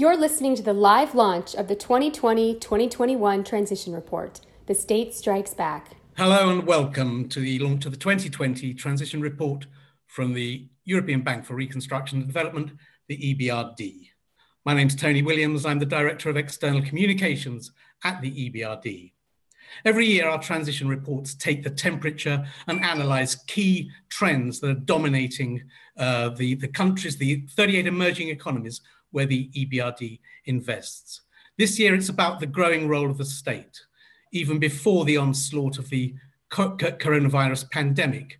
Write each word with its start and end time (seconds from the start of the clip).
You're 0.00 0.16
listening 0.16 0.54
to 0.54 0.62
the 0.62 0.72
live 0.72 1.14
launch 1.14 1.54
of 1.54 1.68
the 1.68 1.74
2020 1.74 2.54
2021 2.54 3.44
Transition 3.44 3.92
Report. 3.92 4.40
The 4.64 4.74
State 4.74 5.12
Strikes 5.14 5.52
Back. 5.52 5.90
Hello 6.16 6.48
and 6.48 6.66
welcome 6.66 7.28
to 7.28 7.38
the 7.38 7.58
launch 7.58 7.84
of 7.84 7.92
the 7.92 7.98
2020 7.98 8.72
Transition 8.72 9.20
Report 9.20 9.66
from 10.06 10.32
the 10.32 10.66
European 10.86 11.20
Bank 11.20 11.44
for 11.44 11.54
Reconstruction 11.54 12.16
and 12.16 12.26
Development, 12.26 12.72
the 13.08 13.18
EBRD. 13.18 14.08
My 14.64 14.72
name 14.72 14.86
is 14.86 14.96
Tony 14.96 15.20
Williams. 15.20 15.66
I'm 15.66 15.78
the 15.78 15.84
Director 15.84 16.30
of 16.30 16.38
External 16.38 16.80
Communications 16.80 17.70
at 18.02 18.22
the 18.22 18.30
EBRD. 18.30 19.12
Every 19.84 20.06
year, 20.06 20.30
our 20.30 20.40
transition 20.40 20.88
reports 20.88 21.34
take 21.34 21.62
the 21.62 21.68
temperature 21.68 22.46
and 22.68 22.82
analyze 22.82 23.34
key 23.34 23.90
trends 24.08 24.60
that 24.60 24.70
are 24.70 24.74
dominating 24.80 25.62
uh, 25.98 26.30
the, 26.30 26.54
the 26.54 26.68
countries, 26.68 27.18
the 27.18 27.44
38 27.54 27.86
emerging 27.86 28.30
economies 28.30 28.80
where 29.10 29.26
the 29.26 29.50
EBRD 29.56 30.20
invests. 30.46 31.22
This 31.58 31.78
year, 31.78 31.94
it's 31.94 32.08
about 32.08 32.40
the 32.40 32.46
growing 32.46 32.88
role 32.88 33.10
of 33.10 33.18
the 33.18 33.24
state. 33.24 33.80
Even 34.32 34.58
before 34.58 35.04
the 35.04 35.16
onslaught 35.16 35.78
of 35.78 35.90
the 35.90 36.14
coronavirus 36.50 37.70
pandemic, 37.70 38.38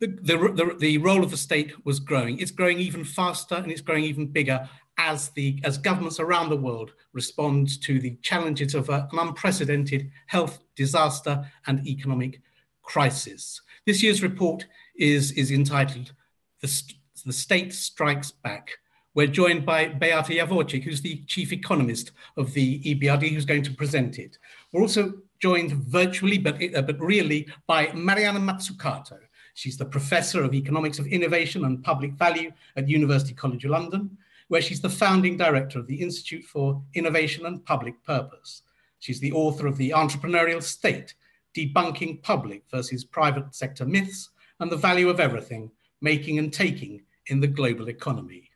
the, 0.00 0.08
the, 0.08 0.36
the, 0.36 0.76
the, 0.80 0.98
role 0.98 1.22
of 1.22 1.30
the 1.30 1.36
state 1.36 1.72
was 1.84 2.00
growing. 2.00 2.38
It's 2.38 2.50
growing 2.50 2.80
even 2.80 3.04
faster 3.04 3.54
and 3.54 3.70
it's 3.70 3.80
growing 3.80 4.02
even 4.02 4.26
bigger 4.26 4.68
as, 4.98 5.28
the, 5.30 5.60
as 5.62 5.78
governments 5.78 6.18
around 6.18 6.48
the 6.48 6.56
world 6.56 6.92
respond 7.12 7.80
to 7.82 8.00
the 8.00 8.16
challenges 8.22 8.74
of 8.74 8.88
an 8.88 9.06
unprecedented 9.12 10.10
health 10.26 10.58
disaster 10.74 11.48
and 11.66 11.86
economic 11.86 12.40
crisis. 12.82 13.60
This 13.86 14.02
year's 14.02 14.22
report 14.22 14.66
is, 14.96 15.32
is 15.32 15.52
entitled 15.52 16.12
the, 16.60 16.82
the 17.24 17.32
State 17.32 17.72
Strikes 17.72 18.30
Back, 18.30 18.70
we're 19.14 19.26
joined 19.26 19.66
by 19.66 19.88
Beata 19.88 20.32
Javorcik, 20.32 20.84
who's 20.84 21.02
the 21.02 21.22
chief 21.26 21.52
economist 21.52 22.12
of 22.36 22.52
the 22.54 22.80
EBRD, 22.80 23.30
who's 23.30 23.44
going 23.44 23.62
to 23.62 23.74
present 23.74 24.18
it. 24.18 24.38
We're 24.72 24.80
also 24.80 25.14
joined 25.38 25.72
virtually, 25.72 26.38
but, 26.38 26.62
uh, 26.74 26.82
but 26.82 26.98
really, 26.98 27.48
by 27.66 27.92
Mariana 27.92 28.40
Mazzucato. 28.40 29.18
She's 29.54 29.76
the 29.76 29.84
professor 29.84 30.42
of 30.42 30.54
economics 30.54 30.98
of 30.98 31.06
innovation 31.06 31.66
and 31.66 31.84
public 31.84 32.12
value 32.12 32.52
at 32.76 32.88
University 32.88 33.34
College 33.34 33.66
London, 33.66 34.16
where 34.48 34.62
she's 34.62 34.80
the 34.80 34.88
founding 34.88 35.36
director 35.36 35.78
of 35.78 35.86
the 35.86 36.00
Institute 36.00 36.44
for 36.44 36.82
Innovation 36.94 37.44
and 37.44 37.64
Public 37.64 38.02
Purpose. 38.04 38.62
She's 38.98 39.20
the 39.20 39.32
author 39.32 39.66
of 39.66 39.76
The 39.76 39.90
Entrepreneurial 39.90 40.62
State, 40.62 41.14
Debunking 41.54 42.22
Public 42.22 42.62
versus 42.70 43.04
Private 43.04 43.54
Sector 43.54 43.84
Myths 43.84 44.30
and 44.60 44.70
the 44.70 44.76
Value 44.76 45.10
of 45.10 45.20
Everything, 45.20 45.70
Making 46.00 46.38
and 46.38 46.52
Taking 46.52 47.02
in 47.26 47.40
the 47.40 47.46
Global 47.46 47.88
Economy. 47.88 48.51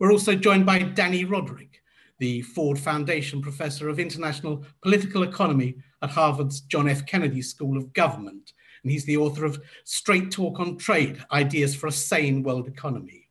We're 0.00 0.12
also 0.12 0.34
joined 0.34 0.64
by 0.64 0.78
Dani 0.78 1.28
Rodrik, 1.28 1.82
the 2.20 2.40
Ford 2.40 2.78
Foundation 2.78 3.42
Professor 3.42 3.90
of 3.90 4.00
International 4.00 4.64
Political 4.80 5.24
Economy 5.24 5.76
at 6.00 6.08
Harvard's 6.08 6.62
John 6.62 6.88
F. 6.88 7.04
Kennedy 7.04 7.42
School 7.42 7.76
of 7.76 7.92
Government. 7.92 8.54
And 8.82 8.90
he's 8.90 9.04
the 9.04 9.18
author 9.18 9.44
of 9.44 9.62
Straight 9.84 10.30
Talk 10.30 10.58
on 10.58 10.78
Trade 10.78 11.22
Ideas 11.32 11.74
for 11.74 11.86
a 11.86 11.92
Sane 11.92 12.42
World 12.42 12.66
Economy. 12.66 13.28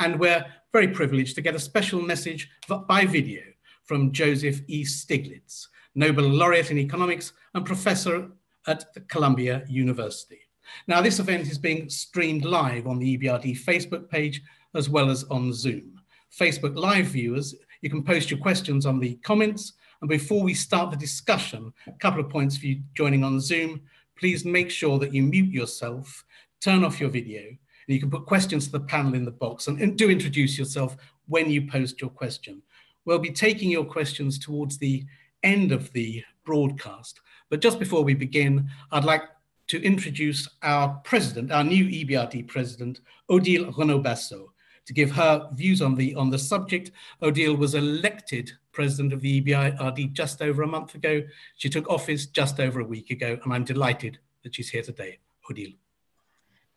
And 0.00 0.18
we're 0.18 0.44
very 0.72 0.88
privileged 0.88 1.36
to 1.36 1.40
get 1.40 1.54
a 1.54 1.60
special 1.60 2.02
message 2.02 2.50
by 2.88 3.06
video 3.06 3.42
from 3.84 4.10
Joseph 4.10 4.60
E. 4.66 4.82
Stiglitz, 4.82 5.68
Nobel 5.94 6.24
laureate 6.24 6.72
in 6.72 6.78
economics 6.78 7.32
and 7.54 7.64
professor 7.64 8.28
at 8.66 8.86
Columbia 9.06 9.62
University. 9.68 10.40
Now, 10.88 11.00
this 11.00 11.20
event 11.20 11.48
is 11.48 11.58
being 11.58 11.88
streamed 11.88 12.44
live 12.44 12.88
on 12.88 12.98
the 12.98 13.16
EBRD 13.16 13.64
Facebook 13.64 14.10
page 14.10 14.42
as 14.74 14.90
well 14.90 15.10
as 15.10 15.22
on 15.30 15.52
Zoom. 15.52 15.97
Facebook 16.36 16.76
Live 16.76 17.06
viewers, 17.06 17.54
you 17.80 17.90
can 17.90 18.02
post 18.02 18.30
your 18.30 18.40
questions 18.40 18.86
on 18.86 18.98
the 18.98 19.14
comments. 19.16 19.74
And 20.00 20.08
before 20.08 20.42
we 20.42 20.54
start 20.54 20.90
the 20.90 20.96
discussion, 20.96 21.72
a 21.86 21.92
couple 21.92 22.20
of 22.20 22.30
points 22.30 22.56
for 22.56 22.66
you 22.66 22.82
joining 22.94 23.24
on 23.24 23.40
Zoom. 23.40 23.80
Please 24.16 24.44
make 24.44 24.70
sure 24.70 24.98
that 24.98 25.14
you 25.14 25.22
mute 25.22 25.52
yourself, 25.52 26.24
turn 26.60 26.84
off 26.84 27.00
your 27.00 27.10
video, 27.10 27.42
and 27.42 27.58
you 27.86 28.00
can 28.00 28.10
put 28.10 28.26
questions 28.26 28.66
to 28.66 28.72
the 28.72 28.80
panel 28.80 29.14
in 29.14 29.24
the 29.24 29.30
box 29.30 29.68
and, 29.68 29.80
and 29.80 29.96
do 29.96 30.10
introduce 30.10 30.58
yourself 30.58 30.96
when 31.26 31.50
you 31.50 31.66
post 31.66 32.00
your 32.00 32.10
question. 32.10 32.62
We'll 33.04 33.18
be 33.18 33.30
taking 33.30 33.70
your 33.70 33.84
questions 33.84 34.38
towards 34.38 34.78
the 34.78 35.04
end 35.42 35.72
of 35.72 35.92
the 35.92 36.24
broadcast. 36.44 37.20
But 37.48 37.60
just 37.60 37.78
before 37.78 38.02
we 38.02 38.14
begin, 38.14 38.68
I'd 38.90 39.04
like 39.04 39.22
to 39.68 39.82
introduce 39.82 40.48
our 40.62 41.00
president, 41.04 41.52
our 41.52 41.64
new 41.64 41.84
EBRD 41.84 42.48
president, 42.48 43.00
Odile 43.30 43.72
Renaud-Basso 43.72 44.52
to 44.88 44.94
give 44.94 45.10
her 45.10 45.48
views 45.52 45.82
on 45.82 45.94
the 45.94 46.14
on 46.14 46.30
the 46.30 46.38
subject. 46.38 46.90
Odile 47.22 47.54
was 47.54 47.74
elected 47.74 48.50
president 48.72 49.12
of 49.12 49.20
the 49.20 49.42
EBRD 49.42 50.12
just 50.14 50.40
over 50.40 50.62
a 50.62 50.66
month 50.66 50.94
ago. 50.94 51.22
She 51.56 51.68
took 51.68 51.88
office 51.90 52.24
just 52.26 52.58
over 52.58 52.80
a 52.80 52.84
week 52.84 53.10
ago, 53.10 53.38
and 53.44 53.52
I'm 53.52 53.64
delighted 53.64 54.18
that 54.42 54.54
she's 54.54 54.70
here 54.70 54.82
today. 54.82 55.18
Odile. 55.48 55.74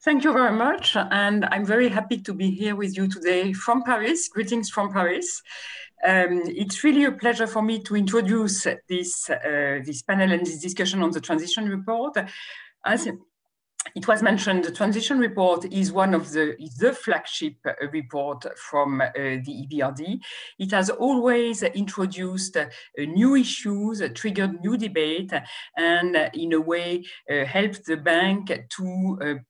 Thank 0.03 0.25
you 0.25 0.33
very 0.33 0.51
much. 0.51 0.97
And 0.97 1.45
I'm 1.45 1.65
very 1.65 1.87
happy 1.87 2.17
to 2.21 2.33
be 2.33 2.49
here 2.49 2.75
with 2.75 2.97
you 2.97 3.07
today 3.07 3.53
from 3.53 3.83
Paris. 3.83 4.27
Greetings 4.27 4.69
from 4.69 4.91
Paris. 4.91 5.41
Um, 6.03 6.41
it's 6.47 6.83
really 6.83 7.05
a 7.05 7.11
pleasure 7.11 7.47
for 7.47 7.61
me 7.61 7.79
to 7.83 7.95
introduce 7.95 8.65
this, 8.89 9.29
uh, 9.29 9.79
this 9.85 10.01
panel 10.01 10.31
and 10.31 10.45
this 10.45 10.59
discussion 10.59 11.03
on 11.03 11.11
the 11.11 11.21
transition 11.21 11.69
report. 11.69 12.17
As 12.83 13.07
it 13.95 14.07
was 14.07 14.21
mentioned 14.21 14.63
the 14.63 14.71
transition 14.71 15.19
report 15.19 15.65
is 15.71 15.91
one 15.91 16.13
of 16.13 16.31
the 16.31 16.55
the 16.79 16.93
flagship 16.93 17.55
uh, 17.65 17.73
report 17.91 18.45
from 18.57 19.01
uh, 19.01 19.07
the 19.15 19.67
EBRD. 19.67 20.19
It 20.59 20.71
has 20.71 20.89
always 20.89 21.63
introduced 21.63 22.57
uh, 22.57 22.67
new 22.97 23.35
issues, 23.35 24.01
uh, 24.01 24.09
triggered 24.13 24.61
new 24.61 24.77
debate, 24.77 25.33
and 25.77 26.15
uh, 26.15 26.29
in 26.33 26.53
a 26.53 26.61
way 26.61 27.03
uh, 27.29 27.45
helped 27.45 27.85
the 27.85 27.97
bank 27.97 28.51
to 28.77 29.41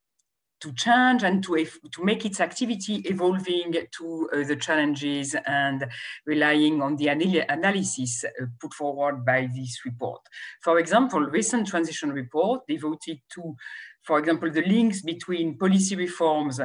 to 0.62 0.72
change 0.74 1.24
and 1.24 1.44
to, 1.44 1.66
to 1.91 2.03
make 2.03 2.24
its 2.24 2.40
activity 2.40 2.97
evolving 3.06 3.74
to 3.91 4.30
uh, 4.31 4.44
the 4.47 4.56
challenges 4.56 5.36
and 5.46 5.86
relying 6.25 6.81
on 6.81 6.96
the 6.96 7.08
analysis 7.08 8.24
uh, 8.24 8.46
put 8.59 8.74
forward 8.74 9.25
by 9.25 9.50
this 9.56 9.81
report. 9.86 10.22
For 10.64 10.78
example, 10.80 11.20
recent 11.22 11.68
transition 11.68 12.12
report 12.12 12.62
devoted 12.68 13.20
to 13.34 13.56
for 14.03 14.17
example, 14.17 14.50
the 14.50 14.63
links 14.63 15.01
between 15.01 15.57
policy 15.57 15.95
reforms 15.95 16.59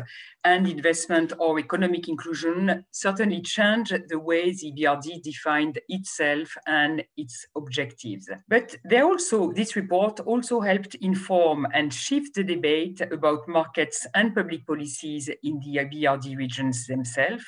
and 0.44 0.68
investment 0.68 1.32
or 1.38 1.58
economic 1.58 2.08
inclusion 2.08 2.84
certainly 2.90 3.42
changed 3.42 3.96
the 4.08 4.18
way 4.18 4.52
the 4.52 4.72
EBRD 4.72 5.22
defined 5.22 5.78
itself 5.88 6.56
and 6.66 7.04
its 7.16 7.46
objectives. 7.56 8.30
But 8.48 8.76
they 8.84 9.00
also, 9.00 9.52
this 9.52 9.76
report 9.76 10.20
also 10.20 10.60
helped 10.60 10.94
inform 10.96 11.66
and 11.74 11.92
shift 11.92 12.34
the 12.34 12.44
debate 12.44 13.00
about 13.00 13.48
markets 13.48 14.06
and 14.14 14.34
public 14.34 14.66
policies 14.66 15.28
in 15.42 15.60
the 15.60 15.80
EBRD 15.80 16.36
regions 16.36 16.86
themselves. 16.86 17.44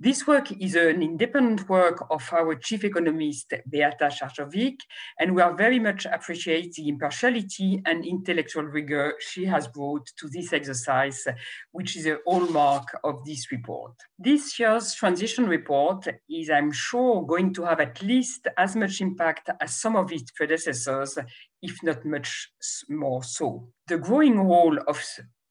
This 0.00 0.26
work 0.26 0.50
is 0.60 0.74
an 0.74 1.02
independent 1.02 1.68
work 1.68 2.04
of 2.10 2.28
our 2.32 2.56
chief 2.56 2.82
economist, 2.82 3.54
Beata 3.70 4.06
Javorcik, 4.06 4.80
and 5.20 5.36
we 5.36 5.40
are 5.40 5.54
very 5.54 5.78
much 5.78 6.04
appreciate 6.04 6.72
the 6.74 6.88
impartiality 6.88 7.80
and 7.86 8.04
intellectual 8.04 8.64
rigor 8.64 9.14
she 9.20 9.44
has 9.44 9.68
brought 9.68 10.04
to 10.18 10.28
this 10.28 10.52
exercise, 10.52 11.24
which 11.70 11.96
is 11.96 12.06
a 12.06 12.18
hallmark 12.26 12.88
of 13.04 13.24
this 13.24 13.52
report. 13.52 13.92
This 14.18 14.58
year's 14.58 14.94
transition 14.94 15.46
report 15.46 16.08
is, 16.28 16.50
I'm 16.50 16.72
sure, 16.72 17.24
going 17.24 17.54
to 17.54 17.64
have 17.64 17.78
at 17.78 18.02
least 18.02 18.48
as 18.58 18.74
much 18.74 19.00
impact 19.00 19.48
as 19.60 19.76
some 19.76 19.94
of 19.94 20.10
its 20.10 20.32
predecessors, 20.32 21.16
if 21.62 21.80
not 21.84 22.04
much 22.04 22.50
more 22.88 23.22
so. 23.22 23.68
The 23.86 23.98
growing 23.98 24.40
role 24.40 24.76
of 24.88 25.00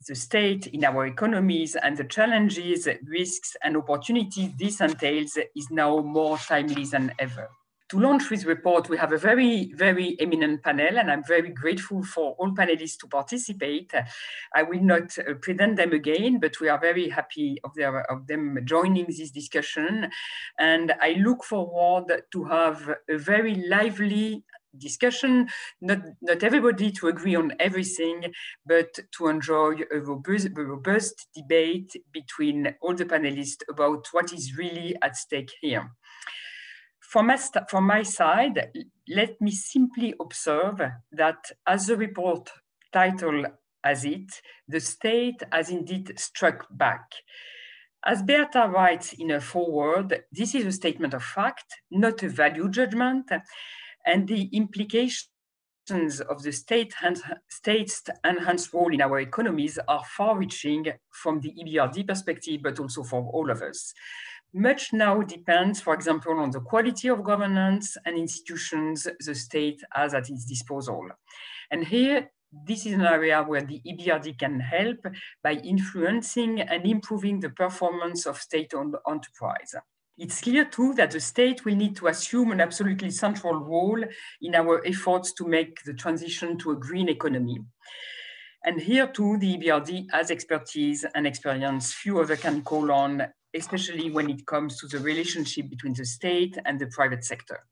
the 0.07 0.15
state 0.15 0.67
in 0.67 0.83
our 0.83 1.05
economies 1.05 1.75
and 1.75 1.97
the 1.97 2.03
challenges, 2.03 2.87
risks, 3.05 3.55
and 3.63 3.77
opportunities 3.77 4.51
this 4.57 4.81
entails 4.81 5.37
is 5.55 5.69
now 5.71 5.99
more 5.99 6.37
timely 6.37 6.85
than 6.85 7.13
ever. 7.19 7.49
To 7.89 7.99
launch 7.99 8.27
this 8.29 8.45
report, 8.45 8.89
we 8.89 8.97
have 8.97 9.13
a 9.13 9.19
very, 9.19 9.71
very 9.73 10.15
eminent 10.19 10.63
panel, 10.63 10.97
and 10.97 11.11
I'm 11.11 11.23
very 11.23 11.49
grateful 11.49 12.01
for 12.01 12.33
all 12.39 12.51
panelists 12.51 12.97
to 13.01 13.07
participate. 13.07 13.93
I 14.55 14.63
will 14.63 14.81
not 14.81 15.15
uh, 15.19 15.35
present 15.35 15.75
them 15.75 15.91
again, 15.91 16.39
but 16.39 16.59
we 16.59 16.69
are 16.69 16.79
very 16.79 17.09
happy 17.09 17.59
of, 17.63 17.75
their, 17.75 18.01
of 18.11 18.25
them 18.25 18.57
joining 18.65 19.05
this 19.05 19.29
discussion. 19.29 20.09
And 20.57 20.95
I 21.01 21.17
look 21.19 21.43
forward 21.43 22.23
to 22.31 22.43
have 22.45 22.95
a 23.07 23.17
very 23.17 23.55
lively 23.67 24.43
discussion, 24.77 25.47
not, 25.81 25.99
not 26.21 26.43
everybody 26.43 26.91
to 26.91 27.07
agree 27.07 27.35
on 27.35 27.53
everything, 27.59 28.33
but 28.65 28.99
to 29.17 29.27
enjoy 29.27 29.75
a 29.91 29.99
robust, 29.99 30.47
a 30.57 30.61
robust 30.61 31.27
debate 31.35 31.95
between 32.11 32.75
all 32.81 32.95
the 32.95 33.05
panelists 33.05 33.61
about 33.69 34.07
what 34.11 34.33
is 34.33 34.57
really 34.57 34.95
at 35.01 35.15
stake 35.15 35.51
here. 35.61 35.91
From 36.99 37.27
my, 37.27 37.37
from 37.69 37.85
my 37.85 38.03
side, 38.03 38.71
let 39.07 39.39
me 39.39 39.51
simply 39.51 40.15
observe 40.19 40.81
that 41.11 41.51
as 41.67 41.87
the 41.87 41.95
report 41.95 42.49
title 42.91 43.45
as 43.83 44.05
it, 44.05 44.41
the 44.67 44.79
state 44.79 45.43
has 45.51 45.69
indeed 45.69 46.17
struck 46.17 46.65
back. 46.71 47.11
As 48.05 48.21
Beata 48.21 48.67
writes 48.67 49.13
in 49.13 49.29
her 49.29 49.39
foreword, 49.39 50.23
this 50.31 50.55
is 50.55 50.65
a 50.65 50.71
statement 50.71 51.13
of 51.13 51.23
fact, 51.23 51.81
not 51.89 52.21
a 52.23 52.29
value 52.29 52.69
judgment, 52.69 53.31
and 54.05 54.27
the 54.27 54.49
implications 54.53 55.29
of 56.29 56.41
the 56.43 56.51
state 56.51 56.93
state's 57.49 58.03
enhanced 58.23 58.73
role 58.73 58.93
in 58.93 59.01
our 59.01 59.19
economies 59.19 59.77
are 59.87 60.03
far-reaching 60.15 60.85
from 61.11 61.41
the 61.41 61.53
EBRD 61.53 62.07
perspective, 62.07 62.61
but 62.63 62.79
also 62.79 63.03
for 63.03 63.21
all 63.33 63.49
of 63.49 63.61
us. 63.61 63.93
Much 64.53 64.93
now 64.93 65.21
depends, 65.21 65.81
for 65.81 65.93
example, 65.93 66.39
on 66.39 66.51
the 66.51 66.61
quality 66.61 67.07
of 67.07 67.23
governance 67.23 67.97
and 68.05 68.17
institutions 68.17 69.07
the 69.25 69.33
state 69.33 69.81
has 69.91 70.13
at 70.13 70.29
its 70.29 70.45
disposal. 70.45 71.09
And 71.71 71.83
here, 71.83 72.29
this 72.67 72.85
is 72.85 72.93
an 72.93 73.01
area 73.01 73.41
where 73.41 73.63
the 73.63 73.81
EBRD 73.85 74.37
can 74.37 74.59
help 74.59 74.99
by 75.43 75.53
influencing 75.53 76.61
and 76.61 76.85
improving 76.85 77.39
the 77.39 77.49
performance 77.49 78.27
of 78.27 78.37
state-owned 78.37 78.95
enterprise. 79.09 79.73
It's 80.15 80.41
clear 80.41 80.65
too 80.65 80.93
that 80.93 81.09
the 81.09 81.19
state 81.19 81.65
will 81.65 81.75
need 81.75 81.95
to 81.95 82.07
assume 82.07 82.51
an 82.51 82.61
absolutely 82.61 83.09
central 83.09 83.55
role 83.55 84.03
in 84.41 84.53
our 84.53 84.85
efforts 84.85 85.33
to 85.33 85.47
make 85.47 85.83
the 85.83 85.93
transition 85.95 86.55
to 86.59 86.71
a 86.71 86.75
green 86.75 87.09
economy. 87.09 87.57
And 88.63 88.79
here 88.79 89.07
too, 89.07 89.37
the 89.39 89.57
EBRD 89.57 90.11
has 90.11 90.29
expertise 90.29 91.03
and 91.15 91.25
experience 91.25 91.93
few 91.93 92.19
other 92.21 92.35
can 92.35 92.61
call 92.61 92.91
on, 92.91 93.23
especially 93.55 94.11
when 94.11 94.29
it 94.29 94.45
comes 94.45 94.77
to 94.79 94.87
the 94.87 94.99
relationship 94.99 95.69
between 95.69 95.93
the 95.93 96.05
state 96.05 96.57
and 96.63 96.79
the 96.79 96.87
private 96.87 97.25
sector. 97.25 97.65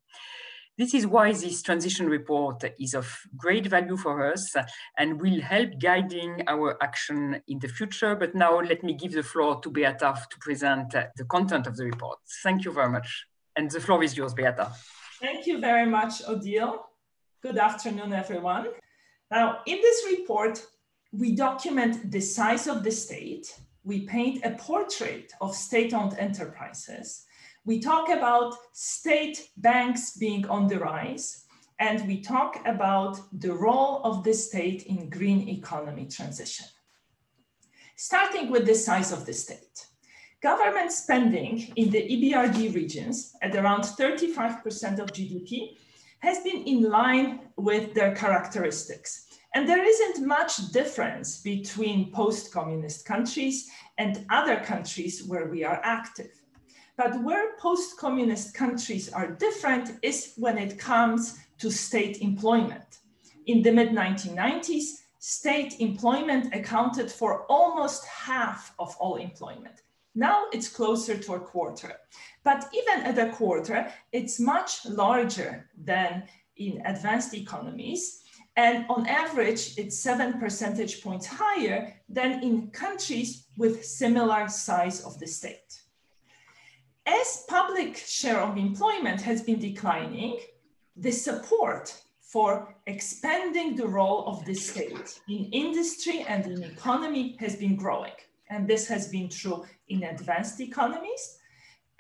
This 0.77 0.94
is 0.94 1.06
why 1.06 1.33
this 1.33 1.62
transition 1.62 2.07
report 2.07 2.63
is 2.79 2.94
of 2.94 3.07
great 3.38 3.68
value 3.68 3.97
for 3.97 4.31
us 4.31 4.56
and 4.97 5.21
will 5.21 5.41
help 5.41 5.69
guiding 5.79 6.44
our 6.47 6.81
action 6.81 7.41
in 7.47 7.59
the 7.59 7.68
future. 7.68 8.15
But 8.15 8.35
now 8.35 8.59
let 8.59 8.81
me 8.81 8.94
give 8.94 9.12
the 9.12 9.21
floor 9.21 9.59
to 9.62 9.69
Beata 9.69 10.15
to 10.29 10.38
present 10.39 10.91
the 10.91 11.25
content 11.25 11.68
of 11.68 11.75
the 11.75 11.85
report. 11.85 12.19
Thank 12.41 12.63
you 12.65 12.71
very 12.71 12.89
much. 12.89 13.25
And 13.56 13.69
the 13.69 13.81
floor 13.81 14.01
is 14.01 14.15
yours, 14.15 14.33
Beata. 14.33 14.71
Thank 15.21 15.45
you 15.45 15.59
very 15.59 15.85
much, 15.85 16.23
Odile. 16.27 16.88
Good 17.44 17.57
afternoon, 17.57 18.13
everyone. 18.13 18.67
Now, 19.29 19.59
in 19.65 19.77
this 19.81 20.06
report, 20.09 20.65
we 21.12 21.35
document 21.35 22.12
the 22.12 22.21
size 22.21 22.67
of 22.67 22.83
the 22.83 22.91
state. 22.91 23.59
We 23.83 24.07
paint 24.07 24.45
a 24.45 24.51
portrait 24.51 25.33
of 25.41 25.53
state-owned 25.53 26.17
enterprises 26.17 27.25
we 27.66 27.80
talk 27.80 28.10
about 28.10 28.56
state 28.74 29.50
banks 29.58 30.18
being 30.18 30.48
on 30.48 30.68
the 30.68 30.80
rise, 30.80 31.46
and 31.80 32.08
we 32.08 32.22
talk 32.22 32.60
about 32.66 33.19
the 33.40 33.54
role 33.54 34.02
of 34.04 34.24
the 34.24 34.34
state 34.34 34.84
in 34.84 35.10
green 35.10 35.48
economy 35.48 36.06
transition. 36.06 36.66
Starting 37.96 38.50
with 38.50 38.66
the 38.66 38.74
size 38.74 39.12
of 39.12 39.25
the 39.25 39.34
state. 39.34 39.88
Government 40.42 40.92
spending 40.92 41.72
in 41.75 41.92
the 41.92 42.02
EBRD 42.02 42.74
regions 42.74 43.34
at 43.44 43.56
around 43.56 43.81
35% 43.84 44.98
of 44.98 45.13
GDP 45.13 45.78
has 46.19 46.40
been 46.40 46.63
in 46.63 46.90
line 46.90 47.42
with 47.58 47.94
their 47.94 48.16
characteristics. 48.16 49.28
And 49.54 49.68
there 49.68 49.84
isn't 49.84 50.25
much 50.25 50.72
difference 50.72 51.42
between 51.42 52.12
post-communist 52.12 53.06
countries 53.06 53.69
and 54.00 54.25
other 54.31 54.58
countries 54.62 55.24
where 55.28 55.48
we 55.48 55.63
are 55.63 55.80
active. 55.84 56.40
But 56.97 57.23
where 57.23 57.57
post-communist 57.57 58.53
countries 58.53 59.11
are 59.11 59.31
different 59.31 59.97
is 60.01 60.33
when 60.38 60.57
it 60.57 60.77
comes 60.77 61.39
to 61.59 61.71
state 61.71 62.21
employment. 62.21 62.99
In 63.47 63.61
the 63.61 63.71
mid-1990s, 63.71 65.01
state 65.19 65.79
employment 65.79 66.53
accounted 66.53 67.11
for 67.11 67.45
almost 67.47 68.05
half 68.05 68.73
of 68.79 68.95
all 68.99 69.15
employment. 69.15 69.81
Now 70.15 70.45
it's 70.51 70.67
closer 70.67 71.17
to 71.17 71.35
a 71.35 71.39
quarter. 71.39 71.93
But 72.43 72.69
even 72.73 73.05
at 73.05 73.17
a 73.17 73.31
quarter, 73.31 73.91
it's 74.11 74.39
much 74.39 74.85
larger 74.85 75.69
than 75.77 76.23
in 76.57 76.81
advanced 76.85 77.33
economies. 77.33 78.23
And 78.57 78.85
on 78.89 79.07
average, 79.07 79.77
it's 79.77 79.97
seven 79.97 80.39
percentage 80.39 81.01
points 81.01 81.25
higher 81.25 81.93
than 82.09 82.43
in 82.43 82.69
countries 82.71 83.45
with 83.57 83.85
similar 83.85 84.49
size 84.49 85.01
of 85.05 85.17
the 85.19 85.27
state. 85.27 85.81
As 87.12 87.44
public 87.50 87.98
share 87.98 88.40
of 88.40 88.58
employment 88.58 89.22
has 89.24 89.42
been 89.44 89.60
declining, 89.60 90.40
the 90.96 91.12
support 91.12 91.94
for 92.22 92.74
expanding 92.88 93.75
the 93.75 93.86
role 93.86 94.25
of 94.28 94.46
the 94.46 94.54
state 94.54 95.19
in 95.28 95.50
industry 95.52 96.22
and 96.30 96.46
in 96.46 96.63
economy 96.63 97.36
has 97.42 97.58
been 97.58 97.75
growing. 97.75 98.13
And 98.50 98.66
this 98.66 98.88
has 98.88 99.10
been 99.10 99.28
true 99.28 99.66
in 99.90 100.04
advanced 100.04 100.62
economies 100.62 101.38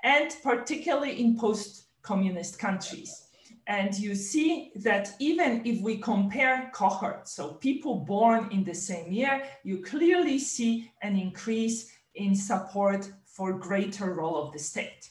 and 0.01 0.33
particularly 0.41 1.19
in 1.21 1.37
post-communist 1.37 2.57
countries. 2.57 3.27
And 3.67 3.93
you 3.99 4.15
see 4.15 4.71
that 4.75 5.09
even 5.19 5.61
if 5.65 5.81
we 5.81 5.97
compare 5.97 6.71
cohorts, 6.73 7.33
so 7.33 7.55
people 7.55 7.95
born 7.95 8.47
in 8.49 8.63
the 8.63 8.73
same 8.73 9.11
year, 9.11 9.43
you 9.65 9.83
clearly 9.83 10.39
see 10.39 10.89
an 11.01 11.17
increase 11.17 11.91
in 12.15 12.33
support 12.33 13.11
for 13.31 13.53
greater 13.53 14.13
role 14.13 14.37
of 14.37 14.51
the 14.53 14.59
state. 14.59 15.09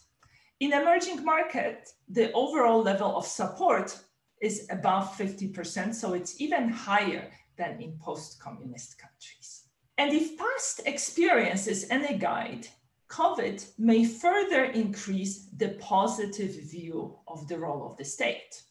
In 0.61 0.73
emerging 0.73 1.25
market, 1.25 1.89
the 2.09 2.33
overall 2.33 2.83
level 2.83 3.17
of 3.17 3.27
support 3.27 3.99
is 4.41 4.67
above 4.71 5.17
50%, 5.17 5.95
so 5.95 6.13
it's 6.13 6.41
even 6.41 6.69
higher 6.69 7.31
than 7.57 7.81
in 7.81 7.99
post-communist 7.99 8.99
countries. 8.99 9.65
And 9.99 10.13
if 10.13 10.39
past 10.39 10.83
experience 10.87 11.67
is 11.67 11.87
any 11.91 12.19
guide, 12.19 12.67
COVID 13.11 13.67
may 13.79 14.05
further 14.05 14.65
increase 14.65 15.49
the 15.57 15.71
positive 15.81 16.53
view 16.71 17.19
of 17.27 17.49
the 17.49 17.59
role 17.59 17.85
of 17.85 17.97
the 17.97 18.05
state. 18.05 18.63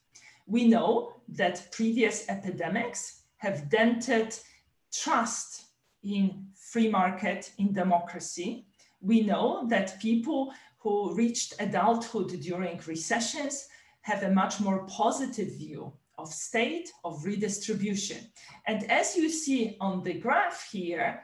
We 0.47 0.67
know 0.67 1.13
that 1.27 1.67
previous 1.71 2.27
epidemics 2.29 3.23
have 3.37 3.69
dented 3.69 4.37
trust 4.91 5.65
in 6.03 6.47
free 6.55 6.89
market, 6.89 7.51
in 7.57 7.73
democracy, 7.73 8.68
we 9.01 9.21
know 9.21 9.65
that 9.67 9.99
people 9.99 10.53
who 10.79 11.13
reached 11.13 11.53
adulthood 11.59 12.29
during 12.41 12.79
recessions 12.85 13.67
have 14.01 14.23
a 14.23 14.31
much 14.31 14.59
more 14.59 14.85
positive 14.87 15.49
view 15.57 15.93
of 16.17 16.33
state, 16.33 16.89
of 17.03 17.23
redistribution. 17.25 18.17
And 18.67 18.89
as 18.91 19.15
you 19.15 19.29
see 19.29 19.77
on 19.79 20.03
the 20.03 20.13
graph 20.13 20.69
here, 20.71 21.21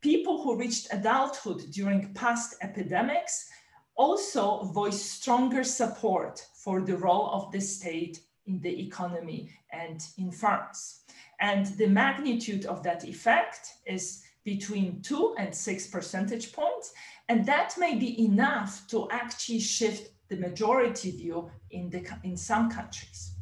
people 0.00 0.42
who 0.42 0.56
reached 0.56 0.88
adulthood 0.92 1.62
during 1.70 2.12
past 2.14 2.56
epidemics 2.62 3.48
also 3.94 4.64
voice 4.64 5.00
stronger 5.00 5.64
support 5.64 6.44
for 6.54 6.80
the 6.80 6.96
role 6.96 7.30
of 7.30 7.52
the 7.52 7.60
state 7.60 8.20
in 8.46 8.60
the 8.60 8.80
economy 8.86 9.50
and 9.72 10.00
in 10.18 10.30
farms. 10.30 11.00
And 11.40 11.66
the 11.78 11.88
magnitude 11.88 12.66
of 12.66 12.82
that 12.84 13.04
effect 13.04 13.74
is 13.86 14.22
between 14.44 15.00
two 15.02 15.34
and 15.38 15.54
six 15.54 15.86
percentage 15.86 16.52
points. 16.52 16.92
And 17.28 17.46
that 17.46 17.74
may 17.78 17.94
be 17.94 18.24
enough 18.24 18.86
to 18.88 19.08
actually 19.10 19.60
shift 19.60 20.12
the 20.28 20.36
majority 20.36 21.10
view 21.10 21.50
in, 21.70 21.90
the, 21.90 22.06
in 22.24 22.36
some 22.36 22.70
countries. 22.70 23.34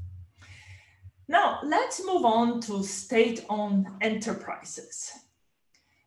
Now, 1.29 1.61
let's 1.63 2.05
move 2.05 2.25
on 2.25 2.61
to 2.63 2.83
state-owned 2.83 3.87
enterprises. 4.01 5.13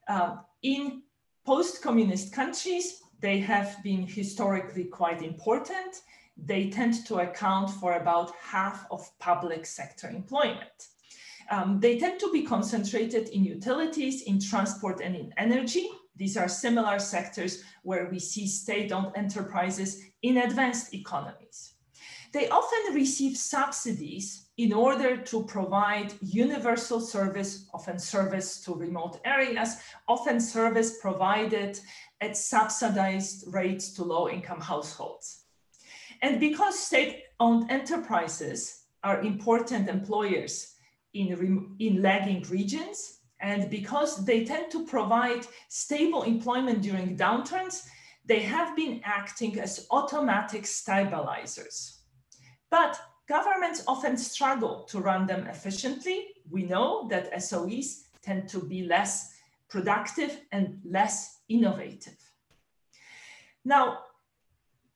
Um, 0.09 0.41
in 0.61 1.03
post-communist 1.45 2.33
countries, 2.33 3.01
they 3.21 3.39
have 3.39 3.81
been 3.83 4.05
historically 4.05 4.83
quite 4.83 5.21
important. 5.21 6.01
They 6.35 6.69
tend 6.69 7.05
to 7.05 7.19
account 7.19 7.69
for 7.69 7.93
about 7.93 8.33
half 8.41 8.85
of 8.91 9.07
public 9.19 9.65
sector 9.65 10.09
employment. 10.09 10.87
Um, 11.49 11.79
they 11.79 11.99
tend 11.99 12.19
to 12.19 12.31
be 12.31 12.43
concentrated 12.43 13.29
in 13.29 13.43
utilities, 13.43 14.23
in 14.23 14.39
transport, 14.39 15.01
and 15.01 15.15
in 15.15 15.33
energy. 15.37 15.89
These 16.15 16.37
are 16.37 16.47
similar 16.47 16.99
sectors 16.99 17.63
where 17.83 18.07
we 18.09 18.19
see 18.19 18.47
state-owned 18.47 19.13
enterprises 19.15 20.01
in 20.21 20.37
advanced 20.37 20.93
economies. 20.93 21.73
They 22.31 22.49
often 22.49 22.95
receive 22.95 23.37
subsidies 23.37 24.47
in 24.57 24.73
order 24.73 25.17
to 25.17 25.43
provide 25.45 26.13
universal 26.21 26.99
service, 26.99 27.67
often 27.73 27.97
service 27.97 28.63
to 28.63 28.73
remote 28.73 29.19
areas, 29.25 29.77
often 30.07 30.39
service 30.39 30.99
provided 31.01 31.79
at 32.21 32.37
subsidized 32.37 33.51
rates 33.53 33.93
to 33.93 34.03
low-income 34.03 34.61
households. 34.61 35.45
And 36.21 36.39
because 36.39 36.79
state-owned 36.79 37.69
enterprises 37.71 38.83
are 39.03 39.21
important 39.21 39.89
employers 39.89 40.72
in, 41.13 41.75
in 41.79 42.01
lagging 42.01 42.43
regions. 42.49 43.19
And 43.39 43.69
because 43.69 44.25
they 44.25 44.45
tend 44.45 44.71
to 44.71 44.85
provide 44.85 45.45
stable 45.67 46.23
employment 46.23 46.81
during 46.81 47.17
downturns, 47.17 47.85
they 48.25 48.39
have 48.39 48.75
been 48.75 49.01
acting 49.03 49.59
as 49.59 49.85
automatic 49.91 50.65
stabilizers. 50.65 51.99
But 52.69 52.99
governments 53.27 53.83
often 53.87 54.17
struggle 54.17 54.83
to 54.85 54.99
run 54.99 55.27
them 55.27 55.47
efficiently. 55.47 56.27
We 56.49 56.63
know 56.63 57.07
that 57.09 57.33
SOEs 57.41 58.05
tend 58.21 58.47
to 58.49 58.59
be 58.59 58.83
less 58.83 59.33
productive 59.69 60.39
and 60.51 60.79
less 60.85 61.39
innovative. 61.49 62.17
Now, 63.65 63.99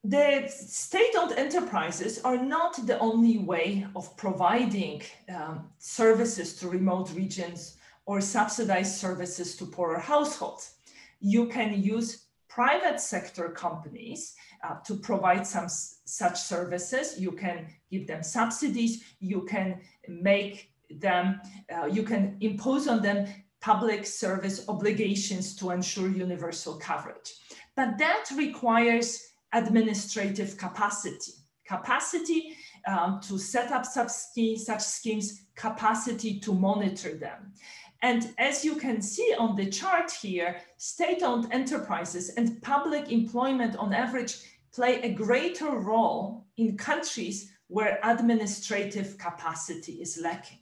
the 0.08 0.48
state-owned 0.48 1.34
enterprises 1.34 2.22
are 2.24 2.38
not 2.38 2.88
the 2.88 2.98
only 3.00 3.40
way 3.40 3.86
of 3.94 4.16
providing 4.16 5.02
um, 5.36 5.68
services 5.80 6.56
to 6.56 6.70
remote 6.70 7.12
regions 7.14 7.76
or 8.06 8.22
subsidized 8.22 8.96
services 8.96 9.58
to 9.58 9.66
poorer 9.66 10.00
households. 10.00 10.76
You 11.20 11.48
can 11.48 11.84
use 11.84 12.28
private 12.48 13.02
sector 13.02 13.50
companies 13.50 14.34
uh, 14.64 14.76
to 14.86 14.96
provide 14.96 15.46
some 15.46 15.68
such 15.68 16.40
services. 16.40 17.20
You 17.20 17.34
can 17.34 17.68
give 17.92 18.08
them 18.08 18.24
subsidies. 18.24 19.04
You 19.20 19.42
can 19.42 19.82
make 20.08 20.72
them, 20.90 21.42
uh, 21.76 21.88
you 21.88 22.04
can 22.04 22.38
impose 22.40 22.88
on 22.88 23.02
them 23.02 23.28
public 23.60 24.06
service 24.06 24.64
obligations 24.70 25.54
to 25.58 25.72
ensure 25.72 26.08
universal 26.08 26.76
coverage. 26.76 27.34
But 27.76 27.98
that 27.98 28.26
requires 28.38 29.34
administrative 29.54 30.58
capacity, 30.58 31.34
capacity 31.66 32.56
um, 32.88 33.20
to 33.22 33.38
set 33.38 33.72
up 33.72 33.86
such 33.86 34.10
schemes, 34.10 34.66
such 34.66 34.82
schemes, 34.82 35.44
capacity 35.56 36.40
to 36.40 36.54
monitor 36.54 37.16
them. 37.16 37.54
And 38.02 38.34
as 38.38 38.64
you 38.64 38.76
can 38.76 39.02
see 39.02 39.34
on 39.38 39.56
the 39.56 39.70
chart 39.70 40.12
here, 40.12 40.58
state-owned 40.78 41.52
enterprises 41.52 42.30
and 42.30 42.62
public 42.62 43.12
employment 43.12 43.76
on 43.78 43.94
average 43.94 44.38
play 44.72 45.02
a 45.02 45.14
greater 45.14 45.72
role 45.72 46.46
in 46.58 46.78
countries 46.78 47.52
where 47.68 48.00
administrative 48.04 49.18
capacity 49.18 49.94
is 49.94 50.20
lacking. 50.22 50.60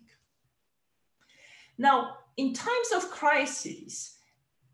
Now, 1.78 2.18
in 2.38 2.54
times 2.54 2.92
of 2.96 3.12
crises, 3.12 4.16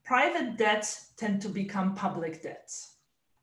private 0.03 0.57
debts 0.57 1.11
tend 1.17 1.41
to 1.41 1.49
become 1.49 1.95
public 1.95 2.43
debts. 2.43 2.90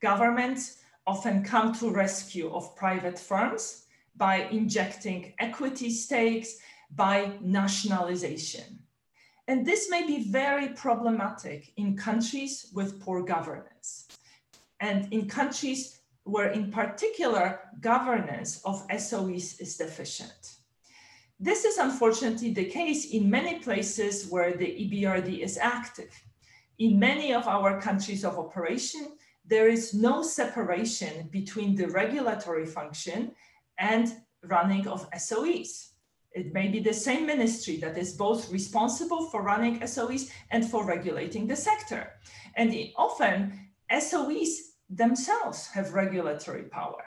Governments 0.01 0.77
often 1.05 1.43
come 1.43 1.73
to 1.73 1.91
rescue 1.91 2.51
of 2.53 2.75
private 2.75 3.19
firms 3.19 3.85
by 4.15 4.47
injecting 4.51 5.33
equity 5.39 5.89
stakes, 5.89 6.57
by 6.95 7.33
nationalization. 7.41 8.79
And 9.47 9.65
this 9.65 9.89
may 9.89 10.05
be 10.05 10.29
very 10.29 10.69
problematic 10.69 11.71
in 11.77 11.97
countries 11.97 12.71
with 12.73 12.99
poor 13.01 13.23
governance 13.23 14.07
and 14.79 15.11
in 15.11 15.27
countries 15.27 15.99
where 16.23 16.49
in 16.49 16.71
particular 16.71 17.59
governance 17.81 18.61
of 18.63 18.85
SOEs 18.89 19.59
is 19.59 19.77
deficient. 19.77 20.57
This 21.39 21.65
is 21.65 21.77
unfortunately 21.77 22.53
the 22.53 22.65
case 22.65 23.11
in 23.11 23.29
many 23.29 23.59
places 23.59 24.29
where 24.29 24.53
the 24.55 24.65
EBRD 24.65 25.39
is 25.39 25.57
active. 25.57 26.11
In 26.77 26.99
many 26.99 27.33
of 27.33 27.47
our 27.47 27.81
countries 27.81 28.23
of 28.23 28.37
operation, 28.37 29.17
there 29.49 29.67
is 29.67 29.93
no 29.93 30.21
separation 30.21 31.27
between 31.31 31.75
the 31.75 31.87
regulatory 31.87 32.67
function 32.67 33.31
and 33.79 34.13
running 34.43 34.87
of 34.87 35.09
SOEs. 35.11 35.89
It 36.31 36.53
may 36.53 36.67
be 36.67 36.79
the 36.79 36.93
same 36.93 37.25
ministry 37.25 37.77
that 37.77 37.97
is 37.97 38.13
both 38.13 38.51
responsible 38.51 39.29
for 39.29 39.41
running 39.41 39.79
SOEs 39.79 40.29
and 40.51 40.69
for 40.69 40.85
regulating 40.85 41.47
the 41.47 41.55
sector. 41.55 42.11
And 42.55 42.75
often 42.95 43.59
SOEs 43.91 44.75
themselves 44.89 45.67
have 45.67 45.95
regulatory 45.95 46.63
power. 46.63 47.03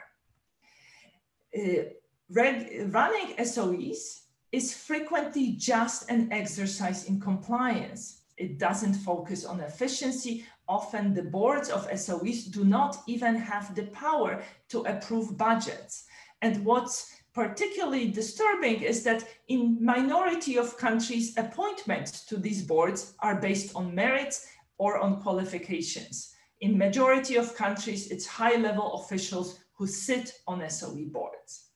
Uh, 1.57 1.83
running 2.29 3.35
SOEs 3.37 4.23
is 4.51 4.73
frequently 4.73 5.53
just 5.53 6.09
an 6.09 6.31
exercise 6.33 7.05
in 7.05 7.21
compliance. 7.21 8.23
It 8.35 8.59
doesn't 8.59 8.95
focus 8.95 9.45
on 9.45 9.61
efficiency. 9.61 10.45
Often 10.67 11.13
the 11.13 11.23
boards 11.23 11.69
of 11.69 11.89
SOEs 11.91 12.45
do 12.45 12.63
not 12.63 12.97
even 13.07 13.35
have 13.35 13.75
the 13.75 13.87
power 13.87 14.41
to 14.69 14.81
approve 14.81 15.37
budgets. 15.37 16.05
And 16.41 16.63
what's 16.65 17.13
particularly 17.33 18.11
disturbing 18.11 18.81
is 18.81 19.03
that 19.03 19.27
in 19.47 19.77
minority 19.83 20.57
of 20.57 20.77
countries, 20.77 21.35
appointments 21.37 22.25
to 22.25 22.37
these 22.37 22.61
boards 22.61 23.13
are 23.19 23.41
based 23.41 23.75
on 23.75 23.95
merits 23.95 24.47
or 24.77 24.99
on 24.99 25.21
qualifications. 25.21 26.33
In 26.61 26.77
majority 26.77 27.35
of 27.35 27.55
countries, 27.55 28.11
it's 28.11 28.25
high-level 28.25 28.93
officials 28.93 29.59
who 29.73 29.87
sit 29.87 30.39
on 30.47 30.67
SOE 30.69 31.05
boards. 31.11 31.69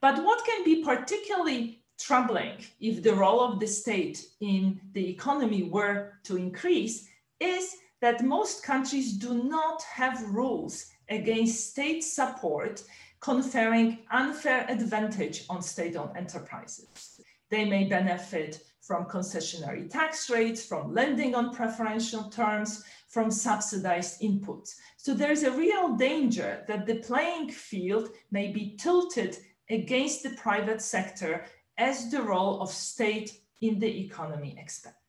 But 0.00 0.22
what 0.22 0.44
can 0.44 0.64
be 0.64 0.84
particularly 0.84 1.82
troubling 1.98 2.58
if 2.80 3.02
the 3.02 3.14
role 3.14 3.40
of 3.40 3.58
the 3.58 3.66
state 3.66 4.26
in 4.40 4.80
the 4.92 5.08
economy 5.08 5.62
were 5.62 6.12
to 6.24 6.36
increase 6.36 7.08
is 7.40 7.76
that 8.00 8.24
most 8.24 8.62
countries 8.62 9.12
do 9.12 9.44
not 9.44 9.82
have 9.82 10.22
rules 10.28 10.86
against 11.08 11.70
state 11.70 12.02
support 12.02 12.82
conferring 13.20 14.00
unfair 14.10 14.66
advantage 14.68 15.44
on 15.48 15.62
state-owned 15.62 16.16
enterprises. 16.16 17.20
They 17.50 17.64
may 17.64 17.84
benefit 17.84 18.60
from 18.82 19.06
concessionary 19.06 19.88
tax 19.88 20.28
rates, 20.28 20.66
from 20.66 20.92
lending 20.92 21.34
on 21.34 21.54
preferential 21.54 22.24
terms, 22.24 22.84
from 23.08 23.30
subsidized 23.30 24.20
inputs. 24.20 24.74
So 24.98 25.14
there's 25.14 25.44
a 25.44 25.52
real 25.52 25.96
danger 25.96 26.64
that 26.68 26.84
the 26.84 26.96
playing 26.96 27.50
field 27.50 28.10
may 28.30 28.52
be 28.52 28.76
tilted 28.76 29.38
against 29.70 30.22
the 30.22 30.30
private 30.30 30.82
sector 30.82 31.46
as 31.78 32.10
the 32.10 32.22
role 32.22 32.60
of 32.60 32.70
state 32.70 33.40
in 33.62 33.78
the 33.78 34.04
economy 34.04 34.54
expands. 34.58 35.03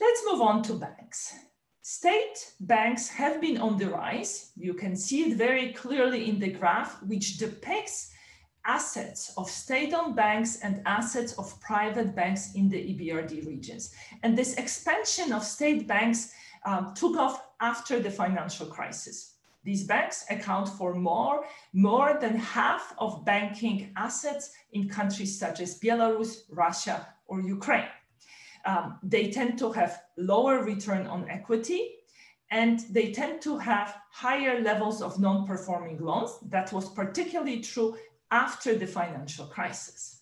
Let's 0.00 0.22
move 0.26 0.40
on 0.40 0.62
to 0.64 0.74
banks. 0.74 1.34
State 1.82 2.52
banks 2.60 3.08
have 3.08 3.40
been 3.40 3.58
on 3.58 3.78
the 3.78 3.88
rise. 3.88 4.52
You 4.56 4.74
can 4.74 4.94
see 4.94 5.22
it 5.22 5.36
very 5.36 5.72
clearly 5.72 6.28
in 6.28 6.38
the 6.38 6.50
graph, 6.50 7.02
which 7.02 7.38
depicts 7.38 8.12
assets 8.64 9.32
of 9.36 9.50
state-owned 9.50 10.14
banks 10.14 10.60
and 10.60 10.82
assets 10.86 11.32
of 11.32 11.58
private 11.60 12.14
banks 12.14 12.54
in 12.54 12.68
the 12.68 12.76
EBRD 12.76 13.46
regions. 13.46 13.94
And 14.22 14.36
this 14.36 14.54
expansion 14.54 15.32
of 15.32 15.42
state 15.42 15.88
banks 15.88 16.32
um, 16.64 16.92
took 16.94 17.16
off 17.16 17.42
after 17.60 17.98
the 17.98 18.10
financial 18.10 18.66
crisis. 18.66 19.34
These 19.64 19.84
banks 19.84 20.26
account 20.30 20.68
for 20.68 20.94
more, 20.94 21.44
more 21.72 22.18
than 22.20 22.36
half 22.36 22.94
of 22.98 23.24
banking 23.24 23.92
assets 23.96 24.52
in 24.72 24.88
countries 24.88 25.38
such 25.38 25.60
as 25.60 25.80
Belarus, 25.80 26.42
Russia, 26.50 27.06
or 27.26 27.40
Ukraine. 27.40 27.88
Um, 28.68 28.98
they 29.02 29.30
tend 29.30 29.58
to 29.60 29.72
have 29.72 30.02
lower 30.18 30.62
return 30.62 31.06
on 31.06 31.30
equity 31.30 31.82
and 32.50 32.80
they 32.90 33.12
tend 33.12 33.40
to 33.42 33.56
have 33.58 33.96
higher 34.12 34.60
levels 34.60 35.00
of 35.00 35.18
non-performing 35.18 35.98
loans. 36.08 36.32
That 36.54 36.70
was 36.72 36.90
particularly 36.90 37.60
true 37.60 37.96
after 38.30 38.76
the 38.76 38.86
financial 38.86 39.46
crisis. 39.46 40.20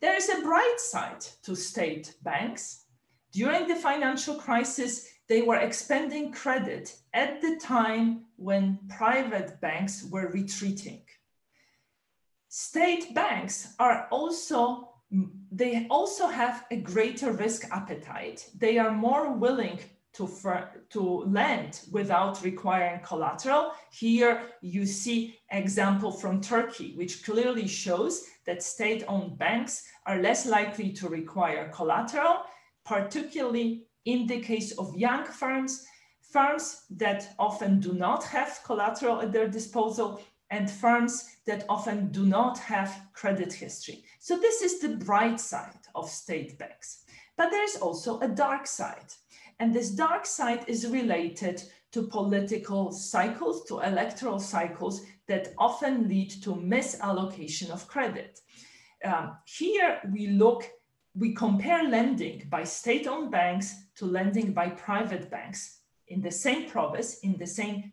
There 0.00 0.16
is 0.16 0.28
a 0.28 0.42
bright 0.42 0.78
side 0.78 1.22
to 1.42 1.56
state 1.56 2.14
banks. 2.22 2.84
During 3.32 3.66
the 3.66 3.76
financial 3.88 4.36
crisis, 4.36 4.92
they 5.28 5.42
were 5.42 5.56
expanding 5.56 6.32
credit 6.32 6.94
at 7.12 7.40
the 7.40 7.56
time 7.56 8.26
when 8.36 8.78
private 8.88 9.60
banks 9.60 10.06
were 10.12 10.28
retreating. 10.28 11.02
State 12.48 13.14
banks 13.14 13.74
are 13.78 14.06
also, 14.10 14.92
they 15.52 15.86
also 15.88 16.26
have 16.26 16.64
a 16.70 16.76
greater 16.76 17.32
risk 17.32 17.66
appetite. 17.70 18.48
They 18.58 18.78
are 18.78 18.90
more 18.90 19.32
willing 19.32 19.78
to, 20.14 20.28
to 20.90 21.00
lend 21.26 21.80
without 21.92 22.42
requiring 22.42 23.00
collateral. 23.00 23.72
Here 23.92 24.42
you 24.62 24.86
see 24.86 25.38
example 25.50 26.10
from 26.10 26.40
Turkey, 26.40 26.94
which 26.96 27.24
clearly 27.24 27.68
shows 27.68 28.24
that 28.46 28.62
state-owned 28.62 29.38
banks 29.38 29.84
are 30.06 30.20
less 30.20 30.46
likely 30.46 30.90
to 30.92 31.08
require 31.08 31.70
collateral, 31.74 32.44
particularly 32.84 33.86
in 34.06 34.26
the 34.26 34.40
case 34.40 34.72
of 34.78 34.96
young 34.96 35.24
firms, 35.24 35.84
firms 36.22 36.84
that 36.90 37.34
often 37.38 37.80
do 37.80 37.92
not 37.92 38.24
have 38.24 38.60
collateral 38.64 39.20
at 39.20 39.32
their 39.32 39.48
disposal, 39.48 40.20
and 40.50 40.70
firms 40.70 41.36
that 41.46 41.64
often 41.68 42.10
do 42.12 42.24
not 42.24 42.56
have 42.58 43.02
credit 43.12 43.52
history. 43.52 44.04
So 44.26 44.36
this 44.36 44.60
is 44.60 44.80
the 44.80 44.88
bright 44.88 45.38
side 45.38 45.86
of 45.94 46.10
state 46.10 46.58
banks. 46.58 47.04
But 47.36 47.52
there's 47.52 47.76
also 47.76 48.18
a 48.18 48.26
dark 48.26 48.66
side. 48.66 49.12
And 49.60 49.72
this 49.72 49.90
dark 49.90 50.26
side 50.26 50.64
is 50.66 50.90
related 50.90 51.62
to 51.92 52.08
political 52.08 52.90
cycles, 52.90 53.64
to 53.66 53.78
electoral 53.78 54.40
cycles 54.40 55.02
that 55.28 55.54
often 55.58 56.08
lead 56.08 56.30
to 56.42 56.56
misallocation 56.56 57.70
of 57.70 57.86
credit. 57.86 58.40
Um, 59.04 59.36
here 59.44 60.00
we 60.12 60.26
look 60.26 60.72
we 61.14 61.32
compare 61.32 61.88
lending 61.88 62.48
by 62.50 62.64
state-owned 62.64 63.30
banks 63.30 63.76
to 63.94 64.06
lending 64.06 64.52
by 64.52 64.70
private 64.70 65.30
banks 65.30 65.82
in 66.08 66.20
the 66.20 66.32
same 66.32 66.68
province, 66.68 67.20
in 67.20 67.38
the 67.38 67.46
same 67.46 67.92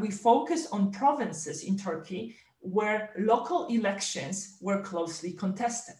we 0.00 0.10
focus 0.10 0.68
on 0.72 0.92
provinces 0.92 1.64
in 1.64 1.76
Turkey 1.76 2.36
where 2.64 3.10
local 3.18 3.66
elections 3.66 4.56
were 4.60 4.82
closely 4.82 5.32
contested. 5.32 5.96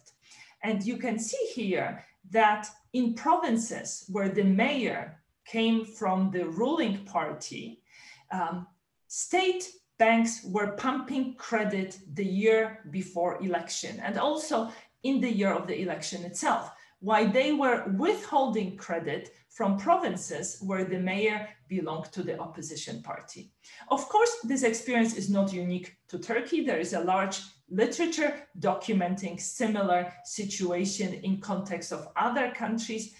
And 0.63 0.83
you 0.83 0.97
can 0.97 1.19
see 1.19 1.51
here 1.53 2.03
that 2.31 2.67
in 2.93 3.13
provinces 3.13 4.05
where 4.09 4.29
the 4.29 4.43
mayor 4.43 5.21
came 5.45 5.85
from 5.85 6.31
the 6.31 6.45
ruling 6.45 7.05
party, 7.05 7.81
um, 8.31 8.65
state 9.07 9.69
banks 9.97 10.43
were 10.43 10.71
pumping 10.71 11.35
credit 11.35 11.99
the 12.13 12.25
year 12.25 12.79
before 12.89 13.41
election 13.43 13.99
and 14.03 14.17
also 14.17 14.71
in 15.03 15.21
the 15.21 15.31
year 15.31 15.53
of 15.53 15.67
the 15.67 15.79
election 15.81 16.25
itself, 16.25 16.71
while 16.99 17.29
they 17.29 17.53
were 17.53 17.85
withholding 17.97 18.77
credit 18.77 19.31
from 19.49 19.77
provinces 19.77 20.57
where 20.61 20.83
the 20.83 20.99
mayor 20.99 21.47
belonged 21.69 22.05
to 22.11 22.23
the 22.23 22.37
opposition 22.39 23.01
party. 23.01 23.51
Of 23.89 24.07
course, 24.09 24.37
this 24.43 24.63
experience 24.63 25.15
is 25.15 25.29
not 25.29 25.53
unique 25.53 25.95
to 26.09 26.19
Turkey. 26.19 26.65
There 26.65 26.79
is 26.79 26.93
a 26.93 26.99
large 26.99 27.39
literature 27.69 28.47
documenting 28.59 29.39
similar 29.39 30.11
situation 30.23 31.13
in 31.13 31.39
context 31.39 31.91
of 31.91 32.07
other 32.15 32.51
countries, 32.51 33.13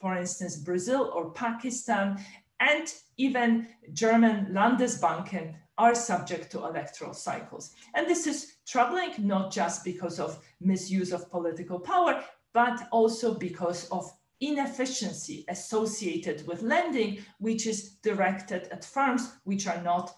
for 0.00 0.16
instance, 0.16 0.56
Brazil 0.56 1.10
or 1.14 1.30
Pakistan, 1.30 2.18
and 2.58 2.92
even 3.16 3.68
German 3.92 4.46
Landesbanken 4.50 5.54
are 5.78 5.94
subject 5.94 6.50
to 6.52 6.58
electoral 6.58 7.14
cycles. 7.14 7.74
And 7.94 8.06
this 8.06 8.26
is 8.26 8.56
troubling, 8.66 9.12
not 9.18 9.50
just 9.50 9.82
because 9.82 10.20
of 10.20 10.38
misuse 10.60 11.12
of 11.12 11.30
political 11.30 11.80
power, 11.80 12.22
but 12.52 12.88
also 12.90 13.34
because 13.34 13.88
of 13.90 14.12
inefficiency 14.40 15.44
associated 15.48 16.46
with 16.46 16.62
lending, 16.62 17.18
which 17.38 17.66
is 17.66 17.96
directed 18.02 18.68
at 18.72 18.84
firms 18.84 19.32
which 19.44 19.66
are 19.66 19.82
not 19.82 20.14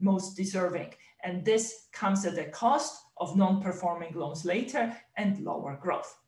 most 0.00 0.36
deserving. 0.36 0.94
And 1.22 1.44
this 1.44 1.88
comes 1.92 2.24
at 2.24 2.34
the 2.34 2.44
cost 2.44 3.02
of 3.16 3.36
non-performing 3.36 4.14
loans 4.14 4.44
later 4.44 4.96
and 5.16 5.38
lower 5.44 5.78
growth. 5.80 6.18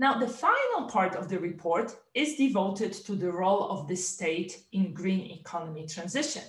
Now, 0.00 0.18
the 0.18 0.28
final 0.28 0.88
part 0.88 1.16
of 1.16 1.28
the 1.28 1.38
report 1.38 1.94
is 2.14 2.36
devoted 2.36 2.92
to 2.92 3.16
the 3.16 3.32
role 3.32 3.68
of 3.68 3.88
the 3.88 3.96
state 3.96 4.64
in 4.72 4.94
green 4.94 5.28
economy 5.30 5.86
transition. 5.86 6.44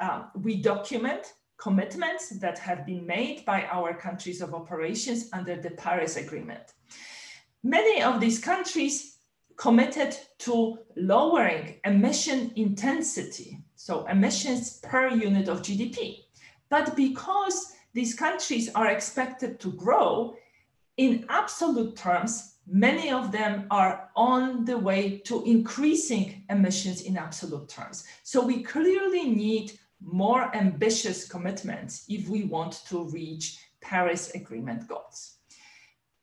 Um, 0.00 0.28
we 0.42 0.56
document 0.62 1.34
commitments 1.58 2.30
that 2.30 2.58
have 2.58 2.86
been 2.86 3.06
made 3.06 3.44
by 3.44 3.64
our 3.66 3.94
countries 3.94 4.40
of 4.40 4.54
operations 4.54 5.28
under 5.32 5.56
the 5.56 5.70
Paris 5.70 6.16
Agreement. 6.16 6.72
Many 7.66 8.00
of 8.00 8.20
these 8.20 8.38
countries 8.38 9.18
committed 9.56 10.16
to 10.38 10.78
lowering 10.94 11.80
emission 11.84 12.52
intensity, 12.54 13.58
so 13.74 14.06
emissions 14.06 14.78
per 14.84 15.08
unit 15.08 15.48
of 15.48 15.62
GDP. 15.62 16.26
But 16.68 16.94
because 16.94 17.72
these 17.92 18.14
countries 18.14 18.70
are 18.76 18.86
expected 18.86 19.58
to 19.58 19.72
grow, 19.72 20.36
in 20.96 21.26
absolute 21.28 21.96
terms, 21.96 22.54
many 22.68 23.10
of 23.10 23.32
them 23.32 23.66
are 23.72 24.10
on 24.14 24.64
the 24.64 24.78
way 24.78 25.18
to 25.24 25.42
increasing 25.42 26.44
emissions 26.48 27.00
in 27.00 27.16
absolute 27.16 27.68
terms. 27.68 28.04
So 28.22 28.46
we 28.46 28.62
clearly 28.62 29.28
need 29.28 29.72
more 30.00 30.54
ambitious 30.54 31.26
commitments 31.26 32.04
if 32.08 32.28
we 32.28 32.44
want 32.44 32.84
to 32.90 33.08
reach 33.08 33.58
Paris 33.80 34.30
Agreement 34.36 34.86
goals. 34.86 35.38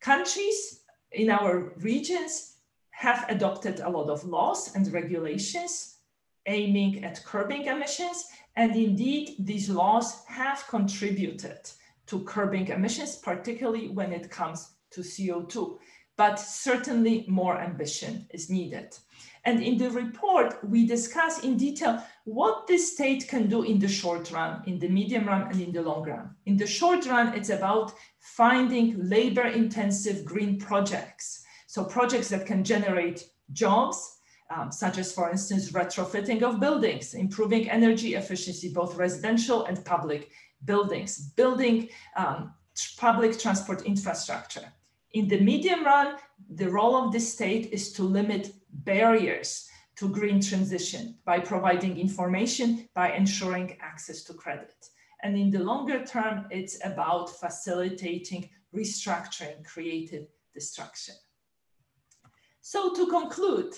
Countries 0.00 0.83
in 1.14 1.30
our 1.30 1.72
regions 1.78 2.56
have 2.90 3.26
adopted 3.28 3.80
a 3.80 3.88
lot 3.88 4.10
of 4.10 4.24
laws 4.24 4.74
and 4.74 4.92
regulations 4.92 5.98
aiming 6.46 7.04
at 7.04 7.24
curbing 7.24 7.64
emissions. 7.64 8.26
And 8.56 8.76
indeed, 8.76 9.36
these 9.38 9.68
laws 9.68 10.24
have 10.26 10.66
contributed 10.68 11.70
to 12.06 12.20
curbing 12.24 12.68
emissions, 12.68 13.16
particularly 13.16 13.88
when 13.88 14.12
it 14.12 14.30
comes 14.30 14.74
to 14.90 15.00
CO2 15.00 15.78
but 16.16 16.36
certainly 16.38 17.24
more 17.28 17.58
ambition 17.58 18.26
is 18.30 18.50
needed. 18.50 18.96
And 19.46 19.62
in 19.62 19.76
the 19.76 19.90
report, 19.90 20.56
we 20.66 20.86
discuss 20.86 21.44
in 21.44 21.56
detail 21.56 22.02
what 22.24 22.66
the 22.66 22.78
state 22.78 23.28
can 23.28 23.46
do 23.46 23.62
in 23.62 23.78
the 23.78 23.88
short 23.88 24.30
run, 24.32 24.62
in 24.66 24.78
the 24.78 24.88
medium 24.88 25.26
run, 25.26 25.42
and 25.50 25.60
in 25.60 25.72
the 25.72 25.82
long 25.82 26.04
run. 26.04 26.34
In 26.46 26.56
the 26.56 26.66
short 26.66 27.06
run, 27.06 27.34
it's 27.34 27.50
about 27.50 27.92
finding 28.20 29.08
labor 29.08 29.46
intensive 29.46 30.24
green 30.24 30.58
projects. 30.58 31.44
So, 31.66 31.84
projects 31.84 32.28
that 32.28 32.46
can 32.46 32.64
generate 32.64 33.28
jobs, 33.52 34.18
um, 34.48 34.72
such 34.72 34.96
as, 34.96 35.12
for 35.12 35.30
instance, 35.30 35.72
retrofitting 35.72 36.42
of 36.42 36.60
buildings, 36.60 37.14
improving 37.14 37.68
energy 37.68 38.14
efficiency, 38.14 38.72
both 38.72 38.96
residential 38.96 39.64
and 39.66 39.84
public 39.84 40.30
buildings, 40.64 41.32
building 41.36 41.88
um, 42.16 42.54
public 42.96 43.38
transport 43.38 43.82
infrastructure. 43.82 44.72
In 45.12 45.28
the 45.28 45.40
medium 45.40 45.84
run, 45.84 46.16
the 46.48 46.68
role 46.68 46.96
of 46.96 47.12
the 47.12 47.20
state 47.20 47.72
is 47.72 47.92
to 47.92 48.02
limit 48.02 48.52
barriers 48.74 49.68
to 49.96 50.08
green 50.08 50.40
transition 50.40 51.16
by 51.24 51.38
providing 51.38 51.98
information, 51.98 52.88
by 52.94 53.12
ensuring 53.12 53.76
access 53.80 54.24
to 54.24 54.34
credit. 54.34 54.74
And 55.22 55.36
in 55.38 55.50
the 55.50 55.60
longer 55.60 56.04
term, 56.04 56.46
it's 56.50 56.84
about 56.84 57.30
facilitating 57.30 58.50
restructuring 58.74 59.64
creative 59.64 60.26
destruction. 60.52 61.14
So 62.60 62.94
to 62.94 63.06
conclude, 63.06 63.74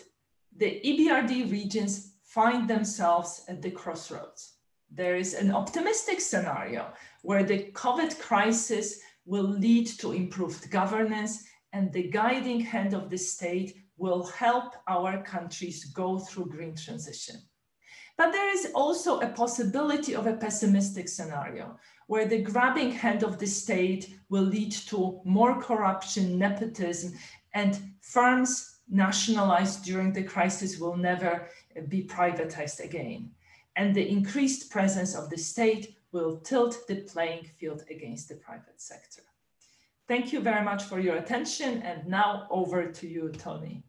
the 0.57 0.81
EBRD 0.85 1.51
regions 1.51 2.15
find 2.23 2.69
themselves 2.69 3.45
at 3.49 3.61
the 3.61 3.71
crossroads. 3.71 4.55
There 4.91 5.17
is 5.17 5.35
an 5.35 5.51
optimistic 5.53 6.21
scenario 6.21 6.93
where 7.23 7.43
the 7.43 7.71
COVID 7.73 8.19
crisis 8.21 9.01
will 9.25 9.49
lead 9.49 9.87
to 9.99 10.13
improved 10.13 10.71
governance 10.71 11.45
and 11.73 11.93
the 11.93 12.09
guiding 12.09 12.61
hand 12.61 12.95
of 12.95 13.11
the 13.11 13.19
state 13.19 13.86
will 13.97 14.27
help 14.27 14.75
our 14.89 15.23
countries 15.23 15.85
go 15.87 16.19
through 16.19 16.47
green 16.47 16.75
transition. 16.75 17.37
But 18.17 18.33
there 18.33 18.51
is 18.53 18.69
also 18.75 19.21
a 19.21 19.29
possibility 19.29 20.15
of 20.15 20.27
a 20.27 20.37
pessimistic 20.37 21.09
scenario 21.09 21.79
where 22.07 22.27
the 22.27 22.43
grabbing 22.43 22.93
hand 22.93 23.23
of 23.23 23.39
the 23.39 23.47
state 23.47 24.17
will 24.31 24.43
lead 24.43 24.73
to 24.73 25.21
more 25.25 25.61
corruption, 25.61 26.39
nepotism, 26.39 27.13
and 27.53 27.79
firms 28.01 28.81
nationalized 28.89 29.85
during 29.85 30.13
the 30.13 30.23
crisis 30.23 30.79
will 30.79 30.97
never 30.97 31.49
be 31.89 32.05
privatized 32.05 32.81
again. 32.81 33.31
And 33.75 33.95
the 33.95 34.09
increased 34.09 34.71
presence 34.71 35.15
of 35.15 35.29
the 35.29 35.37
state 35.37 35.97
will 36.13 36.39
tilt 36.39 36.87
the 36.89 37.03
playing 37.03 37.45
field 37.59 37.85
against 37.91 38.29
the 38.29 38.37
private 38.37 38.81
sector. 38.81 39.23
Thank 40.09 40.33
you 40.33 40.41
very 40.41 40.65
much 40.65 40.85
for 40.85 41.01
your 41.01 41.17
attention. 41.17 41.83
And 41.83 42.07
now 42.07 42.47
over 42.51 42.87
to 42.87 43.07
you, 43.09 43.31
Tony. 43.31 43.83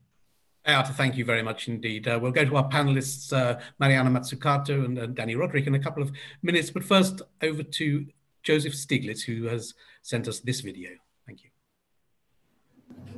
Beata, 0.68 0.92
thank 0.92 1.16
you 1.16 1.24
very 1.24 1.42
much 1.42 1.70
indeed. 1.70 2.10
Uh, 2.10 2.20
we'll 2.22 2.34
go 2.34 2.44
to 2.44 2.58
our 2.58 2.68
panelists, 2.68 3.32
uh, 3.32 3.58
Mariana 3.80 4.10
Mazzucato 4.10 4.84
and, 4.84 4.98
and 4.98 5.16
Dani 5.16 5.34
Rodrik 5.34 5.66
in 5.66 5.76
a 5.76 5.80
couple 5.80 6.04
of 6.04 6.12
minutes. 6.44 6.70
But 6.70 6.84
first, 6.84 7.22
over 7.42 7.64
to 7.64 8.06
Joseph 8.44 8.74
Stiglitz, 8.74 9.24
who 9.24 9.46
has 9.46 9.74
sent 10.02 10.28
us 10.28 10.42
this 10.42 10.60
video. 10.60 10.90
Thank 11.26 11.46
you. 11.46 11.52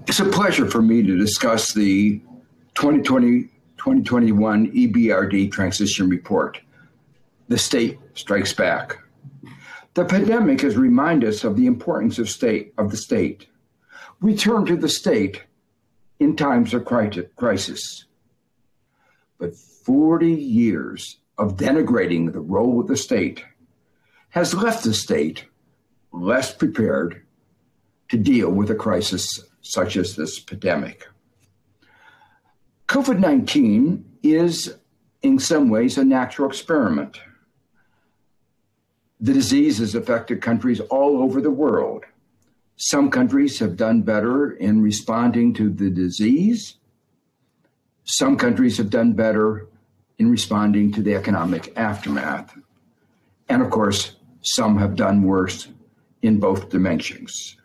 It's 0.05 0.19
a 0.19 0.25
pleasure 0.25 0.69
for 0.69 0.83
me 0.83 1.01
to 1.01 1.17
discuss 1.17 1.73
the 1.73 2.19
2020 2.75 3.49
2021 3.77 4.71
EBRD 4.73 5.51
Transition 5.51 6.07
Report. 6.07 6.59
The 7.47 7.57
state 7.57 7.97
strikes 8.13 8.53
back. 8.53 8.97
The 9.95 10.05
pandemic 10.05 10.62
has 10.62 10.77
reminded 10.77 11.29
us 11.29 11.43
of 11.43 11.55
the 11.55 11.65
importance 11.65 12.19
of 12.19 12.29
state 12.29 12.73
of 12.77 12.91
the 12.91 12.97
state. 12.97 13.47
We 14.21 14.35
turn 14.35 14.65
to 14.65 14.75
the 14.75 14.89
state 14.89 15.45
in 16.19 16.36
times 16.36 16.73
of 16.73 16.86
crisis. 16.86 18.05
But 19.38 19.55
40 19.55 20.32
years 20.32 21.17
of 21.38 21.55
denigrating 21.55 22.34
the 22.34 22.41
role 22.41 22.79
of 22.82 22.88
the 22.88 22.97
state 22.97 23.43
has 24.29 24.53
left 24.53 24.84
the 24.84 24.93
state 24.93 25.45
less 26.12 26.53
prepared 26.53 27.25
to 28.10 28.17
deal 28.17 28.49
with 28.51 28.69
a 28.69 28.75
crisis 28.75 29.39
such 29.62 29.95
as 29.95 30.15
this 30.15 30.39
pandemic. 30.39 31.08
COVID 32.88 33.19
19 33.19 34.03
is, 34.23 34.75
in 35.21 35.39
some 35.39 35.69
ways, 35.69 35.97
a 35.97 36.03
natural 36.03 36.49
experiment. 36.49 37.19
The 39.19 39.34
disease 39.34 39.77
has 39.77 39.95
affected 39.95 40.41
countries 40.41 40.79
all 40.79 41.21
over 41.21 41.39
the 41.41 41.51
world. 41.51 42.03
Some 42.81 43.11
countries 43.11 43.59
have 43.59 43.75
done 43.75 44.03
better 44.03 44.51
in 44.51 44.81
responding 44.81 45.53
to 45.55 45.69
the 45.69 45.89
disease. 45.89 46.75
Some 48.05 48.37
countries 48.37 48.77
have 48.77 48.89
done 48.89 49.13
better 49.13 49.67
in 50.17 50.31
responding 50.31 50.93
to 50.93 51.01
the 51.01 51.13
economic 51.13 51.73
aftermath. 51.75 52.57
And 53.49 53.61
of 53.61 53.69
course, 53.69 54.15
some 54.41 54.77
have 54.77 54.95
done 54.95 55.23
worse 55.23 55.67
in 56.21 56.39
both 56.39 56.69
dimensions. 56.69 57.57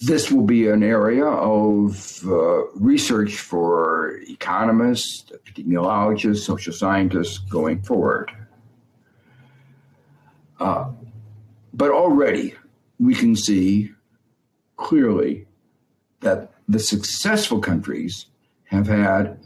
This 0.00 0.32
will 0.32 0.44
be 0.44 0.68
an 0.68 0.82
area 0.82 1.26
of 1.26 2.20
uh, 2.26 2.66
research 2.74 3.36
for 3.36 4.18
economists, 4.28 5.30
epidemiologists, 5.30 6.38
social 6.38 6.72
scientists 6.72 7.38
going 7.38 7.80
forward. 7.82 8.32
Uh, 10.58 10.90
but 11.72 11.90
already 11.90 12.54
we 12.98 13.14
can 13.14 13.36
see 13.36 13.92
clearly 14.76 15.46
that 16.20 16.52
the 16.68 16.78
successful 16.78 17.60
countries 17.60 18.26
have 18.64 18.86
had 18.86 19.38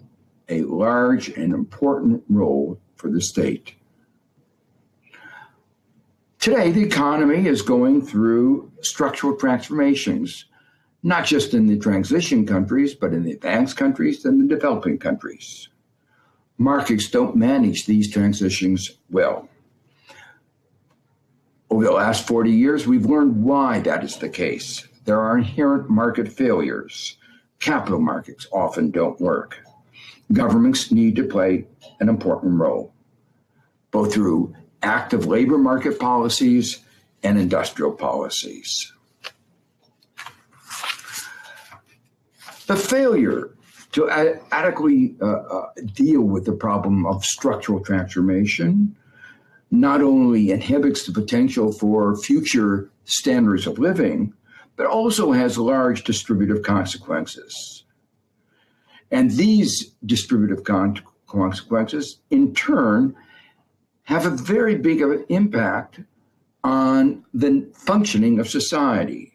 a 0.48 0.62
large 0.62 1.28
and 1.30 1.52
important 1.52 2.22
role 2.28 2.80
for 2.96 3.10
the 3.10 3.20
state. 3.20 3.74
Today, 6.38 6.72
the 6.72 6.82
economy 6.82 7.46
is 7.46 7.62
going 7.62 8.04
through 8.04 8.72
structural 8.80 9.36
transformations, 9.36 10.46
not 11.04 11.24
just 11.24 11.54
in 11.54 11.66
the 11.66 11.78
transition 11.78 12.44
countries, 12.44 12.94
but 12.94 13.12
in 13.12 13.22
the 13.22 13.32
advanced 13.32 13.76
countries 13.76 14.24
and 14.24 14.40
the 14.40 14.52
developing 14.52 14.98
countries. 14.98 15.68
Markets 16.58 17.08
don't 17.08 17.36
manage 17.36 17.86
these 17.86 18.10
transitions 18.10 18.98
well. 19.10 19.48
Over 21.72 21.84
the 21.84 21.92
last 21.92 22.26
40 22.26 22.50
years, 22.50 22.86
we've 22.86 23.06
learned 23.06 23.42
why 23.42 23.80
that 23.80 24.04
is 24.04 24.18
the 24.18 24.28
case. 24.28 24.86
There 25.06 25.18
are 25.18 25.38
inherent 25.38 25.88
market 25.88 26.30
failures. 26.30 27.16
Capital 27.60 27.98
markets 27.98 28.46
often 28.52 28.90
don't 28.90 29.18
work. 29.18 29.56
Governments 30.34 30.92
need 30.92 31.16
to 31.16 31.24
play 31.24 31.66
an 31.98 32.10
important 32.10 32.60
role, 32.60 32.92
both 33.90 34.12
through 34.12 34.54
active 34.82 35.24
labor 35.24 35.56
market 35.56 35.98
policies 35.98 36.80
and 37.22 37.38
industrial 37.38 37.92
policies. 37.92 38.92
The 42.66 42.76
failure 42.76 43.56
to 43.92 44.10
adequately 44.10 45.16
uh, 45.22 45.26
uh, 45.26 45.70
deal 45.94 46.20
with 46.20 46.44
the 46.44 46.52
problem 46.52 47.06
of 47.06 47.24
structural 47.24 47.80
transformation 47.80 48.94
not 49.72 50.02
only 50.02 50.50
inhibits 50.50 51.06
the 51.06 51.12
potential 51.12 51.72
for 51.72 52.14
future 52.14 52.90
standards 53.04 53.66
of 53.66 53.78
living, 53.78 54.32
but 54.76 54.86
also 54.86 55.32
has 55.32 55.56
large 55.56 56.04
distributive 56.04 56.62
consequences. 56.62 57.84
And 59.10 59.30
these 59.30 59.94
distributive 60.04 60.64
con- 60.64 61.02
consequences, 61.26 62.18
in 62.30 62.54
turn, 62.54 63.16
have 64.04 64.26
a 64.26 64.30
very 64.30 64.74
big 64.74 65.02
impact 65.30 66.00
on 66.62 67.24
the 67.32 67.66
functioning 67.74 68.38
of 68.38 68.50
society. 68.50 69.32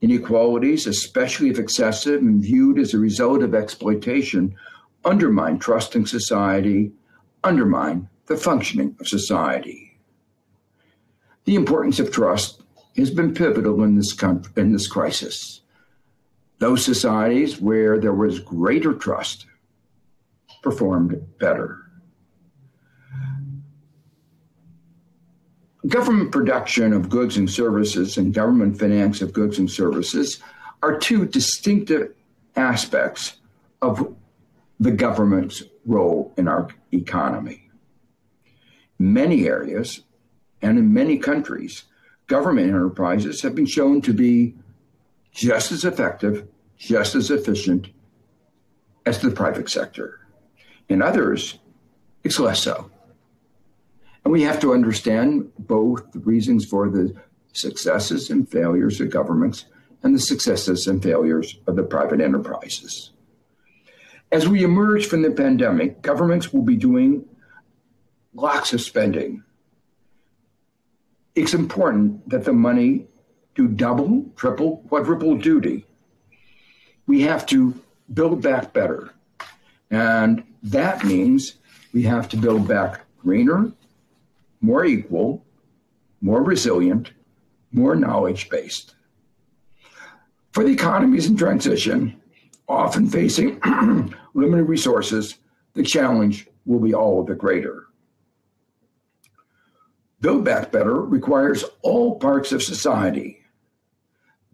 Inequalities, 0.00 0.88
especially 0.88 1.50
if 1.50 1.60
excessive 1.60 2.20
and 2.20 2.42
viewed 2.42 2.80
as 2.80 2.92
a 2.92 2.98
result 2.98 3.42
of 3.42 3.54
exploitation, 3.54 4.56
undermine 5.04 5.60
trust 5.60 5.94
in 5.94 6.06
society, 6.06 6.90
undermine 7.44 8.08
the 8.26 8.36
functioning 8.36 8.96
of 9.00 9.08
society. 9.08 9.98
The 11.44 11.56
importance 11.56 11.98
of 12.00 12.10
trust 12.10 12.62
has 12.96 13.10
been 13.10 13.34
pivotal 13.34 13.82
in 13.82 13.96
this, 13.96 14.16
in 14.56 14.72
this 14.72 14.86
crisis. 14.86 15.60
Those 16.58 16.84
societies 16.84 17.60
where 17.60 17.98
there 17.98 18.14
was 18.14 18.38
greater 18.40 18.94
trust 18.94 19.46
performed 20.62 21.20
better. 21.38 21.80
Government 25.86 26.32
production 26.32 26.94
of 26.94 27.10
goods 27.10 27.36
and 27.36 27.50
services 27.50 28.16
and 28.16 28.32
government 28.32 28.78
finance 28.78 29.20
of 29.20 29.34
goods 29.34 29.58
and 29.58 29.70
services 29.70 30.40
are 30.82 30.98
two 30.98 31.26
distinctive 31.26 32.14
aspects 32.56 33.34
of 33.82 34.14
the 34.80 34.90
government's 34.90 35.62
role 35.84 36.32
in 36.38 36.48
our 36.48 36.68
economy. 36.92 37.63
Many 38.98 39.48
areas 39.48 40.02
and 40.62 40.78
in 40.78 40.92
many 40.92 41.18
countries, 41.18 41.84
government 42.26 42.68
enterprises 42.68 43.42
have 43.42 43.54
been 43.54 43.66
shown 43.66 44.00
to 44.02 44.12
be 44.12 44.54
just 45.32 45.72
as 45.72 45.84
effective, 45.84 46.46
just 46.78 47.14
as 47.14 47.30
efficient 47.30 47.88
as 49.04 49.18
the 49.18 49.30
private 49.30 49.68
sector. 49.68 50.20
In 50.88 51.02
others, 51.02 51.58
it's 52.22 52.38
less 52.38 52.60
so. 52.60 52.90
And 54.24 54.32
we 54.32 54.42
have 54.42 54.60
to 54.60 54.72
understand 54.72 55.52
both 55.58 56.12
the 56.12 56.20
reasons 56.20 56.64
for 56.64 56.88
the 56.88 57.14
successes 57.52 58.30
and 58.30 58.48
failures 58.48 59.00
of 59.00 59.10
governments 59.10 59.66
and 60.02 60.14
the 60.14 60.20
successes 60.20 60.86
and 60.86 61.02
failures 61.02 61.58
of 61.66 61.76
the 61.76 61.82
private 61.82 62.20
enterprises. 62.20 63.10
As 64.32 64.48
we 64.48 64.64
emerge 64.64 65.06
from 65.06 65.22
the 65.22 65.30
pandemic, 65.30 66.02
governments 66.02 66.52
will 66.52 66.62
be 66.62 66.76
doing 66.76 67.24
lots 68.34 68.72
of 68.72 68.80
spending. 68.80 69.42
It's 71.34 71.54
important 71.54 72.28
that 72.28 72.44
the 72.44 72.52
money 72.52 73.06
do 73.54 73.68
double, 73.68 74.26
triple, 74.36 74.78
quadruple 74.88 75.36
duty. 75.36 75.86
We 77.06 77.22
have 77.22 77.46
to 77.46 77.80
build 78.12 78.42
back 78.42 78.72
better. 78.72 79.14
And 79.90 80.44
that 80.62 81.04
means 81.04 81.54
we 81.92 82.02
have 82.02 82.28
to 82.30 82.36
build 82.36 82.66
back 82.66 83.02
greener, 83.18 83.72
more 84.60 84.84
equal, 84.84 85.44
more 86.20 86.42
resilient, 86.42 87.12
more 87.72 87.94
knowledge 87.94 88.48
based. 88.48 88.94
For 90.52 90.64
the 90.64 90.72
economies 90.72 91.26
in 91.26 91.36
transition, 91.36 92.20
often 92.68 93.08
facing 93.08 93.60
limited 94.34 94.64
resources, 94.64 95.36
the 95.74 95.82
challenge 95.82 96.46
will 96.64 96.80
be 96.80 96.94
all 96.94 97.24
the 97.24 97.34
greater. 97.34 97.86
Build 100.24 100.42
Back 100.42 100.72
Better 100.72 101.02
requires 101.02 101.66
all 101.82 102.18
parts 102.18 102.50
of 102.50 102.62
society. 102.62 103.44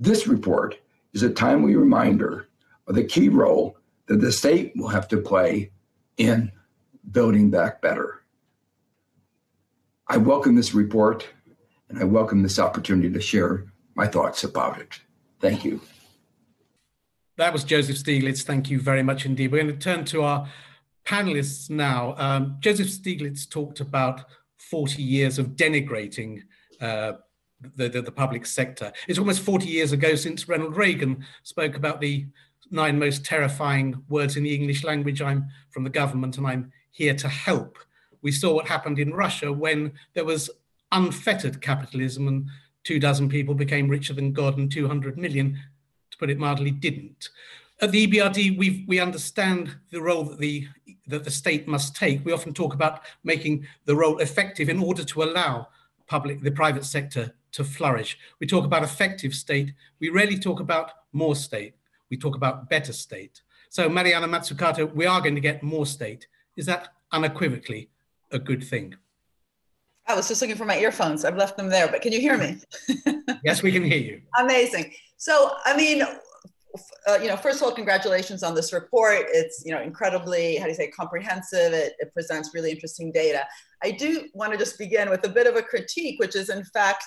This 0.00 0.26
report 0.26 0.76
is 1.12 1.22
a 1.22 1.30
timely 1.30 1.76
reminder 1.76 2.48
of 2.88 2.96
the 2.96 3.04
key 3.04 3.28
role 3.28 3.76
that 4.06 4.20
the 4.20 4.32
state 4.32 4.72
will 4.74 4.88
have 4.88 5.06
to 5.06 5.18
play 5.18 5.70
in 6.16 6.50
building 7.12 7.50
back 7.50 7.80
better. 7.80 8.24
I 10.08 10.16
welcome 10.16 10.56
this 10.56 10.74
report 10.74 11.28
and 11.88 12.00
I 12.00 12.04
welcome 12.04 12.42
this 12.42 12.58
opportunity 12.58 13.12
to 13.12 13.20
share 13.20 13.66
my 13.94 14.08
thoughts 14.08 14.42
about 14.42 14.80
it. 14.80 14.98
Thank 15.38 15.64
you. 15.64 15.80
That 17.36 17.52
was 17.52 17.62
Joseph 17.62 17.94
Stiglitz. 17.94 18.42
Thank 18.42 18.70
you 18.70 18.80
very 18.80 19.04
much 19.04 19.24
indeed. 19.24 19.52
We're 19.52 19.62
going 19.62 19.78
to 19.78 19.80
turn 19.80 20.04
to 20.06 20.22
our 20.22 20.48
panelists 21.06 21.70
now. 21.70 22.16
Um, 22.18 22.56
Joseph 22.58 22.88
Stiglitz 22.88 23.48
talked 23.48 23.78
about 23.78 24.24
40 24.60 25.02
years 25.02 25.38
of 25.38 25.56
denigrating 25.56 26.42
uh, 26.80 27.12
the, 27.76 27.88
the, 27.88 28.02
the, 28.02 28.12
public 28.12 28.46
sector. 28.46 28.92
It's 29.06 29.18
almost 29.18 29.42
40 29.42 29.66
years 29.66 29.92
ago 29.92 30.14
since 30.14 30.48
Ronald 30.48 30.76
Reagan 30.76 31.24
spoke 31.42 31.76
about 31.76 32.00
the 32.00 32.26
nine 32.70 32.98
most 32.98 33.24
terrifying 33.24 34.02
words 34.08 34.36
in 34.36 34.44
the 34.44 34.54
English 34.54 34.84
language. 34.84 35.20
I'm 35.20 35.46
from 35.70 35.84
the 35.84 35.90
government 35.90 36.38
and 36.38 36.46
I'm 36.46 36.72
here 36.90 37.14
to 37.14 37.28
help 37.28 37.76
we 38.22 38.32
saw 38.32 38.54
what 38.54 38.68
happened 38.68 38.98
in 38.98 39.14
Russia 39.14 39.52
when 39.52 39.92
there 40.14 40.24
was 40.24 40.50
unfettered 40.92 41.60
capitalism 41.60 42.28
and 42.28 42.48
two 42.84 42.98
dozen 42.98 43.28
people 43.28 43.54
became 43.54 43.88
richer 43.88 44.12
than 44.12 44.32
God 44.32 44.58
and 44.58 44.70
200 44.70 45.18
million, 45.18 45.58
to 46.10 46.18
put 46.18 46.30
it 46.30 46.38
mildly, 46.38 46.70
didn't. 46.70 47.28
At 47.80 47.92
the 47.92 48.06
EBRD, 48.06 48.58
we 48.58 48.84
we 48.86 49.00
understand 49.00 49.74
the 49.90 50.02
role 50.02 50.24
that 50.24 50.38
the 50.38 50.68
that 51.10 51.24
the 51.24 51.30
state 51.30 51.68
must 51.68 51.94
take. 51.94 52.24
We 52.24 52.32
often 52.32 52.52
talk 52.52 52.74
about 52.74 53.02
making 53.24 53.66
the 53.84 53.96
role 53.96 54.18
effective 54.18 54.68
in 54.68 54.80
order 54.80 55.04
to 55.04 55.22
allow 55.22 55.68
public 56.06 56.40
the 56.40 56.50
private 56.50 56.84
sector 56.84 57.34
to 57.52 57.64
flourish. 57.64 58.18
We 58.40 58.46
talk 58.46 58.64
about 58.64 58.82
effective 58.82 59.34
state. 59.34 59.72
We 60.00 60.08
rarely 60.08 60.38
talk 60.38 60.60
about 60.60 60.92
more 61.12 61.36
state. 61.36 61.74
We 62.10 62.16
talk 62.16 62.36
about 62.36 62.68
better 62.68 62.92
state. 62.92 63.42
So 63.68 63.88
Mariana 63.88 64.26
Mazzucato, 64.28 64.92
we 64.94 65.06
are 65.06 65.20
going 65.20 65.36
to 65.36 65.40
get 65.40 65.62
more 65.62 65.86
state. 65.86 66.26
Is 66.56 66.66
that 66.66 66.88
unequivocally 67.12 67.90
a 68.32 68.38
good 68.38 68.62
thing. 68.62 68.94
I 70.06 70.14
was 70.14 70.28
just 70.28 70.40
looking 70.40 70.56
for 70.56 70.64
my 70.64 70.78
earphones. 70.78 71.24
I've 71.24 71.36
left 71.36 71.56
them 71.56 71.68
there, 71.68 71.88
but 71.88 72.02
can 72.02 72.12
you 72.12 72.20
hear 72.20 72.36
me? 72.36 72.58
yes, 73.44 73.62
we 73.62 73.70
can 73.70 73.84
hear 73.84 73.98
you. 73.98 74.22
Amazing. 74.38 74.92
So, 75.16 75.52
I 75.64 75.76
mean, 75.76 76.02
uh, 77.08 77.18
you 77.20 77.28
know, 77.28 77.36
first 77.36 77.58
of 77.58 77.64
all, 77.64 77.72
congratulations 77.72 78.42
on 78.42 78.54
this 78.54 78.72
report. 78.72 79.26
It's, 79.28 79.62
you 79.64 79.72
know, 79.72 79.80
incredibly, 79.80 80.56
how 80.56 80.64
do 80.64 80.70
you 80.70 80.76
say, 80.76 80.88
comprehensive. 80.88 81.72
It, 81.72 81.94
it 81.98 82.12
presents 82.12 82.50
really 82.54 82.70
interesting 82.70 83.12
data. 83.12 83.46
I 83.82 83.90
do 83.90 84.28
want 84.34 84.52
to 84.52 84.58
just 84.58 84.78
begin 84.78 85.10
with 85.10 85.24
a 85.24 85.28
bit 85.28 85.46
of 85.46 85.56
a 85.56 85.62
critique, 85.62 86.18
which 86.20 86.36
is 86.36 86.48
in 86.48 86.64
fact, 86.64 87.04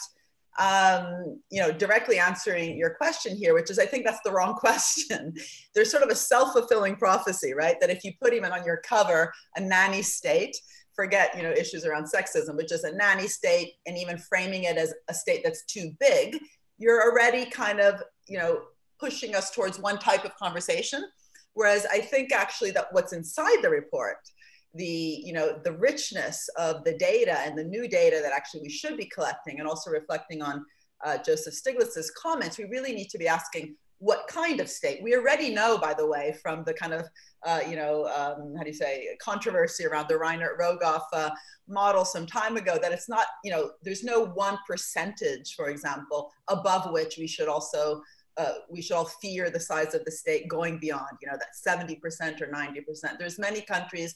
um, 0.59 1.39
you 1.49 1.61
know, 1.61 1.71
directly 1.71 2.19
answering 2.19 2.77
your 2.77 2.91
question 2.91 3.35
here, 3.35 3.53
which 3.53 3.71
is 3.71 3.79
I 3.79 3.85
think 3.85 4.05
that's 4.05 4.21
the 4.23 4.31
wrong 4.31 4.53
question. 4.59 5.33
There's 5.73 5.91
sort 5.91 6.03
of 6.03 6.09
a 6.09 6.15
self-fulfilling 6.15 6.97
prophecy, 6.97 7.53
right? 7.53 7.79
That 7.79 7.89
if 7.89 8.03
you 8.03 8.11
put 8.21 8.33
even 8.33 8.51
on 8.51 8.65
your 8.65 8.77
cover 8.77 9.33
a 9.55 9.61
nanny 9.61 10.01
state, 10.01 10.55
forget 10.95 11.35
you 11.35 11.41
know 11.41 11.51
issues 11.51 11.85
around 11.85 12.05
sexism 12.05 12.55
but 12.55 12.67
just 12.67 12.83
a 12.83 12.95
nanny 12.95 13.27
state 13.27 13.73
and 13.87 13.97
even 13.97 14.15
framing 14.15 14.65
it 14.65 14.77
as 14.77 14.93
a 15.09 15.13
state 15.13 15.41
that's 15.43 15.65
too 15.65 15.91
big 15.99 16.37
you're 16.77 17.01
already 17.01 17.45
kind 17.45 17.79
of 17.79 18.01
you 18.27 18.37
know 18.37 18.59
pushing 19.03 19.35
us 19.35 19.51
towards 19.51 19.79
one 19.79 19.99
type 19.99 20.23
of 20.23 20.33
conversation 20.35 21.03
whereas 21.53 21.85
i 21.91 21.99
think 21.99 22.31
actually 22.31 22.71
that 22.71 22.87
what's 22.91 23.13
inside 23.13 23.59
the 23.61 23.69
report 23.69 24.17
the 24.75 25.21
you 25.27 25.33
know 25.33 25.59
the 25.65 25.73
richness 25.89 26.37
of 26.57 26.83
the 26.85 26.95
data 26.97 27.37
and 27.45 27.57
the 27.57 27.63
new 27.75 27.85
data 27.87 28.19
that 28.23 28.31
actually 28.31 28.61
we 28.61 28.69
should 28.69 28.95
be 28.97 29.09
collecting 29.15 29.59
and 29.59 29.67
also 29.67 29.91
reflecting 29.91 30.41
on 30.41 30.65
uh, 31.05 31.17
joseph 31.25 31.53
stiglitz's 31.53 32.11
comments 32.11 32.57
we 32.57 32.63
really 32.75 32.93
need 32.93 33.09
to 33.09 33.17
be 33.17 33.27
asking 33.27 33.75
what 34.03 34.27
kind 34.27 34.59
of 34.59 34.69
state. 34.69 35.01
We 35.01 35.15
already 35.15 35.53
know, 35.53 35.77
by 35.77 35.93
the 35.93 36.05
way, 36.05 36.35
from 36.41 36.65
the 36.65 36.73
kind 36.73 36.93
of, 36.93 37.07
uh, 37.45 37.61
you 37.69 37.77
know, 37.77 38.05
um, 38.07 38.53
how 38.57 38.63
do 38.63 38.67
you 38.67 38.73
say, 38.73 39.07
controversy 39.21 39.85
around 39.85 40.09
the 40.09 40.17
Reinhart 40.17 40.59
Rogoff 40.59 41.03
uh, 41.13 41.29
model 41.69 42.03
some 42.03 42.25
time 42.25 42.57
ago, 42.57 42.77
that 42.81 42.91
it's 42.91 43.07
not, 43.07 43.27
you 43.45 43.51
know, 43.51 43.71
there's 43.81 44.03
no 44.03 44.25
one 44.25 44.57
percentage, 44.67 45.55
for 45.55 45.69
example, 45.69 46.33
above 46.49 46.91
which 46.91 47.17
we 47.17 47.27
should 47.27 47.47
also 47.47 48.01
uh, 48.37 48.53
we 48.69 48.81
should 48.81 48.95
all 48.95 49.09
fear 49.21 49.49
the 49.49 49.59
size 49.59 49.93
of 49.93 50.03
the 50.05 50.11
state 50.11 50.47
going 50.47 50.79
beyond, 50.79 51.17
you 51.21 51.27
know, 51.27 51.37
that 51.37 51.55
70% 51.67 52.41
or 52.41 52.47
90%. 52.47 53.17
There's 53.19 53.39
many 53.39 53.61
countries 53.61 54.15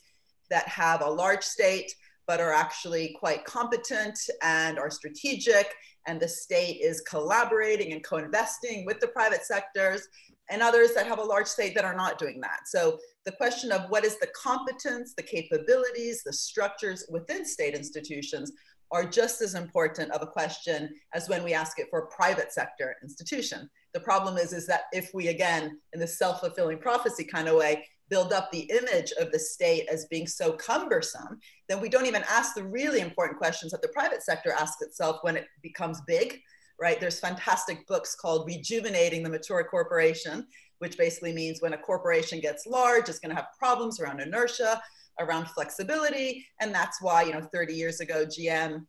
that 0.49 0.67
have 0.67 1.01
a 1.01 1.09
large 1.09 1.43
state, 1.43 1.93
but 2.25 2.39
are 2.39 2.53
actually 2.53 3.15
quite 3.19 3.45
competent 3.45 4.19
and 4.41 4.79
are 4.79 4.89
strategic, 4.89 5.73
and 6.07 6.19
the 6.19 6.27
state 6.27 6.81
is 6.81 7.01
collaborating 7.01 7.93
and 7.93 8.03
co-investing 8.03 8.85
with 8.85 8.99
the 8.99 9.07
private 9.07 9.43
sectors, 9.43 10.07
and 10.49 10.61
others 10.61 10.93
that 10.93 11.07
have 11.07 11.19
a 11.19 11.23
large 11.23 11.47
state 11.47 11.75
that 11.75 11.85
are 11.85 11.95
not 11.95 12.17
doing 12.17 12.39
that. 12.41 12.61
So 12.67 12.97
the 13.25 13.33
question 13.33 13.71
of 13.71 13.89
what 13.89 14.05
is 14.05 14.17
the 14.19 14.29
competence, 14.35 15.13
the 15.13 15.23
capabilities, 15.23 16.23
the 16.23 16.33
structures 16.33 17.05
within 17.09 17.45
state 17.45 17.75
institutions 17.75 18.53
are 18.91 19.05
just 19.05 19.41
as 19.41 19.55
important 19.55 20.11
of 20.11 20.21
a 20.21 20.27
question 20.27 20.89
as 21.13 21.27
when 21.29 21.43
we 21.43 21.53
ask 21.53 21.79
it 21.79 21.87
for 21.89 21.99
a 21.99 22.07
private 22.07 22.51
sector 22.53 22.95
institution. 23.03 23.69
The 23.93 23.99
problem 23.99 24.37
is, 24.37 24.53
is 24.53 24.67
that 24.67 24.83
if 24.91 25.11
we, 25.13 25.27
again, 25.27 25.79
in 25.93 25.99
the 25.99 26.07
self-fulfilling 26.07 26.79
prophecy 26.79 27.23
kind 27.23 27.47
of 27.47 27.55
way, 27.55 27.85
build 28.09 28.31
up 28.31 28.51
the 28.51 28.69
image 28.71 29.11
of 29.19 29.31
the 29.31 29.39
state 29.39 29.87
as 29.91 30.05
being 30.05 30.27
so 30.27 30.53
cumbersome, 30.53 31.39
then 31.67 31.81
we 31.81 31.89
don't 31.89 32.05
even 32.05 32.23
ask 32.29 32.55
the 32.55 32.63
really 32.63 33.01
important 33.01 33.37
questions 33.37 33.71
that 33.71 33.81
the 33.81 33.89
private 33.89 34.23
sector 34.23 34.53
asks 34.53 34.81
itself 34.81 35.17
when 35.21 35.35
it 35.35 35.47
becomes 35.61 35.99
big, 36.07 36.39
right? 36.79 37.01
There's 37.01 37.19
fantastic 37.19 37.85
books 37.87 38.15
called 38.15 38.47
Rejuvenating 38.47 39.23
the 39.23 39.29
Mature 39.29 39.63
Corporation, 39.63 40.47
which 40.79 40.97
basically 40.97 41.33
means 41.33 41.61
when 41.61 41.73
a 41.73 41.77
corporation 41.77 42.39
gets 42.39 42.65
large, 42.65 43.09
it's 43.09 43.19
going 43.19 43.35
to 43.35 43.35
have 43.35 43.47
problems 43.57 43.99
around 43.99 44.21
inertia, 44.21 44.81
around 45.19 45.47
flexibility. 45.47 46.45
And 46.59 46.73
that's 46.73 47.01
why, 47.01 47.23
you 47.23 47.33
know, 47.33 47.41
30 47.41 47.73
years 47.73 47.99
ago, 47.99 48.25
GM 48.25 48.85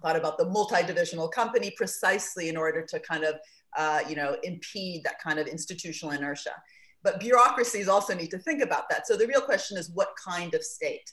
thought 0.00 0.16
about 0.16 0.38
the 0.38 0.46
multi-divisional 0.46 1.28
company 1.28 1.72
precisely 1.76 2.48
in 2.48 2.56
order 2.56 2.82
to 2.82 3.00
kind 3.00 3.24
of, 3.24 3.34
uh, 3.76 4.00
you 4.08 4.16
know, 4.16 4.36
impede 4.42 5.04
that 5.04 5.20
kind 5.22 5.38
of 5.38 5.46
institutional 5.46 6.14
inertia. 6.14 6.54
But 7.02 7.20
bureaucracies 7.20 7.88
also 7.88 8.14
need 8.14 8.30
to 8.30 8.38
think 8.38 8.62
about 8.62 8.88
that. 8.88 9.06
So 9.06 9.16
the 9.16 9.26
real 9.26 9.40
question 9.40 9.76
is 9.76 9.90
what 9.90 10.10
kind 10.24 10.54
of 10.54 10.62
state? 10.62 11.10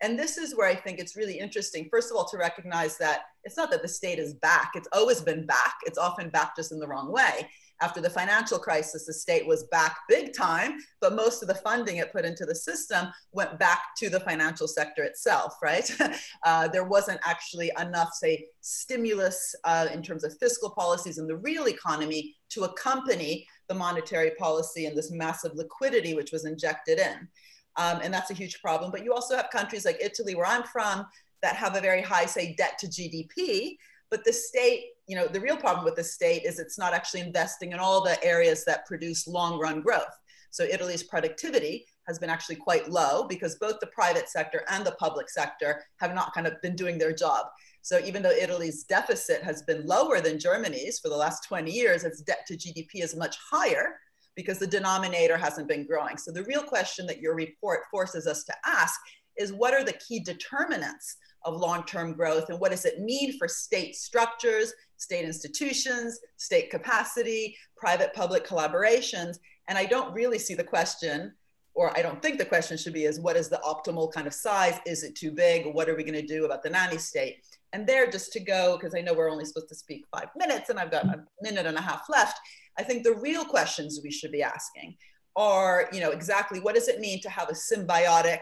And 0.00 0.18
this 0.18 0.36
is 0.36 0.56
where 0.56 0.68
I 0.68 0.74
think 0.74 0.98
it's 0.98 1.16
really 1.16 1.38
interesting, 1.38 1.88
first 1.90 2.10
of 2.10 2.16
all, 2.16 2.28
to 2.28 2.36
recognize 2.36 2.98
that 2.98 3.22
it's 3.44 3.56
not 3.56 3.70
that 3.70 3.82
the 3.82 3.88
state 3.88 4.18
is 4.18 4.34
back, 4.34 4.72
it's 4.74 4.88
always 4.92 5.20
been 5.20 5.46
back. 5.46 5.74
It's 5.84 5.98
often 5.98 6.28
back 6.28 6.56
just 6.56 6.72
in 6.72 6.80
the 6.80 6.88
wrong 6.88 7.12
way. 7.12 7.48
After 7.82 8.00
the 8.00 8.08
financial 8.08 8.60
crisis, 8.60 9.06
the 9.06 9.12
state 9.12 9.44
was 9.44 9.64
back 9.64 9.96
big 10.08 10.32
time, 10.32 10.78
but 11.00 11.16
most 11.16 11.42
of 11.42 11.48
the 11.48 11.56
funding 11.56 11.96
it 11.96 12.12
put 12.12 12.24
into 12.24 12.44
the 12.44 12.54
system 12.54 13.08
went 13.32 13.58
back 13.58 13.96
to 13.96 14.08
the 14.08 14.20
financial 14.20 14.68
sector 14.68 15.02
itself, 15.02 15.56
right? 15.60 15.90
uh, 16.44 16.68
there 16.68 16.84
wasn't 16.84 17.18
actually 17.24 17.72
enough, 17.80 18.12
say, 18.12 18.46
stimulus 18.60 19.56
uh, 19.64 19.88
in 19.92 20.00
terms 20.00 20.22
of 20.22 20.38
fiscal 20.38 20.70
policies 20.70 21.18
in 21.18 21.26
the 21.26 21.36
real 21.36 21.66
economy 21.66 22.36
to 22.50 22.62
accompany 22.62 23.48
the 23.66 23.74
monetary 23.74 24.30
policy 24.38 24.86
and 24.86 24.96
this 24.96 25.10
massive 25.10 25.52
liquidity 25.56 26.14
which 26.14 26.30
was 26.30 26.44
injected 26.44 27.00
in. 27.00 27.28
Um, 27.76 27.98
and 28.00 28.14
that's 28.14 28.30
a 28.30 28.34
huge 28.34 28.62
problem. 28.62 28.92
But 28.92 29.02
you 29.02 29.12
also 29.12 29.34
have 29.34 29.50
countries 29.50 29.84
like 29.84 29.98
Italy, 30.00 30.36
where 30.36 30.46
I'm 30.46 30.62
from, 30.62 31.04
that 31.42 31.56
have 31.56 31.74
a 31.74 31.80
very 31.80 32.02
high, 32.02 32.26
say, 32.26 32.54
debt 32.54 32.78
to 32.78 32.86
GDP. 32.86 33.76
But 34.12 34.24
the 34.24 34.32
state, 34.32 34.88
you 35.06 35.16
know, 35.16 35.26
the 35.26 35.40
real 35.40 35.56
problem 35.56 35.86
with 35.86 35.96
the 35.96 36.04
state 36.04 36.44
is 36.44 36.58
it's 36.58 36.78
not 36.78 36.92
actually 36.92 37.22
investing 37.22 37.72
in 37.72 37.78
all 37.78 38.04
the 38.04 38.22
areas 38.22 38.62
that 38.66 38.84
produce 38.84 39.26
long 39.26 39.58
run 39.58 39.80
growth. 39.80 40.14
So 40.50 40.64
Italy's 40.64 41.02
productivity 41.02 41.86
has 42.06 42.18
been 42.18 42.28
actually 42.28 42.56
quite 42.56 42.90
low 42.90 43.26
because 43.26 43.56
both 43.56 43.80
the 43.80 43.86
private 43.86 44.28
sector 44.28 44.64
and 44.68 44.84
the 44.84 44.96
public 45.00 45.30
sector 45.30 45.82
have 45.96 46.14
not 46.14 46.34
kind 46.34 46.46
of 46.46 46.60
been 46.60 46.76
doing 46.76 46.98
their 46.98 47.14
job. 47.14 47.46
So 47.80 48.00
even 48.04 48.22
though 48.22 48.32
Italy's 48.32 48.84
deficit 48.84 49.42
has 49.42 49.62
been 49.62 49.86
lower 49.86 50.20
than 50.20 50.38
Germany's 50.38 50.98
for 50.98 51.08
the 51.08 51.16
last 51.16 51.48
20 51.48 51.72
years, 51.72 52.04
its 52.04 52.20
debt 52.20 52.44
to 52.48 52.54
GDP 52.54 53.02
is 53.02 53.16
much 53.16 53.38
higher 53.50 53.94
because 54.36 54.58
the 54.58 54.66
denominator 54.66 55.38
hasn't 55.38 55.68
been 55.68 55.86
growing. 55.86 56.18
So 56.18 56.32
the 56.32 56.44
real 56.44 56.62
question 56.62 57.06
that 57.06 57.20
your 57.20 57.34
report 57.34 57.80
forces 57.90 58.26
us 58.26 58.44
to 58.44 58.54
ask 58.66 59.00
is 59.38 59.54
what 59.54 59.72
are 59.72 59.84
the 59.84 59.94
key 59.94 60.20
determinants 60.20 61.16
of 61.44 61.56
long-term 61.56 62.14
growth 62.14 62.48
and 62.48 62.58
what 62.60 62.70
does 62.70 62.84
it 62.84 63.00
mean 63.00 63.36
for 63.38 63.48
state 63.48 63.96
structures, 63.96 64.72
state 64.96 65.24
institutions, 65.24 66.20
state 66.36 66.70
capacity, 66.70 67.56
private-public 67.76 68.46
collaborations? 68.46 69.38
And 69.68 69.76
I 69.78 69.84
don't 69.84 70.12
really 70.12 70.38
see 70.38 70.54
the 70.54 70.64
question 70.64 71.32
or 71.74 71.96
I 71.96 72.02
don't 72.02 72.20
think 72.20 72.38
the 72.38 72.44
question 72.44 72.76
should 72.76 72.92
be 72.92 73.04
is 73.04 73.20
what 73.20 73.36
is 73.36 73.48
the 73.48 73.60
optimal 73.64 74.12
kind 74.12 74.26
of 74.26 74.34
size? 74.34 74.78
Is 74.86 75.04
it 75.04 75.14
too 75.14 75.30
big? 75.30 75.66
What 75.66 75.88
are 75.88 75.96
we 75.96 76.04
going 76.04 76.20
to 76.20 76.26
do 76.26 76.44
about 76.44 76.62
the 76.62 76.70
nanny 76.70 76.98
state? 76.98 77.38
And 77.72 77.86
there, 77.86 78.10
just 78.10 78.32
to 78.32 78.40
go, 78.40 78.76
because 78.76 78.94
I 78.94 79.00
know 79.00 79.14
we're 79.14 79.30
only 79.30 79.46
supposed 79.46 79.70
to 79.70 79.74
speak 79.74 80.04
five 80.14 80.28
minutes 80.36 80.68
and 80.68 80.78
I've 80.78 80.90
got 80.90 81.06
a 81.06 81.24
minute 81.40 81.64
and 81.64 81.78
a 81.78 81.80
half 81.80 82.04
left, 82.10 82.38
I 82.78 82.82
think 82.82 83.02
the 83.02 83.14
real 83.14 83.44
questions 83.44 84.00
we 84.02 84.10
should 84.10 84.32
be 84.32 84.42
asking 84.42 84.96
are, 85.36 85.88
you 85.92 86.00
know, 86.00 86.10
exactly 86.10 86.60
what 86.60 86.74
does 86.74 86.88
it 86.88 87.00
mean 87.00 87.20
to 87.22 87.30
have 87.30 87.48
a 87.48 87.54
symbiotic 87.54 88.40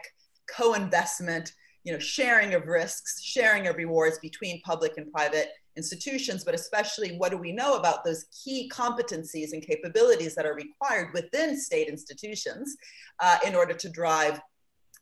co-investment, 0.51 1.53
you 1.85 1.93
know, 1.93 1.99
sharing 1.99 2.55
of 2.55 2.67
risks, 2.67 3.23
sharing 3.23 3.67
of 3.67 3.77
rewards 3.77 4.19
between 4.19 4.61
public 4.63 4.93
and 4.97 5.11
private 5.11 5.49
institutions, 5.77 6.45
but 6.45 6.55
especially 6.55 7.17
what 7.17 7.31
do 7.31 7.39
we 7.39 7.53
know 7.53 7.77
about 7.77 8.05
those 8.05 8.27
key 8.45 8.71
competencies 8.73 9.53
and 9.53 9.63
capabilities 9.63 10.35
that 10.35 10.47
are 10.47 10.55
required 10.55 11.09
within 11.15 11.59
state 11.59 11.89
institutions 11.89 12.77
uh, 13.21 13.39
in 13.47 13.55
order 13.55 13.73
to 13.75 13.89
drive 13.89 14.41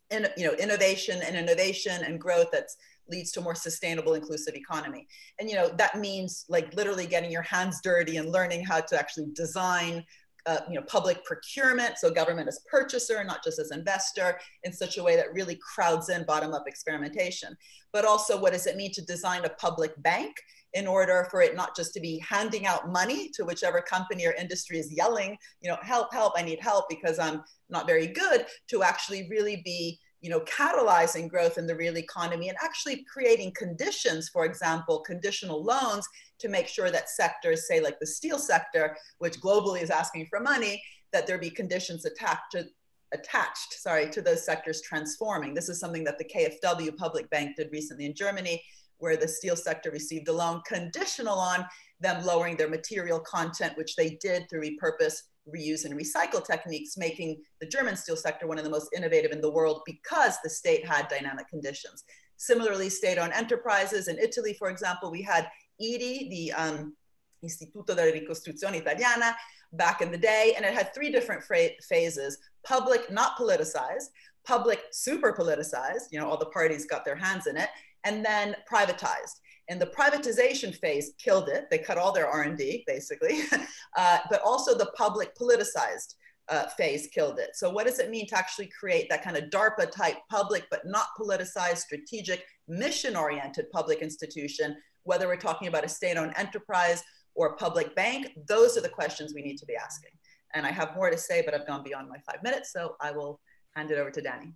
in, 0.09 0.27
you 0.37 0.45
know, 0.45 0.53
innovation 0.53 1.21
and 1.25 1.35
innovation 1.35 2.03
and 2.03 2.19
growth 2.19 2.47
that's 2.51 2.77
leads 3.09 3.31
to 3.31 3.39
a 3.39 3.43
more 3.43 3.55
sustainable 3.55 4.13
inclusive 4.13 4.55
economy? 4.55 5.07
And 5.39 5.49
you 5.49 5.55
know 5.55 5.69
that 5.77 5.99
means 5.99 6.45
like 6.47 6.73
literally 6.75 7.07
getting 7.07 7.31
your 7.31 7.41
hands 7.41 7.79
dirty 7.83 8.17
and 8.17 8.31
learning 8.31 8.63
how 8.63 8.81
to 8.81 8.97
actually 8.97 9.27
design 9.33 10.05
uh, 10.45 10.59
you 10.67 10.75
know 10.75 10.81
public 10.87 11.23
procurement 11.25 11.97
so 11.97 12.09
government 12.09 12.47
as 12.47 12.61
purchaser 12.69 13.23
not 13.23 13.43
just 13.43 13.59
as 13.59 13.71
investor 13.71 14.39
in 14.63 14.73
such 14.73 14.97
a 14.97 15.03
way 15.03 15.15
that 15.15 15.33
really 15.33 15.57
crowds 15.57 16.09
in 16.09 16.23
bottom 16.25 16.53
up 16.53 16.63
experimentation. 16.67 17.55
But 17.91 18.05
also 18.05 18.39
what 18.39 18.53
does 18.53 18.67
it 18.67 18.75
mean 18.75 18.91
to 18.93 19.01
design 19.05 19.45
a 19.45 19.49
public 19.49 19.91
bank 20.01 20.35
in 20.73 20.87
order 20.87 21.27
for 21.31 21.41
it 21.41 21.55
not 21.55 21.75
just 21.75 21.93
to 21.93 21.99
be 21.99 22.23
handing 22.27 22.65
out 22.65 22.91
money 22.91 23.29
to 23.33 23.43
whichever 23.43 23.81
company 23.81 24.25
or 24.27 24.33
industry 24.33 24.77
is 24.77 24.91
yelling 24.91 25.35
you 25.61 25.69
know 25.69 25.77
help 25.81 26.13
help 26.13 26.33
i 26.37 26.43
need 26.43 26.59
help 26.61 26.85
because 26.89 27.17
i'm 27.17 27.41
not 27.69 27.87
very 27.87 28.07
good 28.07 28.45
to 28.67 28.83
actually 28.83 29.27
really 29.29 29.61
be 29.65 29.99
you 30.21 30.29
know, 30.29 30.41
catalyzing 30.41 31.29
growth 31.29 31.57
in 31.57 31.65
the 31.65 31.75
real 31.75 31.97
economy 31.97 32.49
and 32.49 32.57
actually 32.61 33.05
creating 33.11 33.53
conditions, 33.55 34.29
for 34.29 34.45
example, 34.45 34.99
conditional 34.99 35.63
loans 35.63 36.05
to 36.39 36.49
make 36.49 36.67
sure 36.67 36.91
that 36.91 37.09
sectors, 37.09 37.67
say 37.67 37.79
like 37.79 37.99
the 37.99 38.07
steel 38.07 38.37
sector, 38.37 38.97
which 39.19 39.39
globally 39.39 39.81
is 39.81 39.89
asking 39.89 40.25
for 40.29 40.39
money, 40.39 40.81
that 41.13 41.25
there 41.25 41.37
be 41.37 41.49
conditions 41.49 42.05
attached 42.05 42.51
to, 42.51 42.65
attached, 43.13 43.73
sorry, 43.73 44.09
to 44.09 44.21
those 44.21 44.45
sectors 44.45 44.81
transforming. 44.81 45.53
This 45.53 45.69
is 45.69 45.79
something 45.79 46.03
that 46.03 46.17
the 46.17 46.25
KfW 46.25 46.95
Public 46.97 47.29
Bank 47.29 47.55
did 47.55 47.71
recently 47.71 48.05
in 48.05 48.13
Germany, 48.13 48.61
where 48.97 49.17
the 49.17 49.27
steel 49.27 49.55
sector 49.55 49.89
received 49.89 50.27
a 50.27 50.33
loan 50.33 50.61
conditional 50.67 51.39
on 51.39 51.65
them 52.01 52.23
lowering 52.25 52.57
their 52.57 52.69
material 52.69 53.19
content, 53.19 53.77
which 53.77 53.95
they 53.95 54.17
did 54.21 54.49
through 54.49 54.61
repurpose 54.61 55.21
reuse 55.55 55.85
and 55.85 55.93
recycle 55.93 56.45
techniques, 56.45 56.97
making 56.97 57.41
the 57.61 57.67
German 57.67 57.95
steel 57.95 58.15
sector 58.15 58.47
one 58.47 58.57
of 58.57 58.63
the 58.63 58.69
most 58.69 58.89
innovative 58.95 59.31
in 59.31 59.41
the 59.41 59.51
world 59.51 59.81
because 59.85 60.37
the 60.43 60.49
state 60.49 60.85
had 60.85 61.07
dynamic 61.07 61.47
conditions. 61.47 62.03
Similarly, 62.37 62.89
state-owned 62.89 63.33
enterprises. 63.33 64.07
In 64.07 64.17
Italy, 64.17 64.53
for 64.53 64.69
example, 64.69 65.11
we 65.11 65.21
had 65.21 65.49
IRI, 65.81 66.29
the 66.29 66.53
um, 66.53 66.95
Istituto 67.43 67.95
della 67.95 68.11
Ricostruzione 68.11 68.75
Italiana, 68.75 69.35
back 69.73 70.01
in 70.01 70.11
the 70.11 70.17
day, 70.17 70.53
and 70.55 70.65
it 70.65 70.73
had 70.73 70.93
three 70.93 71.11
different 71.11 71.43
phases, 71.43 72.37
public, 72.65 73.11
not 73.11 73.37
politicized, 73.37 74.09
public, 74.45 74.81
super 74.91 75.33
politicized, 75.33 76.07
you 76.11 76.19
know, 76.19 76.27
all 76.27 76.37
the 76.37 76.45
parties 76.47 76.85
got 76.85 77.05
their 77.05 77.15
hands 77.15 77.45
in 77.45 77.55
it, 77.55 77.69
and 78.03 78.25
then 78.25 78.55
privatized 78.71 79.39
and 79.69 79.79
the 79.79 79.85
privatization 79.85 80.75
phase 80.75 81.13
killed 81.23 81.47
it. 81.47 81.69
They 81.69 81.77
cut 81.77 81.97
all 81.97 82.11
their 82.11 82.27
R&D 82.27 82.83
basically, 82.87 83.41
uh, 83.97 84.17
but 84.29 84.41
also 84.43 84.77
the 84.77 84.91
public 84.97 85.35
politicized 85.37 86.15
uh, 86.49 86.65
phase 86.69 87.07
killed 87.13 87.39
it. 87.39 87.51
So 87.53 87.69
what 87.69 87.85
does 87.85 87.99
it 87.99 88.09
mean 88.09 88.27
to 88.27 88.37
actually 88.37 88.69
create 88.77 89.07
that 89.09 89.23
kind 89.23 89.37
of 89.37 89.45
DARPA 89.51 89.91
type 89.91 90.17
public, 90.29 90.65
but 90.71 90.81
not 90.85 91.07
politicized, 91.19 91.77
strategic, 91.77 92.43
mission 92.67 93.15
oriented 93.15 93.69
public 93.71 93.99
institution, 93.99 94.75
whether 95.03 95.27
we're 95.27 95.37
talking 95.37 95.67
about 95.67 95.85
a 95.85 95.89
state 95.89 96.17
owned 96.17 96.33
enterprise 96.35 97.03
or 97.35 97.49
a 97.49 97.55
public 97.55 97.95
bank, 97.95 98.31
those 98.47 98.75
are 98.77 98.81
the 98.81 98.89
questions 98.89 99.33
we 99.33 99.43
need 99.43 99.57
to 99.57 99.65
be 99.65 99.75
asking. 99.75 100.11
And 100.55 100.65
I 100.65 100.71
have 100.71 100.95
more 100.95 101.11
to 101.11 101.17
say, 101.17 101.43
but 101.45 101.53
I've 101.53 101.67
gone 101.67 101.83
beyond 101.83 102.09
my 102.09 102.17
five 102.29 102.41
minutes. 102.43 102.73
So 102.73 102.95
I 102.99 103.11
will 103.11 103.39
hand 103.75 103.91
it 103.91 103.99
over 103.99 104.09
to 104.09 104.21
Dani. 104.21 104.53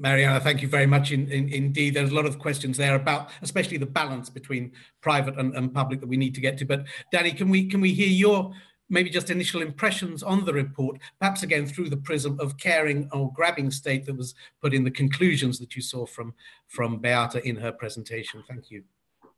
Mariana, 0.00 0.40
thank 0.40 0.62
you 0.62 0.68
very 0.68 0.86
much. 0.86 1.12
In, 1.12 1.30
in, 1.30 1.48
indeed, 1.48 1.94
there's 1.94 2.10
a 2.10 2.14
lot 2.14 2.26
of 2.26 2.38
questions 2.38 2.76
there 2.76 2.94
about, 2.94 3.30
especially 3.42 3.76
the 3.76 3.86
balance 3.86 4.30
between 4.30 4.72
private 5.00 5.38
and, 5.38 5.54
and, 5.54 5.72
public 5.72 6.00
that 6.00 6.08
we 6.08 6.16
need 6.16 6.34
to 6.34 6.40
get 6.40 6.58
to. 6.58 6.64
But 6.64 6.84
Dani, 7.12 7.36
can 7.36 7.48
we 7.48 7.66
can 7.66 7.80
we 7.80 7.92
hear 7.92 8.08
your 8.08 8.52
maybe 8.88 9.10
just 9.10 9.30
initial 9.30 9.62
impressions 9.62 10.22
on 10.22 10.44
the 10.44 10.52
report, 10.52 10.98
perhaps 11.18 11.42
again 11.42 11.66
through 11.66 11.88
the 11.88 11.96
prism 11.96 12.38
of 12.40 12.56
caring 12.58 13.08
or 13.12 13.32
grabbing 13.32 13.70
state 13.70 14.04
that 14.06 14.16
was 14.16 14.34
put 14.60 14.74
in 14.74 14.84
the 14.84 14.90
conclusions 14.90 15.58
that 15.58 15.74
you 15.74 15.82
saw 15.82 16.04
from, 16.04 16.34
from 16.68 16.98
Beata 16.98 17.46
in 17.46 17.56
her 17.56 17.72
presentation. 17.72 18.42
Thank 18.48 18.70
you. 18.70 18.84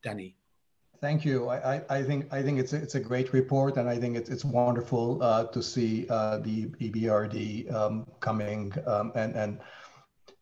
Dani. 0.05 0.35
Thank 1.01 1.25
you. 1.25 1.49
I, 1.49 1.83
I, 1.90 2.03
think 2.03 2.33
I 2.33 2.42
think 2.42 2.59
it's 2.59 2.73
a, 2.73 2.77
it's 2.77 2.95
a 2.95 3.01
great 3.01 3.33
report, 3.35 3.77
and 3.77 3.88
I 3.88 3.99
think 3.99 4.16
it's 4.16 4.31
it's 4.31 4.47
wonderful 4.47 5.23
uh, 5.23 5.45
to 5.45 5.62
see 5.62 6.07
uh, 6.09 6.38
the 6.38 6.66
EBRD 6.66 7.73
um, 7.73 8.07
coming 8.21 8.73
um, 8.87 9.12
and 9.14 9.35
and 9.37 9.59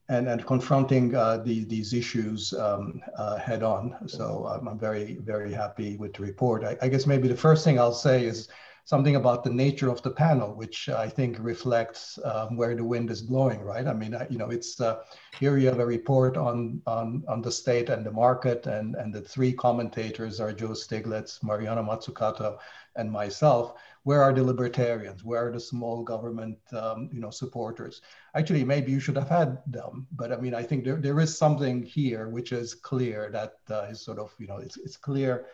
and 0.08 0.28
and 0.28 0.44
confronting 0.46 1.14
uh, 1.14 1.38
the, 1.38 1.64
these 1.64 1.92
issues 1.92 2.52
um, 2.54 3.00
uh, 3.16 3.36
head 3.36 3.62
on. 3.62 3.96
So 4.06 4.46
I'm, 4.46 4.68
I'm, 4.68 4.78
very 4.78 5.16
very 5.20 5.52
happy 5.52 5.96
with 5.96 6.14
the 6.14 6.22
report. 6.22 6.64
I, 6.64 6.76
I, 6.82 6.88
guess 6.88 7.06
maybe 7.06 7.26
the 7.28 7.36
first 7.36 7.64
thing 7.64 7.78
I'll 7.78 7.92
say 7.92 8.26
is 8.26 8.48
something 8.84 9.16
about 9.16 9.44
the 9.44 9.50
nature 9.50 9.90
of 9.90 10.02
the 10.02 10.10
panel, 10.10 10.54
which 10.54 10.88
I 10.88 11.08
think 11.08 11.36
reflects 11.40 12.18
um, 12.24 12.56
where 12.56 12.74
the 12.74 12.84
wind 12.84 13.10
is 13.10 13.22
blowing. 13.22 13.60
Right? 13.60 13.86
I 13.86 13.94
mean, 13.94 14.14
I, 14.14 14.26
you 14.28 14.38
know, 14.38 14.50
it's 14.50 14.80
uh, 14.80 15.02
here 15.38 15.56
you 15.58 15.68
have 15.68 15.80
a 15.80 15.86
report 15.86 16.36
on 16.36 16.82
on 16.86 17.24
on 17.28 17.42
the 17.42 17.52
state 17.52 17.88
and 17.88 18.04
the 18.04 18.12
market, 18.12 18.66
and 18.66 18.94
and 18.94 19.12
the 19.12 19.22
three 19.22 19.52
commentators 19.52 20.40
are 20.40 20.52
Joe 20.52 20.74
Stiglitz, 20.74 21.42
Mariana 21.42 21.82
Mazzucato, 21.82 22.58
and 22.96 23.10
myself 23.10 23.74
where 24.04 24.22
are 24.22 24.32
the 24.32 24.44
libertarians? 24.44 25.24
Where 25.24 25.48
are 25.48 25.50
the 25.50 25.60
small 25.60 26.02
government, 26.02 26.58
um, 26.72 27.08
you 27.10 27.20
know, 27.20 27.30
supporters? 27.30 28.02
Actually, 28.34 28.62
maybe 28.62 28.92
you 28.92 29.00
should 29.00 29.16
have 29.16 29.30
had 29.30 29.58
them, 29.66 30.06
but 30.12 30.30
I 30.30 30.36
mean, 30.36 30.54
I 30.54 30.62
think 30.62 30.84
there, 30.84 30.96
there 30.96 31.18
is 31.20 31.36
something 31.36 31.82
here 31.82 32.28
which 32.28 32.52
is 32.52 32.74
clear 32.74 33.30
that 33.32 33.54
uh, 33.70 33.86
is 33.90 34.02
sort 34.02 34.18
of, 34.18 34.34
you 34.38 34.46
know, 34.46 34.58
it's, 34.58 34.76
it's 34.76 34.98
clear 34.98 35.46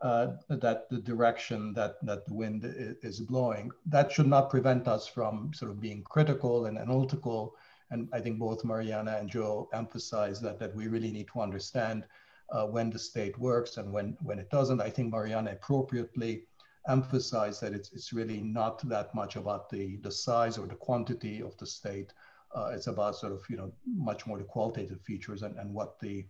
uh, 0.00 0.32
that 0.48 0.88
the 0.90 0.98
direction 0.98 1.72
that, 1.74 1.96
that 2.04 2.26
the 2.26 2.34
wind 2.34 2.64
is 3.02 3.20
blowing, 3.20 3.70
that 3.86 4.12
should 4.12 4.26
not 4.26 4.50
prevent 4.50 4.86
us 4.88 5.06
from 5.06 5.52
sort 5.54 5.70
of 5.70 5.80
being 5.80 6.02
critical 6.02 6.66
and 6.66 6.78
analytical. 6.78 7.56
And 7.90 8.08
I 8.12 8.20
think 8.20 8.38
both 8.38 8.64
Mariana 8.64 9.16
and 9.18 9.30
Joe 9.30 9.68
emphasize 9.72 10.40
that, 10.40 10.58
that 10.58 10.74
we 10.74 10.88
really 10.88 11.10
need 11.10 11.28
to 11.32 11.40
understand 11.40 12.04
uh, 12.50 12.66
when 12.66 12.90
the 12.90 12.98
state 12.98 13.38
works 13.38 13.76
and 13.76 13.92
when, 13.92 14.16
when 14.20 14.38
it 14.38 14.50
doesn't. 14.50 14.80
I 14.80 14.90
think 14.90 15.12
Mariana 15.12 15.52
appropriately 15.52 16.44
emphasize 16.88 17.60
that 17.60 17.72
it's, 17.72 17.92
it's 17.92 18.12
really 18.12 18.40
not 18.40 18.86
that 18.88 19.14
much 19.14 19.36
about 19.36 19.70
the, 19.70 19.96
the 20.02 20.10
size 20.10 20.58
or 20.58 20.66
the 20.66 20.74
quantity 20.74 21.40
of 21.40 21.56
the 21.56 21.66
state. 21.66 22.12
Uh, 22.54 22.72
it's 22.74 22.86
about 22.86 23.16
sort 23.16 23.32
of, 23.32 23.42
you 23.48 23.56
know, 23.56 23.72
much 23.86 24.26
more 24.26 24.38
the 24.38 24.44
qualitative 24.44 25.00
features 25.00 25.42
and, 25.42 25.56
and 25.58 25.72
what 25.72 25.98
the, 26.00 26.26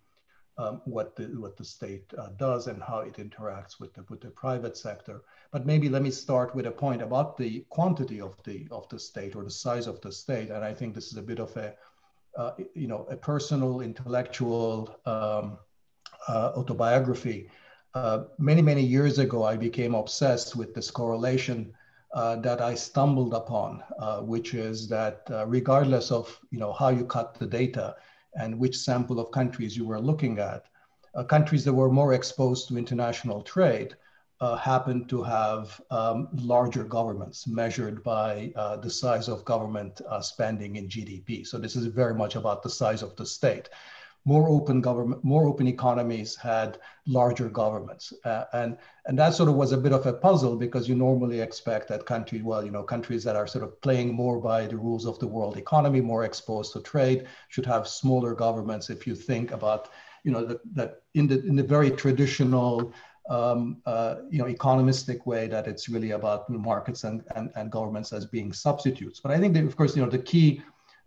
um, 0.56 0.80
what 0.84 1.16
the 1.16 1.24
what 1.40 1.56
the 1.56 1.64
state 1.64 2.12
uh, 2.16 2.28
does 2.36 2.66
and 2.66 2.82
how 2.82 3.00
it 3.00 3.14
interacts 3.14 3.80
with 3.80 3.92
the 3.94 4.04
with 4.08 4.20
the 4.20 4.30
private 4.30 4.76
sector. 4.76 5.22
But 5.50 5.66
maybe 5.66 5.88
let 5.88 6.02
me 6.02 6.10
start 6.10 6.54
with 6.54 6.66
a 6.66 6.70
point 6.70 7.02
about 7.02 7.36
the 7.36 7.64
quantity 7.70 8.20
of 8.20 8.34
the 8.44 8.66
of 8.70 8.88
the 8.88 8.98
state 8.98 9.34
or 9.36 9.44
the 9.44 9.50
size 9.50 9.86
of 9.86 10.00
the 10.00 10.12
state. 10.12 10.50
And 10.50 10.64
I 10.64 10.72
think 10.72 10.94
this 10.94 11.10
is 11.12 11.18
a 11.18 11.22
bit 11.22 11.40
of 11.40 11.56
a 11.56 11.74
uh, 12.36 12.52
you 12.74 12.86
know 12.86 13.06
a 13.10 13.16
personal 13.16 13.80
intellectual 13.80 14.96
um, 15.06 15.58
uh, 16.28 16.52
autobiography 16.56 17.50
uh, 17.94 18.24
many, 18.38 18.60
many 18.60 18.82
years 18.82 19.18
ago, 19.18 19.44
I 19.44 19.56
became 19.56 19.94
obsessed 19.94 20.56
with 20.56 20.74
this 20.74 20.90
correlation 20.90 21.72
uh, 22.12 22.36
that 22.36 22.60
I 22.60 22.74
stumbled 22.74 23.34
upon, 23.34 23.82
uh, 23.98 24.20
which 24.20 24.54
is 24.54 24.88
that 24.88 25.26
regardless 25.46 26.10
of 26.10 26.38
you 26.50 26.58
know 26.58 26.72
how 26.72 26.88
you 26.88 27.04
cut 27.04 27.34
the 27.34 27.46
data 27.46 27.96
and 28.38 28.58
which 28.58 28.76
sample 28.76 29.20
of 29.20 29.30
countries 29.30 29.76
you 29.76 29.84
were 29.86 30.00
looking 30.00 30.38
at, 30.38 30.66
uh, 31.14 31.24
countries 31.24 31.64
that 31.64 31.72
were 31.72 31.90
more 31.90 32.14
exposed 32.14 32.68
to 32.68 32.76
international 32.76 33.42
trade 33.42 33.96
happened 34.60 35.08
to 35.08 35.22
have 35.22 35.80
um, 35.90 36.28
larger 36.34 36.84
governments 36.84 37.46
measured 37.46 38.02
by 38.02 38.52
the 38.82 38.90
size 38.90 39.26
of 39.26 39.42
government 39.46 40.02
spending 40.20 40.76
in 40.76 40.86
GDP. 40.86 41.46
So 41.46 41.56
this 41.56 41.76
is 41.76 41.86
very 41.86 42.14
much 42.14 42.36
about 42.36 42.62
the 42.62 42.68
size 42.68 43.02
of 43.02 43.16
the 43.16 43.24
state 43.24 43.70
more 44.24 44.48
open 44.48 44.80
government, 44.80 45.22
more 45.22 45.46
open 45.46 45.68
economies 45.68 46.34
had 46.34 46.78
larger 47.06 47.48
governments, 47.48 48.12
uh, 48.24 48.44
and 48.52 48.78
and 49.06 49.18
that 49.18 49.34
sort 49.34 49.48
of 49.48 49.54
was 49.54 49.72
a 49.72 49.76
bit 49.76 49.92
of 49.92 50.06
a 50.06 50.12
puzzle 50.12 50.56
because 50.56 50.88
you 50.88 50.94
normally 50.94 51.40
expect 51.40 51.88
that 51.88 52.06
countries, 52.06 52.42
well, 52.42 52.64
you 52.64 52.70
know, 52.70 52.82
countries 52.82 53.22
that 53.24 53.36
are 53.36 53.46
sort 53.46 53.64
of 53.64 53.80
playing 53.82 54.14
more 54.14 54.40
by 54.40 54.66
the 54.66 54.76
rules 54.76 55.04
of 55.04 55.18
the 55.18 55.26
world 55.26 55.56
economy, 55.56 56.00
more 56.00 56.24
exposed 56.24 56.72
to 56.72 56.80
trade, 56.80 57.26
should 57.48 57.66
have 57.66 57.86
smaller 57.86 58.34
governments. 58.34 58.88
If 58.88 59.06
you 59.06 59.14
think 59.14 59.50
about, 59.50 59.90
you 60.24 60.32
know, 60.32 60.44
that 60.46 60.60
that 60.74 61.02
in 61.14 61.26
the 61.26 61.44
in 61.44 61.56
the 61.56 61.62
very 61.62 61.90
traditional 61.90 62.94
um, 63.28 63.78
uh, 63.86 64.16
you 64.30 64.38
know, 64.38 64.44
economistic 64.44 65.26
way 65.26 65.46
that 65.48 65.66
it's 65.66 65.88
really 65.88 66.10
about 66.10 66.48
markets 66.50 67.04
and, 67.04 67.24
and, 67.36 67.50
and 67.56 67.70
governments 67.72 68.12
as 68.12 68.26
being 68.26 68.52
substitutes. 68.52 69.20
But 69.20 69.32
I 69.32 69.38
think 69.38 69.54
that, 69.54 69.64
of 69.64 69.76
course, 69.76 69.96
you 69.96 70.02
know, 70.02 70.10
the 70.10 70.18
key, 70.18 70.62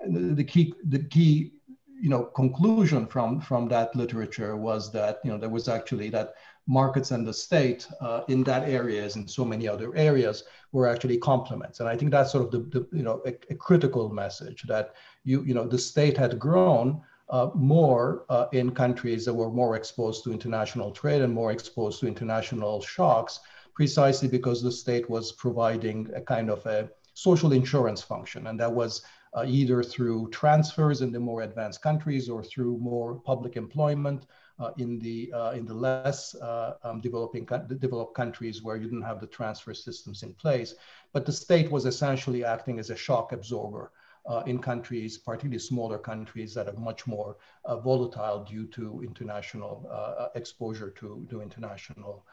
the 0.08 0.44
key, 0.44 0.74
the 0.88 1.00
key 1.00 1.54
you 2.00 2.10
know 2.10 2.24
conclusion 2.24 3.06
from 3.08 3.40
from 3.40 3.68
that 3.68 3.96
literature 3.96 4.56
was 4.56 4.92
that 4.92 5.20
you 5.24 5.32
know 5.32 5.38
there 5.38 5.50
was 5.50 5.68
actually 5.68 6.10
that 6.10 6.36
markets 6.68 7.12
and 7.12 7.26
the 7.26 7.34
state 7.34 7.88
uh, 8.02 8.22
in 8.28 8.44
that 8.44 8.68
area 8.68 9.04
as 9.04 9.16
in 9.16 9.28
so 9.28 9.46
many 9.46 9.68
other 9.68 9.96
areas 9.96 10.44
were 10.74 10.88
actually 10.88 11.18
complements. 11.18 11.80
And 11.80 11.90
i 11.90 11.96
think 11.96 12.12
that's 12.12 12.32
sort 12.32 12.46
of 12.46 12.52
the, 12.52 12.60
the 12.80 12.98
you 12.98 13.04
know 13.04 13.22
a, 13.26 13.34
a, 13.50 13.56
critical 13.56 14.10
message 14.10 14.64
that 14.64 14.94
you 15.24 15.44
you 15.44 15.54
know 15.54 15.68
the 15.68 15.80
state 15.80 16.18
had 16.18 16.38
grown 16.38 17.02
uh, 17.30 17.50
more 17.56 18.26
uh, 18.30 18.48
in 18.54 18.72
countries 18.72 19.26
that 19.26 19.34
were 19.34 19.50
more 19.50 19.76
exposed 19.76 20.24
to 20.24 20.32
international 20.32 20.92
trade 20.92 21.22
and 21.22 21.34
more 21.34 21.52
exposed 21.52 22.00
to 22.00 22.08
international 22.08 22.82
shocks 22.82 23.40
precisely 23.74 24.28
because 24.28 24.62
the 24.62 24.72
state 24.72 25.08
was 25.10 25.32
providing 25.32 26.10
a 26.16 26.22
kind 26.22 26.50
of 26.50 26.66
a 26.66 26.90
social 27.14 27.52
insurance 27.52 28.02
function. 28.02 28.48
And 28.48 28.60
that 28.60 28.72
was 28.72 29.02
uh, 29.36 29.44
either 29.48 29.84
through 29.84 30.30
transfers 30.30 31.02
in 31.02 31.12
the 31.12 31.20
more 31.20 31.42
advanced 31.42 31.82
countries 31.82 32.30
or 32.30 32.44
through 32.44 32.78
more 32.78 33.16
public 33.16 33.56
employment 33.56 34.26
uh, 34.60 34.72
in 34.78 35.00
the 35.00 35.32
uh, 35.34 35.52
in 35.52 35.66
the 35.66 35.74
less 35.74 36.34
uh, 36.36 36.76
um, 36.84 37.00
developing 37.02 37.48
developed 37.80 38.16
countries 38.16 38.64
where 38.64 38.76
you 38.76 38.86
didn't 38.86 39.04
have 39.04 39.20
the 39.20 39.28
transfer 39.28 39.74
systems 39.74 40.24
in 40.24 40.34
place. 40.34 40.76
But 41.14 41.26
the 41.26 41.32
state 41.32 41.72
was 41.72 41.86
essentially 41.86 42.44
acting 42.44 42.80
as 42.80 42.90
a 42.90 42.96
shock 42.96 43.32
absorber. 43.32 43.92
Uh, 44.30 44.44
in 44.46 44.60
countries, 44.60 45.18
particularly 45.18 45.58
smaller 45.58 45.98
countries 45.98 46.54
that 46.54 46.68
are 46.68 46.74
much 46.74 47.08
more 47.08 47.38
uh, 47.64 47.78
volatile 47.78 48.44
due 48.44 48.68
to 48.68 49.02
international 49.02 49.90
exposure 50.36 50.90
to, 50.90 51.26
to 51.30 51.42
international, 51.42 52.26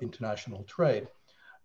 international 0.00 0.62
trade. 0.62 1.08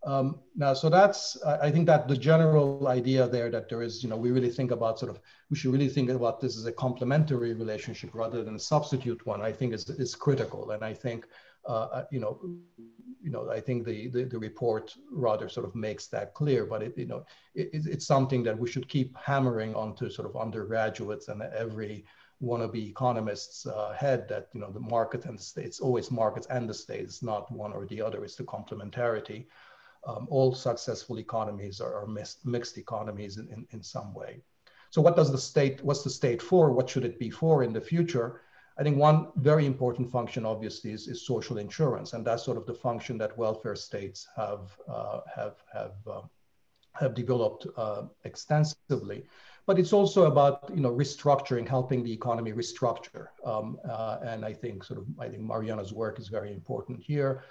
Um, 0.05 0.39
now, 0.55 0.75
so 0.75 0.87
that's, 0.87 1.35
I 1.43 1.71
think 1.71 1.87
that 1.87 2.07
the 2.07 2.15
general 2.15 2.87
idea 2.87 3.27
there 3.27 3.49
that 3.49 3.69
there 3.69 3.81
is, 3.81 4.03
you 4.03 4.09
know, 4.09 4.15
we 4.15 4.29
really 4.29 4.51
think 4.51 4.69
about 4.69 4.99
sort 4.99 5.09
of, 5.09 5.19
we 5.49 5.57
should 5.57 5.73
really 5.73 5.89
think 5.89 6.11
about 6.11 6.39
this 6.39 6.57
as 6.57 6.65
a 6.65 6.71
complementary 6.71 7.53
relationship 7.53 8.11
rather 8.13 8.43
than 8.43 8.55
a 8.55 8.59
substitute 8.59 9.25
one, 9.25 9.41
I 9.41 9.51
think 9.51 9.73
is, 9.73 9.89
is 9.89 10.15
critical. 10.15 10.71
And 10.71 10.85
I 10.85 10.93
think, 10.93 11.25
uh, 11.67 11.87
uh, 11.91 12.05
you 12.11 12.19
know, 12.19 12.39
you 13.19 13.31
know, 13.31 13.49
I 13.49 13.59
think 13.59 13.85
the, 13.85 14.07
the, 14.09 14.25
the, 14.25 14.37
report 14.37 14.93
rather 15.11 15.49
sort 15.49 15.65
of 15.65 15.73
makes 15.73 16.05
that 16.07 16.35
clear, 16.35 16.67
but 16.67 16.83
it, 16.83 16.95
you 16.95 17.07
know, 17.07 17.25
it, 17.55 17.69
it's 17.73 18.05
something 18.05 18.43
that 18.43 18.59
we 18.59 18.69
should 18.69 18.87
keep 18.87 19.17
hammering 19.17 19.73
onto 19.73 20.11
sort 20.11 20.29
of 20.29 20.39
undergraduates 20.39 21.29
and 21.29 21.41
every 21.41 22.05
wannabe 22.43 22.89
economists 22.89 23.65
uh, 23.65 23.93
head 23.93 24.27
that, 24.29 24.49
you 24.53 24.59
know, 24.59 24.69
the 24.69 24.79
market 24.79 25.25
and 25.25 25.39
the 25.39 25.43
state, 25.43 25.65
it's 25.65 25.79
always 25.79 26.11
markets 26.11 26.45
and 26.51 26.69
the 26.69 26.73
state, 26.73 27.01
it's 27.01 27.23
not 27.23 27.51
one 27.51 27.73
or 27.73 27.87
the 27.87 27.99
other, 27.99 28.23
it's 28.23 28.35
the 28.35 28.43
complementarity 28.43 29.47
um, 30.05 30.27
all 30.29 30.53
successful 30.53 31.19
economies 31.19 31.81
are, 31.81 31.95
are 31.95 32.07
mixed, 32.07 32.45
mixed, 32.45 32.77
economies 32.77 33.37
in, 33.37 33.47
in, 33.49 33.67
in, 33.71 33.81
some 33.81 34.13
way. 34.13 34.41
So 34.89 35.01
what 35.01 35.15
does 35.15 35.31
the 35.31 35.37
state, 35.37 35.83
what's 35.83 36.03
the 36.03 36.09
state 36.09 36.41
for? 36.41 36.71
What 36.71 36.89
should 36.89 37.05
it 37.05 37.19
be 37.19 37.29
for 37.29 37.63
in 37.63 37.73
the 37.73 37.81
future? 37.81 38.41
I 38.77 38.83
think 38.83 38.97
one 38.97 39.29
very 39.37 39.65
important 39.65 40.11
function 40.11 40.45
obviously 40.45 40.91
is, 40.91 41.07
is 41.07 41.25
social 41.25 41.57
insurance. 41.57 42.13
And 42.13 42.25
that's 42.25 42.43
sort 42.43 42.57
of 42.57 42.65
the 42.65 42.73
function 42.73 43.17
that 43.19 43.37
welfare 43.37 43.75
states 43.75 44.27
have, 44.35 44.77
uh, 44.87 45.21
have, 45.33 45.55
have, 45.73 45.95
uh, 46.09 46.21
have 46.93 47.13
developed 47.13 47.67
uh, 47.77 48.03
extensively. 48.23 49.25
But 49.65 49.79
it's 49.79 49.93
also 49.93 50.25
about 50.25 50.69
you 50.73 50.81
know 50.81 50.91
restructuring, 50.91 51.67
helping 51.67 52.03
the 52.03 52.13
economy 52.13 52.53
restructure. 52.53 53.29
Um, 53.43 53.79
uh, 53.89 54.19
and 54.21 54.45
I 54.45 54.53
think 54.53 54.83
sort 54.83 54.99
of 54.99 55.07
I 55.19 55.27
think 55.27 55.41
Mariana's 55.41 55.91
work 55.91 56.19
is 56.19 56.27
very 56.27 56.51
important 56.53 57.01
here. 57.01 57.43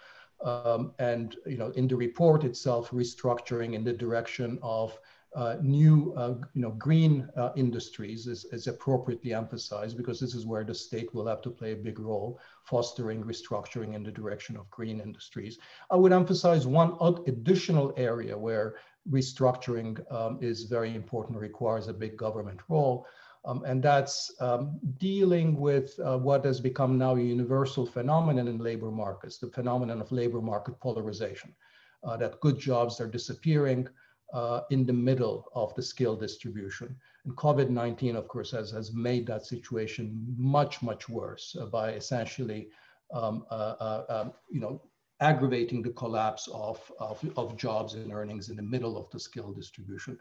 Um, 0.43 0.93
and 0.99 1.37
you 1.47 1.57
know, 1.57 1.70
in 1.70 1.89
the 1.89 1.97
report 1.97 2.45
itself, 2.45 2.91
restructuring 2.91 3.74
in 3.74 3.85
the 3.85 3.93
direction 3.93 4.59
of 4.62 4.99
uh, 5.35 5.57
new, 5.61 6.14
uh, 6.16 6.35
you 6.55 6.62
know, 6.62 6.70
green 6.70 7.28
uh, 7.37 7.51
industries 7.57 8.28
is, 8.28 8.45
is, 8.53 8.68
appropriately 8.68 9.35
emphasized 9.35 9.97
because 9.97 10.20
this 10.20 10.32
is 10.32 10.47
where 10.47 10.62
the 10.62 10.74
state 10.74 11.12
will 11.12 11.26
have 11.26 11.43
to 11.43 11.51
play 11.51 11.72
a 11.72 11.76
big 11.76 11.99
role, 11.99 12.39
fostering 12.62 13.24
restructuring 13.24 13.95
in 13.95 14.05
the 14.05 14.12
direction 14.12 14.57
of 14.57 14.70
green 14.70 15.01
industries. 15.01 15.59
I 15.91 15.97
would 15.97 16.12
emphasize 16.12 16.68
one 16.68 16.97
additional 17.26 17.93
area 17.97 18.39
where 18.39 18.76
restructuring 19.11 20.01
um, 20.12 20.39
is 20.41 20.64
very 20.64 20.95
important, 20.95 21.39
requires 21.39 21.89
a 21.89 21.93
big 21.93 22.16
government 22.16 22.61
role, 22.68 23.05
um, 23.45 23.63
and 23.65 23.83
that's 23.83 24.33
um, 24.41 24.81
dealing 24.99 25.61
with 25.61 25.99
uh, 26.01 26.19
what 26.19 26.45
has 26.45 26.61
become 26.61 26.97
now 26.97 27.17
a 27.17 27.21
universal 27.21 27.85
phenomenon 27.85 28.49
in 28.49 28.59
labor 28.59 28.91
markets, 28.91 29.39
the 29.39 29.49
phenomenon 29.49 30.01
of 30.01 30.11
labor 30.13 30.41
market 30.41 30.79
polarization. 30.81 31.55
uh, 32.05 32.17
that 32.17 32.41
good 32.41 32.59
jobs 32.59 33.01
are 33.01 33.07
disappearing 33.07 33.89
uh, 34.33 34.61
in 34.71 34.85
the 34.85 34.93
middle 34.93 35.47
of 35.55 35.75
the 35.75 35.83
skill 35.83 36.17
distribution. 36.17 36.97
And 37.25 37.37
COVID-19, 37.37 38.17
of 38.17 38.29
course, 38.29 38.51
has, 38.51 38.71
has 38.73 38.93
made 38.93 39.27
that 39.27 39.47
situation 39.47 40.25
much, 40.37 40.83
much 40.83 41.09
worse 41.09 41.57
uh, 41.61 41.67
by 41.67 41.93
essentially, 41.93 42.69
um, 43.13 43.45
uh, 43.51 43.75
uh, 43.81 44.05
um, 44.09 44.33
you 44.51 44.61
know, 44.61 44.83
aggravating 45.21 45.83
the 45.83 45.91
collapse 45.91 46.49
of, 46.53 46.91
of, 46.99 47.25
of, 47.37 47.57
jobs 47.57 47.95
and 47.95 48.13
earnings 48.13 48.49
in 48.49 48.57
the 48.57 48.63
middle 48.63 48.99
of 48.99 49.09
the 49.11 49.21
skill 49.21 49.53
distribution. 49.53 50.19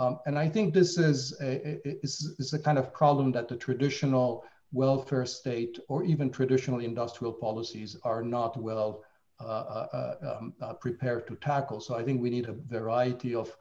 Um, 0.00 0.18
and 0.24 0.38
I 0.38 0.48
think 0.48 0.72
this 0.72 0.96
is 0.96 1.38
a, 1.42 1.78
is, 2.02 2.34
is 2.38 2.54
a 2.54 2.58
kind 2.58 2.78
of 2.78 2.90
problem 2.90 3.32
that 3.32 3.48
the 3.48 3.56
traditional 3.56 4.44
welfare 4.72 5.26
state 5.26 5.78
or 5.88 6.04
even 6.04 6.30
traditional 6.30 6.80
industrial 6.80 7.34
policies 7.34 7.98
are 8.02 8.22
not 8.22 8.56
well 8.56 9.04
uh, 9.40 9.44
uh, 9.44 9.88
uh, 9.92 10.36
um, 10.38 10.54
uh, 10.62 10.72
prepared 10.72 11.26
to 11.26 11.36
tackle. 11.36 11.80
So 11.80 11.96
I 11.96 12.02
think 12.02 12.22
we 12.22 12.30
need 12.30 12.48
a 12.48 12.56
variety 12.68 13.34
of 13.34 13.54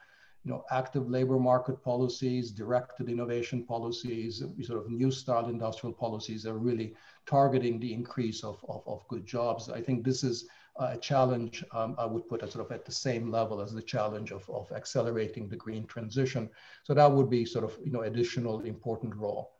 you 0.44 0.52
know, 0.52 0.64
active 0.72 1.10
labor 1.10 1.38
market 1.38 1.84
policies, 1.84 2.52
directed 2.52 3.10
innovation 3.10 3.64
policies, 3.66 4.44
sort 4.64 4.80
of 4.80 4.90
new 4.90 5.12
style 5.12 5.48
industrial 5.48 5.94
policies 5.94 6.46
are 6.46 6.58
really 6.58 6.96
targeting 7.26 7.80
the 7.80 7.94
increase 7.94 8.44
of, 8.44 8.64
of, 8.70 8.82
of 8.88 9.08
good 9.10 9.26
jobs. 9.26 9.70
I 9.70 9.82
think 9.82 10.04
this 10.04 10.24
is 10.24 10.48
a 10.78 10.98
challenge 10.98 11.64
um, 11.74 11.96
I 11.98 12.06
would 12.06 12.28
put 12.30 12.42
at 12.42 12.52
sort 12.52 12.66
of 12.66 12.72
at 12.72 12.86
the 12.86 12.92
same 12.92 13.30
level 13.30 13.60
as 13.60 13.74
the 13.74 13.82
challenge 13.82 14.32
of, 14.32 14.50
of 14.50 14.72
accelerating 14.72 15.50
the 15.50 15.58
green 15.58 15.86
transition. 15.86 16.50
So 16.84 16.94
that 16.94 17.12
would 17.12 17.30
be 17.30 17.44
sort 17.44 17.66
of, 17.66 17.78
you 17.84 17.92
know, 17.92 18.04
additional 18.04 18.62
important 18.62 19.16
role. 19.16 19.52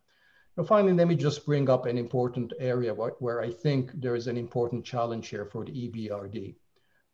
Now, 0.56 0.64
finally, 0.64 0.94
let 0.94 1.08
me 1.08 1.14
just 1.14 1.46
bring 1.46 1.68
up 1.68 1.86
an 1.86 1.98
important 1.98 2.52
area 2.58 2.92
where, 2.94 3.12
where 3.18 3.40
I 3.40 3.50
think 3.50 3.92
there 3.94 4.14
is 4.14 4.26
an 4.26 4.36
important 4.36 4.84
challenge 4.84 5.28
here 5.28 5.44
for 5.44 5.64
the 5.64 5.72
EBRD. 5.72 6.54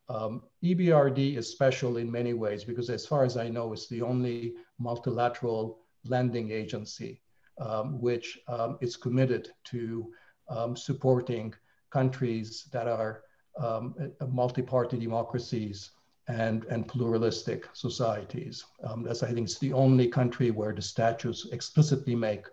Um, 0.09 0.43
EBRD 0.63 1.37
is 1.37 1.51
special 1.51 1.97
in 1.97 2.11
many 2.11 2.33
ways 2.33 2.63
because 2.63 2.89
as 2.89 3.05
far 3.05 3.25
as 3.25 3.35
I 3.35 3.49
know, 3.49 3.73
it's 3.73 3.87
the 3.87 4.01
only 4.01 4.53
multilateral 4.79 5.79
lending 6.05 6.51
agency 6.51 7.21
um, 7.59 7.99
which 7.99 8.39
um, 8.47 8.77
is 8.81 8.95
committed 8.95 9.49
to 9.65 10.11
um, 10.49 10.75
supporting 10.75 11.53
countries 11.89 12.67
that 12.71 12.87
are 12.87 13.23
um, 13.57 13.95
multi-party 14.29 14.97
democracies 14.97 15.91
and, 16.27 16.65
and 16.65 16.87
pluralistic 16.87 17.67
societies. 17.73 18.65
Um, 18.83 19.03
that's, 19.03 19.23
I 19.23 19.31
think, 19.31 19.47
it's 19.47 19.59
the 19.59 19.73
only 19.73 20.07
country 20.07 20.51
where 20.51 20.73
the 20.73 20.81
statutes 20.81 21.47
explicitly 21.51 22.15
make 22.15 22.45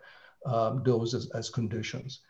those 0.82 1.14
as, 1.14 1.30
as 1.30 1.50
conditions. 1.50 2.20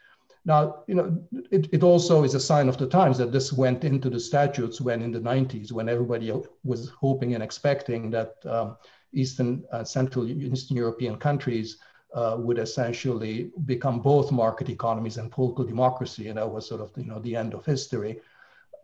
Now, 0.46 0.84
you 0.86 0.94
know, 0.94 1.18
it, 1.50 1.68
it 1.72 1.82
also 1.82 2.22
is 2.22 2.34
a 2.34 2.40
sign 2.40 2.68
of 2.68 2.76
the 2.76 2.86
times 2.86 3.16
that 3.18 3.32
this 3.32 3.52
went 3.52 3.82
into 3.82 4.10
the 4.10 4.20
statutes 4.20 4.80
when 4.80 5.00
in 5.00 5.10
the 5.10 5.20
90s, 5.20 5.72
when 5.72 5.88
everybody 5.88 6.32
was 6.64 6.90
hoping 6.90 7.34
and 7.34 7.42
expecting 7.42 8.10
that 8.10 8.34
um, 8.44 8.76
Eastern, 9.14 9.64
uh, 9.72 9.84
Central, 9.84 10.28
Eastern 10.28 10.76
European 10.76 11.16
countries 11.16 11.78
uh, 12.14 12.36
would 12.38 12.58
essentially 12.58 13.50
become 13.64 14.00
both 14.00 14.30
market 14.30 14.68
economies 14.68 15.16
and 15.16 15.30
political 15.32 15.64
democracy, 15.64 16.28
and 16.28 16.38
that 16.38 16.48
was 16.48 16.68
sort 16.68 16.80
of 16.80 16.92
you 16.96 17.04
know 17.04 17.18
the 17.20 17.34
end 17.34 17.54
of 17.54 17.64
history. 17.64 18.20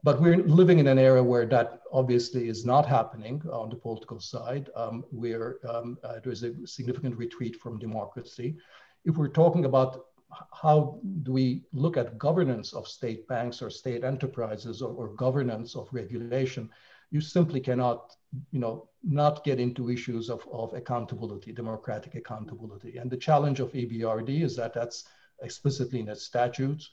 But 0.03 0.21
we're 0.21 0.39
living 0.39 0.79
in 0.79 0.87
an 0.87 0.99
era 0.99 1.23
where 1.23 1.47
that 1.47 1.81
obviously 1.93 2.49
is 2.49 2.65
not 2.65 2.87
happening 2.87 3.43
on 3.53 3.69
the 3.69 3.77
political 3.77 4.19
side, 4.19 4.71
um, 4.75 5.05
where 5.11 5.59
um, 5.69 5.99
uh, 6.03 6.21
there's 6.25 6.43
a 6.43 6.55
significant 6.67 7.17
retreat 7.17 7.57
from 7.57 7.79
democracy. 7.79 8.57
If 9.05 9.17
we're 9.17 9.29
talking 9.29 9.65
about 9.67 10.07
how 10.53 10.99
do 11.23 11.33
we 11.33 11.65
look 11.73 11.97
at 11.97 12.19
governance 12.19 12.73
of 12.73 12.87
state 12.87 13.27
banks 13.29 13.63
or 13.63 13.71
state 13.71 14.05
enterprises 14.05 14.83
or, 14.83 14.93
or, 14.93 15.09
governance 15.09 15.75
of 15.75 15.89
regulation, 15.93 16.71
you 17.11 17.21
simply 17.21 17.61
cannot, 17.61 18.17
you 18.53 18.61
know, 18.61 18.89
not 19.03 19.45
get 19.45 19.59
into 19.59 19.91
issues 19.91 20.31
of, 20.31 20.47
of 20.53 20.73
accountability, 20.75 21.53
democratic 21.53 22.15
accountability. 22.15 22.99
And 22.99 23.11
the 23.11 23.17
challenge 23.17 23.61
of 23.61 23.73
EBRD 23.73 24.43
is 24.43 24.55
that 24.57 24.75
that's 24.75 25.05
explicitly 25.43 26.01
in 26.01 26.09
its 26.09 26.23
statutes. 26.23 26.91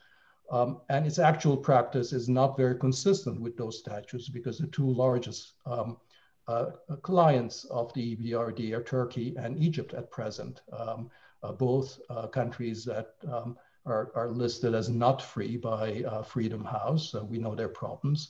Um, 0.50 0.82
and 0.90 1.06
its 1.06 1.20
actual 1.20 1.58
practice 1.58 2.14
is 2.14 2.30
not 2.30 2.58
very 2.58 2.78
consistent 2.80 3.42
with 3.42 3.58
those 3.58 3.80
statutes 3.80 4.30
because 4.30 4.58
the 4.58 4.68
two 4.68 4.90
largest 4.90 5.54
um, 5.66 5.98
uh, 6.48 6.68
clients 7.02 7.66
of 7.66 7.94
the 7.94 8.16
EBRD 8.16 8.72
are 8.72 8.84
Turkey 8.84 9.36
and 9.38 9.62
Egypt 9.62 9.94
at 9.94 10.10
present. 10.10 10.62
Um, 10.72 11.10
both 11.54 12.00
uh, 12.10 12.28
countries 12.28 12.84
that 12.86 13.16
um, 13.32 13.58
are, 13.86 14.12
are, 14.16 14.30
listed 14.30 14.76
as 14.76 14.90
not 14.90 15.22
free 15.22 15.56
by 15.56 16.04
uh, 16.04 16.22
Freedom 16.22 16.64
House. 16.64 17.14
we 17.14 17.38
know 17.38 17.56
their 17.56 17.70
problems. 17.70 18.30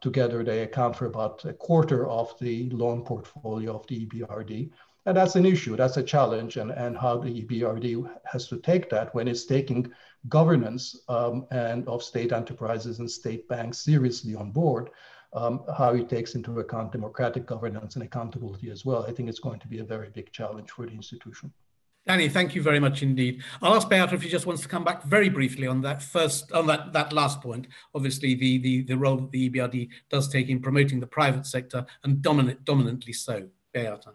together, 0.00 0.44
they 0.44 0.62
account 0.62 0.96
for 0.96 1.06
about 1.06 1.44
a 1.44 1.52
quarter 1.52 2.06
of 2.08 2.34
the 2.38 2.68
loan 2.70 3.02
portfolio 3.02 3.74
of 3.74 3.86
the 3.86 4.06
EBRD. 4.06 4.70
And 5.06 5.16
that's 5.16 5.36
an 5.36 5.44
issue, 5.44 5.76
that's 5.76 5.98
a 5.98 6.02
challenge, 6.02 6.56
and, 6.56 6.70
and 6.70 6.96
how 6.96 7.18
the 7.18 7.42
EBRD 7.42 8.10
has 8.24 8.48
to 8.48 8.56
take 8.58 8.88
that 8.88 9.14
when 9.14 9.28
it's 9.28 9.44
taking 9.44 9.92
governance 10.28 10.98
um, 11.08 11.46
and 11.50 11.86
of 11.86 12.02
state 12.02 12.32
enterprises 12.32 13.00
and 13.00 13.10
state 13.10 13.46
banks 13.46 13.78
seriously 13.78 14.34
on 14.34 14.50
board, 14.50 14.88
um, 15.34 15.62
how 15.76 15.92
it 15.92 16.08
takes 16.08 16.34
into 16.36 16.60
account 16.60 16.92
democratic 16.92 17.44
governance 17.44 17.96
and 17.96 18.04
accountability 18.04 18.70
as 18.70 18.84
well. 18.86 19.04
I 19.06 19.12
think 19.12 19.28
it's 19.28 19.40
going 19.40 19.60
to 19.60 19.68
be 19.68 19.80
a 19.80 19.84
very 19.84 20.08
big 20.08 20.32
challenge 20.32 20.70
for 20.70 20.86
the 20.86 20.92
institution. 20.92 21.52
Dani, 22.08 22.30
thank 22.30 22.54
you 22.54 22.60
very 22.60 22.78
much 22.78 23.02
indeed. 23.02 23.42
I'll 23.62 23.74
ask 23.74 23.88
Beata 23.88 24.14
if 24.14 24.22
he 24.22 24.28
just 24.28 24.44
wants 24.44 24.60
to 24.62 24.68
come 24.68 24.84
back 24.84 25.04
very 25.04 25.30
briefly 25.30 25.66
on 25.66 25.80
that 25.82 26.02
first, 26.02 26.52
on 26.52 26.66
that, 26.66 26.92
that 26.92 27.14
last 27.14 27.40
point. 27.40 27.66
Obviously, 27.94 28.34
the, 28.34 28.58
the, 28.58 28.82
the 28.82 28.96
role 28.96 29.16
that 29.16 29.30
the 29.30 29.48
EBRD 29.48 29.88
does 30.10 30.28
take 30.28 30.50
in 30.50 30.60
promoting 30.60 31.00
the 31.00 31.06
private 31.06 31.46
sector 31.46 31.86
and 32.02 32.20
dominant, 32.20 32.62
dominantly 32.64 33.14
so. 33.14 33.48
Beata. 33.72 34.12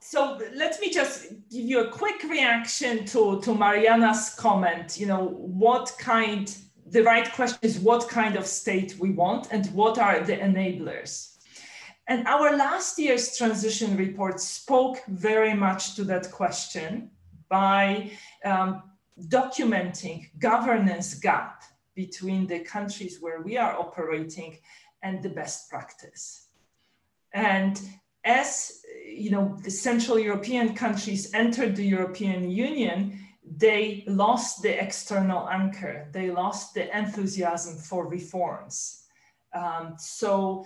So 0.00 0.38
let 0.54 0.80
me 0.80 0.90
just 0.90 1.28
give 1.50 1.64
you 1.64 1.80
a 1.80 1.88
quick 1.88 2.22
reaction 2.24 3.04
to, 3.06 3.40
to 3.42 3.54
Mariana's 3.54 4.34
comment. 4.34 4.98
You 4.98 5.06
know, 5.06 5.24
what 5.24 5.92
kind, 5.98 6.54
the 6.86 7.02
right 7.02 7.30
question 7.32 7.58
is 7.62 7.78
what 7.78 8.08
kind 8.08 8.36
of 8.36 8.46
state 8.46 8.96
we 8.98 9.10
want 9.10 9.48
and 9.50 9.66
what 9.72 9.98
are 9.98 10.20
the 10.20 10.36
enablers. 10.36 11.29
And 12.10 12.26
our 12.26 12.56
last 12.56 12.98
year's 12.98 13.38
transition 13.38 13.96
report 13.96 14.40
spoke 14.40 14.98
very 15.06 15.54
much 15.54 15.94
to 15.94 16.02
that 16.06 16.32
question 16.32 17.08
by 17.48 18.10
um, 18.44 18.82
documenting 19.28 20.28
governance 20.40 21.14
gap 21.14 21.62
between 21.94 22.48
the 22.48 22.58
countries 22.58 23.18
where 23.20 23.42
we 23.42 23.56
are 23.56 23.78
operating 23.78 24.58
and 25.04 25.22
the 25.22 25.28
best 25.28 25.70
practice. 25.70 26.48
And 27.32 27.80
as 28.24 28.82
you 29.06 29.30
know, 29.30 29.56
the 29.62 29.70
Central 29.70 30.18
European 30.18 30.74
countries 30.74 31.32
entered 31.32 31.76
the 31.76 31.86
European 31.86 32.50
Union, 32.50 33.20
they 33.56 34.02
lost 34.08 34.62
the 34.62 34.82
external 34.82 35.48
anchor. 35.48 36.08
They 36.10 36.32
lost 36.32 36.74
the 36.74 36.84
enthusiasm 36.96 37.76
for 37.76 38.08
reforms. 38.08 39.04
Um, 39.52 39.94
so 39.96 40.64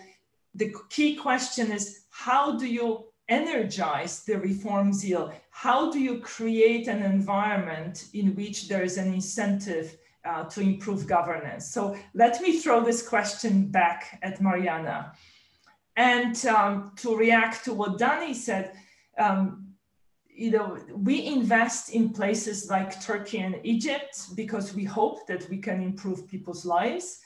the 0.55 0.73
key 0.89 1.17
question 1.17 1.73
is 1.73 2.05
how 2.11 2.57
do 2.57 2.67
you 2.67 3.07
energize 3.29 4.25
the 4.25 4.39
reform 4.39 4.93
zeal? 4.93 5.33
How 5.51 5.91
do 5.91 5.99
you 5.99 6.21
create 6.21 6.89
an 6.89 7.03
environment 7.03 8.09
in 8.13 8.35
which 8.35 8.69
there 8.69 8.83
is 8.83 8.97
an 8.99 9.13
incentive 9.13 9.97
uh, 10.25 10.45
to 10.45 10.61
improve 10.61 11.07
governance? 11.07 11.67
So 11.69 11.97
let 12.15 12.41
me 12.41 12.59
throw 12.59 12.85
this 12.85 13.07
question 13.07 13.67
back 13.69 14.19
at 14.23 14.41
Mariana. 14.41 15.13
And 15.97 16.45
um, 16.47 16.93
to 16.97 17.17
react 17.17 17.65
to 17.65 17.73
what 17.73 17.99
Dani 17.99 18.35
said, 18.35 18.73
um, 19.19 19.69
you 20.29 20.51
know, 20.51 20.77
we 20.93 21.27
invest 21.27 21.91
in 21.91 22.11
places 22.11 22.69
like 22.69 23.01
Turkey 23.01 23.39
and 23.39 23.61
Egypt 23.63 24.35
because 24.35 24.75
we 24.75 24.83
hope 24.83 25.27
that 25.29 25.49
we 25.49 25.59
can 25.59 25.81
improve 25.81 26.27
people's 26.27 26.65
lives. 26.65 27.21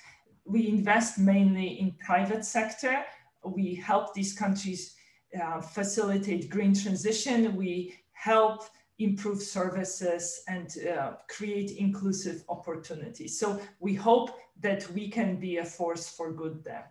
We 0.45 0.69
invest 0.69 1.19
mainly 1.19 1.81
in 1.81 1.93
private 1.93 2.45
sector 2.45 3.05
we 3.45 3.75
help 3.75 4.15
these 4.15 4.33
countries 4.33 4.95
uh, 5.41 5.61
facilitate 5.61 6.49
green 6.51 6.75
transition. 6.75 7.55
We 7.57 7.95
help 8.13 8.65
improve 8.99 9.41
services 9.43 10.43
and 10.49 10.75
uh, 10.87 11.13
create 11.29 11.71
inclusive 11.73 12.45
opportunities. 12.49 13.39
So 13.39 13.61
we 13.79 13.95
hope 13.95 14.31
that 14.61 14.91
we 14.93 15.09
can 15.09 15.37
be 15.37 15.59
a 15.59 15.65
force 15.65 16.09
for 16.09 16.33
good 16.33 16.65
there. 16.65 16.91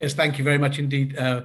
Yes, 0.00 0.14
thank 0.14 0.38
you 0.38 0.44
very 0.44 0.58
much 0.58 0.78
indeed. 0.78 1.16
Uh, 1.16 1.42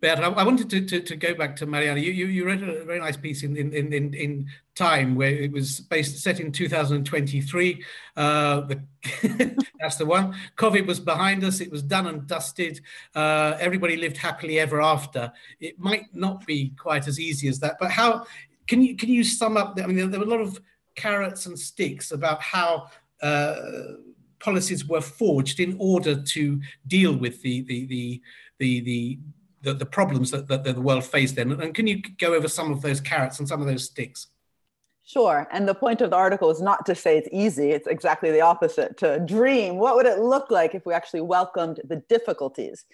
Bert, 0.00 0.20
I, 0.20 0.28
wanted 0.44 0.70
to, 0.70 0.84
to, 0.84 1.00
to, 1.00 1.16
go 1.16 1.34
back 1.34 1.56
to 1.56 1.66
Mariana. 1.66 2.00
You, 2.00 2.12
you, 2.12 2.26
you 2.26 2.46
wrote 2.46 2.62
a 2.62 2.84
very 2.84 3.00
nice 3.00 3.16
piece 3.16 3.42
in, 3.42 3.56
in, 3.56 3.72
in, 3.72 4.14
in 4.14 4.46
Time 4.74 5.16
where 5.16 5.30
it 5.30 5.50
was 5.50 5.80
based 5.80 6.18
set 6.18 6.38
in 6.38 6.52
2023. 6.52 7.84
Uh, 8.16 8.60
the, 8.60 9.56
that's 9.80 9.96
the 9.96 10.06
one. 10.06 10.36
COVID 10.56 10.86
was 10.86 11.00
behind 11.00 11.42
us. 11.42 11.60
It 11.60 11.72
was 11.72 11.82
done 11.82 12.06
and 12.06 12.28
dusted. 12.28 12.80
Uh, 13.12 13.56
everybody 13.58 13.96
lived 13.96 14.16
happily 14.16 14.60
ever 14.60 14.80
after. 14.80 15.32
It 15.58 15.80
might 15.80 16.14
not 16.14 16.46
be 16.46 16.74
quite 16.78 17.08
as 17.08 17.18
easy 17.18 17.48
as 17.48 17.58
that, 17.58 17.76
but 17.80 17.90
how 17.90 18.24
can 18.68 18.80
you 18.82 18.94
can 18.96 19.08
you 19.08 19.24
sum 19.24 19.56
up? 19.56 19.76
I 19.82 19.86
mean, 19.86 20.10
there, 20.12 20.20
were 20.20 20.26
a 20.26 20.28
lot 20.28 20.40
of 20.40 20.60
carrots 20.94 21.46
and 21.46 21.58
sticks 21.58 22.12
about 22.12 22.40
how. 22.40 22.88
Uh, 23.20 23.56
policies 24.40 24.86
were 24.86 25.00
forged 25.00 25.58
in 25.58 25.76
order 25.80 26.22
to 26.22 26.60
deal 26.86 27.12
with 27.16 27.42
the, 27.42 27.62
the, 27.62 27.86
the 27.86 28.22
the 28.58 28.80
the 28.82 29.18
the, 29.62 29.74
the 29.74 29.86
problems 29.86 30.30
that, 30.30 30.46
that, 30.48 30.64
the 30.64 30.80
world 30.80 31.04
faced 31.04 31.36
then. 31.36 31.52
And 31.52 31.74
can 31.74 31.86
you 31.86 32.02
go 32.18 32.34
over 32.34 32.48
some 32.48 32.70
of 32.70 32.82
those 32.82 33.00
carrots 33.00 33.38
and 33.38 33.48
some 33.48 33.60
of 33.60 33.66
those 33.66 33.84
sticks? 33.84 34.28
Sure. 35.04 35.48
And 35.50 35.66
the 35.66 35.74
point 35.74 36.02
of 36.02 36.10
the 36.10 36.16
article 36.16 36.50
is 36.50 36.60
not 36.60 36.84
to 36.86 36.94
say 36.94 37.16
it's 37.16 37.30
easy, 37.32 37.70
it's 37.70 37.86
exactly 37.86 38.30
the 38.30 38.42
opposite 38.42 38.98
to 38.98 39.18
dream. 39.20 39.78
What 39.78 39.96
would 39.96 40.04
it 40.04 40.18
look 40.18 40.50
like 40.50 40.74
if 40.74 40.84
we 40.84 40.92
actually 40.92 41.22
welcomed 41.22 41.80
the 41.84 42.02
difficulties 42.10 42.84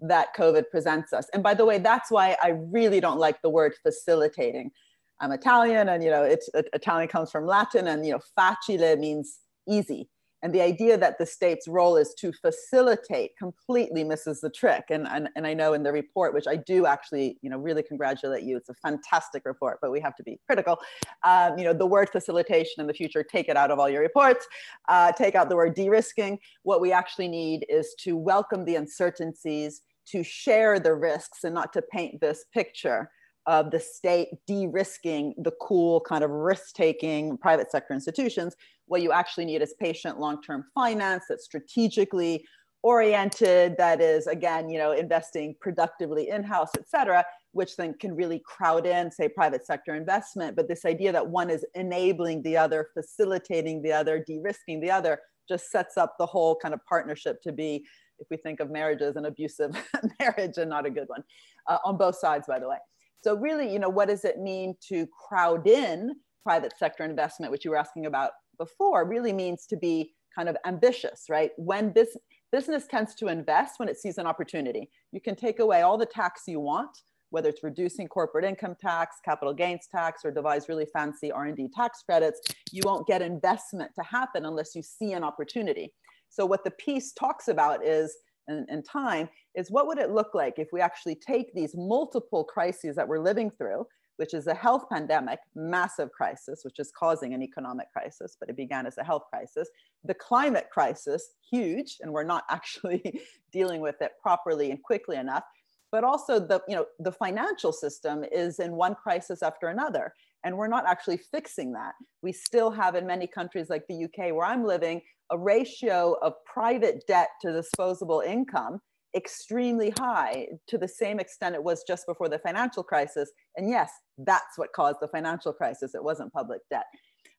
that 0.00 0.34
COVID 0.36 0.64
presents 0.70 1.12
us? 1.12 1.28
And 1.32 1.44
by 1.44 1.54
the 1.54 1.64
way, 1.64 1.78
that's 1.78 2.10
why 2.10 2.36
I 2.42 2.48
really 2.48 2.98
don't 2.98 3.20
like 3.20 3.40
the 3.40 3.50
word 3.50 3.74
facilitating. 3.82 4.72
I'm 5.20 5.30
Italian 5.30 5.90
and, 5.90 6.02
you 6.02 6.10
know, 6.10 6.24
it's 6.24 6.50
Italian 6.54 7.08
comes 7.08 7.30
from 7.30 7.46
Latin 7.46 7.86
and, 7.86 8.04
you 8.04 8.12
know, 8.12 8.20
facile 8.34 8.96
means 8.96 9.38
easy. 9.68 10.08
And 10.42 10.54
the 10.54 10.62
idea 10.62 10.96
that 10.96 11.18
the 11.18 11.26
state's 11.26 11.68
role 11.68 11.96
is 11.96 12.14
to 12.14 12.32
facilitate 12.32 13.36
completely 13.36 14.04
misses 14.04 14.40
the 14.40 14.50
trick. 14.50 14.84
And, 14.90 15.06
and, 15.06 15.28
and 15.36 15.46
I 15.46 15.52
know 15.54 15.74
in 15.74 15.82
the 15.82 15.92
report, 15.92 16.32
which 16.32 16.46
I 16.46 16.56
do 16.56 16.86
actually, 16.86 17.38
you 17.42 17.50
know, 17.50 17.58
really 17.58 17.82
congratulate 17.82 18.44
you. 18.44 18.56
It's 18.56 18.70
a 18.70 18.74
fantastic 18.74 19.42
report, 19.44 19.78
but 19.82 19.90
we 19.90 20.00
have 20.00 20.16
to 20.16 20.22
be 20.22 20.40
critical. 20.46 20.78
Um, 21.24 21.58
you 21.58 21.64
know, 21.64 21.74
the 21.74 21.86
word 21.86 22.08
facilitation 22.10 22.80
in 22.80 22.86
the 22.86 22.94
future, 22.94 23.22
take 23.22 23.48
it 23.48 23.56
out 23.56 23.70
of 23.70 23.78
all 23.78 23.88
your 23.88 24.00
reports. 24.00 24.46
Uh, 24.88 25.12
take 25.12 25.34
out 25.34 25.50
the 25.50 25.56
word 25.56 25.74
de-risking. 25.74 26.38
What 26.62 26.80
we 26.80 26.90
actually 26.90 27.28
need 27.28 27.66
is 27.68 27.94
to 28.00 28.16
welcome 28.16 28.64
the 28.64 28.76
uncertainties, 28.76 29.82
to 30.06 30.22
share 30.22 30.80
the 30.80 30.94
risks 30.94 31.44
and 31.44 31.54
not 31.54 31.72
to 31.74 31.82
paint 31.82 32.20
this 32.20 32.46
picture 32.52 33.10
of 33.46 33.70
the 33.70 33.80
state 33.80 34.28
de-risking 34.46 35.34
the 35.38 35.52
cool 35.62 36.00
kind 36.00 36.22
of 36.22 36.30
risk-taking 36.30 37.38
private 37.38 37.70
sector 37.70 37.94
institutions 37.94 38.54
what 38.90 39.02
you 39.02 39.12
actually 39.12 39.44
need 39.44 39.62
is 39.62 39.74
patient 39.78 40.18
long-term 40.18 40.64
finance 40.74 41.24
that's 41.28 41.44
strategically 41.44 42.44
oriented 42.82 43.74
that 43.76 44.00
is 44.00 44.26
again 44.26 44.70
you 44.70 44.78
know 44.78 44.92
investing 44.92 45.54
productively 45.60 46.30
in-house 46.30 46.70
et 46.78 46.88
cetera 46.88 47.22
which 47.52 47.76
then 47.76 47.94
can 47.94 48.14
really 48.14 48.40
crowd 48.44 48.86
in 48.86 49.10
say 49.10 49.28
private 49.28 49.66
sector 49.66 49.94
investment. 49.94 50.56
But 50.56 50.68
this 50.68 50.84
idea 50.84 51.12
that 51.12 51.26
one 51.26 51.50
is 51.50 51.64
enabling 51.74 52.42
the 52.42 52.56
other 52.56 52.88
facilitating 52.94 53.82
the 53.82 53.92
other 53.92 54.22
de-risking 54.24 54.80
the 54.80 54.90
other 54.90 55.20
just 55.48 55.70
sets 55.70 55.96
up 55.96 56.14
the 56.18 56.26
whole 56.26 56.56
kind 56.56 56.74
of 56.74 56.80
partnership 56.86 57.42
to 57.42 57.52
be 57.52 57.84
if 58.18 58.26
we 58.30 58.36
think 58.36 58.60
of 58.60 58.70
marriages 58.70 59.16
an 59.16 59.24
abusive 59.24 59.72
marriage 60.20 60.58
and 60.58 60.70
not 60.70 60.86
a 60.86 60.90
good 60.90 61.08
one 61.08 61.24
uh, 61.68 61.78
on 61.84 61.96
both 61.96 62.16
sides 62.16 62.46
by 62.46 62.58
the 62.58 62.68
way. 62.68 62.76
So 63.22 63.34
really 63.34 63.70
you 63.70 63.78
know 63.78 63.88
what 63.88 64.08
does 64.08 64.24
it 64.24 64.38
mean 64.38 64.74
to 64.88 65.06
crowd 65.28 65.66
in 65.66 66.14
private 66.44 66.72
sector 66.78 67.04
investment 67.04 67.52
which 67.52 67.64
you 67.64 67.70
were 67.70 67.76
asking 67.76 68.06
about 68.06 68.30
before 68.60 69.08
really 69.08 69.32
means 69.32 69.66
to 69.66 69.76
be 69.76 70.12
kind 70.36 70.48
of 70.48 70.56
ambitious, 70.64 71.24
right? 71.28 71.50
When 71.56 71.92
this 71.94 72.16
business 72.52 72.86
tends 72.86 73.14
to 73.16 73.28
invest 73.28 73.78
when 73.78 73.88
it 73.88 73.98
sees 73.98 74.18
an 74.18 74.26
opportunity. 74.26 74.90
You 75.12 75.20
can 75.20 75.36
take 75.36 75.60
away 75.60 75.82
all 75.82 75.96
the 75.96 76.06
tax 76.06 76.42
you 76.46 76.60
want, 76.60 76.90
whether 77.30 77.48
it's 77.48 77.62
reducing 77.62 78.08
corporate 78.08 78.44
income 78.44 78.76
tax, 78.80 79.16
capital 79.24 79.54
gains 79.54 79.86
tax, 79.90 80.24
or 80.24 80.30
devise 80.30 80.68
really 80.68 80.86
fancy 80.92 81.30
R&D 81.30 81.68
tax 81.74 82.02
credits. 82.02 82.40
You 82.72 82.82
won't 82.84 83.06
get 83.06 83.22
investment 83.22 83.92
to 83.94 84.02
happen 84.02 84.44
unless 84.44 84.74
you 84.74 84.82
see 84.82 85.12
an 85.12 85.22
opportunity. 85.24 85.92
So 86.28 86.44
what 86.44 86.64
the 86.64 86.72
piece 86.72 87.12
talks 87.12 87.48
about 87.48 87.84
is, 87.84 88.16
in, 88.48 88.66
in 88.68 88.82
time, 88.82 89.28
is 89.54 89.70
what 89.70 89.86
would 89.86 89.98
it 89.98 90.10
look 90.10 90.34
like 90.34 90.58
if 90.58 90.68
we 90.72 90.80
actually 90.80 91.14
take 91.14 91.54
these 91.54 91.74
multiple 91.76 92.44
crises 92.44 92.96
that 92.96 93.06
we're 93.06 93.20
living 93.20 93.50
through, 93.50 93.86
which 94.20 94.34
is 94.34 94.48
a 94.48 94.54
health 94.54 94.84
pandemic, 94.90 95.38
massive 95.54 96.12
crisis, 96.12 96.60
which 96.62 96.78
is 96.78 96.92
causing 96.94 97.32
an 97.32 97.42
economic 97.42 97.90
crisis, 97.90 98.36
but 98.38 98.50
it 98.50 98.56
began 98.56 98.84
as 98.84 98.98
a 98.98 99.02
health 99.02 99.22
crisis. 99.30 99.66
The 100.04 100.12
climate 100.12 100.68
crisis, 100.70 101.30
huge, 101.50 101.96
and 102.02 102.12
we're 102.12 102.24
not 102.24 102.44
actually 102.50 103.22
dealing 103.50 103.80
with 103.80 103.96
it 104.02 104.12
properly 104.20 104.72
and 104.72 104.82
quickly 104.82 105.16
enough. 105.16 105.44
But 105.90 106.04
also 106.04 106.38
the, 106.38 106.60
you 106.68 106.76
know, 106.76 106.84
the 106.98 107.10
financial 107.10 107.72
system 107.72 108.22
is 108.30 108.60
in 108.60 108.72
one 108.72 108.94
crisis 108.94 109.42
after 109.42 109.68
another. 109.68 110.12
And 110.44 110.54
we're 110.54 110.68
not 110.68 110.84
actually 110.86 111.16
fixing 111.16 111.72
that. 111.72 111.94
We 112.20 112.32
still 112.32 112.70
have 112.70 112.96
in 112.96 113.06
many 113.06 113.26
countries 113.26 113.70
like 113.70 113.86
the 113.88 114.04
UK, 114.04 114.34
where 114.34 114.44
I'm 114.44 114.66
living, 114.66 115.00
a 115.30 115.38
ratio 115.38 116.18
of 116.20 116.34
private 116.44 117.04
debt 117.08 117.30
to 117.40 117.52
disposable 117.52 118.20
income 118.20 118.82
extremely 119.14 119.92
high 119.98 120.46
to 120.68 120.78
the 120.78 120.88
same 120.88 121.18
extent 121.18 121.54
it 121.54 121.62
was 121.62 121.82
just 121.86 122.06
before 122.06 122.28
the 122.28 122.38
financial 122.38 122.82
crisis. 122.82 123.30
And 123.56 123.68
yes, 123.68 123.90
that's 124.18 124.56
what 124.56 124.72
caused 124.72 124.98
the 125.00 125.08
financial 125.08 125.52
crisis. 125.52 125.94
It 125.94 126.04
wasn't 126.04 126.32
public 126.32 126.60
debt. 126.70 126.86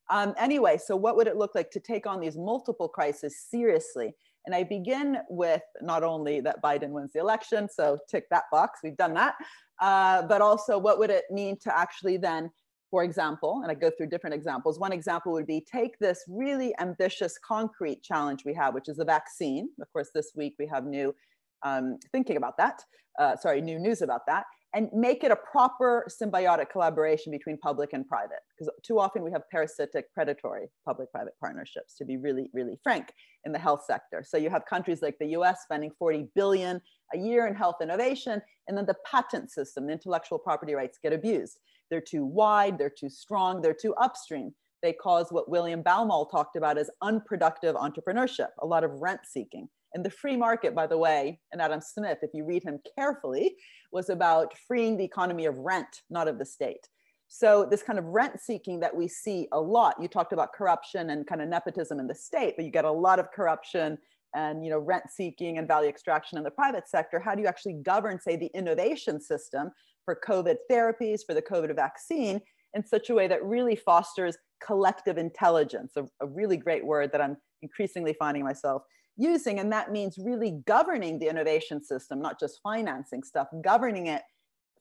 Um, 0.10 0.34
anyway, 0.38 0.78
so 0.78 0.96
what 0.96 1.16
would 1.16 1.28
it 1.28 1.38
look 1.38 1.56
like 1.56 1.72
to 1.72 1.80
take 1.80 2.06
on 2.06 2.20
these 2.20 2.36
multiple 2.36 2.90
crises 2.90 3.40
seriously? 3.50 4.14
And 4.46 4.56
I 4.56 4.64
begin 4.64 5.18
with 5.30 5.62
not 5.82 6.04
only 6.04 6.42
that 6.42 6.62
Biden 6.62 6.90
wins 6.90 7.14
the 7.14 7.20
election, 7.20 7.70
so 7.70 7.98
tick 8.10 8.26
that 8.32 8.46
box, 8.52 8.80
we've 8.84 8.98
done 8.98 9.14
that, 9.14 9.36
uh, 9.80 10.24
but 10.24 10.42
also 10.42 10.78
what 10.78 11.00
would 11.00 11.12
it 11.12 11.26
mean 11.32 11.58
to 11.60 11.78
actually 11.78 12.18
then, 12.18 12.50
for 12.90 13.04
example, 13.04 13.62
and 13.62 13.72
I 13.72 13.76
go 13.76 13.90
through 13.90 14.08
different 14.08 14.34
examples. 14.34 14.80
One 14.80 14.92
example 14.92 15.32
would 15.32 15.48
be 15.48 15.62
take 15.72 15.98
this 16.00 16.24
really 16.28 16.74
ambitious 16.80 17.38
concrete 17.38 18.04
challenge 18.04 18.44
we 18.44 18.54
have, 18.56 18.74
which 18.74 18.90
is 18.90 18.98
the 18.98 19.06
vaccine. 19.06 19.70
Of 19.80 19.94
course, 19.94 20.10
this 20.14 20.32
week 20.36 20.56
we 20.60 20.68
have 20.68 20.86
new 20.86 21.16
um, 21.64 21.98
thinking 22.12 22.38
about 22.38 22.58
that, 22.58 22.84
uh, 23.20 23.36
sorry, 23.36 23.62
new 23.62 23.80
news 23.80 24.02
about 24.02 24.22
that, 24.28 24.46
and 24.74 24.90
make 24.94 25.24
it 25.24 25.32
a 25.32 25.36
proper 25.36 26.08
symbiotic 26.10 26.70
collaboration 26.70 27.32
between 27.32 27.58
public 27.58 27.92
and 27.94 28.08
private. 28.08 28.40
Because 28.58 28.74
too 28.84 29.00
often 29.00 29.22
we 29.22 29.32
have 29.32 29.42
parasitic, 29.52 30.14
predatory 30.14 30.68
public-private 30.86 31.34
partnerships, 31.42 31.96
to 31.98 32.06
be 32.06 32.18
really, 32.18 32.50
really 32.54 32.78
frank, 32.82 33.08
in 33.44 33.52
the 33.52 33.60
health 33.60 33.84
sector. 33.86 34.24
So 34.26 34.38
you 34.38 34.50
have 34.50 34.66
countries 34.66 35.02
like 35.02 35.18
the 35.20 35.28
US 35.38 35.64
spending 35.64 35.92
40 35.98 36.30
billion 36.36 36.80
a 37.14 37.18
year 37.18 37.48
in 37.48 37.56
health 37.56 37.78
innovation, 37.82 38.42
and 38.68 38.78
then 38.78 38.86
the 38.86 38.96
patent 39.10 39.52
system, 39.52 39.88
the 39.88 39.94
intellectual 39.94 40.40
property 40.40 40.74
rights 40.74 41.00
get 41.02 41.12
abused. 41.12 41.60
They're 41.90 42.02
too 42.02 42.24
wide, 42.24 42.78
they're 42.78 42.90
too 42.90 43.10
strong, 43.10 43.62
they're 43.62 43.74
too 43.74 43.94
upstream. 43.96 44.54
They 44.82 44.94
cause 44.94 45.28
what 45.30 45.50
William 45.50 45.84
Baumol 45.84 46.32
talked 46.32 46.56
about 46.56 46.78
as 46.78 46.90
unproductive 47.02 47.76
entrepreneurship, 47.76 48.48
a 48.62 48.66
lot 48.66 48.84
of 48.84 48.92
rent 49.02 49.22
seeking. 49.26 49.68
And 49.94 50.06
the 50.06 50.10
free 50.10 50.38
market, 50.38 50.74
by 50.74 50.88
the 50.88 50.98
way, 50.98 51.40
and 51.52 51.62
Adam 51.62 51.82
Smith, 51.82 52.20
if 52.22 52.32
you 52.34 52.46
read 52.46 52.64
him 52.64 52.80
carefully, 52.98 53.56
was 53.92 54.10
about 54.10 54.54
freeing 54.68 54.98
the 54.98 55.04
economy 55.04 55.46
of 55.46 55.58
rent, 55.58 56.02
not 56.10 56.28
of 56.28 56.40
the 56.40 56.46
state. 56.46 56.88
So 57.28 57.66
this 57.70 57.84
kind 57.84 57.98
of 57.98 58.06
rent 58.06 58.42
seeking 58.42 58.80
that 58.82 58.96
we 58.96 59.08
see 59.08 59.48
a 59.54 59.60
lot, 59.60 59.96
you 60.02 60.08
talked 60.08 60.34
about 60.34 60.54
corruption 60.54 61.12
and 61.12 61.26
kind 61.26 61.42
of 61.42 61.48
nepotism 61.48 62.00
in 62.00 62.08
the 62.08 62.16
state, 62.16 62.56
but 62.58 62.66
you 62.66 62.72
get 62.72 62.86
a 62.86 62.92
lot 62.92 63.20
of 63.20 63.32
corruption 63.32 63.98
and 64.34 64.64
you 64.64 64.72
know 64.72 64.80
rent 64.80 65.04
seeking 65.10 65.58
and 65.58 65.68
value 65.68 65.90
extraction 65.90 66.38
in 66.38 66.44
the 66.44 66.52
private 66.52 66.88
sector. 66.88 67.20
How 67.20 67.36
do 67.36 67.42
you 67.42 67.48
actually 67.48 67.80
govern, 67.84 68.20
say, 68.20 68.36
the 68.36 68.52
innovation 68.54 69.20
system 69.22 69.72
for 70.06 70.20
COVID 70.28 70.56
therapies, 70.70 71.22
for 71.26 71.34
the 71.34 71.42
COVID 71.42 71.76
vaccine, 71.76 72.42
in 72.74 72.86
such 72.86 73.10
a 73.10 73.14
way 73.14 73.28
that 73.28 73.44
really 73.44 73.76
fosters 73.76 74.38
collective 74.66 75.18
intelligence, 75.18 75.94
a, 75.96 76.04
a 76.22 76.28
really 76.28 76.58
great 76.58 76.86
word 76.86 77.12
that 77.12 77.22
I'm 77.22 77.38
increasingly 77.62 78.16
finding 78.20 78.44
myself 78.44 78.84
using. 79.18 79.60
And 79.60 79.72
that 79.72 79.92
means 79.92 80.18
really 80.18 80.62
governing 80.66 81.20
the 81.20 81.28
innovation 81.28 81.84
system, 81.84 82.22
not 82.22 82.40
just 82.40 82.60
financing 82.64 83.24
stuff, 83.24 83.48
governing 83.64 84.08
it 84.08 84.24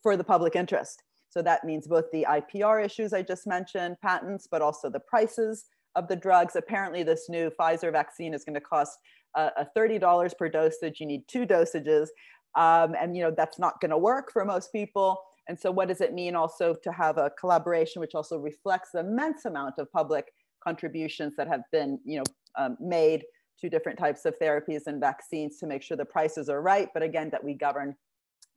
for 0.03 0.17
the 0.17 0.25
public 0.25 0.57
interest. 0.57 1.03
So 1.29 1.43
that 1.43 1.65
means 1.65 1.87
both 1.87 2.11
the 2.13 2.27
IPR 2.29 2.85
issues 2.85 3.13
I 3.13 3.23
just 3.23 3.47
mentioned, 3.47 3.97
patents, 4.03 4.49
but 4.51 4.63
also 4.63 4.91
the 4.91 5.01
prices 5.01 5.67
of 5.95 6.09
the 6.09 6.17
drugs. 6.17 6.57
Apparently, 6.57 7.03
this 7.03 7.29
new 7.29 7.51
Pfizer 7.51 7.93
vaccine 7.93 8.35
is 8.35 8.45
going 8.45 8.55
to 8.55 8.61
cost 8.61 8.99
uh, 9.37 9.51
$30 9.77 10.37
per 10.37 10.49
dosage. 10.49 10.99
You 11.01 11.07
need 11.07 11.23
two 11.29 11.47
dosages. 11.47 12.09
Um, 12.57 12.97
and 13.01 13.17
you 13.17 13.23
know 13.23 13.33
that's 13.37 13.61
not 13.61 13.81
going 13.81 13.93
to 13.93 13.99
work 13.99 14.33
for 14.33 14.45
most 14.45 14.73
people. 14.73 15.23
And 15.49 15.59
so, 15.59 15.71
what 15.71 15.89
does 15.89 16.01
it 16.01 16.13
mean 16.13 16.35
also 16.35 16.75
to 16.83 16.93
have 16.93 17.17
a 17.17 17.31
collaboration 17.39 18.01
which 18.01 18.15
also 18.15 18.39
reflects 18.39 18.91
the 18.93 19.01
immense 19.01 19.45
amount 19.45 19.75
of 19.79 19.91
public 19.93 20.33
contributions 20.63 21.35
that 21.37 21.49
have 21.49 21.63
been, 21.73 21.99
you 22.05 22.19
know, 22.19 22.25
um, 22.59 22.77
made 22.81 23.25
two 23.61 23.71
different 23.71 23.99
types 23.99 24.25
of 24.25 24.39
therapies 24.39 24.87
and 24.87 25.01
vaccines 25.01 25.59
to 25.59 25.67
make 25.67 25.83
sure 25.83 25.97
the 25.97 26.05
prices 26.05 26.49
are 26.49 26.63
right, 26.63 26.89
but 26.95 27.03
again, 27.03 27.31
that 27.31 27.43
we 27.43 27.55
govern 27.55 27.95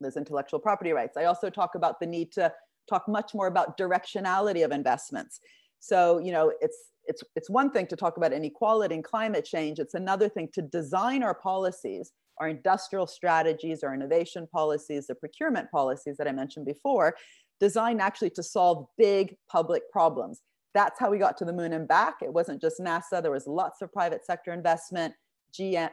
those 0.02 0.18
intellectual 0.18 0.60
property 0.60 0.92
rights. 0.92 1.18
I 1.18 1.26
also 1.26 1.50
talk 1.50 1.76
about 1.76 2.00
the 2.00 2.06
need 2.06 2.32
to 2.34 2.52
talk 2.90 3.08
much 3.08 3.34
more 3.34 3.48
about 3.48 3.78
directionality 3.78 4.64
of 4.66 4.72
investments. 4.72 5.40
So, 5.80 6.20
you 6.20 6.32
know, 6.32 6.54
it's 6.62 6.78
it's 7.06 7.24
it's 7.36 7.50
one 7.50 7.72
thing 7.72 7.88
to 7.88 7.96
talk 7.96 8.18
about 8.18 8.32
inequality 8.32 8.96
and 8.96 9.04
climate 9.04 9.46
change. 9.46 9.80
It's 9.80 9.94
another 9.94 10.30
thing 10.30 10.50
to 10.54 10.62
design 10.62 11.24
our 11.24 11.34
policies, 11.34 12.12
our 12.38 12.48
industrial 12.48 13.08
strategies, 13.08 13.84
our 13.84 13.94
innovation 13.94 14.48
policies, 14.52 15.08
the 15.08 15.16
procurement 15.16 15.70
policies 15.72 16.18
that 16.18 16.28
I 16.28 16.32
mentioned 16.32 16.66
before, 16.66 17.16
designed 17.60 18.02
actually 18.02 18.30
to 18.32 18.44
solve 18.44 18.88
big 18.98 19.36
public 19.50 19.84
problems 19.92 20.42
that's 20.74 21.00
how 21.00 21.10
we 21.10 21.18
got 21.18 21.38
to 21.38 21.46
the 21.46 21.54
moon 21.54 21.74
and 21.74 21.88
back. 21.88 22.16
It 22.22 22.34
wasn't 22.34 22.62
just 22.62 22.80
NASA. 22.80 23.22
There 23.22 23.32
was 23.32 23.48
lots 23.48 23.82
of 23.82 23.92
private 23.92 24.26
sector 24.26 24.52
investment. 24.54 25.14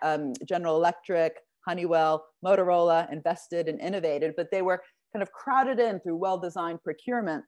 um, 0.02 0.32
General 0.46 0.76
Electric, 0.76 1.36
Honeywell, 1.66 2.24
Motorola 2.44 3.12
invested 3.12 3.68
and 3.68 3.80
innovated, 3.80 4.34
but 4.36 4.50
they 4.50 4.62
were 4.62 4.82
kind 5.12 5.22
of 5.22 5.32
crowded 5.32 5.78
in 5.78 6.00
through 6.00 6.16
well-designed 6.16 6.82
procurement, 6.82 7.44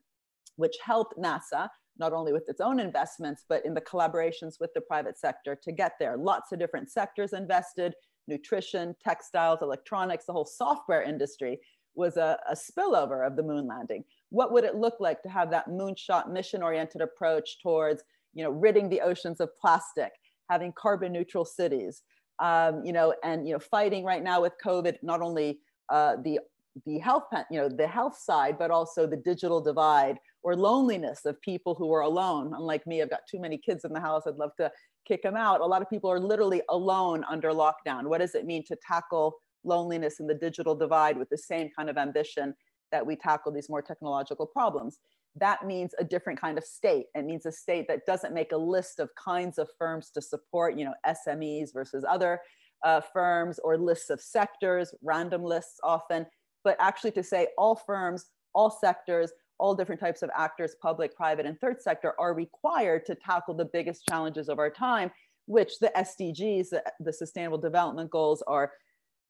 which 0.57 0.75
helped 0.83 1.17
NASA 1.17 1.69
not 1.99 2.13
only 2.13 2.33
with 2.33 2.47
its 2.47 2.61
own 2.61 2.79
investments, 2.79 3.45
but 3.47 3.65
in 3.65 3.73
the 3.73 3.81
collaborations 3.81 4.55
with 4.59 4.73
the 4.73 4.81
private 4.81 5.17
sector 5.17 5.55
to 5.63 5.71
get 5.71 5.93
there. 5.99 6.17
Lots 6.17 6.51
of 6.51 6.59
different 6.59 6.89
sectors 6.89 7.33
invested, 7.33 7.93
nutrition, 8.27 8.95
textiles, 9.03 9.59
electronics, 9.61 10.25
the 10.25 10.33
whole 10.33 10.45
software 10.45 11.03
industry 11.03 11.59
was 11.95 12.17
a, 12.17 12.39
a 12.49 12.55
spillover 12.55 13.25
of 13.25 13.35
the 13.35 13.43
moon 13.43 13.67
landing. 13.67 14.03
What 14.33 14.51
would 14.51 14.63
it 14.63 14.75
look 14.75 14.95
like 14.99 15.21
to 15.21 15.29
have 15.29 15.51
that 15.51 15.69
moonshot 15.69 16.31
mission-oriented 16.31 17.01
approach 17.01 17.61
towards, 17.61 18.03
you 18.33 18.43
know, 18.43 18.49
ridding 18.49 18.89
the 18.89 19.01
oceans 19.01 19.39
of 19.39 19.55
plastic, 19.61 20.11
having 20.49 20.73
carbon 20.73 21.13
neutral 21.13 21.45
cities, 21.45 22.01
um, 22.39 22.83
you 22.83 22.93
know, 22.93 23.13
and 23.23 23.47
you 23.47 23.53
know, 23.53 23.59
fighting 23.59 24.03
right 24.03 24.23
now 24.23 24.41
with 24.41 24.53
COVID, 24.65 24.95
not 25.03 25.21
only 25.21 25.59
uh, 25.89 26.15
the 26.23 26.39
the 26.87 26.97
health, 26.97 27.25
you 27.51 27.59
know, 27.59 27.69
the 27.69 27.85
health 27.85 28.17
side, 28.17 28.57
but 28.57 28.71
also 28.71 29.05
the 29.05 29.17
digital 29.17 29.61
divide 29.61 30.17
or 30.41 30.55
loneliness 30.55 31.25
of 31.25 31.39
people 31.41 31.75
who 31.75 31.93
are 31.93 32.01
alone. 32.01 32.53
Unlike 32.57 32.87
me, 32.87 33.03
I've 33.03 33.11
got 33.11 33.27
too 33.29 33.39
many 33.39 33.59
kids 33.59 33.85
in 33.85 33.93
the 33.93 33.99
house. 33.99 34.23
I'd 34.25 34.35
love 34.37 34.55
to 34.57 34.71
kick 35.07 35.21
them 35.21 35.37
out. 35.37 35.61
A 35.61 35.65
lot 35.65 35.83
of 35.83 35.89
people 35.91 36.11
are 36.11 36.19
literally 36.19 36.63
alone 36.69 37.23
under 37.29 37.51
lockdown. 37.51 38.05
What 38.05 38.21
does 38.21 38.33
it 38.33 38.47
mean 38.47 38.63
to 38.65 38.75
tackle 38.77 39.35
loneliness 39.63 40.19
and 40.19 40.27
the 40.27 40.33
digital 40.33 40.73
divide 40.73 41.17
with 41.19 41.29
the 41.29 41.37
same 41.37 41.69
kind 41.77 41.89
of 41.91 41.97
ambition 41.97 42.55
that 42.93 43.05
we 43.05 43.17
tackle 43.17 43.51
these 43.51 43.69
more 43.69 43.81
technological 43.81 44.45
problems? 44.45 44.99
That 45.35 45.65
means 45.65 45.93
a 45.99 46.03
different 46.03 46.39
kind 46.39 46.57
of 46.57 46.63
state. 46.63 47.07
It 47.15 47.25
means 47.25 47.45
a 47.45 47.51
state 47.51 47.87
that 47.89 48.05
doesn't 48.05 48.33
make 48.33 48.53
a 48.53 48.57
list 48.57 48.99
of 48.99 49.09
kinds 49.15 49.57
of 49.57 49.67
firms 49.77 50.11
to 50.11 50.21
support, 50.21 50.77
you 50.77 50.85
know, 50.85 50.93
SMEs 51.05 51.73
versus 51.73 52.05
other 52.07 52.39
uh, 52.85 53.01
firms 53.01 53.59
or 53.63 53.77
lists 53.77 54.09
of 54.09 54.21
sectors, 54.21 54.93
random 55.01 55.43
lists 55.43 55.79
often, 55.83 56.25
but 56.63 56.77
actually 56.79 57.11
to 57.11 57.23
say 57.23 57.47
all 57.57 57.75
firms, 57.75 58.27
all 58.53 58.69
sectors, 58.69 59.31
all 59.57 59.73
different 59.73 59.99
types 59.99 60.21
of 60.21 60.29
actors, 60.37 60.75
public, 60.81 61.15
private, 61.15 61.45
and 61.45 61.59
third 61.59 61.81
sector, 61.81 62.13
are 62.19 62.33
required 62.33 63.05
to 63.05 63.15
tackle 63.15 63.53
the 63.53 63.65
biggest 63.65 64.05
challenges 64.07 64.49
of 64.49 64.59
our 64.59 64.69
time, 64.69 65.11
which 65.47 65.79
the 65.79 65.91
SDGs, 65.95 66.69
the, 66.69 66.83
the 66.99 67.13
Sustainable 67.13 67.57
Development 67.57 68.09
Goals, 68.09 68.43
are 68.45 68.71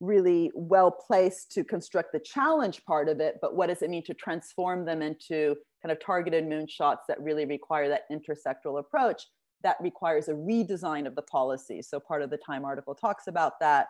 really 0.03 0.51
well 0.53 0.91
placed 0.91 1.51
to 1.53 1.63
construct 1.63 2.11
the 2.11 2.19
challenge 2.19 2.83
part 2.85 3.09
of 3.09 3.19
it. 3.19 3.37
But 3.41 3.55
what 3.55 3.67
does 3.67 3.81
it 3.81 3.89
mean 3.89 4.03
to 4.05 4.13
transform 4.13 4.85
them 4.85 5.01
into 5.01 5.55
kind 5.81 5.91
of 5.91 5.99
targeted 5.99 6.45
moonshots 6.45 7.05
that 7.07 7.21
really 7.21 7.45
require 7.45 7.89
that 7.89 8.03
intersectoral 8.11 8.79
approach? 8.79 9.23
That 9.63 9.77
requires 9.79 10.27
a 10.27 10.33
redesign 10.33 11.07
of 11.07 11.15
the 11.15 11.21
policy. 11.21 11.81
So 11.81 11.99
part 11.99 12.21
of 12.21 12.29
the 12.29 12.37
Time 12.37 12.65
article 12.65 12.95
talks 12.95 13.27
about 13.27 13.59
that. 13.61 13.87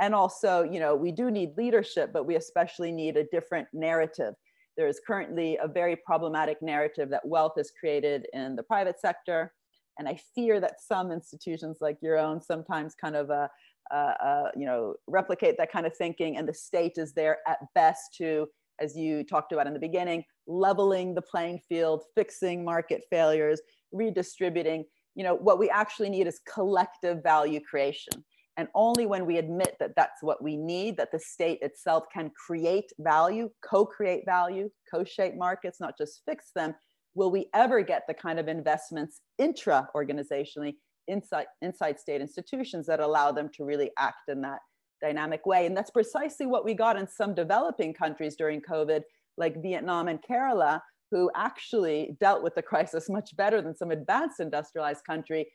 And 0.00 0.14
also, 0.14 0.62
you 0.62 0.78
know, 0.78 0.94
we 0.94 1.10
do 1.10 1.30
need 1.30 1.56
leadership, 1.56 2.12
but 2.12 2.26
we 2.26 2.36
especially 2.36 2.92
need 2.92 3.16
a 3.16 3.24
different 3.24 3.66
narrative 3.72 4.34
there 4.76 4.86
is 4.86 5.00
currently 5.04 5.58
a 5.62 5.68
very 5.68 5.96
problematic 5.96 6.60
narrative 6.60 7.08
that 7.10 7.26
wealth 7.26 7.54
is 7.56 7.72
created 7.78 8.26
in 8.32 8.56
the 8.56 8.62
private 8.62 9.00
sector. 9.00 9.52
And 9.98 10.06
I 10.06 10.18
fear 10.34 10.60
that 10.60 10.80
some 10.80 11.10
institutions 11.10 11.78
like 11.80 11.96
your 12.02 12.18
own 12.18 12.42
sometimes 12.42 12.94
kind 12.94 13.16
of, 13.16 13.30
uh, 13.30 13.48
uh, 13.90 14.14
uh, 14.22 14.50
you 14.56 14.66
know, 14.66 14.94
replicate 15.06 15.56
that 15.58 15.70
kind 15.70 15.86
of 15.86 15.96
thinking. 15.96 16.36
And 16.36 16.48
the 16.48 16.54
state 16.54 16.94
is 16.96 17.12
there 17.12 17.38
at 17.46 17.58
best 17.74 18.14
to, 18.18 18.46
as 18.80 18.96
you 18.96 19.24
talked 19.24 19.52
about 19.52 19.66
in 19.66 19.72
the 19.72 19.78
beginning, 19.78 20.24
leveling 20.46 21.14
the 21.14 21.22
playing 21.22 21.60
field, 21.68 22.04
fixing 22.14 22.64
market 22.64 23.02
failures, 23.10 23.60
redistributing. 23.92 24.84
You 25.14 25.24
know, 25.24 25.34
what 25.34 25.58
we 25.58 25.70
actually 25.70 26.10
need 26.10 26.26
is 26.26 26.40
collective 26.52 27.22
value 27.22 27.60
creation. 27.60 28.24
And 28.58 28.68
only 28.74 29.06
when 29.06 29.26
we 29.26 29.36
admit 29.36 29.76
that 29.80 29.94
that's 29.96 30.22
what 30.22 30.42
we 30.42 30.56
need, 30.56 30.96
that 30.96 31.12
the 31.12 31.18
state 31.18 31.58
itself 31.60 32.04
can 32.12 32.30
create 32.46 32.90
value, 32.98 33.50
co 33.62 33.84
create 33.84 34.24
value, 34.24 34.70
co 34.90 35.04
shape 35.04 35.34
markets, 35.36 35.78
not 35.78 35.98
just 35.98 36.22
fix 36.26 36.52
them, 36.54 36.74
will 37.14 37.30
we 37.30 37.48
ever 37.54 37.82
get 37.82 38.02
the 38.06 38.14
kind 38.14 38.38
of 38.38 38.48
investments 38.48 39.20
intra 39.38 39.88
organizationally 39.94 40.74
inside, 41.08 41.46
inside 41.62 41.98
state 41.98 42.20
institutions 42.20 42.86
that 42.86 43.00
allow 43.00 43.32
them 43.32 43.50
to 43.54 43.64
really 43.64 43.90
act 43.98 44.28
in 44.28 44.40
that 44.42 44.60
dynamic 45.00 45.46
way. 45.46 45.66
And 45.66 45.76
that's 45.76 45.90
precisely 45.90 46.46
what 46.46 46.64
we 46.64 46.74
got 46.74 46.96
in 46.96 47.08
some 47.08 47.34
developing 47.34 47.92
countries 47.92 48.36
during 48.36 48.60
COVID, 48.60 49.02
like 49.36 49.62
Vietnam 49.62 50.08
and 50.08 50.20
Kerala, 50.22 50.80
who 51.10 51.30
actually 51.36 52.16
dealt 52.20 52.42
with 52.42 52.54
the 52.54 52.62
crisis 52.62 53.08
much 53.10 53.36
better 53.36 53.60
than 53.60 53.76
some 53.76 53.90
advanced 53.90 54.40
industrialized 54.40 55.04
country 55.04 55.46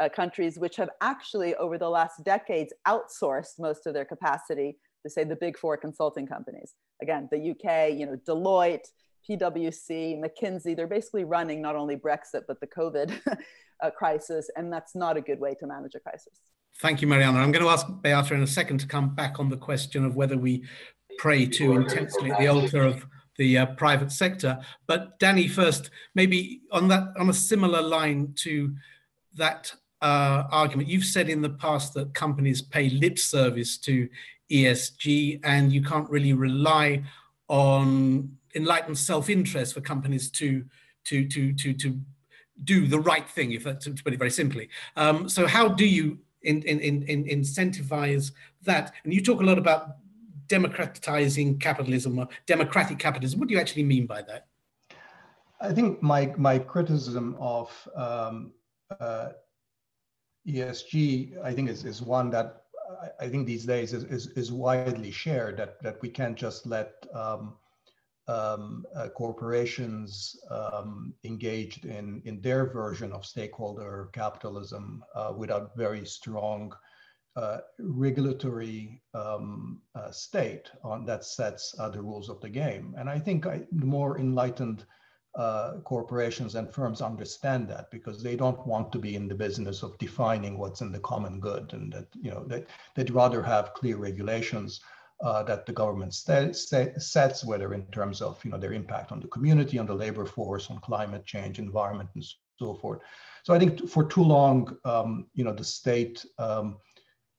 uh, 0.00 0.08
countries 0.08 0.58
which 0.58 0.76
have 0.76 0.88
actually 1.02 1.54
over 1.56 1.76
the 1.76 1.88
last 1.88 2.24
decades 2.24 2.72
outsourced 2.88 3.58
most 3.58 3.86
of 3.86 3.92
their 3.92 4.04
capacity 4.04 4.78
to 5.04 5.10
say 5.10 5.24
the 5.24 5.36
big 5.36 5.58
four 5.58 5.76
consulting 5.76 6.26
companies 6.26 6.72
again 7.02 7.28
the 7.30 7.50
uk 7.50 7.92
you 7.92 8.06
know 8.06 8.16
deloitte 8.26 8.86
pwc 9.28 10.18
mckinsey 10.18 10.74
they're 10.74 10.86
basically 10.86 11.24
running 11.24 11.60
not 11.60 11.76
only 11.76 11.96
brexit 11.96 12.42
but 12.48 12.58
the 12.60 12.66
covid 12.66 13.12
uh, 13.84 13.90
crisis 13.90 14.50
and 14.56 14.72
that's 14.72 14.94
not 14.94 15.16
a 15.16 15.20
good 15.20 15.40
way 15.40 15.54
to 15.54 15.66
manage 15.66 15.94
a 15.94 16.00
crisis 16.00 16.40
thank 16.80 17.00
you 17.00 17.08
mariana 17.08 17.38
i'm 17.38 17.52
going 17.52 17.64
to 17.64 17.70
ask 17.70 17.86
beata 18.02 18.34
in 18.34 18.42
a 18.42 18.46
second 18.46 18.78
to 18.78 18.86
come 18.86 19.14
back 19.14 19.38
on 19.38 19.48
the 19.48 19.56
question 19.56 20.04
of 20.04 20.16
whether 20.16 20.36
we 20.36 20.64
pray 21.18 21.46
too 21.46 21.74
intensely 21.74 22.30
at 22.30 22.38
the 22.38 22.46
altar 22.46 22.82
of 22.82 23.06
the 23.36 23.58
uh, 23.58 23.66
private 23.66 24.10
sector 24.12 24.58
but 24.86 25.18
dani 25.18 25.50
first 25.50 25.90
maybe 26.14 26.60
on 26.72 26.88
that 26.88 27.04
on 27.18 27.28
a 27.28 27.34
similar 27.34 27.82
line 27.82 28.32
to 28.36 28.74
that 29.36 29.74
uh, 30.04 30.46
argument. 30.50 30.88
You've 30.88 31.04
said 31.04 31.30
in 31.30 31.40
the 31.40 31.48
past 31.48 31.94
that 31.94 32.12
companies 32.12 32.60
pay 32.60 32.90
lip 32.90 33.18
service 33.18 33.78
to 33.78 34.08
ESG 34.50 35.40
and 35.42 35.72
you 35.72 35.82
can't 35.82 36.08
really 36.10 36.34
rely 36.34 37.02
on 37.48 38.36
enlightened 38.54 38.98
self-interest 38.98 39.72
for 39.72 39.80
companies 39.80 40.30
to, 40.30 40.64
to, 41.04 41.26
to, 41.28 41.54
to, 41.54 41.72
to 41.72 41.98
do 42.62 42.86
the 42.86 43.00
right 43.00 43.28
thing, 43.28 43.52
if 43.52 43.64
that's 43.64 43.84
to 43.84 43.90
put 43.92 44.12
it 44.12 44.18
very 44.18 44.30
simply. 44.30 44.68
Um, 44.96 45.28
so 45.28 45.46
how 45.46 45.68
do 45.68 45.86
you 45.86 46.18
in, 46.42 46.62
in, 46.62 46.80
in, 46.80 47.24
incentivize 47.24 48.32
that? 48.62 48.92
And 49.04 49.12
you 49.12 49.22
talk 49.22 49.40
a 49.40 49.44
lot 49.44 49.58
about 49.58 49.96
democratizing 50.46 51.58
capitalism 51.58 52.18
or 52.18 52.28
democratic 52.46 52.98
capitalism. 52.98 53.40
What 53.40 53.48
do 53.48 53.54
you 53.54 53.60
actually 53.60 53.84
mean 53.84 54.06
by 54.06 54.22
that? 54.22 54.46
I 55.60 55.72
think 55.72 56.02
my 56.02 56.32
my 56.36 56.58
criticism 56.58 57.36
of 57.40 57.70
um, 57.96 58.52
uh, 59.00 59.30
ESG, 60.46 61.42
I 61.42 61.52
think 61.54 61.70
is, 61.70 61.84
is 61.84 62.02
one 62.02 62.30
that 62.30 62.64
I 63.20 63.28
think 63.28 63.46
these 63.46 63.64
days 63.64 63.92
is, 63.92 64.04
is, 64.04 64.28
is 64.28 64.52
widely 64.52 65.10
shared 65.10 65.56
that, 65.56 65.82
that 65.82 66.00
we 66.02 66.08
can't 66.08 66.36
just 66.36 66.66
let 66.66 66.92
um, 67.14 67.54
um, 68.28 68.84
uh, 68.96 69.08
corporations 69.08 70.36
um, 70.50 71.12
engaged 71.24 71.84
in, 71.84 72.22
in 72.24 72.40
their 72.40 72.66
version 72.66 73.12
of 73.12 73.26
stakeholder 73.26 74.08
capitalism 74.12 75.04
uh, 75.14 75.32
without 75.36 75.76
very 75.76 76.06
strong 76.06 76.72
uh, 77.36 77.58
regulatory 77.80 79.02
um, 79.12 79.80
uh, 79.94 80.10
state 80.10 80.70
on 80.82 81.04
that 81.04 81.24
sets 81.24 81.74
uh, 81.78 81.88
the 81.88 82.00
rules 82.00 82.28
of 82.28 82.40
the 82.40 82.48
game. 82.48 82.94
And 82.96 83.10
I 83.10 83.18
think 83.18 83.46
I, 83.46 83.62
the 83.72 83.86
more 83.86 84.18
enlightened 84.18 84.84
uh, 85.34 85.80
corporations 85.82 86.54
and 86.54 86.72
firms 86.72 87.02
understand 87.02 87.68
that 87.68 87.90
because 87.90 88.22
they 88.22 88.36
don't 88.36 88.64
want 88.66 88.92
to 88.92 89.00
be 89.00 89.16
in 89.16 89.26
the 89.26 89.34
business 89.34 89.82
of 89.82 89.98
defining 89.98 90.56
what's 90.56 90.80
in 90.80 90.92
the 90.92 91.00
common 91.00 91.40
good 91.40 91.72
and 91.72 91.92
that 91.92 92.06
you 92.22 92.30
know 92.30 92.44
that 92.44 92.68
they'd 92.94 93.10
rather 93.10 93.42
have 93.42 93.74
clear 93.74 93.96
regulations 93.96 94.80
uh, 95.24 95.42
that 95.42 95.66
the 95.66 95.72
government 95.72 96.14
sets 96.14 97.44
whether 97.44 97.74
in 97.74 97.84
terms 97.86 98.20
of 98.20 98.42
you 98.44 98.50
know 98.50 98.58
their 98.58 98.74
impact 98.74 99.10
on 99.10 99.20
the 99.20 99.28
community 99.28 99.78
on 99.78 99.86
the 99.86 99.94
labor 99.94 100.26
force 100.26 100.70
on 100.70 100.78
climate 100.78 101.24
change 101.26 101.58
environment 101.58 102.08
and 102.14 102.24
so 102.58 102.74
forth. 102.74 103.00
So 103.42 103.52
i 103.54 103.58
think 103.58 103.88
for 103.88 104.04
too 104.04 104.22
long 104.22 104.76
um, 104.84 105.26
you 105.34 105.44
know 105.44 105.54
the 105.54 105.64
state 105.64 106.24
um, 106.38 106.76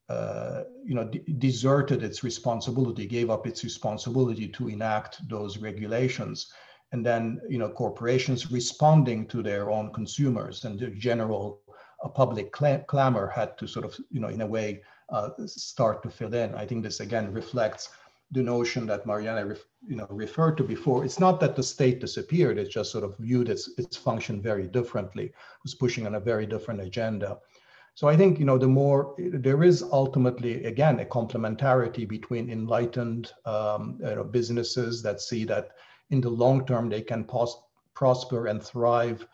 uh, 0.07 0.63
you 0.83 0.93
know, 0.93 1.09
deserted 1.39 2.03
its 2.03 2.23
responsibility, 2.23 3.07
gave 3.07 3.31
up 3.31 3.47
its 3.47 3.63
responsibility 3.63 4.47
to 4.47 4.67
enact 4.69 5.27
those 5.27 5.57
regulations. 5.57 6.51
And 6.91 7.03
then 7.03 7.41
you 7.49 7.57
know 7.57 7.69
corporations 7.69 8.51
responding 8.51 9.27
to 9.29 9.41
their 9.41 9.71
own 9.71 9.91
consumers 9.93 10.63
and 10.65 10.79
the 10.79 10.87
general 10.87 11.61
uh, 12.03 12.07
public 12.07 12.51
clamor 12.51 13.27
had 13.27 13.57
to 13.57 13.67
sort 13.67 13.85
of 13.85 13.97
you 14.11 14.19
know 14.19 14.27
in 14.27 14.41
a 14.41 14.47
way 14.47 14.83
uh, 15.09 15.29
start 15.45 16.03
to 16.03 16.09
fill 16.09 16.33
in. 16.33 16.53
I 16.55 16.65
think 16.65 16.83
this 16.83 16.99
again 16.99 17.31
reflects 17.31 17.89
the 18.31 18.41
notion 18.41 18.87
that 18.87 19.05
Mariana 19.05 19.55
you 19.87 19.95
know 19.95 20.07
referred 20.09 20.57
to 20.57 20.63
before. 20.63 21.05
It's 21.05 21.19
not 21.19 21.39
that 21.39 21.55
the 21.55 21.63
state 21.63 21.99
disappeared; 21.99 22.57
it's 22.57 22.73
just 22.73 22.91
sort 22.91 23.03
of 23.03 23.17
viewed 23.17 23.49
its 23.49 23.69
its 23.77 23.97
function 23.97 24.41
very 24.41 24.67
differently. 24.67 25.25
It 25.25 25.63
was 25.63 25.75
pushing 25.75 26.05
on 26.05 26.15
a 26.15 26.19
very 26.19 26.45
different 26.45 26.81
agenda. 26.81 27.37
So 27.93 28.09
I 28.09 28.17
think 28.17 28.39
you 28.39 28.45
know 28.45 28.57
the 28.57 28.67
more 28.67 29.15
there 29.17 29.63
is 29.63 29.83
ultimately 29.83 30.65
again 30.65 30.99
a 30.99 31.05
complementarity 31.05 32.07
between 32.07 32.49
enlightened 32.49 33.31
um, 33.45 33.99
you 34.01 34.15
know, 34.15 34.23
businesses 34.23 35.01
that 35.03 35.21
see 35.21 35.45
that 35.45 35.69
in 36.09 36.21
the 36.21 36.29
long 36.29 36.65
term, 36.65 36.89
they 36.89 37.01
can 37.01 37.27
prosper 37.93 38.47
and 38.47 38.61
thrive 38.61 39.25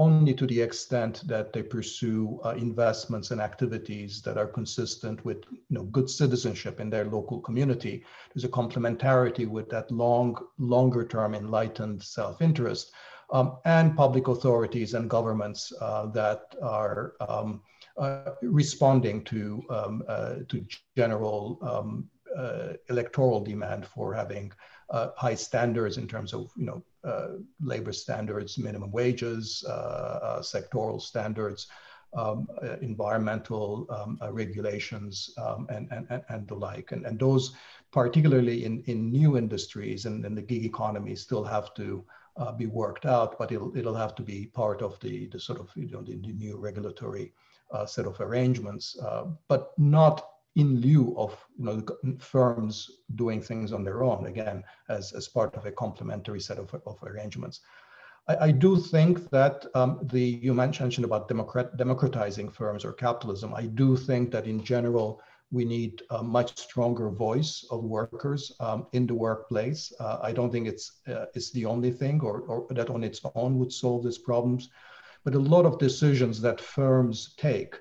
only 0.00 0.32
to 0.32 0.46
the 0.46 0.60
extent 0.62 1.22
that 1.26 1.52
they 1.52 1.62
pursue 1.62 2.40
uh, 2.42 2.54
investments 2.56 3.32
and 3.32 3.40
activities 3.40 4.22
that 4.22 4.38
are 4.38 4.46
consistent 4.46 5.22
with 5.26 5.44
you 5.52 5.74
know, 5.76 5.84
good 5.96 6.08
citizenship 6.08 6.80
in 6.80 6.88
their 6.88 7.04
local 7.04 7.38
community. 7.40 8.02
There's 8.32 8.44
a 8.44 8.56
complementarity 8.60 9.46
with 9.46 9.68
that 9.68 9.90
long, 9.90 10.38
longer 10.58 11.04
term 11.06 11.34
enlightened 11.34 12.02
self-interest 12.02 12.92
um, 13.30 13.58
and 13.66 13.94
public 13.94 14.28
authorities 14.28 14.94
and 14.94 15.10
governments 15.10 15.70
uh, 15.82 16.06
that 16.20 16.42
are 16.62 17.12
um, 17.28 17.60
uh, 17.98 18.30
responding 18.40 19.22
to, 19.24 19.62
um, 19.68 20.02
uh, 20.08 20.36
to 20.48 20.64
general 20.96 21.58
um, 21.60 22.08
uh, 22.38 22.72
electoral 22.88 23.40
demand 23.40 23.86
for 23.86 24.14
having 24.14 24.50
uh, 24.90 25.08
high 25.16 25.34
standards 25.34 25.96
in 25.98 26.08
terms 26.08 26.32
of 26.32 26.50
you 26.56 26.66
know 26.66 26.82
labor 27.62 27.92
standards, 27.92 28.58
minimum 28.58 28.90
wages, 28.90 29.64
sectoral 30.42 31.00
standards, 31.00 31.68
um, 32.12 32.48
uh, 32.62 32.76
environmental 32.80 33.86
um, 33.90 34.18
uh, 34.20 34.32
regulations 34.32 35.30
um, 35.38 35.66
and, 35.70 35.88
and, 35.92 36.22
and 36.28 36.48
the 36.48 36.54
like. 36.54 36.92
And, 36.92 37.06
and 37.06 37.18
those, 37.18 37.52
particularly 37.92 38.64
in, 38.64 38.82
in 38.86 39.10
new 39.10 39.36
industries 39.36 40.06
and, 40.06 40.24
and 40.24 40.36
the 40.36 40.42
gig 40.42 40.64
economy, 40.64 41.14
still 41.14 41.44
have 41.44 41.72
to 41.74 42.04
uh, 42.36 42.52
be 42.52 42.66
worked 42.66 43.06
out, 43.06 43.38
but 43.38 43.52
it'll, 43.52 43.76
it'll 43.76 43.94
have 43.94 44.14
to 44.16 44.22
be 44.22 44.46
part 44.46 44.82
of 44.82 44.98
the, 45.00 45.26
the 45.26 45.38
sort 45.38 45.60
of 45.60 45.70
you 45.76 45.90
know, 45.90 46.02
the, 46.02 46.16
the 46.16 46.32
new 46.32 46.56
regulatory 46.56 47.32
uh, 47.70 47.86
set 47.86 48.06
of 48.06 48.20
arrangements, 48.20 48.98
uh, 48.98 49.26
but 49.46 49.72
not 49.78 50.30
in 50.56 50.80
lieu 50.80 51.14
of 51.16 51.36
you 51.58 51.64
know 51.64 51.82
firms 52.18 52.90
doing 53.14 53.40
things 53.40 53.72
on 53.72 53.84
their 53.84 54.02
own 54.02 54.26
again 54.26 54.64
as, 54.88 55.12
as 55.12 55.28
part 55.28 55.54
of 55.54 55.66
a 55.66 55.72
complementary 55.72 56.40
set 56.40 56.58
of, 56.58 56.74
of 56.86 56.98
arrangements. 57.04 57.60
I, 58.28 58.36
I 58.46 58.50
do 58.50 58.76
think 58.76 59.30
that 59.30 59.66
um, 59.74 60.00
the 60.12 60.20
you 60.20 60.52
mentioned 60.54 61.04
about 61.04 61.28
democrat, 61.28 61.76
democratizing 61.76 62.50
firms 62.50 62.84
or 62.84 62.92
capitalism. 62.92 63.54
I 63.54 63.66
do 63.66 63.96
think 63.96 64.30
that 64.32 64.46
in 64.46 64.62
general 64.64 65.20
we 65.52 65.64
need 65.64 66.02
a 66.10 66.22
much 66.22 66.56
stronger 66.58 67.10
voice 67.10 67.64
of 67.70 67.82
workers 67.82 68.52
um, 68.60 68.86
in 68.92 69.06
the 69.06 69.14
workplace. 69.14 69.92
Uh, 69.98 70.18
I 70.22 70.32
don't 70.32 70.50
think 70.50 70.68
it's 70.68 71.00
uh, 71.08 71.26
it's 71.34 71.50
the 71.52 71.66
only 71.66 71.90
thing 71.92 72.20
or, 72.20 72.40
or 72.42 72.66
that 72.70 72.90
on 72.90 73.04
its 73.04 73.20
own 73.34 73.58
would 73.58 73.72
solve 73.72 74.04
these 74.04 74.18
problems, 74.18 74.68
but 75.24 75.34
a 75.34 75.38
lot 75.38 75.64
of 75.64 75.78
decisions 75.78 76.40
that 76.40 76.60
firms 76.60 77.34
take 77.36 77.76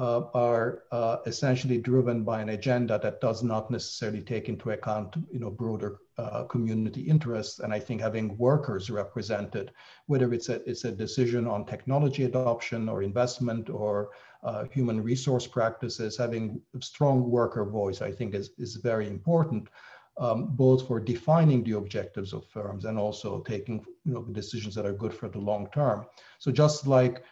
uh, 0.00 0.24
are 0.32 0.84
uh, 0.92 1.18
essentially 1.26 1.76
driven 1.76 2.24
by 2.24 2.40
an 2.40 2.48
agenda 2.48 2.98
that 3.02 3.20
does 3.20 3.42
not 3.42 3.70
necessarily 3.70 4.22
take 4.22 4.48
into 4.48 4.70
account, 4.70 5.14
you 5.30 5.38
know, 5.38 5.50
broader 5.50 5.98
uh, 6.16 6.44
community 6.44 7.02
interests. 7.02 7.58
And 7.58 7.70
I 7.70 7.80
think 7.80 8.00
having 8.00 8.38
workers 8.38 8.88
represented, 8.88 9.72
whether 10.06 10.32
it's 10.32 10.48
a 10.48 10.66
it's 10.68 10.84
a 10.84 10.90
decision 10.90 11.46
on 11.46 11.66
technology 11.66 12.24
adoption 12.24 12.88
or 12.88 13.02
investment 13.02 13.68
or 13.68 14.08
uh, 14.42 14.64
human 14.72 15.02
resource 15.02 15.46
practices, 15.46 16.16
having 16.16 16.62
a 16.74 16.80
strong 16.80 17.30
worker 17.30 17.66
voice, 17.66 18.00
I 18.00 18.10
think 18.10 18.34
is 18.34 18.52
is 18.56 18.76
very 18.76 19.06
important. 19.06 19.68
Um, 20.18 20.54
both 20.56 20.86
for 20.86 20.98
defining 21.00 21.62
the 21.62 21.78
objectives 21.78 22.32
of 22.34 22.46
firms 22.46 22.84
and 22.84 22.98
also 22.98 23.40
taking 23.40 23.84
you 24.04 24.14
know 24.14 24.22
decisions 24.22 24.74
that 24.74 24.86
are 24.86 24.92
good 25.02 25.12
for 25.12 25.28
the 25.28 25.38
long 25.38 25.68
term. 25.74 26.06
So 26.38 26.50
just 26.50 26.86
like 26.86 27.22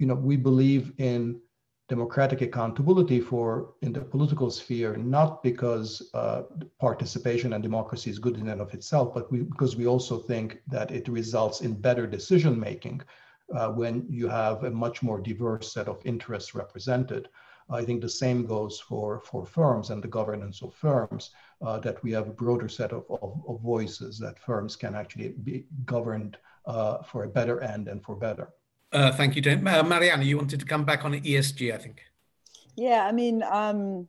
you 0.00 0.06
know 0.06 0.14
we 0.14 0.36
believe 0.36 0.92
in 0.98 1.40
democratic 1.88 2.40
accountability 2.40 3.20
for 3.20 3.74
in 3.82 3.92
the 3.92 4.00
political 4.00 4.50
sphere, 4.50 4.96
not 4.96 5.42
because 5.42 6.10
uh, 6.14 6.42
participation 6.80 7.52
and 7.52 7.62
democracy 7.62 8.10
is 8.10 8.18
good 8.18 8.36
in 8.36 8.48
and 8.48 8.60
of 8.60 8.74
itself, 8.74 9.14
but 9.14 9.30
we, 9.30 9.42
because 9.42 9.76
we 9.76 9.86
also 9.86 10.18
think 10.18 10.60
that 10.66 10.90
it 10.90 11.06
results 11.08 11.60
in 11.60 11.80
better 11.80 12.06
decision 12.06 12.58
making 12.58 13.00
uh, 13.54 13.68
when 13.68 14.04
you 14.10 14.26
have 14.28 14.64
a 14.64 14.70
much 14.70 15.02
more 15.02 15.20
diverse 15.20 15.72
set 15.72 15.86
of 15.86 16.04
interests 16.04 16.54
represented. 16.54 17.28
I 17.70 17.84
think 17.84 18.00
the 18.00 18.08
same 18.08 18.46
goes 18.46 18.80
for, 18.80 19.20
for 19.20 19.44
firms 19.44 19.90
and 19.90 20.02
the 20.02 20.08
governance 20.08 20.62
of 20.62 20.74
firms, 20.74 21.30
uh, 21.62 21.78
that 21.80 22.02
we 22.02 22.12
have 22.12 22.28
a 22.28 22.32
broader 22.32 22.68
set 22.68 22.92
of, 22.92 23.04
of, 23.10 23.42
of, 23.48 23.60
voices 23.60 24.18
that 24.18 24.38
firms 24.38 24.76
can 24.76 24.94
actually 24.94 25.28
be 25.28 25.66
governed 25.84 26.36
uh, 26.66 27.02
for 27.02 27.24
a 27.24 27.28
better 27.28 27.60
end 27.60 27.88
and 27.88 28.02
for 28.04 28.14
better. 28.14 28.50
Uh, 28.92 29.12
thank 29.12 29.36
you. 29.36 29.42
Uh, 29.52 29.82
Mariana, 29.82 30.24
you 30.24 30.36
wanted 30.36 30.60
to 30.60 30.66
come 30.66 30.84
back 30.84 31.04
on 31.04 31.12
ESG, 31.12 31.74
I 31.74 31.78
think. 31.78 32.02
Yeah, 32.76 33.06
I 33.06 33.12
mean, 33.12 33.42
um, 33.42 34.08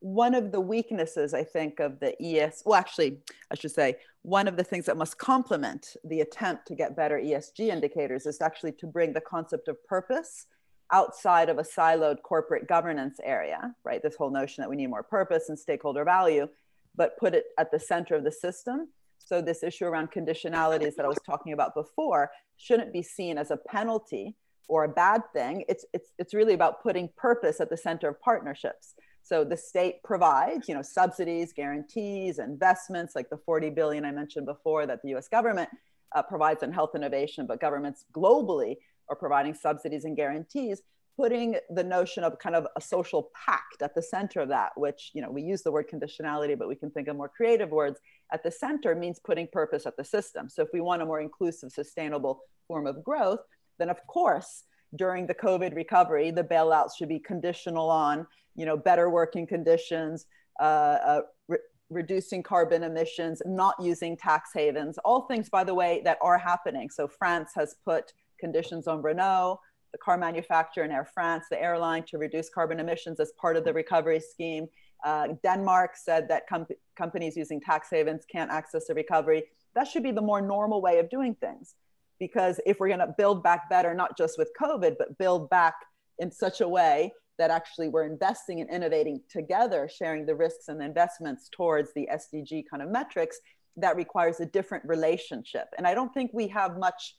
one 0.00 0.34
of 0.34 0.52
the 0.52 0.60
weaknesses, 0.60 1.34
I 1.34 1.44
think, 1.44 1.80
of 1.80 2.00
the 2.00 2.14
ES, 2.22 2.62
well, 2.64 2.78
actually, 2.78 3.18
I 3.50 3.54
should 3.54 3.72
say, 3.72 3.96
one 4.22 4.48
of 4.48 4.56
the 4.56 4.64
things 4.64 4.86
that 4.86 4.96
must 4.96 5.18
complement 5.18 5.96
the 6.04 6.20
attempt 6.20 6.66
to 6.68 6.74
get 6.74 6.96
better 6.96 7.18
ESG 7.18 7.68
indicators 7.68 8.26
is 8.26 8.40
actually 8.40 8.72
to 8.72 8.86
bring 8.86 9.12
the 9.12 9.20
concept 9.20 9.68
of 9.68 9.84
purpose 9.86 10.46
outside 10.92 11.48
of 11.48 11.58
a 11.58 11.62
siloed 11.62 12.22
corporate 12.22 12.66
governance 12.66 13.20
area, 13.22 13.74
right? 13.84 14.02
This 14.02 14.16
whole 14.16 14.30
notion 14.30 14.62
that 14.62 14.70
we 14.70 14.76
need 14.76 14.88
more 14.88 15.02
purpose 15.02 15.48
and 15.48 15.58
stakeholder 15.58 16.04
value, 16.04 16.48
but 16.96 17.18
put 17.18 17.34
it 17.34 17.46
at 17.58 17.70
the 17.70 17.78
center 17.78 18.14
of 18.14 18.24
the 18.24 18.32
system 18.32 18.88
so 19.18 19.40
this 19.40 19.62
issue 19.62 19.84
around 19.84 20.10
conditionalities 20.10 20.94
that 20.96 21.04
I 21.04 21.08
was 21.08 21.18
talking 21.24 21.52
about 21.52 21.74
before 21.74 22.30
shouldn't 22.56 22.92
be 22.92 23.02
seen 23.02 23.38
as 23.38 23.50
a 23.50 23.56
penalty 23.56 24.36
or 24.68 24.84
a 24.84 24.88
bad 24.88 25.22
thing. 25.32 25.64
It's, 25.68 25.84
it's, 25.92 26.12
it's 26.18 26.34
really 26.34 26.54
about 26.54 26.82
putting 26.82 27.08
purpose 27.16 27.60
at 27.60 27.70
the 27.70 27.76
center 27.76 28.08
of 28.08 28.20
partnerships. 28.20 28.94
So 29.22 29.44
the 29.44 29.56
state 29.56 30.02
provides, 30.02 30.68
you 30.68 30.74
know, 30.74 30.82
subsidies, 30.82 31.52
guarantees, 31.52 32.38
investments, 32.38 33.14
like 33.14 33.28
the 33.28 33.36
40 33.36 33.70
billion 33.70 34.04
I 34.04 34.10
mentioned 34.10 34.46
before 34.46 34.86
that 34.86 35.02
the 35.02 35.10
U.S. 35.10 35.28
government 35.28 35.68
uh, 36.14 36.22
provides 36.22 36.62
on 36.62 36.72
health 36.72 36.94
innovation, 36.94 37.46
but 37.46 37.60
governments 37.60 38.06
globally 38.14 38.76
are 39.10 39.16
providing 39.16 39.54
subsidies 39.54 40.04
and 40.04 40.16
guarantees 40.16 40.82
putting 41.18 41.56
the 41.70 41.82
notion 41.82 42.22
of 42.22 42.38
kind 42.38 42.54
of 42.54 42.64
a 42.76 42.80
social 42.80 43.30
pact 43.34 43.82
at 43.82 43.92
the 43.96 44.02
center 44.02 44.40
of 44.40 44.48
that, 44.48 44.70
which, 44.76 45.10
you 45.14 45.20
know, 45.20 45.30
we 45.30 45.42
use 45.42 45.62
the 45.62 45.72
word 45.72 45.86
conditionality, 45.92 46.56
but 46.56 46.68
we 46.68 46.76
can 46.76 46.90
think 46.92 47.08
of 47.08 47.16
more 47.16 47.28
creative 47.28 47.70
words 47.70 47.98
at 48.32 48.44
the 48.44 48.50
center 48.50 48.94
means 48.94 49.18
putting 49.18 49.48
purpose 49.48 49.84
at 49.84 49.96
the 49.96 50.04
system. 50.04 50.48
So 50.48 50.62
if 50.62 50.68
we 50.72 50.80
want 50.80 51.02
a 51.02 51.06
more 51.06 51.20
inclusive, 51.20 51.72
sustainable 51.72 52.34
form 52.68 52.86
of 52.86 53.02
growth, 53.02 53.40
then 53.80 53.90
of 53.90 53.98
course, 54.06 54.64
during 54.94 55.26
the 55.26 55.34
COVID 55.34 55.74
recovery, 55.74 56.30
the 56.30 56.44
bailouts 56.44 56.92
should 56.96 57.08
be 57.08 57.18
conditional 57.18 57.90
on, 57.90 58.24
you 58.54 58.64
know, 58.64 58.76
better 58.76 59.10
working 59.10 59.46
conditions, 59.46 60.26
uh, 60.60 60.98
uh, 61.10 61.20
re- 61.48 61.58
reducing 61.90 62.44
carbon 62.44 62.84
emissions, 62.84 63.42
not 63.44 63.74
using 63.80 64.16
tax 64.16 64.50
havens, 64.54 64.98
all 65.04 65.22
things, 65.22 65.48
by 65.48 65.64
the 65.64 65.74
way, 65.74 66.00
that 66.04 66.18
are 66.22 66.38
happening. 66.38 66.90
So 66.90 67.08
France 67.08 67.50
has 67.56 67.74
put 67.84 68.12
conditions 68.38 68.86
on 68.86 69.02
Renault 69.02 69.58
the 69.92 69.98
car 69.98 70.18
manufacturer 70.18 70.84
in 70.84 70.90
Air 70.90 71.08
France, 71.12 71.46
the 71.50 71.60
airline, 71.60 72.04
to 72.04 72.18
reduce 72.18 72.48
carbon 72.50 72.80
emissions 72.80 73.20
as 73.20 73.32
part 73.32 73.56
of 73.56 73.64
the 73.64 73.72
recovery 73.72 74.20
scheme. 74.20 74.66
Uh, 75.04 75.28
Denmark 75.42 75.92
said 75.96 76.28
that 76.28 76.46
com- 76.48 76.66
companies 76.96 77.36
using 77.36 77.60
tax 77.60 77.88
havens 77.90 78.24
can't 78.30 78.50
access 78.50 78.86
the 78.86 78.94
recovery. 78.94 79.44
That 79.74 79.86
should 79.86 80.02
be 80.02 80.10
the 80.10 80.22
more 80.22 80.40
normal 80.40 80.82
way 80.82 80.98
of 80.98 81.08
doing 81.08 81.34
things. 81.34 81.74
Because 82.18 82.60
if 82.66 82.80
we're 82.80 82.88
going 82.88 82.98
to 82.98 83.14
build 83.16 83.44
back 83.44 83.70
better, 83.70 83.94
not 83.94 84.16
just 84.18 84.38
with 84.38 84.50
COVID, 84.60 84.96
but 84.98 85.16
build 85.18 85.48
back 85.50 85.74
in 86.18 86.32
such 86.32 86.60
a 86.60 86.68
way 86.68 87.12
that 87.38 87.52
actually 87.52 87.88
we're 87.88 88.04
investing 88.04 88.60
and 88.60 88.68
innovating 88.68 89.20
together, 89.30 89.88
sharing 89.88 90.26
the 90.26 90.34
risks 90.34 90.66
and 90.66 90.80
the 90.80 90.84
investments 90.84 91.48
towards 91.52 91.92
the 91.94 92.08
SDG 92.12 92.64
kind 92.68 92.82
of 92.82 92.90
metrics, 92.90 93.38
that 93.76 93.94
requires 93.96 94.40
a 94.40 94.46
different 94.46 94.84
relationship. 94.84 95.68
And 95.78 95.86
I 95.86 95.94
don't 95.94 96.12
think 96.12 96.32
we 96.34 96.48
have 96.48 96.78
much 96.78 97.14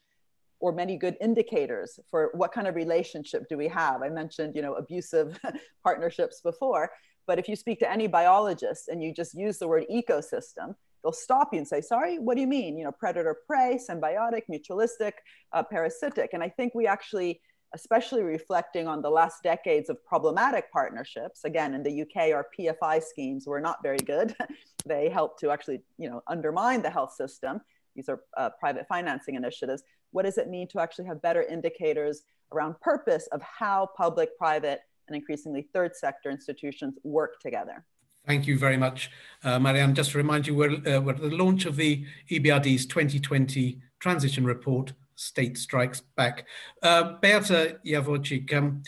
or 0.60 0.72
many 0.72 0.98
good 0.98 1.16
indicators 1.22 2.00
for 2.10 2.32
what 2.34 2.52
kind 2.52 2.68
of 2.68 2.76
relationship 2.76 3.48
do 3.50 3.58
we 3.58 3.68
have? 3.68 4.02
I 4.02 4.10
mentioned 4.10 4.56
you 4.56 4.62
know 4.62 4.76
abusive 4.76 5.40
partnerships 5.84 6.42
before 6.42 6.92
but 7.30 7.38
if 7.38 7.48
you 7.48 7.56
speak 7.56 7.78
to 7.78 7.92
any 7.92 8.08
biologist 8.08 8.88
and 8.88 9.04
you 9.04 9.14
just 9.14 9.36
use 9.36 9.60
the 9.60 9.68
word 9.68 9.86
ecosystem 9.92 10.74
they'll 11.04 11.12
stop 11.12 11.50
you 11.54 11.60
and 11.60 11.68
say 11.68 11.80
sorry 11.80 12.18
what 12.18 12.36
do 12.36 12.42
you 12.42 12.48
mean? 12.48 12.78
You 12.78 12.86
know 12.86 12.92
predator 12.92 13.38
prey 13.48 13.80
symbiotic 13.90 14.44
mutualistic 14.52 15.14
uh, 15.54 15.64
parasitic. 15.64 16.32
And 16.34 16.44
i 16.44 16.50
think 16.50 16.74
we 16.76 16.88
actually 16.88 17.42
especially 17.76 18.24
reflecting 18.24 18.88
on 18.88 19.00
the 19.04 19.10
last 19.10 19.44
decades 19.44 19.92
of 19.92 20.04
problematic 20.04 20.72
partnerships 20.72 21.44
again 21.46 21.76
in 21.76 21.84
the 21.84 22.02
uk 22.02 22.18
our 22.18 22.48
pfi 22.58 23.02
schemes 23.04 23.46
were 23.46 23.62
not 23.62 23.78
very 23.84 24.04
good. 24.14 24.36
They 24.86 25.10
helped 25.10 25.42
to 25.42 25.52
actually 25.52 25.82
you 25.98 26.10
know 26.10 26.24
undermine 26.28 26.82
the 26.82 26.90
health 26.90 27.14
system 27.14 27.62
these 28.00 28.10
are 28.10 28.22
uh, 28.38 28.50
private 28.60 28.88
financing 28.88 29.36
initiatives 29.36 29.84
what 30.12 30.26
does 30.26 30.38
it 30.38 30.50
mean 30.50 30.68
to 30.70 30.80
actually 30.80 31.06
have 31.06 31.22
better 31.22 31.44
indicators 31.44 32.24
around 32.52 32.80
purpose 32.82 33.28
of 33.32 33.42
how 33.42 33.90
public, 33.96 34.38
private, 34.38 34.82
and 35.08 35.16
increasingly 35.16 35.68
third 35.74 35.96
sector 35.96 36.30
institutions 36.30 36.96
work 37.04 37.40
together? 37.40 37.86
Thank 38.28 38.48
you 38.48 38.58
very 38.58 38.78
much, 38.78 39.12
uh, 39.44 39.60
Marianne. 39.60 39.96
Just 39.96 40.12
to 40.12 40.18
remind 40.18 40.46
you, 40.46 40.56
we're, 40.56 40.76
uh, 40.76 41.00
we're, 41.02 41.14
at 41.14 41.22
the 41.22 41.32
launch 41.32 41.66
of 41.66 41.76
the 41.76 42.06
EBRD's 42.30 42.86
2020 42.86 43.82
transition 44.00 44.46
report, 44.46 44.94
State 45.16 45.58
Strikes 45.58 46.02
Back. 46.16 46.46
Uh, 46.84 47.14
Beata 47.22 47.80
Javorcik, 47.86 48.54
um, 48.54 48.84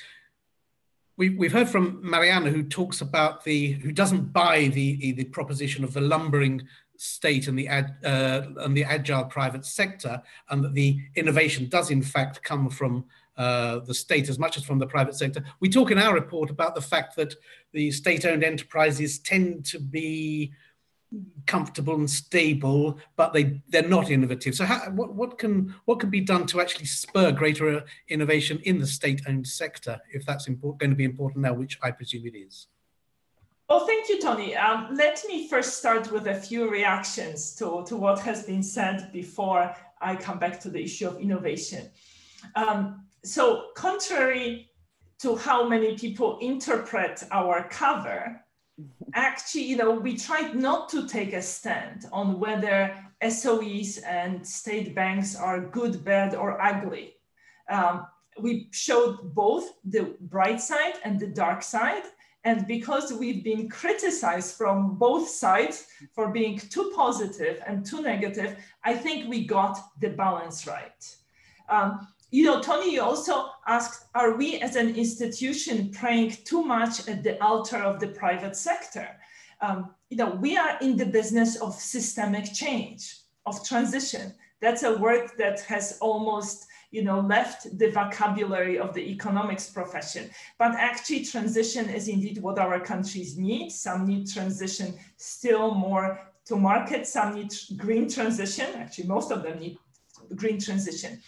we, 1.18 1.30
we've 1.30 1.52
heard 1.54 1.70
from 1.70 2.00
Mariana, 2.04 2.50
who 2.50 2.64
talks 2.64 3.02
about 3.02 3.44
the, 3.44 3.74
who 3.74 3.92
doesn't 3.92 4.34
buy 4.34 4.68
the, 4.68 5.12
the 5.14 5.26
proposition 5.26 5.84
of 5.84 5.94
the 5.94 6.02
lumbering 6.02 6.68
state 7.02 7.48
and 7.48 7.58
the 7.58 7.68
ad, 7.68 7.96
uh, 8.06 8.44
and 8.58 8.78
the 8.78 8.84
agile 8.84 9.26
private 9.26 9.66
sector, 9.66 10.22
and 10.50 10.64
that 10.64 10.76
the 10.76 11.00
innovation 11.16 11.68
does 11.68 11.90
in 11.90 12.04
fact 12.04 12.44
come 12.44 12.70
from 12.70 13.06
uh, 13.38 13.80
the 13.80 13.94
state 13.94 14.30
as 14.30 14.38
much 14.38 14.56
as 14.56 14.64
from 14.64 14.78
the 14.78 14.86
private 14.86 15.16
sector. 15.16 15.44
We 15.60 15.70
talk 15.70 15.90
in 15.90 15.98
our 15.98 16.14
report 16.14 16.52
about 16.52 16.76
the 16.76 16.82
fact 16.82 17.16
that 17.16 17.34
the 17.74 17.90
state-owned 17.90 18.44
enterprises 18.44 19.18
tend 19.18 19.66
to 19.66 19.80
be 19.80 20.54
comfortable 21.48 21.96
and 21.96 22.10
stable, 22.10 23.00
but 23.16 23.34
they 23.34 23.62
they're 23.70 23.82
not 23.98 24.12
innovative. 24.12 24.54
So, 24.54 24.66
how, 24.66 24.92
what 24.92 25.16
what 25.16 25.40
can 25.40 25.74
what 25.86 26.00
can 26.00 26.12
be 26.12 26.22
done 26.22 26.46
to 26.48 26.62
actually 26.62 26.86
spur 26.86 27.32
greater 27.32 27.78
uh, 27.78 27.82
innovation 28.10 28.60
in 28.64 28.80
the 28.80 28.88
state-owned 28.88 29.48
sector, 29.48 30.00
if 30.14 30.24
that's 30.24 30.48
import, 30.48 30.78
going 30.78 30.92
to 30.92 30.96
be 30.96 31.04
important 31.04 31.42
now, 31.42 31.54
which 31.54 31.80
I 31.82 31.90
presume 31.90 32.28
it 32.28 32.36
is? 32.38 32.68
Well, 33.72 33.88
thank 33.88 34.10
you, 34.10 34.20
Tony. 34.20 34.54
Um, 34.54 34.98
let 34.98 35.24
me 35.30 35.48
first 35.48 35.78
start 35.78 36.12
with 36.12 36.28
a 36.28 36.36
few 36.36 36.70
reactions 36.70 37.56
to, 37.56 37.86
to 37.88 37.96
what 37.96 38.20
has 38.20 38.44
been 38.44 38.64
said 38.64 39.14
before 39.14 39.74
I 40.02 40.18
come 40.18 40.40
back 40.40 40.60
to 40.64 40.70
the 40.70 40.84
issue 40.84 41.08
of 41.08 41.22
innovation. 41.22 41.90
Um, 42.58 43.06
so, 43.24 43.68
contrary 43.78 44.72
to 45.20 45.38
how 45.38 45.70
many 45.70 45.98
people 45.98 46.38
interpret 46.40 47.24
our 47.32 47.66
cover, 47.70 48.44
actually, 49.14 49.64
you 49.64 49.78
know, 49.78 49.92
we 49.92 50.18
tried 50.18 50.54
not 50.54 50.90
to 50.90 51.08
take 51.08 51.32
a 51.32 51.42
stand 51.42 52.08
on 52.12 52.42
whether 52.42 52.94
SOEs 53.24 54.00
and 54.00 54.46
state 54.46 54.94
banks 54.94 55.34
are 55.34 55.62
good, 55.62 56.04
bad, 56.04 56.36
or 56.36 56.62
ugly. 56.62 57.14
Um, 57.70 58.06
we 58.38 58.68
showed 58.72 59.34
both 59.34 59.72
the 59.86 60.14
bright 60.20 60.60
side 60.60 60.96
and 61.06 61.18
the 61.18 61.28
dark 61.28 61.64
side. 61.64 62.04
And 62.44 62.66
because 62.66 63.14
we've 63.14 63.44
been 63.44 63.70
criticized 63.70 64.56
from 64.56 64.96
both 64.96 65.28
sides 65.28 65.88
for 66.14 66.30
being 66.30 66.58
too 66.58 66.92
positive 66.96 67.62
and 67.68 67.86
too 67.86 68.02
negative, 68.02 68.58
I 68.84 68.96
think 68.96 69.30
we 69.30 69.46
got 69.46 69.78
the 70.00 70.10
balance 70.10 70.66
right. 70.66 71.16
Um, 71.70 72.08
you 72.32 72.46
know, 72.46 72.62
Tony, 72.62 72.94
you 72.94 73.02
also 73.02 73.50
asked, 73.68 74.06
are 74.16 74.36
we 74.38 74.60
as 74.60 74.76
an 74.76 74.96
institution 74.96 75.92
praying 75.92 76.38
too 76.46 76.64
much 76.64 77.08
at 77.08 77.24
the 77.24 77.42
altar 77.44 77.78
of 77.78 78.00
the 78.00 78.08
private 78.08 78.56
sector? 78.56 79.08
Um, 79.60 79.92
you 80.10 80.18
know, 80.18 80.32
we 80.32 80.58
are 80.58 80.80
in 80.82 80.98
the 80.98 81.06
business 81.06 81.58
of 81.58 81.76
systemic 81.76 82.52
change, 82.54 83.18
of 83.46 83.64
transition. 83.68 84.34
That's 84.62 84.84
a 84.84 84.98
word 84.98 85.30
that 85.38 85.60
has 85.62 85.98
almost, 86.02 86.68
you 86.92 87.04
know, 87.04 87.22
left 87.22 87.78
the 87.78 87.90
vocabulary 87.90 88.78
of 88.78 88.94
the 88.94 89.02
economics 89.12 89.70
profession. 89.70 90.30
But 90.60 90.76
actually, 90.76 91.26
transition 91.26 91.90
is 91.90 92.08
indeed 92.08 92.38
what 92.40 92.60
our 92.60 92.80
countries 92.80 93.38
need. 93.38 93.70
Some 93.72 94.06
need 94.06 94.30
transition 94.30 94.94
still 95.18 95.74
more 95.74 96.20
to 96.46 96.56
market. 96.58 97.08
Some 97.08 97.36
need 97.36 97.54
green 97.78 98.10
transition. 98.10 98.68
Actually, 98.76 99.08
most 99.08 99.32
of 99.32 99.42
them 99.44 99.60
need 99.60 99.78
green 100.36 100.60
transition. 100.60 101.20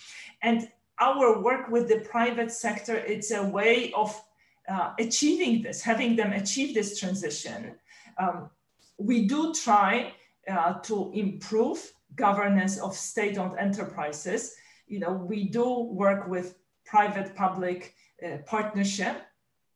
And 0.41 0.67
our 0.99 1.41
work 1.41 1.69
with 1.69 1.87
the 1.87 1.99
private 2.01 2.51
sector, 2.51 2.95
it's 2.95 3.31
a 3.31 3.43
way 3.43 3.93
of 3.93 4.21
uh, 4.67 4.91
achieving 4.99 5.61
this, 5.61 5.81
having 5.81 6.15
them 6.15 6.33
achieve 6.33 6.73
this 6.73 6.99
transition. 6.99 7.75
Um, 8.17 8.49
we 8.97 9.27
do 9.27 9.53
try 9.53 10.13
uh, 10.47 10.73
to 10.81 11.11
improve 11.13 11.91
governance 12.15 12.77
of 12.79 12.95
state-owned 12.95 13.57
enterprises. 13.57 14.55
You 14.87 14.99
know, 14.99 15.13
we 15.13 15.45
do 15.45 15.81
work 15.81 16.27
with 16.27 16.55
private-public 16.85 17.93
uh, 18.25 18.37
partnership. 18.45 19.21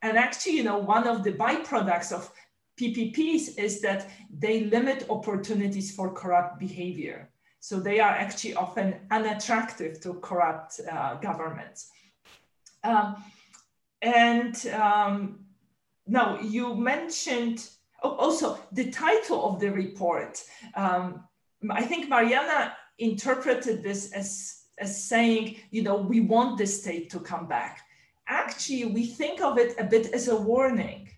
And 0.02 0.18
actually, 0.18 0.58
you 0.58 0.64
know, 0.64 0.78
one 0.78 1.08
of 1.08 1.24
the 1.24 1.34
byproducts 1.34 2.12
of 2.12 2.32
PPPs 2.80 3.58
is 3.58 3.82
that 3.82 4.10
they 4.30 4.66
limit 4.66 5.08
opportunities 5.10 5.94
for 5.96 6.14
corrupt 6.14 6.60
behavior. 6.60 7.30
So 7.60 7.80
they 7.80 8.00
are 8.00 8.12
actually 8.12 8.54
often 8.54 8.96
unattractive 9.12 10.00
to 10.02 10.14
corrupt 10.16 10.80
uh, 10.90 11.16
governments. 11.16 11.90
Um, 12.84 13.24
and 14.02 14.56
um, 14.68 15.40
now 16.06 16.40
you 16.40 16.76
mentioned 16.76 17.68
oh, 18.04 18.12
also 18.12 18.60
the 18.72 18.92
title 18.92 19.50
of 19.50 19.60
the 19.60 19.72
report. 19.72 20.44
Um, 20.76 21.24
I 21.70 21.82
think 21.82 22.10
Mariana 22.10 22.74
interpreted 23.00 23.84
this 23.84 24.12
as, 24.12 24.57
as 24.78 25.04
saying, 25.04 25.58
you 25.72 25.82
know, 25.82 25.98
we 25.98 26.22
want 26.22 26.58
the 26.58 26.68
state 26.68 27.10
to 27.12 27.20
come 27.20 27.48
back. 27.48 27.82
Actually, 28.28 28.86
we 28.86 29.06
think 29.06 29.42
of 29.42 29.58
it 29.58 29.76
a 29.80 29.84
bit 29.84 30.14
as 30.14 30.28
a 30.28 30.36
warning, 30.36 31.10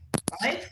right? 0.42 0.68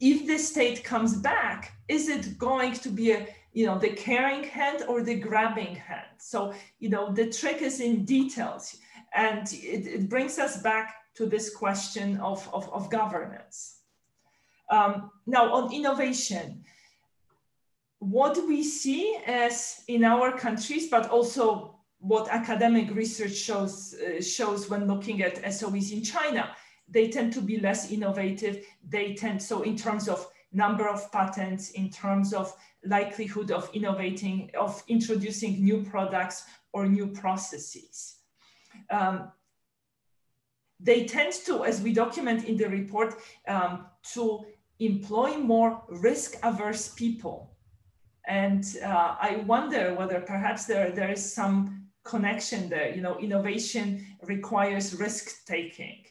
If 0.00 0.26
the 0.26 0.38
state 0.38 0.82
comes 0.82 1.14
back, 1.16 1.72
is 1.88 2.08
it 2.08 2.38
going 2.38 2.72
to 2.74 2.88
be 2.88 3.12
a 3.12 3.28
you 3.52 3.66
know, 3.66 3.78
the 3.78 3.90
caring 3.90 4.44
hand 4.44 4.84
or 4.88 5.02
the 5.02 5.14
grabbing 5.14 5.76
hand. 5.76 6.06
So, 6.18 6.54
you 6.78 6.88
know, 6.88 7.12
the 7.12 7.30
trick 7.30 7.60
is 7.60 7.80
in 7.80 8.04
details. 8.04 8.76
And 9.14 9.46
it, 9.52 9.86
it 9.86 10.08
brings 10.08 10.38
us 10.38 10.62
back 10.62 10.94
to 11.16 11.26
this 11.26 11.54
question 11.54 12.18
of, 12.20 12.48
of, 12.52 12.72
of 12.72 12.88
governance. 12.90 13.80
Um, 14.70 15.10
now, 15.26 15.52
on 15.52 15.72
innovation, 15.72 16.64
what 17.98 18.38
we 18.48 18.62
see 18.64 19.18
as 19.26 19.84
in 19.86 20.02
our 20.02 20.32
countries, 20.32 20.88
but 20.88 21.10
also 21.10 21.78
what 22.02 22.28
academic 22.28 22.92
research 22.94 23.34
shows, 23.34 23.94
uh, 23.94 24.20
shows 24.20 24.68
when 24.68 24.88
looking 24.88 25.22
at 25.22 25.40
SOEs 25.44 25.92
in 25.92 26.02
China, 26.02 26.50
they 26.88 27.08
tend 27.08 27.32
to 27.32 27.40
be 27.40 27.60
less 27.60 27.92
innovative. 27.92 28.66
They 28.86 29.14
tend, 29.14 29.40
so 29.40 29.62
in 29.62 29.76
terms 29.76 30.08
of 30.08 30.26
number 30.52 30.88
of 30.88 31.10
patents, 31.12 31.70
in 31.70 31.90
terms 31.90 32.34
of 32.34 32.52
likelihood 32.84 33.52
of 33.52 33.70
innovating, 33.72 34.50
of 34.58 34.82
introducing 34.88 35.62
new 35.62 35.84
products 35.84 36.44
or 36.72 36.86
new 36.86 37.06
processes. 37.06 38.16
Um, 38.90 39.30
they 40.80 41.04
tend 41.04 41.32
to, 41.46 41.64
as 41.64 41.80
we 41.80 41.92
document 41.92 42.44
in 42.46 42.56
the 42.56 42.68
report, 42.68 43.14
um, 43.46 43.86
to 44.14 44.44
employ 44.80 45.36
more 45.36 45.84
risk-averse 45.88 46.94
people. 46.94 47.54
And 48.26 48.64
uh, 48.84 49.14
I 49.20 49.44
wonder 49.46 49.94
whether 49.94 50.20
perhaps 50.20 50.64
there, 50.64 50.90
there 50.90 51.12
is 51.12 51.34
some 51.34 51.81
connection 52.04 52.68
there. 52.68 52.94
You 52.94 53.02
know, 53.02 53.18
innovation 53.18 54.04
requires 54.22 54.94
risk-taking. 54.94 56.04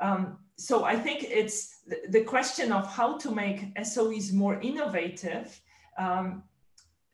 Um, 0.00 0.38
so 0.56 0.84
I 0.84 0.96
think 0.96 1.24
it's 1.24 1.80
the, 1.86 1.98
the 2.08 2.22
question 2.22 2.72
of 2.72 2.86
how 2.86 3.18
to 3.18 3.30
make 3.30 3.72
SOEs 3.82 4.32
more 4.32 4.60
innovative 4.60 5.60
um, 5.98 6.42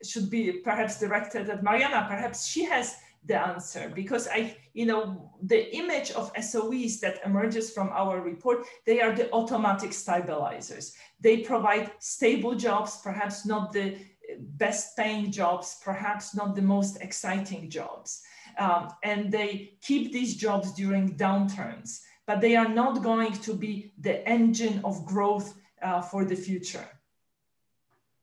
should 0.03 0.29
be 0.29 0.53
perhaps 0.63 0.99
directed 0.99 1.49
at 1.49 1.63
Mariana. 1.63 2.05
Perhaps 2.07 2.47
she 2.47 2.63
has 2.65 2.97
the 3.25 3.35
answer 3.47 3.91
because 3.93 4.27
I, 4.27 4.55
you 4.73 4.85
know, 4.85 5.31
the 5.43 5.75
image 5.75 6.11
of 6.11 6.31
SOEs 6.35 6.99
that 7.01 7.19
emerges 7.25 7.71
from 7.71 7.89
our 7.89 8.21
report, 8.21 8.65
they 8.85 9.01
are 9.01 9.13
the 9.13 9.31
automatic 9.31 9.91
stabilizers. 9.93 10.95
They 11.19 11.37
provide 11.37 11.91
stable 11.99 12.55
jobs, 12.55 13.01
perhaps 13.03 13.45
not 13.45 13.73
the 13.73 13.97
best 14.37 14.95
paying 14.97 15.31
jobs, 15.31 15.79
perhaps 15.83 16.35
not 16.35 16.55
the 16.55 16.61
most 16.61 17.01
exciting 17.01 17.69
jobs. 17.69 18.21
Um, 18.57 18.89
and 19.03 19.31
they 19.31 19.73
keep 19.81 20.11
these 20.11 20.35
jobs 20.35 20.73
during 20.73 21.15
downturns, 21.15 22.01
but 22.25 22.41
they 22.41 22.55
are 22.55 22.67
not 22.67 23.03
going 23.03 23.33
to 23.33 23.53
be 23.53 23.93
the 23.99 24.27
engine 24.27 24.81
of 24.83 25.05
growth 25.05 25.55
uh, 25.81 26.01
for 26.01 26.25
the 26.25 26.35
future. 26.35 26.87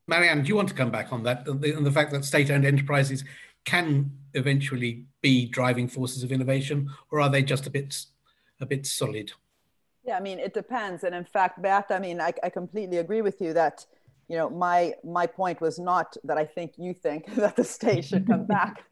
Marianne, 0.08 0.42
do 0.42 0.48
you 0.48 0.56
want 0.56 0.68
to 0.68 0.74
come 0.74 0.90
back 0.90 1.12
on 1.12 1.22
that 1.24 1.48
and 1.48 1.60
the, 1.60 1.72
the 1.72 1.90
fact 1.90 2.12
that 2.12 2.24
state-owned 2.24 2.64
enterprises 2.64 3.24
can 3.64 4.12
eventually 4.34 5.06
be 5.22 5.46
driving 5.46 5.88
forces 5.88 6.22
of 6.22 6.30
innovation, 6.30 6.88
or 7.10 7.20
are 7.20 7.28
they 7.28 7.42
just 7.42 7.66
a 7.66 7.70
bit 7.70 8.06
a 8.60 8.66
bit 8.66 8.86
solid? 8.86 9.32
Yeah, 10.04 10.16
I 10.16 10.20
mean, 10.20 10.38
it 10.38 10.54
depends. 10.54 11.02
And 11.02 11.14
in 11.14 11.24
fact, 11.24 11.60
Beth, 11.60 11.90
I 11.90 11.98
mean, 11.98 12.20
I, 12.20 12.32
I 12.44 12.48
completely 12.48 12.98
agree 12.98 13.22
with 13.22 13.40
you 13.40 13.52
that 13.54 13.84
you 14.28 14.36
know 14.36 14.50
my 14.50 14.92
my 15.04 15.26
point 15.26 15.60
was 15.60 15.78
not 15.78 16.16
that 16.24 16.36
i 16.36 16.44
think 16.44 16.72
you 16.76 16.92
think 16.92 17.26
that 17.36 17.56
the 17.56 17.64
state 17.64 18.04
should 18.04 18.26
come 18.26 18.46
back 18.58 18.84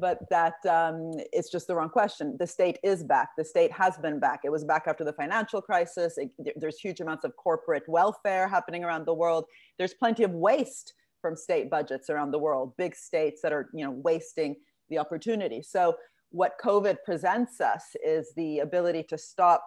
but 0.00 0.18
that 0.30 0.64
um, 0.68 1.12
it's 1.32 1.50
just 1.50 1.66
the 1.66 1.74
wrong 1.74 1.88
question. 1.88 2.36
The 2.38 2.46
state 2.46 2.78
is 2.82 3.02
back. 3.04 3.30
The 3.36 3.44
state 3.44 3.72
has 3.72 3.96
been 3.98 4.20
back. 4.20 4.40
It 4.44 4.50
was 4.50 4.64
back 4.64 4.84
after 4.86 5.04
the 5.04 5.12
financial 5.12 5.60
crisis. 5.60 6.18
It, 6.18 6.30
there's 6.56 6.78
huge 6.78 7.00
amounts 7.00 7.24
of 7.24 7.34
corporate 7.36 7.84
welfare 7.88 8.48
happening 8.48 8.84
around 8.84 9.06
the 9.06 9.14
world. 9.14 9.44
There's 9.78 9.94
plenty 9.94 10.22
of 10.22 10.32
waste 10.32 10.94
from 11.20 11.36
state 11.36 11.70
budgets 11.70 12.10
around 12.10 12.30
the 12.30 12.38
world 12.38 12.74
big 12.76 12.94
states 12.94 13.40
that 13.42 13.52
are 13.52 13.68
you 13.72 13.84
know 13.84 13.90
wasting 13.90 14.56
the 14.90 14.98
opportunity. 14.98 15.62
So 15.62 15.96
what 16.30 16.54
covid 16.62 16.96
presents 17.04 17.60
us 17.60 17.84
is 18.04 18.32
the 18.36 18.58
ability 18.58 19.04
to 19.04 19.16
stop 19.16 19.62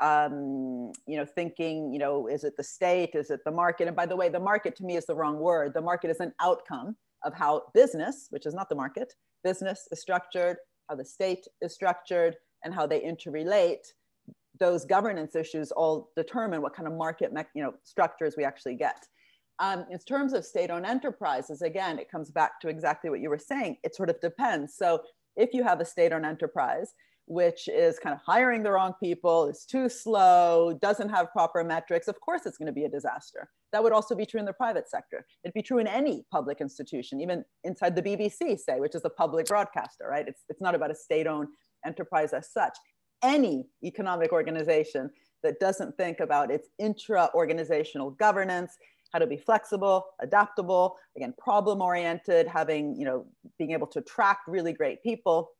um, 0.00 0.92
you 1.06 1.16
know, 1.16 1.24
thinking, 1.24 1.92
you 1.92 1.98
know, 1.98 2.26
is 2.26 2.44
it 2.44 2.56
the 2.56 2.64
state? 2.64 3.10
Is 3.14 3.30
it 3.30 3.40
the 3.44 3.50
market? 3.50 3.86
And 3.86 3.96
by 3.96 4.06
the 4.06 4.16
way, 4.16 4.28
the 4.28 4.40
market 4.40 4.74
to 4.76 4.84
me 4.84 4.96
is 4.96 5.06
the 5.06 5.14
wrong 5.14 5.38
word. 5.38 5.72
The 5.74 5.80
market 5.80 6.10
is 6.10 6.20
an 6.20 6.32
outcome 6.40 6.96
of 7.24 7.34
how 7.34 7.62
business, 7.74 8.26
which 8.30 8.46
is 8.46 8.54
not 8.54 8.68
the 8.68 8.74
market, 8.74 9.14
business 9.42 9.88
is 9.92 10.00
structured, 10.00 10.56
how 10.88 10.96
the 10.96 11.04
state 11.04 11.46
is 11.62 11.72
structured, 11.72 12.36
and 12.64 12.74
how 12.74 12.86
they 12.86 13.00
interrelate. 13.00 13.86
Those 14.58 14.84
governance 14.84 15.34
issues 15.34 15.70
all 15.72 16.10
determine 16.16 16.62
what 16.62 16.74
kind 16.74 16.86
of 16.86 16.94
market, 16.94 17.32
you 17.54 17.62
know, 17.62 17.74
structures 17.82 18.34
we 18.36 18.44
actually 18.44 18.74
get. 18.74 19.06
Um, 19.60 19.86
in 19.90 19.98
terms 19.98 20.32
of 20.32 20.44
state-owned 20.44 20.86
enterprises, 20.86 21.62
again, 21.62 21.98
it 21.98 22.10
comes 22.10 22.30
back 22.30 22.60
to 22.60 22.68
exactly 22.68 23.10
what 23.10 23.20
you 23.20 23.30
were 23.30 23.38
saying. 23.38 23.76
It 23.84 23.94
sort 23.94 24.10
of 24.10 24.20
depends. 24.20 24.74
So 24.74 25.02
if 25.36 25.54
you 25.54 25.62
have 25.62 25.80
a 25.80 25.84
state-owned 25.84 26.26
enterprise 26.26 26.94
which 27.26 27.68
is 27.68 27.98
kind 27.98 28.14
of 28.14 28.20
hiring 28.24 28.62
the 28.62 28.70
wrong 28.70 28.92
people, 29.02 29.46
is 29.48 29.64
too 29.64 29.88
slow, 29.88 30.78
doesn't 30.82 31.08
have 31.08 31.32
proper 31.32 31.64
metrics, 31.64 32.08
of 32.08 32.20
course 32.20 32.42
it's 32.44 32.58
going 32.58 32.66
to 32.66 32.72
be 32.72 32.84
a 32.84 32.88
disaster. 32.88 33.48
That 33.72 33.82
would 33.82 33.92
also 33.92 34.14
be 34.14 34.26
true 34.26 34.40
in 34.40 34.46
the 34.46 34.52
private 34.52 34.88
sector. 34.88 35.26
It'd 35.42 35.54
be 35.54 35.62
true 35.62 35.78
in 35.78 35.86
any 35.86 36.24
public 36.30 36.60
institution, 36.60 37.20
even 37.20 37.44
inside 37.64 37.96
the 37.96 38.02
BBC, 38.02 38.58
say, 38.58 38.78
which 38.78 38.94
is 38.94 39.04
a 39.04 39.10
public 39.10 39.46
broadcaster, 39.46 40.06
right? 40.08 40.28
It's, 40.28 40.44
it's 40.48 40.60
not 40.60 40.74
about 40.74 40.90
a 40.90 40.94
state 40.94 41.26
owned 41.26 41.48
enterprise 41.86 42.32
as 42.32 42.52
such. 42.52 42.76
Any 43.22 43.66
economic 43.82 44.32
organization 44.32 45.10
that 45.42 45.58
doesn't 45.60 45.96
think 45.96 46.20
about 46.20 46.50
its 46.50 46.68
intra 46.78 47.30
organizational 47.34 48.10
governance, 48.10 48.76
how 49.12 49.18
to 49.18 49.26
be 49.26 49.36
flexible, 49.36 50.04
adaptable, 50.20 50.96
again, 51.16 51.32
problem 51.38 51.80
oriented, 51.80 52.46
having, 52.46 52.96
you 52.96 53.06
know, 53.06 53.24
being 53.58 53.70
able 53.70 53.86
to 53.86 54.00
attract 54.00 54.46
really 54.46 54.72
great 54.72 55.02
people, 55.02 55.50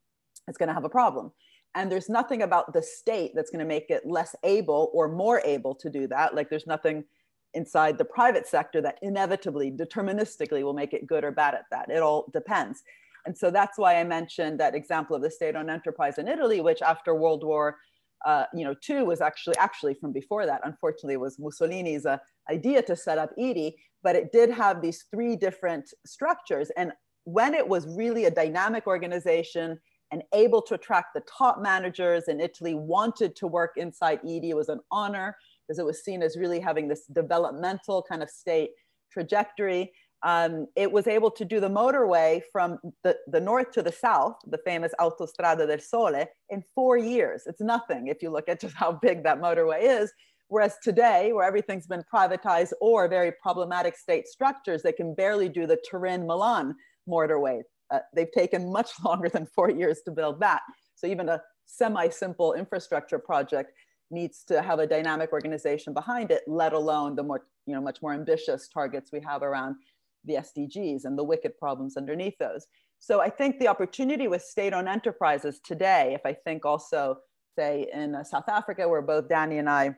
is 0.48 0.56
going 0.56 0.68
to 0.68 0.74
have 0.74 0.84
a 0.84 0.88
problem. 0.88 1.32
And 1.74 1.90
there's 1.90 2.08
nothing 2.08 2.42
about 2.42 2.72
the 2.72 2.82
state 2.82 3.32
that's 3.34 3.50
going 3.50 3.60
to 3.60 3.64
make 3.64 3.90
it 3.90 4.06
less 4.06 4.36
able 4.44 4.90
or 4.92 5.08
more 5.08 5.40
able 5.44 5.74
to 5.76 5.90
do 5.90 6.06
that. 6.08 6.34
Like 6.34 6.48
there's 6.48 6.66
nothing 6.66 7.04
inside 7.54 7.98
the 7.98 8.04
private 8.04 8.46
sector 8.46 8.80
that 8.82 8.98
inevitably, 9.02 9.70
deterministically 9.70 10.62
will 10.62 10.74
make 10.74 10.92
it 10.92 11.06
good 11.06 11.24
or 11.24 11.30
bad 11.30 11.54
at 11.54 11.64
that. 11.70 11.90
It 11.90 12.02
all 12.02 12.26
depends. 12.32 12.82
And 13.26 13.36
so 13.36 13.50
that's 13.50 13.78
why 13.78 13.98
I 13.98 14.04
mentioned 14.04 14.60
that 14.60 14.74
example 14.74 15.16
of 15.16 15.22
the 15.22 15.30
state-owned 15.30 15.70
enterprise 15.70 16.18
in 16.18 16.28
Italy, 16.28 16.60
which 16.60 16.82
after 16.82 17.14
World 17.14 17.42
War 17.42 17.78
uh, 18.24 18.44
you 18.54 18.64
know, 18.64 18.74
two 18.80 19.04
was 19.04 19.20
actually 19.20 19.56
actually 19.58 19.94
from 19.94 20.12
before 20.12 20.46
that. 20.46 20.62
Unfortunately, 20.64 21.16
was 21.16 21.38
Mussolini's 21.38 22.06
uh, 22.06 22.16
idea 22.50 22.82
to 22.82 22.96
set 22.96 23.18
up 23.18 23.30
IRI, 23.38 23.76
but 24.02 24.16
it 24.16 24.32
did 24.32 24.50
have 24.50 24.80
these 24.80 25.04
three 25.10 25.36
different 25.36 25.92
structures. 26.06 26.70
And 26.76 26.92
when 27.24 27.54
it 27.54 27.66
was 27.66 27.86
really 27.86 28.24
a 28.24 28.30
dynamic 28.30 28.86
organization 28.86 29.78
and 30.14 30.22
able 30.32 30.62
to 30.62 30.74
attract 30.74 31.08
the 31.14 31.22
top 31.38 31.60
managers 31.60 32.28
in 32.28 32.40
Italy, 32.40 32.74
wanted 32.74 33.34
to 33.36 33.46
work 33.46 33.72
inside 33.76 34.20
ED. 34.24 34.44
it 34.44 34.56
was 34.56 34.68
an 34.68 34.80
honor 34.90 35.36
because 35.66 35.78
it 35.78 35.84
was 35.84 36.04
seen 36.04 36.22
as 36.22 36.36
really 36.36 36.60
having 36.60 36.86
this 36.88 37.06
developmental 37.06 38.04
kind 38.08 38.22
of 38.22 38.30
state 38.30 38.70
trajectory 39.10 39.92
um, 40.24 40.66
it 40.74 40.90
was 40.90 41.06
able 41.06 41.30
to 41.32 41.44
do 41.44 41.60
the 41.60 41.68
motorway 41.68 42.40
from 42.50 42.78
the, 43.02 43.14
the 43.26 43.40
north 43.40 43.72
to 43.72 43.82
the 43.82 43.92
south, 43.92 44.36
the 44.46 44.58
famous 44.64 44.92
Autostrada 44.98 45.66
del 45.66 45.80
Sole, 45.80 46.24
in 46.48 46.64
four 46.74 46.96
years. 46.96 47.42
It's 47.46 47.60
nothing 47.60 48.08
if 48.08 48.22
you 48.22 48.30
look 48.30 48.48
at 48.48 48.62
just 48.62 48.74
how 48.74 48.92
big 49.02 49.22
that 49.24 49.38
motorway 49.40 49.82
is. 49.82 50.10
Whereas 50.48 50.76
today, 50.82 51.32
where 51.34 51.46
everything's 51.46 51.86
been 51.86 52.04
privatized 52.12 52.72
or 52.80 53.06
very 53.06 53.32
problematic 53.42 53.98
state 53.98 54.26
structures, 54.26 54.82
they 54.82 54.92
can 54.92 55.14
barely 55.14 55.50
do 55.50 55.66
the 55.66 55.78
Turin 55.90 56.26
Milan 56.26 56.74
motorway. 57.06 57.60
Uh, 57.94 58.00
they've 58.14 58.32
taken 58.32 58.72
much 58.72 58.90
longer 59.04 59.28
than 59.28 59.46
four 59.46 59.70
years 59.70 60.00
to 60.04 60.10
build 60.10 60.40
that. 60.40 60.62
So 60.94 61.06
even 61.06 61.28
a 61.28 61.42
semi-simple 61.66 62.54
infrastructure 62.54 63.18
project 63.18 63.72
needs 64.10 64.44
to 64.44 64.62
have 64.62 64.78
a 64.78 64.86
dynamic 64.86 65.32
organization 65.32 65.92
behind 65.92 66.30
it, 66.30 66.42
let 66.46 66.72
alone 66.72 67.16
the 67.16 67.22
more, 67.22 67.46
you 67.66 67.74
know, 67.74 67.80
much 67.80 68.02
more 68.02 68.12
ambitious 68.12 68.68
targets 68.68 69.10
we 69.12 69.20
have 69.20 69.42
around 69.42 69.76
the 70.24 70.34
SDGs 70.34 71.04
and 71.04 71.18
the 71.18 71.24
wicked 71.24 71.56
problems 71.58 71.96
underneath 71.96 72.36
those. 72.38 72.66
So 72.98 73.20
I 73.20 73.28
think 73.28 73.58
the 73.58 73.68
opportunity 73.68 74.28
with 74.28 74.42
state-owned 74.42 74.88
enterprises 74.88 75.60
today, 75.64 76.14
if 76.14 76.22
I 76.24 76.32
think 76.32 76.64
also, 76.64 77.18
say, 77.58 77.88
in 77.92 78.14
uh, 78.14 78.24
South 78.24 78.48
Africa, 78.48 78.88
where 78.88 79.02
both 79.02 79.28
Dani 79.28 79.58
and 79.58 79.68
I 79.68 79.94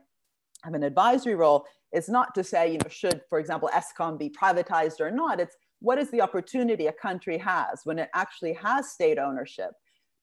have 0.64 0.74
an 0.74 0.82
advisory 0.82 1.34
role, 1.34 1.64
is 1.92 2.08
not 2.08 2.34
to 2.34 2.42
say, 2.42 2.72
you 2.72 2.78
know, 2.78 2.88
should, 2.88 3.20
for 3.28 3.38
example, 3.38 3.70
Eskom 3.72 4.18
be 4.18 4.30
privatized 4.30 5.00
or 5.00 5.10
not. 5.10 5.40
It's 5.40 5.56
what 5.80 5.98
is 5.98 6.10
the 6.10 6.20
opportunity 6.20 6.86
a 6.86 6.92
country 6.92 7.38
has 7.38 7.80
when 7.84 7.98
it 7.98 8.08
actually 8.14 8.54
has 8.54 8.90
state 8.90 9.18
ownership 9.18 9.70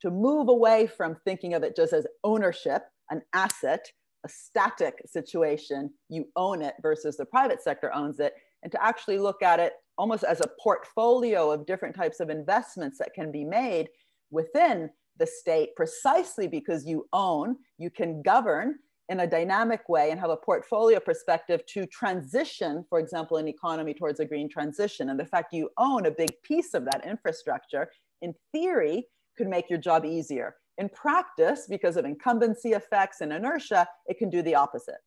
to 0.01 0.12
move 0.12 0.49
away 0.49 0.88
from 0.88 1.16
thinking 1.24 1.54
of 1.54 1.64
it 1.64 1.76
just 1.76 1.93
as 1.93 2.06
ownership, 2.24 2.84
an 3.10 3.22
asset, 3.34 3.86
a 4.26 4.30
static 4.30 4.95
situation, 5.06 5.89
you 6.10 6.26
own 6.36 6.62
it 6.62 6.74
versus 6.82 7.18
the 7.18 7.26
private 7.26 7.62
sector 7.62 7.93
owns 7.93 8.20
it, 8.20 8.34
and 8.64 8.72
to 8.72 8.84
actually 8.84 9.18
look 9.18 9.41
at 9.41 9.60
it 9.60 9.74
almost 9.97 10.24
as 10.24 10.41
a 10.41 10.49
portfolio 10.62 11.51
of 11.51 11.66
different 11.66 11.95
types 11.95 12.20
of 12.20 12.30
investments 12.30 12.97
that 12.97 13.14
can 13.14 13.32
be 13.32 13.43
made 13.43 13.88
within 14.32 14.89
the 15.20 15.28
state 15.28 15.76
precisely 15.76 16.47
because 16.47 16.86
you 16.86 17.06
own, 17.14 17.56
you 17.78 17.89
can 17.89 18.22
govern 18.22 18.76
in 19.14 19.20
a 19.20 19.28
dynamic 19.28 19.88
way 19.88 20.09
and 20.09 20.20
have 20.20 20.32
a 20.32 20.36
portfolio 20.36 20.99
perspective 20.99 21.64
to 21.68 21.86
transition, 21.86 22.84
for 22.89 22.97
example, 22.97 23.38
an 23.38 23.47
economy 23.47 23.93
towards 23.93 24.20
a 24.20 24.26
green 24.26 24.49
transition. 24.49 25.09
And 25.09 25.20
the 25.20 25.26
fact 25.26 25.53
you 25.53 25.70
own 25.78 26.07
a 26.07 26.11
big 26.11 26.32
piece 26.41 26.74
of 26.74 26.84
that 26.86 27.05
infrastructure, 27.05 27.91
in 28.24 28.34
theory, 28.51 29.07
could 29.38 29.47
make 29.47 29.70
your 29.70 29.78
job 29.78 30.03
easier. 30.03 30.55
In 30.80 30.89
practice, 30.89 31.68
because 31.70 31.95
of 31.95 32.05
incumbency 32.05 32.72
effects 32.72 33.22
and 33.22 33.32
inertia, 33.32 33.88
it 34.07 34.18
can 34.18 34.32
do 34.32 34.41
the 34.41 34.55
opposite. 34.55 35.01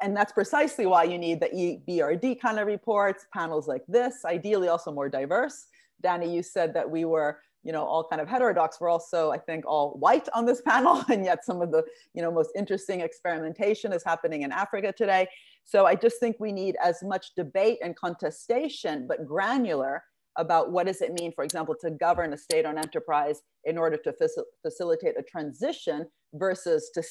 And 0.00 0.16
that's 0.16 0.32
precisely 0.32 0.86
why 0.86 1.02
you 1.02 1.18
need 1.18 1.40
the 1.40 1.48
EBRD 1.48 2.40
kind 2.40 2.60
of 2.60 2.68
reports, 2.68 3.26
panels 3.34 3.66
like 3.66 3.82
this, 3.88 4.24
ideally 4.24 4.68
also 4.68 4.92
more 4.92 5.08
diverse. 5.08 5.66
Dani, 6.04 6.32
you 6.32 6.44
said 6.44 6.72
that 6.74 6.88
we 6.88 7.04
were, 7.04 7.40
you 7.62 7.72
know, 7.72 7.84
all 7.84 8.04
kind 8.04 8.20
of 8.22 8.28
heterodox. 8.28 8.80
We're 8.80 8.88
also, 8.88 9.30
I 9.30 9.38
think, 9.38 9.64
all 9.66 9.92
white 9.98 10.28
on 10.34 10.46
this 10.46 10.60
panel, 10.66 11.04
and 11.10 11.24
yet 11.24 11.44
some 11.44 11.60
of 11.60 11.70
the, 11.70 11.84
you 12.14 12.22
know, 12.22 12.30
most 12.30 12.50
interesting 12.56 13.00
experimentation 13.00 13.92
is 13.92 14.02
happening 14.04 14.42
in 14.42 14.52
Africa 14.52 14.92
today. 14.96 15.28
So 15.64 15.86
I 15.86 15.94
just 15.94 16.18
think 16.18 16.36
we 16.40 16.52
need 16.52 16.76
as 16.82 17.02
much 17.02 17.34
debate 17.36 17.78
and 17.82 17.94
contestation, 17.96 19.06
but 19.06 19.26
granular 19.26 20.02
about 20.36 20.72
what 20.72 20.86
does 20.86 21.02
it 21.02 21.12
mean, 21.20 21.32
for 21.32 21.44
example, 21.44 21.74
to 21.80 21.90
govern 21.90 22.32
a 22.32 22.38
state-owned 22.38 22.78
enterprise 22.78 23.42
in 23.64 23.76
order 23.76 23.96
to 23.96 24.14
facilitate 24.62 25.14
a 25.18 25.22
transition 25.22 26.06
versus 26.34 26.90
to, 26.94 27.02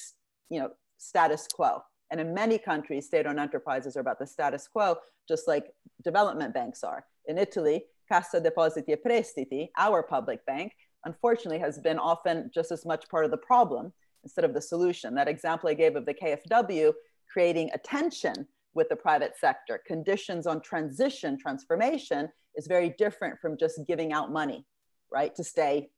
you 0.50 0.60
know, 0.60 0.70
status 0.97 1.47
quo. 1.47 1.82
And 2.12 2.20
in 2.20 2.34
many 2.34 2.58
countries, 2.58 3.06
state 3.06 3.28
owned 3.28 3.39
enterprises 3.39 3.95
are 3.95 4.00
about 4.00 4.20
the 4.20 4.26
status 4.26 4.68
quo, 4.68 4.97
just 5.28 5.47
like 5.47 5.68
development 6.04 6.54
banks 6.54 6.84
are. 6.84 7.06
In 7.28 7.38
Italy, 7.38 7.86
Cassa 8.10 8.41
Depositi 8.41 8.89
e 8.89 8.95
Prestiti, 8.95 9.70
our 9.78 10.01
public 10.03 10.45
bank, 10.45 10.74
unfortunately 11.05 11.60
has 11.60 11.80
been 11.80 11.99
often 11.99 12.49
just 12.53 12.72
as 12.72 12.86
much 12.86 13.07
part 13.10 13.26
of 13.26 13.32
the 13.32 13.38
problem 13.38 13.93
instead 14.24 14.43
of 14.43 14.53
the 14.53 14.62
solution. 14.62 15.16
That 15.16 15.28
example 15.28 15.70
I 15.70 15.74
gave 15.76 15.95
of 15.95 16.05
the 16.05 16.14
KfW 16.14 16.93
creating 17.32 17.70
a 17.74 17.78
tension 17.78 18.47
with 18.74 18.89
the 18.89 18.95
private 18.95 19.34
sector, 19.39 19.82
conditions 19.86 20.45
on 20.47 20.62
transition, 20.62 21.38
transformation 21.38 22.30
is 22.55 22.68
very 22.68 22.89
different 22.97 23.39
from 23.39 23.57
just 23.57 23.80
giving 23.88 24.12
out 24.12 24.32
money, 24.32 24.66
right, 25.12 25.34
to 25.36 25.43
stay 25.43 25.89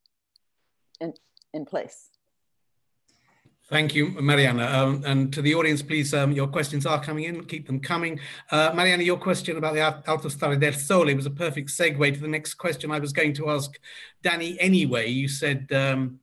in, 1.00 1.14
in 1.54 1.66
place. 1.66 2.10
Thank 3.72 3.96
you, 3.96 4.10
Mariana. 4.22 4.66
Um, 4.66 5.02
and 5.06 5.32
to 5.32 5.42
the 5.42 5.56
audience, 5.56 5.82
please, 5.82 6.14
um, 6.14 6.34
your 6.34 6.48
questions 6.48 6.86
are 6.86 7.02
coming 7.02 7.24
in. 7.24 7.46
Keep 7.46 7.68
them 7.68 7.80
coming. 7.80 8.20
Uh, 8.52 8.74
Mariana, 8.76 9.04
your 9.04 9.16
question 9.16 9.56
about 9.56 9.76
the 9.76 10.12
Autostrada 10.12 10.60
del 10.60 10.74
Sole 10.74 11.16
was 11.16 11.26
a 11.26 11.30
perfect 11.30 11.70
segue 11.70 12.14
to 12.14 12.20
the 12.20 12.28
next 12.28 12.56
question 12.56 12.92
I 12.92 13.00
was 13.00 13.14
going 13.14 13.34
to 13.36 13.50
ask 13.50 13.80
Dani 14.26 14.58
anyway. 14.60 15.08
You 15.08 15.30
said, 15.30 15.72
um, 15.72 16.20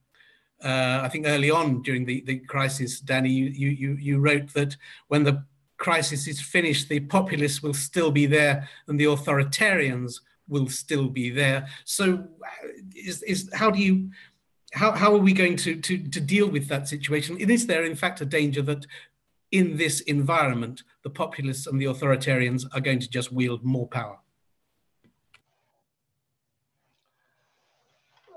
uh, 0.62 1.00
I 1.02 1.08
think 1.08 1.26
early 1.26 1.50
on 1.50 1.80
during 1.80 2.04
the, 2.04 2.22
the 2.26 2.38
crisis, 2.40 3.00
Dani, 3.00 3.32
you, 3.32 3.46
you, 3.46 3.96
you 3.98 4.18
wrote 4.18 4.52
that 4.52 4.76
when 5.06 5.24
the 5.24 5.42
crisis 5.78 6.28
is 6.28 6.42
finished, 6.42 6.90
the 6.90 7.00
populists 7.00 7.62
will 7.62 7.72
still 7.72 8.10
be 8.10 8.26
there 8.26 8.68
and 8.88 9.00
the 9.00 9.06
authoritarians 9.06 10.20
will 10.48 10.68
still 10.68 11.08
be 11.08 11.30
there. 11.30 11.66
So 11.86 12.14
uh, 12.14 12.68
is, 12.94 13.22
is 13.22 13.48
how 13.54 13.70
do 13.70 13.78
you 13.78 14.10
how, 14.72 14.92
how 14.92 15.14
are 15.14 15.18
we 15.18 15.32
going 15.32 15.56
to, 15.56 15.76
to, 15.80 15.98
to 15.98 16.20
deal 16.20 16.48
with 16.48 16.68
that 16.68 16.88
situation? 16.88 17.38
Is 17.38 17.66
there, 17.66 17.84
in 17.84 17.96
fact, 17.96 18.20
a 18.20 18.26
danger 18.26 18.62
that 18.62 18.86
in 19.50 19.76
this 19.76 20.00
environment, 20.00 20.82
the 21.02 21.10
populists 21.10 21.66
and 21.66 21.80
the 21.80 21.86
authoritarians 21.86 22.64
are 22.74 22.80
going 22.80 23.00
to 23.00 23.08
just 23.08 23.32
wield 23.32 23.64
more 23.64 23.86
power? 23.86 24.18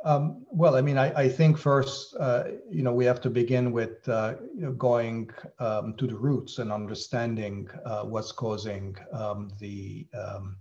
Um, 0.03 0.45
well, 0.49 0.75
I 0.75 0.81
mean, 0.81 0.97
I, 0.97 1.13
I 1.13 1.29
think 1.29 1.57
first, 1.57 2.15
uh, 2.19 2.45
you 2.71 2.81
know, 2.81 2.93
we 2.93 3.05
have 3.05 3.21
to 3.21 3.29
begin 3.29 3.71
with 3.71 4.07
uh, 4.09 4.33
you 4.55 4.61
know, 4.61 4.71
going 4.71 5.29
um, 5.59 5.93
to 5.97 6.07
the 6.07 6.15
roots 6.15 6.57
and 6.57 6.71
understanding 6.71 7.69
uh, 7.85 8.03
what's 8.03 8.31
causing 8.31 8.95
um, 9.13 9.51
the, 9.59 10.07
um, 10.17 10.57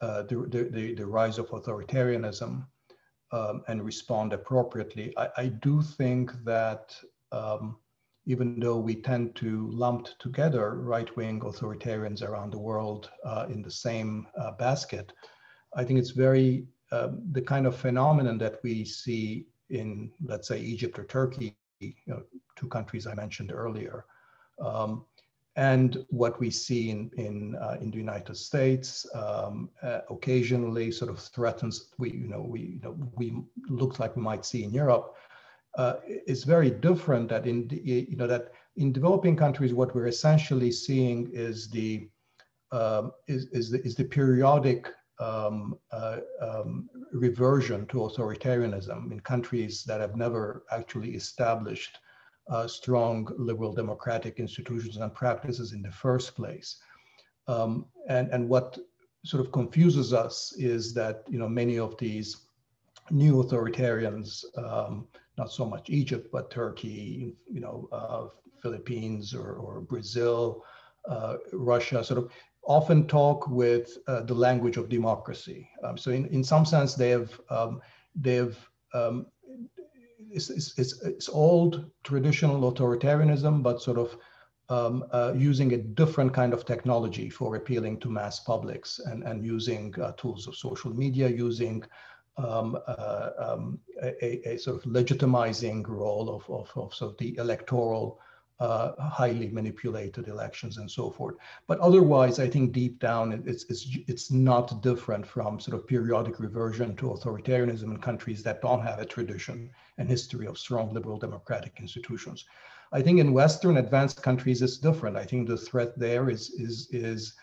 uh, 0.00 0.22
the, 0.22 0.68
the, 0.72 0.94
the, 0.94 1.06
rise 1.06 1.38
of 1.38 1.48
authoritarianism 1.50 2.66
um, 3.34 3.62
and 3.68 3.84
respond 3.84 4.32
appropriately. 4.32 5.06
I, 5.16 5.26
I 5.44 5.46
do 5.66 5.82
think 5.82 6.32
that 6.44 6.84
um, 7.32 7.76
even 8.26 8.60
though 8.60 8.78
we 8.78 8.94
tend 9.10 9.34
to 9.36 9.50
lump 9.84 10.06
together 10.18 10.66
right-wing 10.94 11.40
authoritarians 11.40 12.22
around 12.22 12.50
the 12.52 12.64
world 12.70 13.10
uh, 13.24 13.46
in 13.54 13.60
the 13.62 13.70
same 13.70 14.10
uh, 14.40 14.52
basket, 14.52 15.12
I 15.80 15.84
think 15.84 15.98
it's 15.98 16.10
very 16.26 16.66
um, 16.92 17.10
the 17.32 17.42
kind 17.42 17.66
of 17.66 17.74
phenomenon 17.76 18.38
that 18.38 18.56
we 18.62 18.84
see 18.84 19.46
in, 19.68 20.12
let's 20.24 20.48
say, 20.48 20.60
Egypt 20.60 20.98
or 20.98 21.04
Turkey, 21.04 21.56
you 21.80 21.92
know, 22.06 22.22
two 22.56 22.68
countries 22.68 23.06
I 23.06 23.14
mentioned 23.14 23.50
earlier. 23.52 24.04
Um, 24.60 25.04
and 25.56 26.04
what 26.08 26.38
we 26.40 26.50
see 26.50 26.90
in 26.90 27.10
in, 27.16 27.54
uh, 27.56 27.76
in 27.80 27.90
the 27.90 27.96
United 27.96 28.36
States 28.36 29.06
um, 29.14 29.70
uh, 29.82 30.00
occasionally 30.10 30.90
sort 30.90 31.10
of 31.10 31.18
threatens 31.18 31.90
we 31.98 32.10
you 32.10 32.28
know 32.28 32.40
we 32.40 32.60
you 32.60 32.80
know, 32.82 32.96
we 33.14 33.34
look 33.68 33.98
like 33.98 34.16
we 34.16 34.22
might 34.22 34.44
see 34.44 34.64
in 34.64 34.70
Europe 34.72 35.14
uh, 35.76 35.94
is 36.06 36.44
very 36.44 36.70
different. 36.70 37.28
That 37.28 37.46
in 37.46 37.68
you 37.70 38.16
know 38.16 38.26
that 38.26 38.52
in 38.76 38.92
developing 38.92 39.36
countries, 39.36 39.74
what 39.74 39.94
we're 39.94 40.06
essentially 40.06 40.72
seeing 40.72 41.30
is 41.32 41.68
the 41.68 42.08
um, 42.72 43.12
is, 43.26 43.46
is 43.46 43.70
the 43.70 43.84
is 43.84 43.94
the 43.94 44.04
periodic 44.04 44.88
um, 45.20 45.78
uh, 45.92 46.18
um, 46.40 46.88
reversion 47.12 47.86
to 47.86 47.98
authoritarianism 47.98 49.12
in 49.12 49.20
countries 49.20 49.84
that 49.84 50.00
have 50.00 50.16
never 50.16 50.64
actually 50.72 51.14
established 51.14 51.98
uh, 52.48 52.66
strong 52.66 53.28
liberal 53.36 53.72
democratic 53.72 54.38
institutions 54.38 54.96
and 54.96 55.14
practices 55.14 55.72
in 55.72 55.82
the 55.82 55.90
first 55.90 56.34
place. 56.34 56.76
Um, 57.46 57.86
and, 58.08 58.28
and 58.30 58.48
what 58.48 58.78
sort 59.24 59.44
of 59.44 59.52
confuses 59.52 60.12
us 60.12 60.54
is 60.58 60.92
that 60.94 61.24
you 61.28 61.38
know 61.38 61.48
many 61.48 61.78
of 61.78 61.96
these 61.98 62.44
new 63.10 63.42
authoritarians, 63.42 64.44
um, 64.58 65.06
not 65.36 65.50
so 65.50 65.64
much 65.64 65.90
Egypt, 65.90 66.28
but 66.32 66.50
Turkey, 66.50 67.34
you 67.50 67.60
know, 67.60 67.88
uh, 67.92 68.28
Philippines 68.62 69.34
or, 69.34 69.54
or 69.54 69.80
Brazil, 69.80 70.64
uh, 71.08 71.36
Russia, 71.52 72.02
sort 72.02 72.18
of 72.18 72.30
often 72.66 73.06
talk 73.06 73.46
with 73.48 73.98
uh, 74.06 74.22
the 74.22 74.34
language 74.34 74.78
of 74.78 74.88
democracy. 74.88 75.68
Um, 75.82 75.98
so 75.98 76.10
in, 76.10 76.26
in 76.26 76.42
some 76.42 76.64
sense, 76.64 76.94
they 76.94 77.10
have 77.10 77.38
um, 77.50 77.80
they 78.14 78.36
have 78.36 78.56
um, 78.94 79.26
it's, 80.34 80.50
it's, 80.78 81.02
it's, 81.02 81.28
old 81.28 81.90
traditional 82.02 82.72
authoritarianism, 82.72 83.62
but 83.62 83.80
sort 83.80 83.98
of 83.98 84.16
um, 84.68 85.04
uh, 85.12 85.32
using 85.36 85.72
a 85.74 85.78
different 85.78 86.32
kind 86.32 86.52
of 86.52 86.64
technology 86.64 87.30
for 87.30 87.56
appealing 87.56 88.00
to 88.00 88.10
mass 88.10 88.40
publics 88.40 88.98
and, 88.98 89.22
and 89.22 89.44
using 89.44 89.94
uh, 90.00 90.12
tools 90.12 90.46
of 90.48 90.56
social 90.56 90.92
media, 90.94 91.28
using 91.28 91.84
um, 92.36 92.76
uh, 92.88 93.30
um, 93.38 93.78
a, 94.02 94.48
a, 94.48 94.58
sort 94.58 94.76
of 94.76 94.90
legitimizing 94.90 95.86
role 95.86 96.34
of, 96.34 96.50
of, 96.50 96.70
of 96.76 96.92
sort 96.94 97.12
of 97.12 97.18
the 97.18 97.36
electoral 97.38 98.18
uh, 98.60 98.92
highly 99.00 99.48
manipulated 99.48 100.28
elections 100.28 100.78
and 100.78 100.90
so 100.90 101.10
forth. 101.10 101.34
But 101.66 101.80
otherwise, 101.80 102.38
I 102.38 102.48
think 102.48 102.72
deep 102.72 103.00
down, 103.00 103.42
it's, 103.46 103.64
it's, 103.68 103.86
it's 104.06 104.30
not 104.30 104.80
different 104.82 105.26
from 105.26 105.58
sort 105.58 105.76
of 105.76 105.86
periodic 105.86 106.38
reversion 106.38 106.94
to 106.96 107.06
authoritarianism 107.06 107.84
in 107.84 107.98
countries 107.98 108.42
that 108.44 108.62
don't 108.62 108.82
have 108.82 109.00
a 109.00 109.06
tradition 109.06 109.70
and 109.98 110.08
history 110.08 110.46
of 110.46 110.58
strong 110.58 110.92
liberal 110.92 111.18
democratic 111.18 111.78
institutions. 111.80 112.44
I 112.92 113.02
think 113.02 113.18
in 113.18 113.32
Western 113.32 113.78
advanced 113.78 114.22
countries, 114.22 114.62
it's 114.62 114.78
different. 114.78 115.16
I 115.16 115.24
think 115.24 115.48
the 115.48 115.56
threat 115.56 115.98
there 115.98 116.30
is, 116.30 116.50
is, 116.50 116.88
is, 116.92 117.34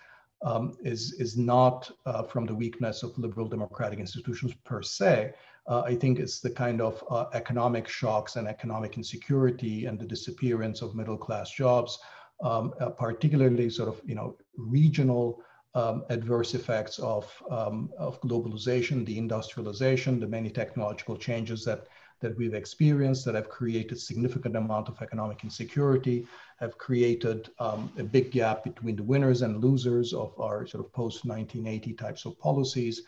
um, 0.44 0.78
is, 0.82 1.14
is 1.20 1.36
not 1.36 1.92
uh, 2.06 2.24
from 2.24 2.46
the 2.46 2.56
weakness 2.56 3.04
of 3.04 3.18
liberal 3.18 3.48
democratic 3.48 4.00
institutions 4.00 4.54
per 4.64 4.82
se, 4.82 5.34
uh, 5.68 5.82
I 5.82 5.96
think 5.96 6.20
it's 6.20 6.40
the 6.40 6.50
kind 6.50 6.82
of 6.82 7.04
uh, 7.10 7.26
economic 7.34 7.88
shocks 7.88 8.36
and 8.36 8.48
economic 8.48 8.98
insecurity 8.98 9.86
and 9.86 10.00
the 10.00 10.06
disappearance 10.06 10.82
of 10.82 10.96
middle 10.96 11.18
class 11.18 11.52
jobs, 11.52 12.00
um, 12.44 12.74
uh, 12.80 12.90
particularly 12.90 13.70
sort 13.70 13.90
of 13.90 14.02
you 14.06 14.16
know 14.16 14.36
regional 14.58 15.44
um, 15.74 16.04
adverse 16.10 16.54
effects 16.54 17.00
of 17.00 17.32
um, 17.50 17.90
of 17.98 18.20
globalization, 18.22 19.06
the 19.06 19.18
industrialization, 19.18 20.20
the 20.20 20.28
many 20.28 20.50
technological 20.50 21.16
changes 21.16 21.64
that 21.66 21.88
that 22.22 22.38
we've 22.38 22.54
experienced 22.54 23.26
that 23.26 23.36
have 23.36 23.50
created 23.50 24.00
significant 24.00 24.56
amount 24.56 24.88
of 24.88 25.02
economic 25.02 25.44
insecurity, 25.44 26.26
have 26.60 26.78
created 26.78 27.50
um, 27.60 27.92
a 27.98 28.04
big 28.04 28.32
gap 28.32 28.64
between 28.64 28.96
the 28.96 29.04
winners 29.04 29.42
and 29.42 29.64
losers 29.64 30.14
of 30.14 30.40
our 30.40 30.66
sort 30.68 30.86
of 30.86 30.94
post 30.94 31.26
1980 31.26 31.94
types 31.94 32.26
of 32.26 32.38
policies. 32.40 33.02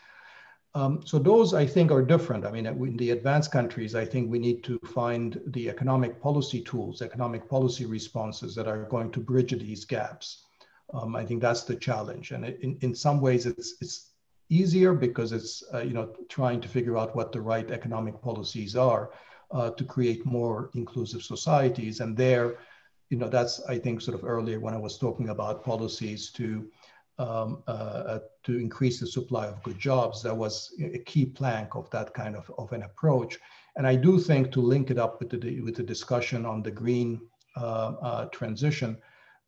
Um, 0.76 1.02
so 1.04 1.20
those 1.20 1.54
I 1.54 1.66
think 1.66 1.92
are 1.92 2.02
different. 2.02 2.44
I 2.44 2.50
mean, 2.50 2.66
in 2.66 2.96
the 2.96 3.10
advanced 3.10 3.52
countries, 3.52 3.94
I 3.94 4.04
think 4.04 4.28
we 4.28 4.40
need 4.40 4.64
to 4.64 4.78
find 4.80 5.40
the 5.46 5.68
economic 5.68 6.20
policy 6.20 6.60
tools, 6.62 7.00
economic 7.00 7.48
policy 7.48 7.84
responses 7.84 8.54
that 8.56 8.66
are 8.66 8.84
going 8.84 9.12
to 9.12 9.20
bridge 9.20 9.52
these 9.52 9.84
gaps. 9.84 10.44
Um, 10.92 11.14
I 11.14 11.24
think 11.24 11.40
that's 11.40 11.62
the 11.62 11.76
challenge. 11.76 12.32
And 12.32 12.44
in, 12.44 12.76
in 12.80 12.94
some 12.94 13.20
ways 13.20 13.46
it's, 13.46 13.76
it's 13.80 14.10
easier 14.48 14.92
because 14.94 15.30
it's, 15.32 15.62
uh, 15.72 15.82
you 15.82 15.94
know, 15.94 16.12
trying 16.28 16.60
to 16.60 16.68
figure 16.68 16.98
out 16.98 17.14
what 17.14 17.30
the 17.30 17.40
right 17.40 17.70
economic 17.70 18.20
policies 18.20 18.74
are 18.74 19.10
uh, 19.52 19.70
to 19.70 19.84
create 19.84 20.26
more 20.26 20.70
inclusive 20.74 21.22
societies. 21.22 22.00
And 22.00 22.16
there, 22.16 22.58
you 23.10 23.18
know, 23.18 23.28
that's, 23.28 23.62
I 23.68 23.78
think, 23.78 24.00
sort 24.00 24.18
of 24.18 24.24
earlier 24.24 24.58
when 24.58 24.74
I 24.74 24.78
was 24.78 24.98
talking 24.98 25.28
about 25.28 25.64
policies 25.64 26.30
to 26.32 26.68
um, 27.18 27.62
uh, 27.68 27.70
uh, 27.70 28.18
to 28.42 28.58
increase 28.58 29.00
the 29.00 29.06
supply 29.06 29.46
of 29.46 29.62
good 29.62 29.78
jobs. 29.78 30.22
That 30.22 30.36
was 30.36 30.72
a 30.80 30.98
key 30.98 31.26
plank 31.26 31.74
of 31.74 31.88
that 31.90 32.12
kind 32.14 32.36
of, 32.36 32.50
of 32.58 32.72
an 32.72 32.82
approach. 32.82 33.38
And 33.76 33.86
I 33.86 33.96
do 33.96 34.18
think 34.18 34.52
to 34.52 34.60
link 34.60 34.90
it 34.90 34.98
up 34.98 35.20
with 35.20 35.30
the, 35.30 35.60
with 35.60 35.76
the 35.76 35.82
discussion 35.82 36.46
on 36.46 36.62
the 36.62 36.70
green 36.70 37.20
uh, 37.56 37.92
uh, 38.02 38.24
transition, 38.26 38.98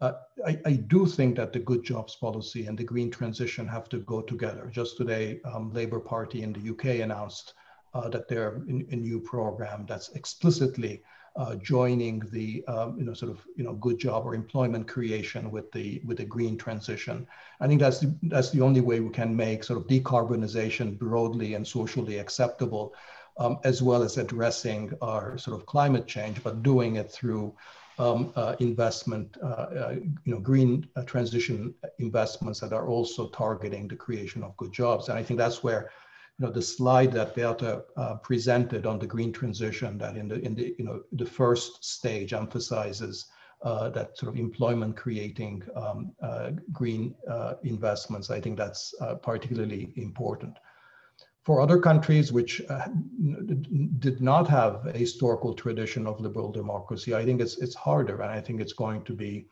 uh, 0.01 0.13
I, 0.47 0.59
I, 0.67 0.73
do 0.73 1.07
think 1.07 1.37
that 1.37 1.55
the 1.55 1.59
good 1.59 1.83
jobs 1.83 2.17
policy 2.17 2.67
and 2.67 2.77
the 2.77 2.85
green 2.85 3.11
transition 3.11 3.67
have 3.67 3.89
to 3.89 3.99
go 4.01 4.21
together. 4.21 4.71
Just 4.71 4.99
today, 4.99 5.41
um, 5.45 5.73
Labour 5.73 6.01
Party 6.01 6.43
in 6.43 6.53
the 6.53 6.71
UK 6.71 7.01
announced 7.03 7.55
uh, 7.95 8.09
that 8.11 8.29
they're 8.29 8.57
in 8.69 8.87
a 8.91 8.97
new 8.97 9.19
program 9.19 9.87
that's 9.89 10.11
explicitly 10.11 11.03
uh, 11.37 11.55
joining 11.57 12.21
the 12.33 12.65
um, 12.67 12.99
you 12.99 13.05
know 13.05 13.15
sort 13.15 13.31
of 13.31 13.47
you 13.57 13.65
know 13.65 13.75
good 13.75 13.99
job 13.99 14.25
or 14.25 14.35
employment 14.35 14.89
creation 14.89 15.51
with 15.51 15.71
the 15.73 16.01
with 16.05 16.17
the 16.17 16.25
green 16.25 16.57
transition. 16.57 17.27
I 17.61 17.67
think 17.69 17.81
that's 17.81 18.01
the, 18.01 18.15
that's 18.25 18.51
the 18.51 18.63
only 18.63 18.81
way 18.81 19.01
we 19.01 19.11
can 19.11 19.37
make 19.37 19.65
sort 19.65 19.81
of 19.81 19.87
decarbonization 19.87 20.99
broadly 20.99 21.55
and 21.55 21.67
socially 21.67 22.19
acceptable, 22.19 22.95
um, 23.37 23.59
as 23.65 23.83
well 23.83 24.03
as 24.03 24.17
addressing 24.17 24.93
our 25.03 25.37
sort 25.37 25.61
of 25.61 25.67
climate 25.67 26.07
change, 26.07 26.43
but 26.43 26.63
doing 26.63 26.97
it 26.97 27.11
through 27.11 27.55
um, 27.99 28.33
uh, 28.37 28.57
investment, 28.61 29.37
uh, 29.43 29.47
uh 29.47 29.95
you 30.25 30.35
know, 30.35 30.41
green 30.41 30.87
uh, 30.97 31.03
transition 31.03 31.75
investments 31.99 32.61
that 32.61 32.73
are 32.73 32.87
also 32.87 33.29
targeting 33.29 33.89
the 33.89 33.97
creation 33.97 34.43
of 34.43 34.57
good 34.57 34.73
jobs. 34.73 35.09
And 35.09 35.19
I 35.19 35.23
think 35.23 35.39
that's 35.39 35.63
where 35.63 35.91
you 36.39 36.47
know, 36.47 36.53
the 36.53 36.63
slide 36.63 37.13
that 37.13 37.35
Beata 37.35 37.85
uh, 37.97 38.17
presented 38.17 38.85
on 38.85 38.99
the 38.99 39.07
green 39.07 39.33
transition 39.33 39.97
that 39.99 40.17
in 40.17 40.29
the, 40.29 40.39
in 40.41 40.55
the, 40.55 40.75
you 40.79 40.85
know, 40.85 41.03
the 41.13 41.25
first 41.25 41.85
stage 41.85 42.35
emphasizes 42.35 43.27
uh, 43.63 43.89
that 43.91 44.19
sort 44.19 44.33
of 44.33 44.39
employment 44.39 44.97
creating 44.97 45.63
um, 45.75 46.13
uh, 46.23 46.51
green 46.73 47.15
uh, 47.29 47.55
investments. 47.63 48.31
I 48.31 48.41
think 48.41 48.59
that's 48.59 48.95
uh, 49.01 49.15
particularly 49.15 49.93
important. 49.97 50.59
For 51.43 51.61
other 51.61 51.79
countries 51.79 52.33
which 52.33 52.61
uh, 52.69 52.89
did 54.01 54.21
not 54.21 54.49
have 54.49 54.85
a 54.87 54.99
historical 54.99 55.55
tradition 55.55 56.07
of 56.07 56.21
liberal 56.21 56.53
democracy, 56.53 57.15
I 57.15 57.25
think 57.25 57.41
it's, 57.41 57.57
it's 57.59 57.75
harder 57.75 58.21
and 58.21 58.31
I 58.31 58.41
think 58.41 58.61
it's 58.61 58.73
going 58.75 59.05
to 59.05 59.15
be, 59.15 59.47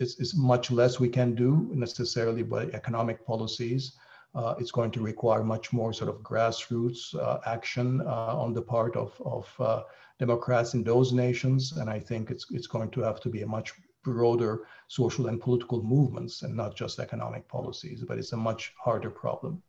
it's, 0.00 0.18
it's 0.18 0.34
much 0.34 0.70
less 0.70 0.98
we 0.98 1.10
can 1.10 1.34
do 1.34 1.70
necessarily 1.72 2.42
by 2.42 2.64
economic 2.68 3.24
policies. 3.26 3.92
Uh, 4.34 4.54
it's 4.58 4.72
going 4.72 4.90
to 4.90 5.00
require 5.00 5.44
much 5.44 5.72
more 5.72 5.92
sort 5.92 6.10
of 6.10 6.16
grassroots 6.22 7.14
uh, 7.14 7.38
action 7.46 8.00
uh, 8.00 8.36
on 8.36 8.52
the 8.52 8.62
part 8.62 8.96
of, 8.96 9.12
of 9.24 9.48
uh, 9.60 9.82
Democrats 10.18 10.74
in 10.74 10.82
those 10.82 11.12
nations. 11.12 11.72
And 11.72 11.88
I 11.88 12.00
think 12.00 12.30
it's, 12.30 12.46
it's 12.50 12.66
going 12.66 12.90
to 12.90 13.00
have 13.02 13.20
to 13.20 13.28
be 13.28 13.42
a 13.42 13.46
much 13.46 13.72
broader 14.02 14.66
social 14.88 15.28
and 15.28 15.40
political 15.40 15.82
movements 15.82 16.42
and 16.42 16.54
not 16.54 16.76
just 16.76 16.98
economic 16.98 17.48
policies, 17.48 18.04
but 18.06 18.18
it's 18.18 18.32
a 18.32 18.36
much 18.36 18.72
harder 18.78 19.10
problem. 19.10 19.62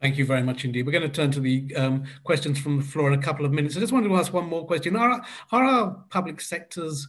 Thank 0.00 0.16
you 0.16 0.24
very 0.24 0.42
much 0.42 0.64
indeed. 0.64 0.86
We're 0.86 0.92
going 0.92 1.02
to 1.02 1.08
turn 1.08 1.30
to 1.32 1.40
the 1.40 1.74
um, 1.76 2.04
questions 2.24 2.58
from 2.58 2.78
the 2.78 2.82
floor 2.82 3.12
in 3.12 3.18
a 3.18 3.22
couple 3.22 3.44
of 3.44 3.52
minutes. 3.52 3.76
I 3.76 3.80
just 3.80 3.92
wanted 3.92 4.08
to 4.08 4.16
ask 4.16 4.32
one 4.32 4.46
more 4.46 4.66
question. 4.66 4.96
Are, 4.96 5.22
are 5.52 5.64
our 5.64 6.04
public 6.08 6.40
sectors 6.40 7.06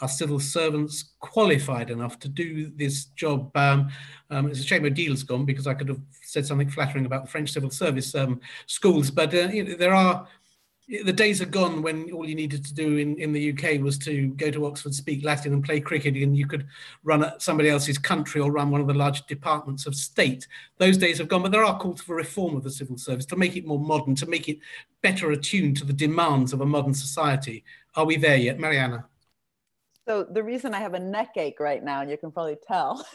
are 0.00 0.08
civil 0.08 0.38
servants 0.38 1.12
qualified 1.20 1.90
enough 1.90 2.18
to 2.20 2.28
do 2.28 2.70
this 2.76 3.06
job? 3.16 3.56
Um, 3.56 3.88
um, 4.30 4.48
it's 4.48 4.60
a 4.60 4.64
shame 4.64 4.84
Odile's 4.84 5.22
gone 5.22 5.44
because 5.44 5.66
I 5.66 5.74
could 5.74 5.88
have 5.88 6.00
said 6.22 6.46
something 6.46 6.70
flattering 6.70 7.06
about 7.06 7.24
the 7.24 7.30
French 7.30 7.52
civil 7.52 7.70
service 7.70 8.14
um, 8.14 8.40
schools, 8.66 9.10
but 9.10 9.34
uh, 9.34 9.48
you 9.48 9.64
know, 9.64 9.76
there 9.76 9.94
are 9.94 10.26
the 10.88 11.12
days 11.12 11.42
are 11.42 11.46
gone 11.46 11.82
when 11.82 12.12
all 12.12 12.28
you 12.28 12.36
needed 12.36 12.64
to 12.64 12.72
do 12.72 12.98
in, 12.98 13.16
in 13.16 13.32
the 13.32 13.50
UK 13.50 13.80
was 13.80 13.98
to 13.98 14.28
go 14.34 14.52
to 14.52 14.66
Oxford, 14.66 14.94
speak 14.94 15.24
Latin, 15.24 15.52
and 15.52 15.64
play 15.64 15.80
cricket, 15.80 16.14
and 16.14 16.36
you 16.36 16.46
could 16.46 16.64
run 17.02 17.28
somebody 17.40 17.68
else's 17.68 17.98
country 17.98 18.40
or 18.40 18.52
run 18.52 18.70
one 18.70 18.80
of 18.80 18.86
the 18.86 18.94
large 18.94 19.26
departments 19.26 19.86
of 19.86 19.96
state. 19.96 20.46
Those 20.78 20.96
days 20.96 21.18
have 21.18 21.26
gone, 21.26 21.42
but 21.42 21.50
there 21.50 21.64
are 21.64 21.78
calls 21.78 22.02
for 22.02 22.14
reform 22.14 22.54
of 22.54 22.62
the 22.62 22.70
civil 22.70 22.98
service 22.98 23.26
to 23.26 23.36
make 23.36 23.56
it 23.56 23.66
more 23.66 23.80
modern, 23.80 24.14
to 24.16 24.26
make 24.26 24.48
it 24.48 24.58
better 25.02 25.32
attuned 25.32 25.76
to 25.78 25.84
the 25.84 25.92
demands 25.92 26.52
of 26.52 26.60
a 26.60 26.66
modern 26.66 26.94
society. 26.94 27.64
Are 27.96 28.04
we 28.04 28.16
there 28.16 28.36
yet, 28.36 28.60
Mariana? 28.60 29.06
So 30.08 30.24
the 30.24 30.42
reason 30.42 30.72
I 30.72 30.78
have 30.78 30.94
a 30.94 31.00
neck 31.00 31.30
ache 31.36 31.58
right 31.58 31.82
now, 31.82 32.00
and 32.00 32.10
you 32.10 32.16
can 32.16 32.30
probably 32.30 32.56
tell, 32.66 33.04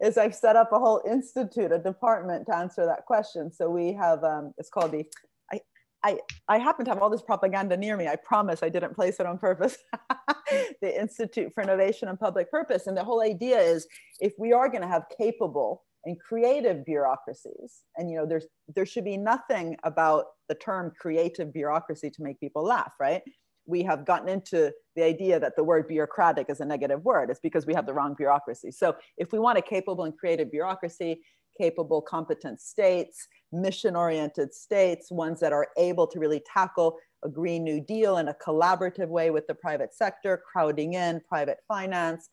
is 0.00 0.16
I've 0.16 0.34
set 0.34 0.56
up 0.56 0.72
a 0.72 0.78
whole 0.78 1.02
institute, 1.06 1.70
a 1.70 1.78
department 1.78 2.46
to 2.46 2.56
answer 2.56 2.86
that 2.86 3.04
question. 3.04 3.52
So 3.52 3.68
we 3.68 3.92
have, 3.92 4.24
um, 4.24 4.54
it's 4.56 4.70
called 4.70 4.92
the, 4.92 5.04
I, 5.52 5.60
I, 6.02 6.18
I 6.48 6.58
happen 6.58 6.86
to 6.86 6.92
have 6.92 7.02
all 7.02 7.10
this 7.10 7.20
propaganda 7.20 7.76
near 7.76 7.98
me. 7.98 8.08
I 8.08 8.16
promise 8.16 8.62
I 8.62 8.70
didn't 8.70 8.94
place 8.94 9.20
it 9.20 9.26
on 9.26 9.36
purpose. 9.36 9.76
the 10.80 10.98
Institute 10.98 11.52
for 11.54 11.62
Innovation 11.62 12.08
and 12.08 12.18
Public 12.18 12.50
Purpose. 12.50 12.86
And 12.86 12.96
the 12.96 13.04
whole 13.04 13.20
idea 13.20 13.58
is 13.58 13.86
if 14.18 14.32
we 14.38 14.54
are 14.54 14.70
going 14.70 14.82
to 14.82 14.88
have 14.88 15.04
capable 15.16 15.82
and 16.06 16.18
creative 16.18 16.84
bureaucracies. 16.84 17.82
And 17.96 18.10
you 18.10 18.16
know, 18.16 18.26
there's 18.26 18.46
there 18.74 18.86
should 18.86 19.04
be 19.04 19.16
nothing 19.16 19.76
about 19.84 20.24
the 20.48 20.54
term 20.54 20.92
creative 20.98 21.52
bureaucracy 21.52 22.10
to 22.10 22.22
make 22.22 22.40
people 22.40 22.64
laugh, 22.64 22.92
right? 22.98 23.22
We 23.70 23.82
have 23.84 24.04
gotten 24.04 24.28
into 24.28 24.72
the 24.96 25.04
idea 25.04 25.38
that 25.40 25.54
the 25.56 25.64
word 25.70 25.86
bureaucratic 25.86 26.46
is 26.50 26.60
a 26.60 26.64
negative 26.64 27.04
word. 27.04 27.30
It's 27.30 27.40
because 27.48 27.64
we 27.66 27.74
have 27.74 27.86
the 27.86 27.94
wrong 27.94 28.14
bureaucracy. 28.22 28.70
So 28.72 28.96
if 29.16 29.32
we 29.32 29.38
want 29.38 29.58
a 29.58 29.62
capable 29.62 30.04
and 30.04 30.16
creative 30.20 30.50
bureaucracy, 30.50 31.22
capable, 31.56 32.00
competent 32.02 32.60
states, 32.60 33.16
mission 33.52 33.94
oriented 33.94 34.52
states, 34.52 35.04
ones 35.10 35.38
that 35.40 35.52
are 35.52 35.68
able 35.76 36.06
to 36.08 36.18
really 36.18 36.42
tackle 36.52 36.96
a 37.24 37.28
Green 37.28 37.62
New 37.62 37.80
Deal 37.80 38.16
in 38.18 38.28
a 38.28 38.36
collaborative 38.46 39.08
way 39.08 39.30
with 39.30 39.46
the 39.46 39.54
private 39.54 39.92
sector, 39.94 40.42
crowding 40.50 40.94
in 40.94 41.20
private 41.28 41.58
finance, 41.68 42.30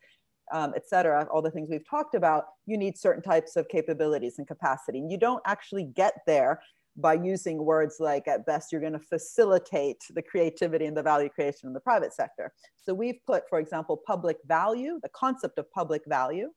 um, 0.53 0.73
et 0.75 0.87
cetera, 0.87 1.27
all 1.31 1.41
the 1.41 1.51
things 1.51 1.67
we've 1.69 1.89
talked 1.89 2.15
about, 2.15 2.45
you 2.65 2.77
need 2.77 2.97
certain 2.97 3.21
types 3.21 3.57
of 3.57 3.67
capabilities 3.67 4.35
and 4.37 4.47
capacity. 4.47 4.99
And 4.99 5.11
you 5.11 5.17
don't 5.17 5.43
actually 5.45 5.83
get 5.83 6.13
there 6.25 6.61
by 6.97 7.13
using 7.13 7.63
words 7.63 7.97
like, 7.99 8.27
at 8.27 8.45
best, 8.45 8.71
you're 8.71 8.81
going 8.81 8.93
to 8.93 8.99
facilitate 8.99 10.01
the 10.15 10.21
creativity 10.21 10.85
and 10.85 10.97
the 10.97 11.03
value 11.03 11.29
creation 11.29 11.67
in 11.67 11.73
the 11.73 11.79
private 11.79 12.13
sector. 12.13 12.51
So 12.81 12.93
we've 12.93 13.19
put, 13.25 13.43
for 13.49 13.59
example, 13.59 14.01
public 14.05 14.37
value, 14.45 14.99
the 15.03 15.09
concept 15.09 15.59
of 15.59 15.71
public 15.71 16.01
value 16.07 16.49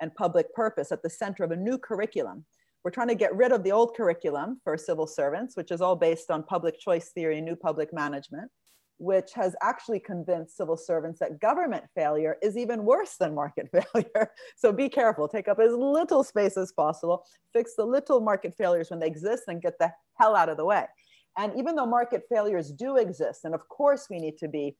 and 0.00 0.14
public 0.16 0.52
purpose 0.54 0.90
at 0.90 1.02
the 1.02 1.10
center 1.10 1.44
of 1.44 1.52
a 1.52 1.56
new 1.56 1.78
curriculum. 1.78 2.44
We're 2.82 2.90
trying 2.90 3.08
to 3.08 3.14
get 3.14 3.34
rid 3.34 3.52
of 3.52 3.62
the 3.62 3.72
old 3.72 3.96
curriculum 3.96 4.60
for 4.64 4.76
civil 4.76 5.06
servants, 5.06 5.56
which 5.56 5.70
is 5.70 5.80
all 5.80 5.96
based 5.96 6.30
on 6.30 6.42
public 6.42 6.78
choice 6.78 7.10
theory 7.10 7.38
and 7.38 7.46
new 7.46 7.56
public 7.56 7.94
management 7.94 8.50
which 8.98 9.32
has 9.32 9.56
actually 9.62 9.98
convinced 9.98 10.56
civil 10.56 10.76
servants 10.76 11.18
that 11.18 11.40
government 11.40 11.84
failure 11.94 12.36
is 12.42 12.56
even 12.56 12.84
worse 12.84 13.16
than 13.16 13.34
market 13.34 13.68
failure. 13.92 14.30
so 14.56 14.72
be 14.72 14.88
careful, 14.88 15.28
take 15.28 15.48
up 15.48 15.58
as 15.58 15.72
little 15.72 16.22
space 16.22 16.56
as 16.56 16.72
possible, 16.72 17.24
fix 17.52 17.74
the 17.76 17.84
little 17.84 18.20
market 18.20 18.54
failures 18.56 18.90
when 18.90 19.00
they 19.00 19.06
exist, 19.06 19.44
and 19.48 19.62
get 19.62 19.78
the 19.78 19.92
hell 20.18 20.36
out 20.36 20.48
of 20.48 20.56
the 20.56 20.64
way. 20.64 20.84
And 21.36 21.52
even 21.58 21.74
though 21.74 21.86
market 21.86 22.22
failures 22.30 22.70
do 22.70 22.96
exist, 22.96 23.44
and 23.44 23.54
of 23.54 23.68
course 23.68 24.06
we 24.08 24.20
need 24.20 24.38
to 24.38 24.48
be 24.48 24.76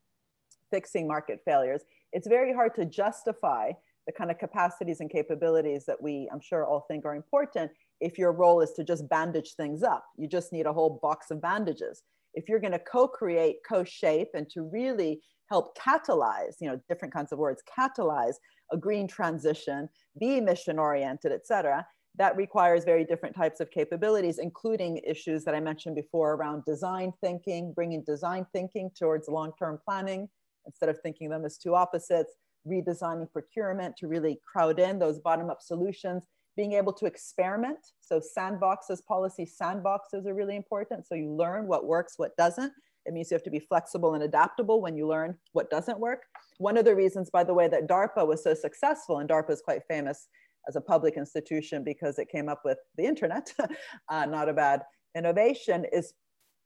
fixing 0.71 1.07
market 1.09 1.41
failures, 1.45 1.83
it's 2.13 2.29
very 2.29 2.53
hard 2.53 2.75
to 2.77 2.85
justify 2.85 3.73
the 4.07 4.13
kind 4.13 4.31
of 4.31 4.39
capacities 4.39 5.01
and 5.01 5.11
capabilities 5.11 5.87
that 5.87 6.01
we, 6.01 6.29
I'm 6.33 6.41
sure, 6.41 6.65
all 6.65 6.85
think 6.89 7.05
are 7.05 7.15
important 7.15 7.73
if 8.01 8.19
your 8.19 8.33
role 8.33 8.61
is 8.61 8.73
to 8.73 8.85
just 8.85 9.09
bandage 9.09 9.55
things 9.55 9.83
up. 9.83 10.05
You 10.17 10.29
just 10.29 10.53
need 10.53 10.67
a 10.67 10.73
whole 10.73 11.01
box 11.03 11.31
of 11.31 11.41
bandages 11.41 12.03
if 12.35 12.49
you're 12.49 12.61
going 12.61 12.73
to 12.73 12.79
co-create 12.79 13.57
co-shape 13.69 14.29
and 14.35 14.49
to 14.51 14.63
really 14.63 15.21
help 15.51 15.77
catalyze 15.79 16.55
you 16.61 16.69
know 16.69 16.81
different 16.89 17.13
kinds 17.13 17.33
of 17.33 17.39
words 17.39 17.63
catalyze 17.79 18.35
a 18.73 18.77
green 18.77 19.07
transition 19.07 19.89
be 20.19 20.41
mission 20.41 20.79
oriented 20.79 21.33
et 21.33 21.47
cetera 21.47 21.87
that 22.17 22.37
requires 22.37 22.85
very 22.85 23.05
different 23.05 23.35
types 23.35 23.61
of 23.61 23.71
capabilities 23.71 24.39
including 24.39 24.99
issues 25.07 25.45
that 25.45 25.55
i 25.55 25.61
mentioned 25.61 25.95
before 25.95 26.35
around 26.35 26.65
design 26.65 27.13
thinking 27.23 27.73
bringing 27.75 28.03
design 28.05 28.47
thinking 28.53 28.91
towards 28.99 29.29
long-term 29.29 29.79
planning 29.85 30.29
instead 30.67 30.89
of 30.89 30.99
thinking 31.03 31.29
them 31.29 31.45
as 31.45 31.59
two 31.59 31.75
opposites 31.75 32.33
redesigning 32.67 33.31
procurement 33.31 33.95
to 33.97 34.09
really 34.09 34.41
crowd 34.51 34.79
in 34.79 34.99
those 34.99 35.19
bottom-up 35.19 35.61
solutions 35.61 36.25
being 36.57 36.73
able 36.73 36.93
to 36.93 37.07
experiment. 37.07 37.79
So 38.01 38.21
sandboxes, 38.21 39.05
policy 39.05 39.47
sandboxes 39.47 40.27
are 40.27 40.35
really 40.35 40.57
important. 40.57 41.07
So 41.07 41.15
you 41.15 41.31
learn 41.31 41.67
what 41.67 41.87
works, 41.87 42.15
what 42.17 42.37
doesn't. 42.37 42.73
It 43.07 43.13
means 43.13 43.31
you 43.31 43.35
have 43.35 43.43
to 43.45 43.51
be 43.51 43.61
flexible 43.61 44.15
and 44.15 44.23
adaptable 44.23 44.81
when 44.81 44.97
you 44.97 45.07
learn 45.07 45.37
what 45.53 45.71
doesn't 45.71 45.99
work. 45.99 46.23
One 46.59 46.77
of 46.77 46.85
the 46.85 46.95
reasons, 46.95 47.29
by 47.29 47.45
the 47.45 47.53
way, 47.53 47.69
that 47.69 47.89
DARPA 47.89 48.27
was 48.27 48.43
so 48.43 48.55
successful, 48.55 49.19
and 49.19 49.29
DARPA 49.29 49.51
is 49.51 49.61
quite 49.61 49.83
famous 49.89 50.29
as 50.67 50.77
a 50.77 50.81
public 50.81 51.17
institution 51.17 51.85
because 51.85 52.19
it 52.19 52.31
came 52.31 52.49
up 52.49 52.63
with 52.65 52.79
the 52.97 53.05
internet, 53.05 53.53
uh, 54.09 54.25
not 54.25 54.49
a 54.49 54.55
bad 54.55 54.83
innovation, 55.15 55.85
is 55.93 56.15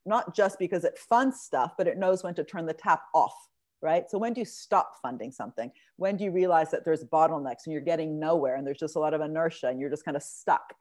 not 0.06 0.35
just 0.35 0.59
because 0.59 0.85
it 0.85 0.97
funds 0.97 1.40
stuff, 1.40 1.73
but 1.77 1.89
it 1.89 1.98
knows 1.98 2.23
when 2.23 2.35
to 2.35 2.44
turn 2.44 2.66
the 2.66 2.73
tap 2.73 3.02
off 3.15 3.35
right? 3.82 4.10
So 4.10 4.18
when 4.18 4.32
do 4.32 4.40
you 4.40 4.44
stop 4.44 4.94
funding 5.00 5.32
something? 5.32 5.70
When 5.96 6.16
do 6.16 6.24
you 6.24 6.30
realize 6.30 6.70
that 6.70 6.84
there's 6.84 7.05
bottlenecks 7.05 7.66
and 7.66 7.72
you're 7.72 7.82
getting 7.82 8.18
nowhere 8.18 8.56
and 8.56 8.66
there's 8.66 8.78
just 8.78 8.96
a 8.96 8.98
lot 8.98 9.14
of 9.14 9.20
inertia 9.20 9.68
and 9.68 9.80
you're 9.80 9.90
just 9.90 10.05
kind 10.05 10.16
of 10.16 10.22
stuck? 10.22 10.74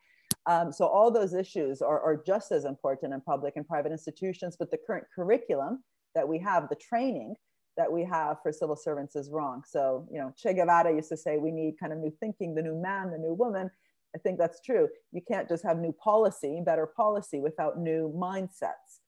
Um, 0.45 0.71
so 0.71 0.85
all 0.85 1.11
those 1.11 1.33
issues 1.33 1.81
are, 1.81 1.99
are 1.99 2.21
just 2.25 2.51
as 2.51 2.65
important 2.65 3.13
in 3.13 3.21
public 3.21 3.53
and 3.57 3.67
private 3.67 3.91
institutions, 3.91 4.55
but 4.57 4.71
the 4.71 4.77
current 4.87 5.05
curriculum 5.13 5.83
that 6.15 6.27
we 6.27 6.39
have, 6.39 6.69
the 6.69 6.75
training 6.75 7.35
that 7.75 7.91
we 7.91 8.03
have 8.05 8.37
for 8.41 8.51
civil 8.51 8.75
servants 8.75 9.15
is 9.15 9.29
wrong. 9.29 9.61
So, 9.67 10.07
you 10.11 10.19
know, 10.19 10.33
Che 10.35 10.53
Guevara 10.53 10.93
used 10.95 11.09
to 11.09 11.17
say, 11.17 11.37
we 11.37 11.51
need 11.51 11.75
kind 11.79 11.93
of 11.93 11.99
new 11.99 12.11
thinking, 12.19 12.55
the 12.55 12.61
new 12.61 12.75
man, 12.75 13.11
the 13.11 13.17
new 13.17 13.33
woman. 13.33 13.69
I 14.15 14.19
think 14.19 14.39
that's 14.39 14.61
true. 14.61 14.87
You 15.11 15.21
can't 15.21 15.47
just 15.47 15.63
have 15.63 15.77
new 15.77 15.91
policy, 15.91 16.61
better 16.65 16.87
policy 16.87 17.39
without 17.39 17.77
new 17.77 18.11
mindsets. 18.17 19.01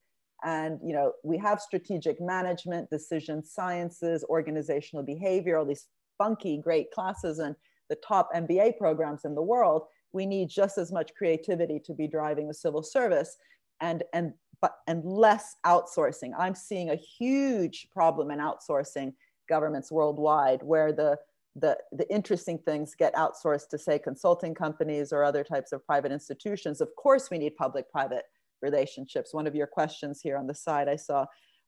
And 0.44 0.78
you 0.82 0.92
know, 0.92 1.12
we 1.22 1.38
have 1.38 1.60
strategic 1.60 2.20
management, 2.20 2.90
decision 2.90 3.44
sciences, 3.44 4.24
organizational 4.28 5.04
behavior, 5.04 5.58
all 5.58 5.66
these 5.66 5.86
funky, 6.18 6.58
great 6.58 6.90
classes 6.92 7.38
and 7.38 7.56
the 7.88 7.96
top 7.96 8.28
MBA 8.34 8.78
programs 8.78 9.24
in 9.24 9.34
the 9.34 9.42
world. 9.42 9.84
We 10.12 10.26
need 10.26 10.48
just 10.48 10.78
as 10.78 10.92
much 10.92 11.14
creativity 11.16 11.80
to 11.84 11.94
be 11.94 12.06
driving 12.06 12.48
the 12.48 12.54
civil 12.54 12.82
service 12.82 13.36
and, 13.80 14.02
and, 14.12 14.32
but, 14.60 14.76
and 14.86 15.04
less 15.04 15.56
outsourcing. 15.64 16.32
I'm 16.38 16.54
seeing 16.54 16.90
a 16.90 16.96
huge 16.96 17.88
problem 17.90 18.30
in 18.30 18.38
outsourcing 18.38 19.14
governments 19.48 19.90
worldwide 19.90 20.62
where 20.62 20.92
the, 20.92 21.18
the, 21.56 21.76
the 21.92 22.10
interesting 22.12 22.58
things 22.58 22.94
get 22.94 23.14
outsourced 23.14 23.68
to 23.70 23.78
say 23.78 23.98
consulting 23.98 24.54
companies 24.54 25.12
or 25.12 25.24
other 25.24 25.42
types 25.42 25.72
of 25.72 25.84
private 25.84 26.12
institutions. 26.12 26.80
Of 26.80 26.94
course, 26.96 27.30
we 27.30 27.38
need 27.38 27.56
public-private 27.56 28.24
relationships. 28.62 29.34
One 29.34 29.46
of 29.46 29.54
your 29.54 29.66
questions 29.66 30.20
here 30.22 30.36
on 30.36 30.46
the 30.46 30.54
side 30.54 30.88
I 30.88 30.96
saw 30.96 31.26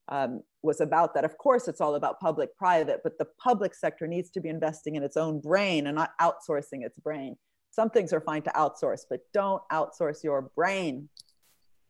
um, 0.08 0.42
was 0.62 0.80
about 0.80 1.14
that. 1.14 1.24
Of 1.24 1.38
course, 1.38 1.68
it's 1.68 1.80
all 1.80 1.94
about 1.94 2.20
public 2.20 2.56
private, 2.56 3.00
but 3.02 3.18
the 3.18 3.26
public 3.38 3.74
sector 3.74 4.06
needs 4.06 4.30
to 4.30 4.40
be 4.40 4.48
investing 4.48 4.96
in 4.96 5.02
its 5.02 5.16
own 5.16 5.40
brain 5.40 5.86
and 5.86 5.96
not 5.96 6.10
outsourcing 6.20 6.84
its 6.84 6.98
brain. 6.98 7.36
Some 7.70 7.90
things 7.90 8.12
are 8.12 8.20
fine 8.20 8.42
to 8.42 8.50
outsource, 8.50 9.02
but 9.08 9.20
don't 9.32 9.62
outsource 9.70 10.22
your 10.22 10.50
brain. 10.54 11.08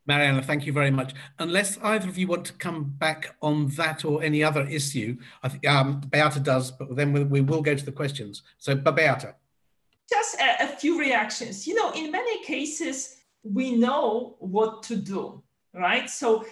Mariana, 0.05 0.41
thank 0.41 0.65
you 0.65 0.73
very 0.73 0.91
much. 0.91 1.13
Unless 1.39 1.77
either 1.81 2.09
of 2.09 2.17
you 2.17 2.27
want 2.27 2.45
to 2.45 2.53
come 2.53 2.83
back 2.97 3.35
on 3.41 3.67
that 3.77 4.03
or 4.03 4.21
any 4.21 4.43
other 4.43 4.67
issue, 4.67 5.17
I 5.41 5.49
think 5.49 5.67
um, 5.67 6.01
Beata 6.01 6.41
does, 6.41 6.71
but 6.71 6.95
then 6.95 7.13
we, 7.13 7.23
we, 7.23 7.41
will 7.41 7.61
go 7.61 7.73
to 7.73 7.85
the 7.85 7.91
questions. 7.91 8.43
So, 8.57 8.75
Beata. 8.75 9.35
Just 10.09 10.39
a, 10.41 10.63
a 10.63 10.67
few 10.67 10.99
reactions. 10.99 11.65
You 11.65 11.75
know, 11.75 11.91
in 11.91 12.11
many 12.11 12.43
cases, 12.43 13.17
we 13.43 13.75
know 13.75 14.35
what 14.39 14.83
to 14.83 14.95
do, 14.95 15.43
right? 15.73 16.09
So, 16.09 16.45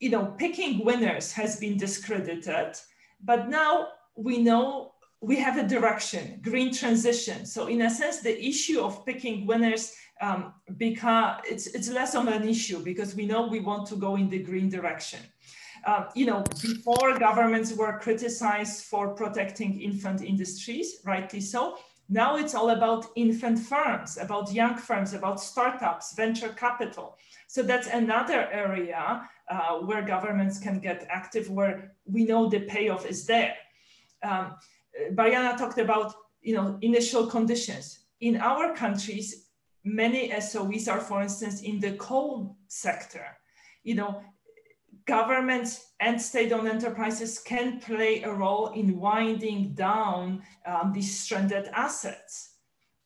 you 0.00 0.10
know, 0.10 0.26
picking 0.38 0.84
winners 0.84 1.32
has 1.32 1.58
been 1.58 1.76
discredited, 1.76 2.76
but 3.22 3.48
now 3.48 3.88
we 4.14 4.38
know 4.38 4.92
we 5.20 5.36
have 5.36 5.56
a 5.56 5.66
direction, 5.66 6.38
green 6.42 6.72
transition. 6.72 7.46
So, 7.46 7.66
in 7.66 7.82
a 7.82 7.90
sense, 7.90 8.20
the 8.20 8.44
issue 8.44 8.80
of 8.80 9.04
picking 9.04 9.46
winners 9.46 9.92
um, 10.20 10.54
because 10.76 11.40
it's 11.44 11.66
it's 11.66 11.90
less 11.90 12.14
of 12.14 12.26
an 12.28 12.48
issue 12.48 12.82
because 12.82 13.14
we 13.14 13.26
know 13.26 13.46
we 13.46 13.60
want 13.60 13.86
to 13.88 13.96
go 13.96 14.16
in 14.16 14.28
the 14.28 14.38
green 14.38 14.68
direction. 14.68 15.20
Uh, 15.84 16.06
you 16.14 16.26
know, 16.26 16.42
before 16.62 17.18
governments 17.18 17.72
were 17.72 17.98
criticized 17.98 18.86
for 18.86 19.14
protecting 19.14 19.80
infant 19.80 20.22
industries, 20.22 20.96
rightly 21.04 21.40
so. 21.40 21.76
Now 22.08 22.36
it's 22.36 22.54
all 22.54 22.70
about 22.70 23.06
infant 23.16 23.58
firms, 23.58 24.16
about 24.16 24.52
young 24.52 24.76
firms, 24.76 25.12
about 25.12 25.40
startups, 25.40 26.14
venture 26.14 26.50
capital. 26.50 27.16
So 27.48 27.62
that's 27.62 27.88
another 27.88 28.48
area 28.52 29.28
uh, 29.50 29.78
where 29.78 30.02
governments 30.02 30.58
can 30.58 30.78
get 30.78 31.06
active, 31.10 31.50
where 31.50 31.92
we 32.04 32.24
know 32.24 32.48
the 32.48 32.60
payoff 32.60 33.06
is 33.06 33.26
there. 33.26 33.54
Um, 34.22 34.54
Mariana 35.12 35.58
talked 35.58 35.78
about 35.78 36.14
you 36.42 36.54
know 36.54 36.78
initial 36.80 37.26
conditions. 37.26 38.00
In 38.20 38.36
our 38.36 38.74
countries, 38.74 39.48
many 39.84 40.30
SOEs 40.30 40.88
are, 40.88 41.00
for 41.00 41.22
instance, 41.22 41.62
in 41.62 41.80
the 41.80 41.92
coal 41.92 42.56
sector. 42.68 43.26
You 43.82 43.96
know, 43.96 44.22
governments 45.06 45.92
and 46.00 46.20
state-owned 46.20 46.68
enterprises 46.68 47.38
can 47.38 47.80
play 47.80 48.22
a 48.22 48.32
role 48.32 48.68
in 48.68 48.98
winding 48.98 49.72
down 49.74 50.42
um, 50.66 50.92
these 50.92 51.18
stranded 51.18 51.70
assets. 51.72 52.54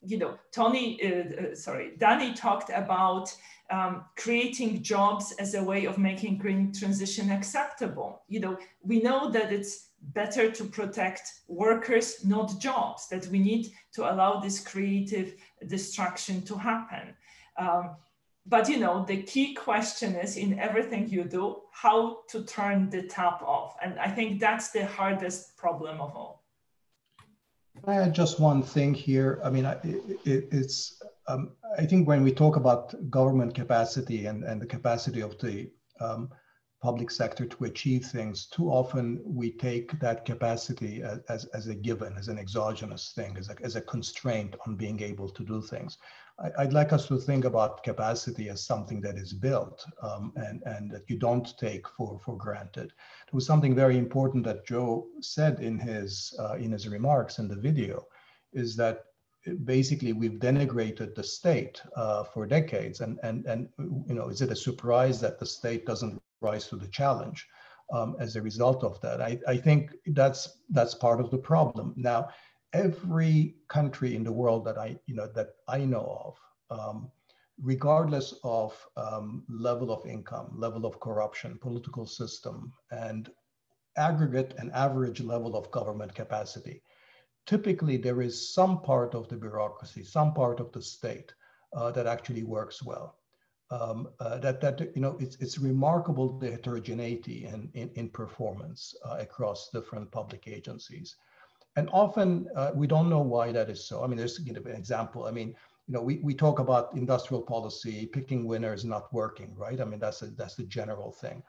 You 0.02 0.18
know, 0.18 0.39
Tony, 0.51 0.98
uh, 1.02 1.09
uh, 1.09 1.55
sorry, 1.55 1.93
Dani 1.98 2.35
talked 2.35 2.70
about 2.74 3.35
um, 3.70 4.05
creating 4.16 4.82
jobs 4.82 5.32
as 5.32 5.55
a 5.55 5.62
way 5.62 5.85
of 5.85 5.98
making 5.98 6.39
green 6.39 6.72
transition 6.72 7.31
acceptable. 7.31 8.22
You 8.28 8.40
know, 8.40 8.59
we 8.82 9.01
know 9.01 9.31
that 9.31 9.52
it's 9.52 9.90
better 10.14 10.51
to 10.51 10.64
protect 10.64 11.43
workers, 11.48 12.24
not 12.24 12.59
jobs, 12.59 13.09
that 13.09 13.27
we 13.28 13.39
need 13.39 13.72
to 13.93 14.10
allow 14.10 14.40
this 14.40 14.59
creative 14.59 15.35
destruction 15.66 16.43
to 16.43 16.56
happen. 16.56 17.14
Um, 17.59 17.97
but 18.47 18.69
you 18.69 18.79
know 18.79 19.05
the 19.05 19.23
key 19.23 19.55
question 19.55 20.15
is 20.15 20.37
in 20.37 20.59
everything 20.59 21.09
you 21.09 21.25
do 21.25 21.62
how 21.73 22.19
to 22.29 22.43
turn 22.45 22.91
the 22.91 23.03
tap 23.03 23.43
off. 23.43 23.77
And 23.83 23.99
i 23.99 24.09
think 24.09 24.41
that's 24.41 24.71
the 24.71 24.87
hardest 24.87 25.57
problem 25.57 26.01
of 26.01 26.15
all. 26.17 26.45
I 27.87 27.95
add 27.95 28.15
just 28.15 28.41
one 28.41 28.62
thing 28.62 28.95
here? 28.95 29.41
I 29.45 29.51
mean 29.51 29.65
it, 29.65 29.85
it, 30.25 30.49
it's 30.51 31.03
um, 31.29 31.53
I 31.79 31.87
think 31.87 32.09
when 32.09 32.23
we 32.23 32.33
talk 32.33 32.57
about 32.57 33.11
government 33.11 33.55
capacity 33.55 34.27
and, 34.27 34.43
and 34.43 34.61
the 34.61 34.67
capacity 34.67 35.21
of 35.21 35.39
the 35.39 35.71
um, 36.01 36.31
public 36.83 37.11
sector 37.11 37.47
to 37.47 37.65
achieve 37.65 38.05
things, 38.07 38.47
too 38.47 38.71
often 38.71 39.21
we 39.25 39.53
take 39.53 39.99
that 40.01 40.25
capacity 40.25 41.03
as, 41.03 41.21
as, 41.29 41.45
as, 41.47 41.67
a 41.69 41.75
given, 41.75 42.17
as 42.17 42.29
an 42.29 42.39
exogenous 42.39 43.12
thing, 43.15 43.37
as 43.37 43.51
a, 43.51 43.57
as 43.62 43.77
a 43.77 43.83
constraint 43.83 44.57
on 44.67 44.77
being 44.77 45.01
able 45.03 45.29
to 45.29 45.45
do 45.45 45.61
things. 45.61 45.99
I, 46.43 46.65
would 46.65 46.73
like 46.73 46.93
us 46.93 47.07
to 47.09 47.19
think 47.19 47.45
about 47.45 47.85
capacity 47.85 48.49
as 48.49 48.65
something 48.65 49.01
that 49.03 49.17
is 49.17 49.33
built 49.33 49.85
um, 50.03 50.33
and, 50.37 50.62
and 50.65 50.91
that 50.91 51.09
you 51.09 51.19
don't 51.19 51.57
take 51.59 51.87
for, 51.89 52.19
for 52.25 52.37
granted. 52.37 52.89
There 52.89 53.33
was 53.33 53.47
something 53.47 53.75
very 53.75 53.99
important 53.99 54.45
that 54.45 54.67
Joe 54.67 55.07
said 55.21 55.61
in 55.61 55.79
his, 55.79 56.35
uh, 56.39 56.55
in 56.55 56.73
his 56.73 56.89
remarks 56.89 57.39
in 57.39 57.49
the 57.49 57.57
video, 57.57 58.07
is 58.53 58.75
that 58.77 59.05
basically 59.65 60.12
we've 60.12 60.39
denigrated 60.39 61.15
the 61.15 61.23
state 61.23 61.83
uh, 61.97 62.25
for 62.25 62.47
decades. 62.47 63.01
And 63.01 63.19
and 63.23 63.47
and 63.47 63.69
you 63.79 64.15
know 64.15 64.29
is 64.29 64.43
it 64.43 64.51
a 64.51 64.57
surprise 64.57 65.21
that 65.21 65.39
the 65.39 65.47
state 65.47 65.87
doesn't 65.87 66.21
rise 66.41 66.67
to 66.69 66.77
the 66.77 66.89
challenge 66.89 67.47
um, 67.93 68.17
as 68.21 68.37
a 68.37 68.43
result 68.43 68.85
of 68.85 69.01
that? 69.01 69.21
I, 69.21 69.39
I 69.47 69.57
think 69.57 69.93
that's 70.09 70.59
that's 70.71 70.95
part 70.95 71.21
of 71.21 71.31
the 71.31 71.39
problem. 71.39 71.95
Now 71.97 72.29
every 72.72 73.56
country 73.68 74.14
in 74.14 74.24
the 74.24 74.32
world 74.32 74.64
that 74.64 74.78
I 74.78 74.98
you 75.06 75.14
know 75.14 75.28
that 75.34 75.48
I 75.68 75.84
know 75.84 76.36
of 76.70 76.78
um, 76.78 77.10
regardless 77.62 78.34
of 78.44 78.72
um, 78.97 79.44
level 79.48 79.92
of 79.92 80.06
income 80.06 80.52
level 80.56 80.86
of 80.86 81.01
corruption 81.01 81.59
political 81.60 82.06
system 82.06 82.72
and 82.90 83.30
aggregate 83.97 84.55
and 84.59 84.70
average 84.72 85.20
level 85.20 85.56
of 85.56 85.70
government 85.70 86.14
capacity 86.14 86.82
typically 87.47 87.97
there 87.97 88.22
is 88.22 88.55
some 88.55 88.80
part 88.82 89.14
of 89.14 89.28
the 89.28 89.36
bureaucracy, 89.36 90.05
some 90.05 90.32
part 90.34 90.60
of 90.60 90.70
the 90.72 90.82
state 90.82 91.34
uh, 91.76 91.90
that 91.90 92.06
actually 92.06 92.44
works 92.44 92.82
well. 92.82 93.16
Um, 93.72 94.09
uh, 94.18 94.38
that 94.38 94.60
that 94.62 94.80
you 94.97 95.01
know 95.01 95.16
it's 95.20 95.36
it's 95.36 95.59
remarkable 95.59 96.38
the 96.38 96.51
heterogeneity 96.51 97.44
in 97.44 97.70
in, 97.74 97.90
in 97.94 98.09
performance 98.09 98.94
uh, 99.05 99.18
across 99.20 99.70
different 99.72 100.10
public 100.10 100.48
agencies, 100.48 101.16
and 101.76 101.88
often 101.92 102.48
uh, 102.56 102.70
we 102.74 102.86
don't 102.86 103.09
know 103.09 103.20
why 103.20 103.52
that 103.52 103.70
is 103.70 103.84
so. 103.84 104.02
I 104.02 104.06
mean, 104.06 104.18
there's 104.18 104.40
you 104.40 104.52
know, 104.52 104.60
an 104.64 104.76
example. 104.76 105.26
I 105.26 105.30
mean, 105.30 105.55
you 105.86 105.94
know, 105.94 106.02
we, 106.02 106.16
we 106.18 106.34
talk 106.34 106.59
about 106.59 106.94
industrial 106.94 107.42
policy, 107.42 108.06
picking 108.06 108.44
winners 108.47 108.84
not 108.84 109.12
working, 109.12 109.55
right? 109.56 109.80
I 109.80 109.84
mean, 109.84 110.01
that's 110.01 110.22
a, 110.22 110.26
that's 110.26 110.55
the 110.55 110.64
general 110.64 111.12
thing. 111.12 111.42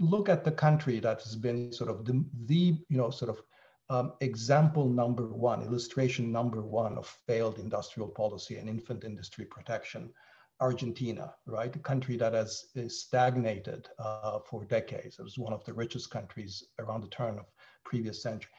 Look 0.00 0.28
at 0.28 0.44
the 0.44 0.52
country 0.52 1.00
that 1.00 1.22
has 1.22 1.36
been 1.36 1.72
sort 1.72 1.90
of 1.90 2.04
the, 2.04 2.24
the 2.46 2.78
you 2.88 2.96
know 2.96 3.10
sort 3.10 3.30
of 3.30 3.42
um, 3.90 4.12
example 4.20 4.88
number 4.88 5.28
one, 5.28 5.62
illustration 5.62 6.30
number 6.30 6.62
one 6.62 6.98
of 6.98 7.06
failed 7.06 7.58
industrial 7.58 8.08
policy 8.08 8.56
and 8.56 8.68
infant 8.68 9.04
industry 9.04 9.44
protection, 9.46 10.10
Argentina, 10.60 11.32
right? 11.46 11.74
A 11.74 11.78
country 11.78 12.16
that 12.16 12.34
has 12.34 12.66
stagnated 12.88 13.88
uh, 13.98 14.40
for 14.40 14.64
decades. 14.64 15.18
It 15.18 15.22
was 15.22 15.38
one 15.38 15.52
of 15.52 15.64
the 15.64 15.72
richest 15.72 16.10
countries 16.10 16.64
around 16.78 17.02
the 17.02 17.08
turn 17.08 17.38
of 17.38 17.46
previous 17.84 18.22
century. 18.22 18.50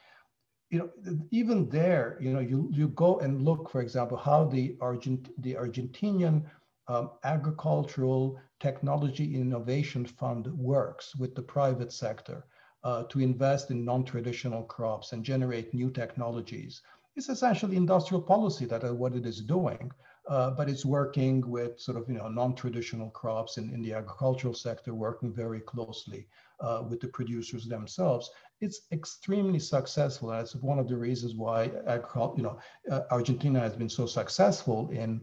You 0.69 0.79
know, 0.79 0.89
even 1.31 1.67
there, 1.69 2.17
you 2.21 2.31
know, 2.31 2.39
you, 2.39 2.69
you 2.71 2.89
go 2.89 3.19
and 3.19 3.41
look, 3.41 3.69
for 3.69 3.81
example, 3.81 4.17
how 4.17 4.45
the, 4.45 4.77
Argent 4.81 5.29
the 5.41 5.55
Argentinian 5.55 6.43
um, 6.87 7.11
agricultural 7.23 8.39
technology 8.59 9.35
innovation 9.35 10.05
fund 10.05 10.47
works 10.47 11.15
with 11.15 11.33
the 11.35 11.41
private 11.41 11.91
sector 11.91 12.45
uh, 12.83 13.03
to 13.03 13.19
invest 13.19 13.71
in 13.71 13.83
non-traditional 13.83 14.63
crops 14.63 15.11
and 15.11 15.23
generate 15.23 15.73
new 15.73 15.89
technologies. 15.89 16.81
It's 17.15 17.29
essentially 17.29 17.75
industrial 17.75 18.21
policy 18.21 18.65
that 18.65 18.83
is 18.83 18.91
what 18.91 19.15
it 19.15 19.25
is 19.25 19.41
doing, 19.41 19.91
uh, 20.27 20.51
but 20.51 20.69
it's 20.69 20.85
working 20.85 21.49
with 21.49 21.79
sort 21.79 21.97
of 21.97 22.07
you 22.07 22.15
know 22.15 22.29
non-traditional 22.29 23.09
crops 23.09 23.57
in, 23.57 23.73
in 23.73 23.81
the 23.81 23.93
agricultural 23.93 24.53
sector, 24.53 24.93
working 24.93 25.33
very 25.33 25.59
closely 25.59 26.27
uh, 26.59 26.83
with 26.87 26.99
the 27.01 27.07
producers 27.07 27.65
themselves. 27.65 28.29
It's 28.61 28.81
extremely 28.91 29.60
successful. 29.60 30.30
That's 30.30 30.56
one 30.56 30.80
of 30.80 30.88
the 30.88 30.98
reasons 30.98 31.36
why 31.36 31.65
you 31.65 32.44
know 32.44 32.60
uh, 32.91 33.02
Argentina 33.11 33.60
has 33.60 33.76
been 33.76 33.90
so 33.90 34.06
successful 34.06 34.90
in 34.90 35.22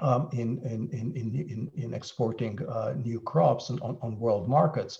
um, 0.00 0.28
in, 0.32 0.58
in, 0.64 0.88
in, 0.90 1.12
in, 1.14 1.70
in, 1.74 1.94
exporting 1.94 2.58
uh, 2.68 2.94
new 2.96 3.20
crops 3.20 3.70
on, 3.70 3.80
on 3.80 4.18
world 4.18 4.48
markets. 4.48 4.98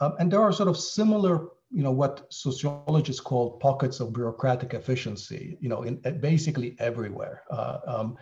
Um, 0.00 0.14
and 0.18 0.30
there 0.30 0.42
are 0.42 0.52
sort 0.52 0.68
of 0.68 0.76
similar, 0.76 1.48
you 1.70 1.82
know, 1.82 1.92
what 1.92 2.26
sociologists 2.30 3.20
call 3.20 3.58
pockets 3.58 4.00
of 4.00 4.12
bureaucratic 4.12 4.74
efficiency, 4.74 5.56
you 5.60 5.68
know, 5.68 5.82
in 5.84 5.96
basically 6.20 6.76
everywhere. 6.78 7.42
Uh, 7.50 7.78
um, 7.86 8.16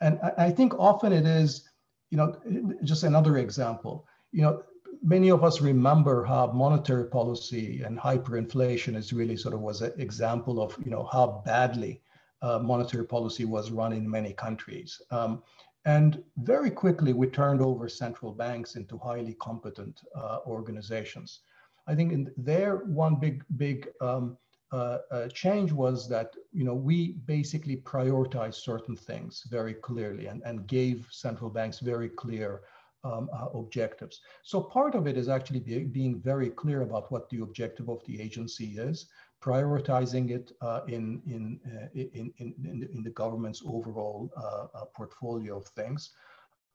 and 0.00 0.18
I, 0.22 0.46
I 0.46 0.50
think 0.50 0.74
often 0.78 1.12
it 1.12 1.26
is, 1.26 1.68
you 2.10 2.16
know, 2.16 2.36
just 2.84 3.02
another 3.02 3.38
example, 3.38 4.06
you 4.30 4.42
know, 4.42 4.62
many 5.02 5.30
of 5.30 5.44
us 5.44 5.60
remember 5.60 6.24
how 6.24 6.48
monetary 6.48 7.06
policy 7.06 7.82
and 7.82 7.98
hyperinflation 7.98 8.96
is 8.96 9.12
really 9.12 9.36
sort 9.36 9.54
of 9.54 9.60
was 9.60 9.82
an 9.82 9.92
example 9.98 10.60
of, 10.60 10.76
you 10.84 10.90
know, 10.90 11.04
how 11.12 11.42
badly 11.44 12.02
uh, 12.42 12.58
monetary 12.58 13.06
policy 13.06 13.44
was 13.44 13.70
run 13.70 13.92
in 13.92 14.08
many 14.08 14.32
countries. 14.32 15.00
Um, 15.10 15.42
and 15.84 16.22
very 16.38 16.70
quickly, 16.70 17.12
we 17.12 17.28
turned 17.28 17.60
over 17.60 17.88
central 17.88 18.32
banks 18.32 18.74
into 18.74 18.98
highly 18.98 19.34
competent 19.34 20.02
uh, 20.14 20.38
organizations. 20.46 21.40
I 21.86 21.94
think 21.94 22.12
in 22.12 22.32
there, 22.36 22.78
one 22.78 23.16
big, 23.16 23.44
big 23.56 23.88
um, 24.00 24.36
uh, 24.72 24.98
uh, 25.12 25.28
change 25.28 25.70
was 25.70 26.08
that 26.08 26.34
you 26.52 26.64
know 26.64 26.74
we 26.74 27.12
basically 27.26 27.76
prioritized 27.76 28.56
certain 28.56 28.96
things 28.96 29.44
very 29.48 29.74
clearly 29.74 30.26
and, 30.26 30.42
and 30.44 30.66
gave 30.66 31.06
central 31.08 31.48
banks 31.48 31.78
very 31.78 32.08
clear 32.08 32.62
um, 33.06 33.30
uh, 33.32 33.58
objectives. 33.58 34.20
So 34.42 34.60
part 34.60 34.94
of 34.94 35.06
it 35.06 35.16
is 35.16 35.28
actually 35.28 35.60
be, 35.60 35.84
being 35.84 36.20
very 36.20 36.50
clear 36.50 36.82
about 36.82 37.10
what 37.12 37.28
the 37.30 37.40
objective 37.40 37.88
of 37.88 38.04
the 38.06 38.20
agency 38.20 38.78
is, 38.88 39.06
prioritizing 39.42 40.30
it 40.30 40.52
uh, 40.60 40.80
in, 40.88 41.22
in, 41.26 41.60
uh, 41.66 41.88
in, 41.94 42.32
in, 42.38 42.54
in, 42.64 42.80
the, 42.80 42.90
in, 42.90 43.02
the, 43.02 43.10
government's 43.10 43.62
overall 43.66 44.30
uh, 44.36 44.66
uh, 44.78 44.84
portfolio 44.96 45.58
of 45.58 45.66
things. 45.68 46.10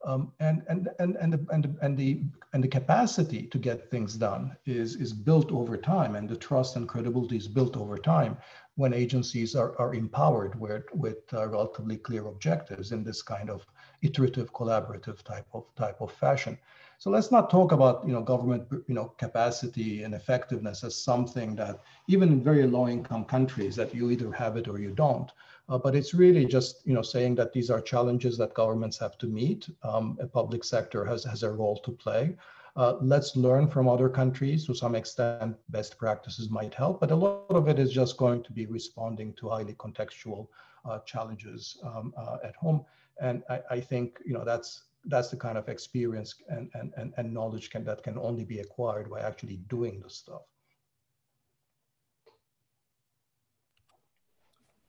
Um, 0.03 0.32
and, 0.40 0.64
and, 0.68 0.90
and, 0.99 1.16
and, 1.18 1.34
the, 1.34 1.45
and, 1.52 1.64
the, 1.64 1.76
and, 1.82 1.98
the, 1.98 2.24
and 2.53 2.64
the 2.64 2.68
capacity 2.68 3.44
to 3.48 3.58
get 3.60 3.91
things 3.91 4.16
done 4.16 4.56
is, 4.66 4.95
is 4.95 5.14
built 5.14 5.52
over 5.52 5.78
time 5.78 6.16
and 6.16 6.28
the 6.28 6.36
trust 6.36 6.76
and 6.76 6.88
credibility 6.90 7.38
is 7.38 7.48
built 7.48 7.78
over 7.78 7.98
time 7.99 8.38
when 8.76 8.94
agencies 8.94 9.56
are, 9.56 9.80
are 9.80 9.94
empowered 9.94 10.60
with, 10.60 10.86
with 10.94 11.20
uh, 11.34 11.48
relatively 11.48 11.98
clear 11.98 12.28
objectives 12.28 12.91
in 12.91 13.03
this 13.03 13.22
kind 13.22 13.49
of 13.52 13.64
iterative 14.02 14.53
collaborative 14.53 15.22
type 15.23 15.48
of 15.53 15.64
type 15.76 16.02
of 16.02 16.11
fashion. 16.11 16.57
So 16.98 17.10
let's 17.10 17.32
not 17.32 17.49
talk 17.49 17.72
about 17.72 18.06
you 18.07 18.14
know 18.14 18.22
government 18.22 18.68
you 18.88 18.94
know 18.94 19.14
capacity 19.18 20.03
and 20.03 20.14
effectiveness 20.14 20.84
as 20.84 20.95
something 20.95 21.56
that 21.56 21.80
even 22.07 22.30
in 22.30 22.44
very 22.44 22.68
low 22.68 22.88
income 22.88 23.26
countries 23.26 23.76
that 23.76 23.94
you 23.95 24.11
either 24.11 24.32
have 24.32 24.56
it 24.57 24.68
or 24.68 24.80
you 24.80 24.91
don't. 24.91 25.32
Uh, 25.69 25.78
but 25.78 25.95
it's 25.95 26.14
really 26.14 26.45
just 26.45 26.86
you 26.86 26.94
know 26.94 27.02
saying 27.02 27.36
that 27.36 27.53
these 27.53 27.69
are 27.72 27.82
challenges 27.82 28.38
that 28.38 28.53
governments 28.53 28.98
have 28.99 29.18
to 29.18 29.28
meet. 29.28 29.69
Um, 29.84 30.18
a 30.22 30.28
public 30.28 30.64
sector 30.64 31.06
has 31.06 31.23
has 31.23 31.44
a 31.44 31.52
role 31.52 31.78
to 31.78 31.91
play. 31.91 32.36
Uh, 32.76 32.95
let's 33.02 33.36
learn 33.36 33.68
from 33.68 33.90
other 33.90 34.10
countries. 34.10 34.65
To 34.68 34.73
some 34.73 34.95
extent, 34.95 35.57
best 35.69 35.98
practices 35.98 36.49
might 36.49 36.73
help, 36.73 37.02
but 37.02 37.11
a 37.11 37.15
lot 37.15 37.49
of 37.49 37.68
it 37.68 37.80
is 37.80 37.91
just 37.91 38.18
going 38.18 38.44
to 38.44 38.52
be 38.53 38.65
responding 38.65 39.34
to 39.34 39.49
highly 39.49 39.73
contextual 39.73 40.48
uh, 40.86 40.99
challenges 40.99 41.78
um, 41.84 42.14
uh, 42.18 42.38
at 42.44 42.56
home. 42.56 42.86
And 43.22 43.43
I, 43.49 43.60
I, 43.69 43.80
think 43.80 44.19
you 44.26 44.34
know 44.34 44.43
that's 44.43 44.84
that's 45.06 45.30
the 45.30 45.38
kind 45.38 45.57
of 45.57 45.69
experience 45.69 46.35
and, 46.49 46.69
and, 46.73 46.91
and, 46.98 47.14
and 47.18 47.34
knowledge 47.34 47.69
can, 47.69 47.84
that 47.85 48.03
can 48.03 48.18
only 48.18 48.43
be 48.43 48.60
acquired 48.60 49.10
by 49.10 49.22
actually 49.22 49.57
doing 49.69 50.02
the 50.02 50.10
stuff. 50.10 50.41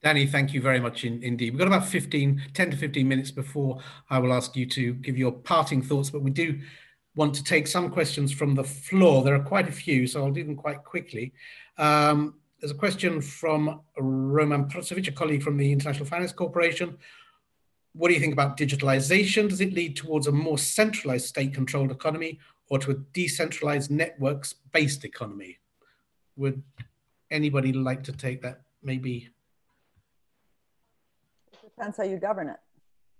Dani, 0.03 0.29
thank 0.29 0.53
you 0.53 0.61
very 0.61 0.81
much 0.81 1.05
in, 1.05 1.23
indeed. 1.23 1.51
We've 1.51 1.59
got 1.59 1.67
about 1.67 1.85
15, 1.85 2.41
10 2.53 2.71
to 2.71 2.77
15 2.77 3.07
minutes 3.07 3.31
before 3.31 3.79
I 4.09 4.19
will 4.19 4.33
ask 4.33 4.55
you 4.55 4.65
to 4.65 4.93
give 4.95 5.17
your 5.17 5.31
parting 5.31 5.81
thoughts, 5.81 6.09
but 6.09 6.21
we 6.21 6.31
do 6.31 6.59
want 7.15 7.33
to 7.35 7.43
take 7.43 7.67
some 7.67 7.89
questions 7.89 8.31
from 8.31 8.53
the 8.53 8.63
floor. 8.63 9.23
There 9.23 9.35
are 9.35 9.43
quite 9.43 9.69
a 9.69 9.71
few, 9.71 10.05
so 10.07 10.23
I'll 10.23 10.31
do 10.31 10.43
them 10.43 10.57
quite 10.57 10.83
quickly. 10.83 11.33
Um, 11.77 12.35
there's 12.59 12.71
a 12.71 12.75
question 12.75 13.21
from 13.21 13.81
Roman 13.97 14.65
Prosovic, 14.65 15.07
a 15.07 15.11
colleague 15.11 15.43
from 15.43 15.57
the 15.57 15.71
International 15.71 16.05
Finance 16.05 16.33
Corporation, 16.33 16.97
what 17.93 18.07
do 18.07 18.13
you 18.15 18.19
think 18.19 18.33
about 18.33 18.57
digitalization? 18.57 19.47
Does 19.47 19.61
it 19.61 19.73
lead 19.73 19.95
towards 19.95 20.27
a 20.27 20.31
more 20.31 20.57
centralized 20.57 21.27
state 21.27 21.53
controlled 21.53 21.91
economy 21.91 22.39
or 22.69 22.79
to 22.79 22.91
a 22.91 22.95
decentralized 22.95 23.91
networks 23.91 24.55
based 24.71 25.05
economy? 25.05 25.59
Would 26.35 26.63
anybody 27.29 27.71
like 27.71 28.03
to 28.05 28.11
take 28.11 28.41
that? 28.41 28.61
Maybe. 28.81 29.29
It 31.51 31.75
depends 31.75 31.97
how 31.97 32.03
you 32.03 32.17
govern 32.17 32.49
it. 32.49 32.57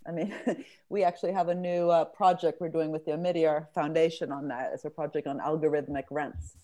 I 0.07 0.11
mean, 0.11 0.33
we 0.89 1.03
actually 1.03 1.33
have 1.33 1.49
a 1.49 1.55
new 1.55 1.89
uh, 1.89 2.05
project 2.05 2.59
we're 2.59 2.69
doing 2.69 2.91
with 2.91 3.05
the 3.05 3.11
Omidyar 3.11 3.67
Foundation 3.73 4.31
on 4.31 4.47
that. 4.47 4.71
It's 4.73 4.85
a 4.85 4.89
project 4.89 5.27
on 5.27 5.39
algorithmic 5.39 6.05
rents. 6.09 6.57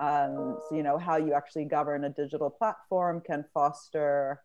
Um, 0.00 0.58
so, 0.68 0.74
you 0.74 0.82
know, 0.82 0.96
how 0.96 1.16
you 1.16 1.34
actually 1.34 1.66
govern 1.66 2.04
a 2.04 2.08
digital 2.08 2.48
platform 2.48 3.20
can 3.20 3.44
foster 3.52 4.40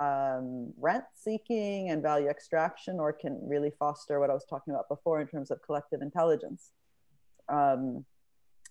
um, 0.00 0.72
rent 0.78 1.04
seeking 1.14 1.90
and 1.90 2.02
value 2.02 2.28
extraction, 2.28 2.98
or 2.98 3.12
can 3.12 3.38
really 3.42 3.72
foster 3.78 4.20
what 4.20 4.30
I 4.30 4.34
was 4.34 4.44
talking 4.44 4.72
about 4.72 4.88
before 4.88 5.20
in 5.20 5.26
terms 5.26 5.50
of 5.50 5.62
collective 5.62 6.02
intelligence. 6.02 6.70
Um, 7.48 8.04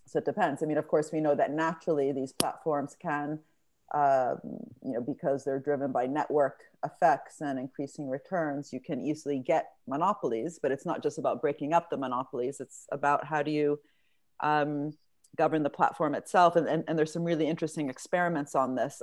so 0.06 0.18
it 0.18 0.24
depends. 0.24 0.62
I 0.62 0.66
mean, 0.66 0.78
of 0.78 0.88
course, 0.88 1.12
we 1.12 1.20
know 1.20 1.34
that 1.34 1.52
naturally 1.52 2.12
these 2.12 2.32
platforms 2.32 2.96
can, 3.00 3.38
um, 3.94 4.38
you 4.82 4.92
know, 4.92 5.00
because 5.00 5.44
they're 5.44 5.60
driven 5.60 5.92
by 5.92 6.06
network 6.06 6.62
effects 6.84 7.40
and 7.40 7.58
increasing 7.58 8.08
returns, 8.08 8.72
you 8.72 8.80
can 8.80 9.00
easily 9.00 9.38
get 9.38 9.70
monopolies. 9.86 10.58
But 10.60 10.72
it's 10.72 10.86
not 10.86 11.02
just 11.02 11.18
about 11.18 11.40
breaking 11.40 11.72
up 11.72 11.88
the 11.88 11.96
monopolies; 11.96 12.60
it's 12.60 12.86
about 12.90 13.24
how 13.24 13.42
do 13.42 13.52
you 13.52 13.78
um, 14.40 14.92
govern 15.36 15.62
the 15.62 15.70
platform 15.70 16.14
itself. 16.14 16.56
And, 16.56 16.66
and, 16.66 16.84
and 16.88 16.98
there's 16.98 17.12
some 17.12 17.24
really 17.24 17.46
interesting 17.46 17.88
experiments 17.88 18.54
on 18.54 18.74
this 18.74 19.02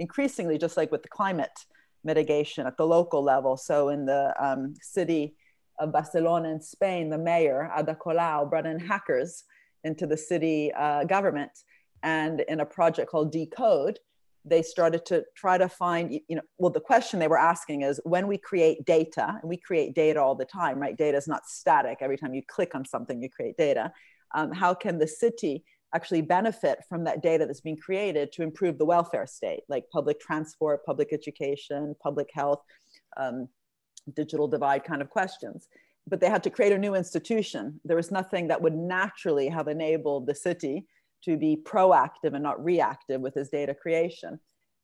increasingly 0.00 0.58
just 0.58 0.76
like 0.76 0.90
with 0.90 1.02
the 1.02 1.08
climate 1.08 1.58
mitigation 2.02 2.66
at 2.66 2.76
the 2.76 2.86
local 2.86 3.22
level. 3.22 3.56
So 3.56 3.76
in 3.90 4.06
the 4.06 4.22
um, 4.44 4.74
city 4.96 5.34
of 5.78 5.92
Barcelona 5.92 6.48
in 6.54 6.60
Spain, 6.60 7.10
the 7.10 7.18
mayor, 7.18 7.70
Ada 7.78 7.96
Colau, 8.02 8.48
brought 8.50 8.66
in 8.66 8.78
hackers 8.78 9.44
into 9.84 10.06
the 10.06 10.16
city 10.16 10.72
uh, 10.84 11.04
government. 11.04 11.52
And 12.02 12.40
in 12.52 12.60
a 12.60 12.66
project 12.66 13.10
called 13.10 13.30
Decode, 13.32 13.98
they 14.44 14.62
started 14.62 15.04
to 15.06 15.22
try 15.36 15.58
to 15.58 15.68
find, 15.68 16.04
you 16.28 16.36
know, 16.36 16.42
well, 16.58 16.70
the 16.70 16.80
question 16.80 17.18
they 17.18 17.28
were 17.28 17.38
asking 17.38 17.82
is 17.82 18.00
when 18.04 18.26
we 18.26 18.38
create 18.38 18.78
data, 18.86 19.38
and 19.40 19.48
we 19.48 19.58
create 19.58 19.94
data 19.94 20.20
all 20.20 20.34
the 20.34 20.46
time, 20.46 20.78
right? 20.78 20.96
Data 20.96 21.18
is 21.18 21.28
not 21.28 21.46
static. 21.46 21.98
Every 22.00 22.16
time 22.16 22.32
you 22.32 22.42
click 22.46 22.74
on 22.74 22.84
something, 22.86 23.22
you 23.22 23.28
create 23.28 23.56
data. 23.58 23.92
Um, 24.34 24.50
how 24.52 24.72
can 24.74 24.98
the 24.98 25.06
city 25.06 25.64
actually 25.94 26.22
benefit 26.22 26.78
from 26.88 27.04
that 27.04 27.22
data 27.22 27.46
that's 27.46 27.60
being 27.60 27.76
created 27.76 28.32
to 28.32 28.42
improve 28.42 28.78
the 28.78 28.84
welfare 28.84 29.26
state, 29.26 29.62
like 29.68 29.84
public 29.92 30.20
transport, 30.20 30.84
public 30.84 31.12
education, 31.12 31.94
public 32.02 32.28
health, 32.32 32.62
um, 33.16 33.48
digital 34.14 34.46
divide 34.46 34.84
kind 34.84 35.02
of 35.02 35.10
questions. 35.10 35.68
But 36.06 36.20
they 36.20 36.28
had 36.28 36.42
to 36.44 36.50
create 36.50 36.72
a 36.72 36.78
new 36.78 36.94
institution. 36.94 37.80
There 37.84 37.96
was 37.96 38.10
nothing 38.10 38.48
that 38.48 38.62
would 38.62 38.74
naturally 38.74 39.48
have 39.48 39.68
enabled 39.68 40.26
the 40.26 40.34
city 40.34 40.86
to 41.24 41.36
be 41.36 41.56
proactive 41.56 42.34
and 42.34 42.42
not 42.42 42.62
reactive 42.64 43.20
with 43.20 43.34
this 43.34 43.50
data 43.50 43.74
creation. 43.74 44.40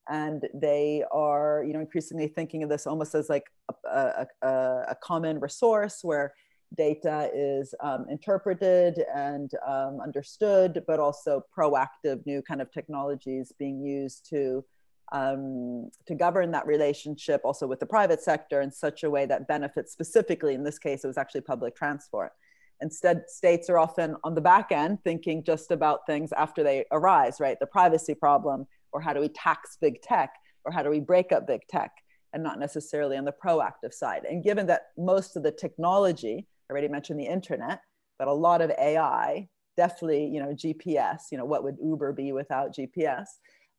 And 0.08 0.46
they 0.54 1.02
are, 1.10 1.64
you 1.66 1.72
know, 1.72 1.80
increasingly 1.80 2.28
thinking 2.28 2.62
of 2.62 2.68
this 2.68 2.86
almost 2.86 3.14
as 3.14 3.28
like 3.28 3.44
a, 3.84 3.98
a, 3.98 4.26
a, 4.42 4.48
a 4.90 4.96
common 5.02 5.40
resource 5.40 6.00
where 6.02 6.32
data 6.76 7.30
is 7.34 7.74
um, 7.80 8.06
interpreted 8.10 9.04
and 9.14 9.50
um, 9.66 10.00
understood, 10.02 10.82
but 10.86 10.98
also 10.98 11.42
proactive 11.56 12.24
new 12.26 12.42
kind 12.42 12.60
of 12.60 12.70
technologies 12.72 13.52
being 13.58 13.84
used 13.84 14.28
to 14.30 14.64
um, 15.12 15.88
to 16.06 16.16
govern 16.16 16.50
that 16.50 16.66
relationship 16.66 17.40
also 17.44 17.66
with 17.66 17.78
the 17.78 17.86
private 17.86 18.20
sector 18.20 18.60
in 18.60 18.72
such 18.72 19.04
a 19.04 19.10
way 19.10 19.24
that 19.26 19.46
benefits 19.46 19.92
specifically, 19.92 20.54
in 20.54 20.64
this 20.64 20.80
case, 20.80 21.04
it 21.04 21.06
was 21.06 21.16
actually 21.16 21.42
public 21.42 21.76
transport. 21.76 22.32
Instead, 22.80 23.22
states 23.28 23.70
are 23.70 23.78
often 23.78 24.16
on 24.24 24.34
the 24.34 24.40
back 24.40 24.72
end 24.72 24.98
thinking 25.04 25.44
just 25.44 25.70
about 25.70 26.00
things 26.06 26.32
after 26.32 26.62
they 26.62 26.84
arise, 26.90 27.40
right? 27.40 27.58
The 27.60 27.66
privacy 27.66 28.14
problem, 28.14 28.66
or 28.92 29.00
how 29.00 29.12
do 29.12 29.20
we 29.20 29.28
tax 29.28 29.78
big 29.80 30.02
tech, 30.02 30.30
or 30.64 30.72
how 30.72 30.82
do 30.82 30.90
we 30.90 31.00
break 31.00 31.32
up 31.32 31.46
big 31.46 31.60
tech, 31.68 31.92
and 32.32 32.42
not 32.42 32.58
necessarily 32.58 33.16
on 33.16 33.24
the 33.24 33.32
proactive 33.32 33.94
side. 33.94 34.24
And 34.28 34.42
given 34.42 34.66
that 34.66 34.88
most 34.98 35.36
of 35.36 35.42
the 35.42 35.52
technology 35.52 36.46
already 36.70 36.88
mentioned 36.88 37.20
the 37.20 37.26
internet, 37.26 37.80
but 38.18 38.28
a 38.28 38.32
lot 38.32 38.60
of 38.60 38.70
AI, 38.78 39.48
definitely, 39.76 40.26
you 40.26 40.40
know, 40.40 40.54
GPS, 40.54 41.24
you 41.30 41.38
know, 41.38 41.44
what 41.44 41.64
would 41.64 41.76
Uber 41.82 42.12
be 42.12 42.32
without 42.32 42.74
GPS? 42.74 43.26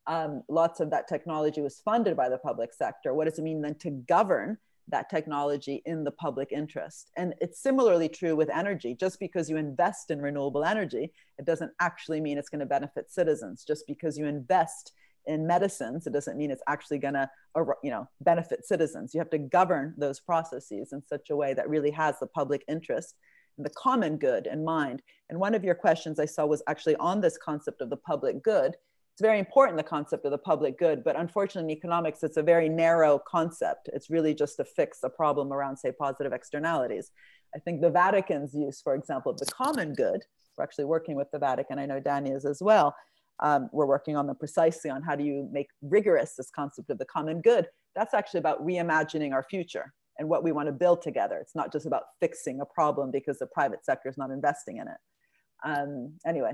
Um, 0.06 0.42
lots 0.48 0.80
of 0.80 0.90
that 0.90 1.08
technology 1.08 1.60
was 1.60 1.80
funded 1.84 2.16
by 2.16 2.28
the 2.28 2.38
public 2.38 2.72
sector. 2.72 3.12
What 3.14 3.28
does 3.28 3.38
it 3.38 3.42
mean 3.42 3.60
then 3.60 3.74
to 3.80 3.90
govern 3.90 4.56
that 4.90 5.10
technology 5.10 5.82
in 5.84 6.02
the 6.02 6.10
public 6.10 6.50
interest? 6.50 7.10
And 7.16 7.34
it's 7.40 7.62
similarly 7.62 8.08
true 8.08 8.34
with 8.34 8.48
energy. 8.48 8.94
Just 8.98 9.20
because 9.20 9.50
you 9.50 9.58
invest 9.58 10.10
in 10.10 10.22
renewable 10.22 10.64
energy, 10.64 11.12
it 11.38 11.44
doesn't 11.44 11.72
actually 11.80 12.22
mean 12.22 12.38
it's 12.38 12.48
going 12.48 12.60
to 12.60 12.66
benefit 12.66 13.10
citizens. 13.10 13.64
Just 13.66 13.86
because 13.86 14.16
you 14.16 14.24
invest 14.24 14.92
in 15.28 15.46
medicines, 15.46 16.06
it 16.06 16.12
doesn't 16.12 16.36
mean 16.36 16.50
it's 16.50 16.62
actually 16.66 16.98
going 16.98 17.14
to, 17.14 17.30
you 17.84 17.90
know, 17.90 18.08
benefit 18.22 18.66
citizens. 18.66 19.14
You 19.14 19.20
have 19.20 19.30
to 19.30 19.38
govern 19.38 19.94
those 19.96 20.18
processes 20.18 20.92
in 20.92 21.02
such 21.06 21.30
a 21.30 21.36
way 21.36 21.54
that 21.54 21.68
really 21.68 21.90
has 21.92 22.18
the 22.18 22.26
public 22.26 22.64
interest 22.66 23.14
and 23.56 23.66
the 23.66 23.70
common 23.70 24.16
good 24.16 24.46
in 24.46 24.64
mind. 24.64 25.02
And 25.28 25.38
one 25.38 25.54
of 25.54 25.62
your 25.62 25.74
questions 25.74 26.18
I 26.18 26.24
saw 26.24 26.46
was 26.46 26.62
actually 26.66 26.96
on 26.96 27.20
this 27.20 27.38
concept 27.38 27.82
of 27.82 27.90
the 27.90 27.96
public 27.96 28.42
good. 28.42 28.76
It's 29.12 29.22
very 29.22 29.38
important, 29.38 29.76
the 29.76 29.82
concept 29.82 30.24
of 30.24 30.30
the 30.30 30.38
public 30.38 30.78
good, 30.78 31.04
but 31.04 31.18
unfortunately 31.18 31.72
in 31.72 31.76
economics, 31.76 32.22
it's 32.22 32.36
a 32.36 32.42
very 32.42 32.68
narrow 32.68 33.18
concept. 33.18 33.90
It's 33.92 34.10
really 34.10 34.32
just 34.32 34.56
to 34.56 34.64
fix 34.64 35.00
a 35.02 35.10
problem 35.10 35.52
around, 35.52 35.76
say, 35.76 35.92
positive 35.92 36.32
externalities. 36.32 37.10
I 37.54 37.58
think 37.58 37.80
the 37.80 37.90
Vatican's 37.90 38.54
use, 38.54 38.80
for 38.80 38.94
example, 38.94 39.32
of 39.32 39.38
the 39.38 39.46
common 39.46 39.92
good, 39.92 40.24
we're 40.56 40.64
actually 40.64 40.84
working 40.86 41.16
with 41.16 41.30
the 41.32 41.38
Vatican, 41.38 41.78
I 41.78 41.86
know 41.86 42.00
Dani 42.00 42.34
is 42.34 42.44
as 42.44 42.62
well, 42.62 42.94
um, 43.40 43.68
we're 43.72 43.86
working 43.86 44.16
on 44.16 44.26
them 44.26 44.36
precisely 44.36 44.90
on 44.90 45.02
how 45.02 45.14
do 45.14 45.24
you 45.24 45.48
make 45.52 45.68
rigorous 45.82 46.34
this 46.36 46.50
concept 46.50 46.90
of 46.90 46.98
the 46.98 47.04
common 47.04 47.40
good. 47.40 47.66
That's 47.94 48.14
actually 48.14 48.40
about 48.40 48.64
reimagining 48.66 49.32
our 49.32 49.44
future 49.48 49.92
and 50.18 50.28
what 50.28 50.42
we 50.42 50.52
want 50.52 50.66
to 50.66 50.72
build 50.72 51.02
together. 51.02 51.38
It's 51.38 51.54
not 51.54 51.72
just 51.72 51.86
about 51.86 52.02
fixing 52.20 52.60
a 52.60 52.66
problem 52.66 53.10
because 53.10 53.38
the 53.38 53.46
private 53.46 53.84
sector 53.84 54.08
is 54.08 54.18
not 54.18 54.30
investing 54.30 54.78
in 54.78 54.88
it. 54.88 54.96
Um, 55.64 56.14
anyway, 56.26 56.52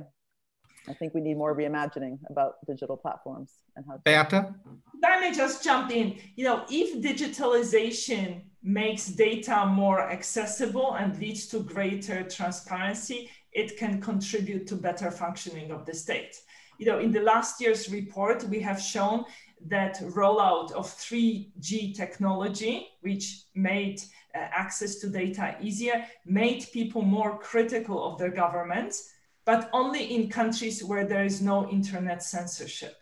I 0.89 0.93
think 0.93 1.15
we 1.15 1.21
need 1.23 1.39
more 1.39 1.57
reimagining 1.57 2.19
about 2.31 2.55
digital 2.67 2.97
platforms 2.97 3.53
and 3.77 3.85
how. 3.89 3.99
Beata? 4.05 4.55
I 5.03 5.21
may 5.21 5.33
just 5.33 5.65
jump 5.65 5.91
in. 5.91 6.19
You 6.37 6.45
know, 6.45 6.65
if 6.69 7.03
digitalization 7.03 8.43
makes 8.63 9.07
data 9.07 9.67
more 9.67 10.01
accessible 10.01 10.95
and 10.95 11.19
leads 11.19 11.47
to 11.49 11.61
greater 11.61 12.23
transparency, 12.25 13.31
it 13.53 13.79
can 13.79 14.01
contribute 14.01 14.67
to 14.67 14.77
better 14.77 15.11
functioning 15.11 15.71
of 15.71 15.87
the 15.87 15.95
state 15.95 16.37
you 16.85 16.93
know, 16.93 16.99
in 16.99 17.13
the 17.13 17.21
last 17.21 17.61
year's 17.63 17.91
report, 17.91 18.45
we 18.45 18.61
have 18.61 18.79
shown 18.79 19.25
that 19.69 19.99
rollout 20.01 20.71
of 20.73 20.87
3G 20.87 21.97
technology, 21.97 22.89
which 23.01 23.45
made 23.55 24.03
uh, 24.35 24.39
access 24.39 24.97
to 24.97 25.09
data 25.09 25.57
easier, 25.63 26.05
made 26.27 26.67
people 26.75 27.01
more 27.01 27.39
critical 27.39 28.05
of 28.05 28.19
their 28.19 28.31
governments, 28.31 29.11
but 29.47 29.71
only 29.73 30.15
in 30.15 30.29
countries 30.29 30.85
where 30.85 31.07
there 31.07 31.25
is 31.25 31.41
no 31.41 31.71
internet 31.71 32.23
censorship. 32.23 32.97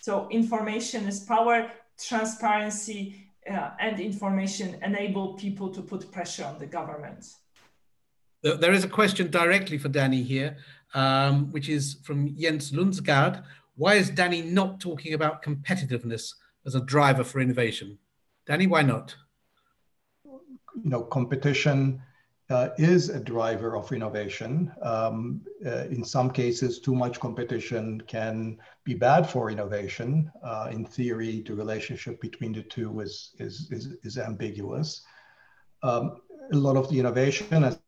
So 0.00 0.28
information 0.30 1.06
is 1.06 1.20
power, 1.20 1.70
transparency, 1.96 3.30
uh, 3.48 3.70
and 3.78 4.00
information 4.00 4.76
enable 4.82 5.34
people 5.34 5.68
to 5.68 5.82
put 5.82 6.10
pressure 6.10 6.44
on 6.44 6.58
the 6.58 6.66
government. 6.66 7.26
There 8.42 8.72
is 8.72 8.84
a 8.84 8.88
question 8.88 9.30
directly 9.30 9.78
for 9.78 9.88
Dani 9.88 10.22
here 10.22 10.56
um, 10.94 11.50
which 11.52 11.68
is 11.68 11.98
from 12.02 12.34
Jens 12.36 12.72
Lundsgaard. 12.72 13.42
Why 13.76 13.94
is 13.94 14.10
Dani 14.10 14.44
not 14.44 14.80
talking 14.80 15.14
about 15.14 15.42
competitiveness 15.42 16.32
as 16.64 16.74
a 16.74 16.80
driver 16.80 17.24
for 17.24 17.40
innovation? 17.40 17.98
Dani, 18.48 18.68
why 18.68 18.82
not? 18.82 19.14
You 20.24 20.90
know, 20.90 21.02
competition 21.02 22.00
uh, 22.50 22.68
is 22.78 23.08
a 23.08 23.20
driver 23.20 23.76
of 23.76 23.90
innovation. 23.92 24.70
Um, 24.82 25.40
uh, 25.64 25.86
in 25.86 26.04
some 26.04 26.30
cases, 26.30 26.78
too 26.78 26.94
much 26.94 27.18
competition 27.18 28.00
can 28.02 28.58
be 28.84 28.94
bad 28.94 29.28
for 29.28 29.50
innovation. 29.50 30.30
Uh, 30.42 30.68
in 30.70 30.84
theory, 30.84 31.42
the 31.46 31.54
relationship 31.54 32.20
between 32.20 32.52
the 32.52 32.62
two 32.62 33.00
is, 33.00 33.34
is, 33.38 33.68
is, 33.70 33.96
is 34.02 34.18
ambiguous. 34.18 35.02
Um, 35.82 36.20
a 36.52 36.56
lot 36.56 36.76
of 36.76 36.90
the 36.90 36.98
innovation, 36.98 37.64
as 37.64 37.78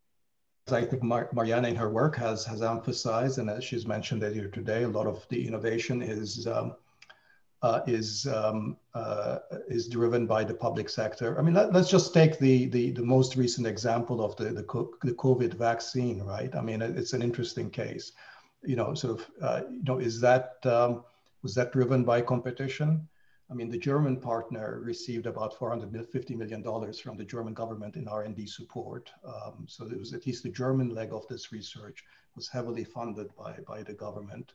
I 0.72 0.84
think 0.84 1.02
Mar 1.02 1.28
Mariana 1.32 1.68
in 1.68 1.76
her 1.76 1.88
work 1.88 2.16
has 2.16 2.44
has 2.47 2.60
emphasized, 2.60 3.38
and 3.38 3.48
as 3.48 3.62
she's 3.62 3.86
mentioned 3.86 4.24
earlier 4.24 4.48
today, 4.48 4.82
a 4.82 4.88
lot 4.88 5.06
of 5.06 5.24
the 5.28 5.47
innovation 5.47 6.02
is 6.02 6.48
um, 6.48 6.74
uh, 7.62 7.82
is 7.86 8.26
um, 8.26 8.76
uh, 8.93 9.38
is 9.68 9.86
driven 9.86 10.26
by 10.26 10.43
the 10.43 10.55
public 10.55 10.88
sector. 10.88 11.38
I 11.38 11.43
mean, 11.43 11.55
let, 11.55 11.74
us 11.76 11.88
just 11.88 12.12
take 12.12 12.40
the, 12.40 12.66
the 12.66 12.90
the 12.90 13.02
most 13.02 13.36
recent 13.36 13.64
example 13.64 14.24
of 14.24 14.34
the 14.36 14.47
the, 14.47 14.88
the 15.05 15.14
COVID 15.14 15.55
vaccine, 15.55 16.20
right? 16.24 16.52
I 16.52 16.62
mean, 16.62 16.82
it's 16.82 17.12
an 17.12 17.22
interesting 17.22 17.70
case. 17.70 18.10
You 18.64 18.74
know, 18.74 18.93
sort 18.94 19.20
of, 19.20 19.30
uh, 19.40 19.60
you 19.70 19.84
know, 19.84 19.98
is 19.98 20.20
that 20.22 20.56
um, 20.64 21.05
was 21.44 21.55
that 21.55 21.72
driven 21.72 22.02
by 22.02 22.22
competition? 22.22 23.06
I 23.51 23.55
mean, 23.55 23.70
the 23.70 23.78
German 23.78 24.16
partner 24.16 24.81
received 24.82 25.27
about 25.27 25.56
$450 25.56 26.36
million 26.36 26.62
from 26.93 27.16
the 27.16 27.24
German 27.24 27.55
government 27.55 27.94
in 27.94 28.09
R&D 28.09 28.47
support. 28.47 29.10
Um, 29.24 29.66
so 29.68 29.86
it 29.86 29.98
was 29.98 30.12
at 30.12 30.27
least 30.27 30.43
the 30.43 30.48
German 30.48 30.89
leg 30.89 31.12
of 31.12 31.28
this 31.28 31.52
research 31.52 32.05
was 32.35 32.48
heavily 32.48 32.82
funded 32.82 33.28
by, 33.36 33.55
by 33.66 33.85
the 33.85 33.94
government. 33.94 34.55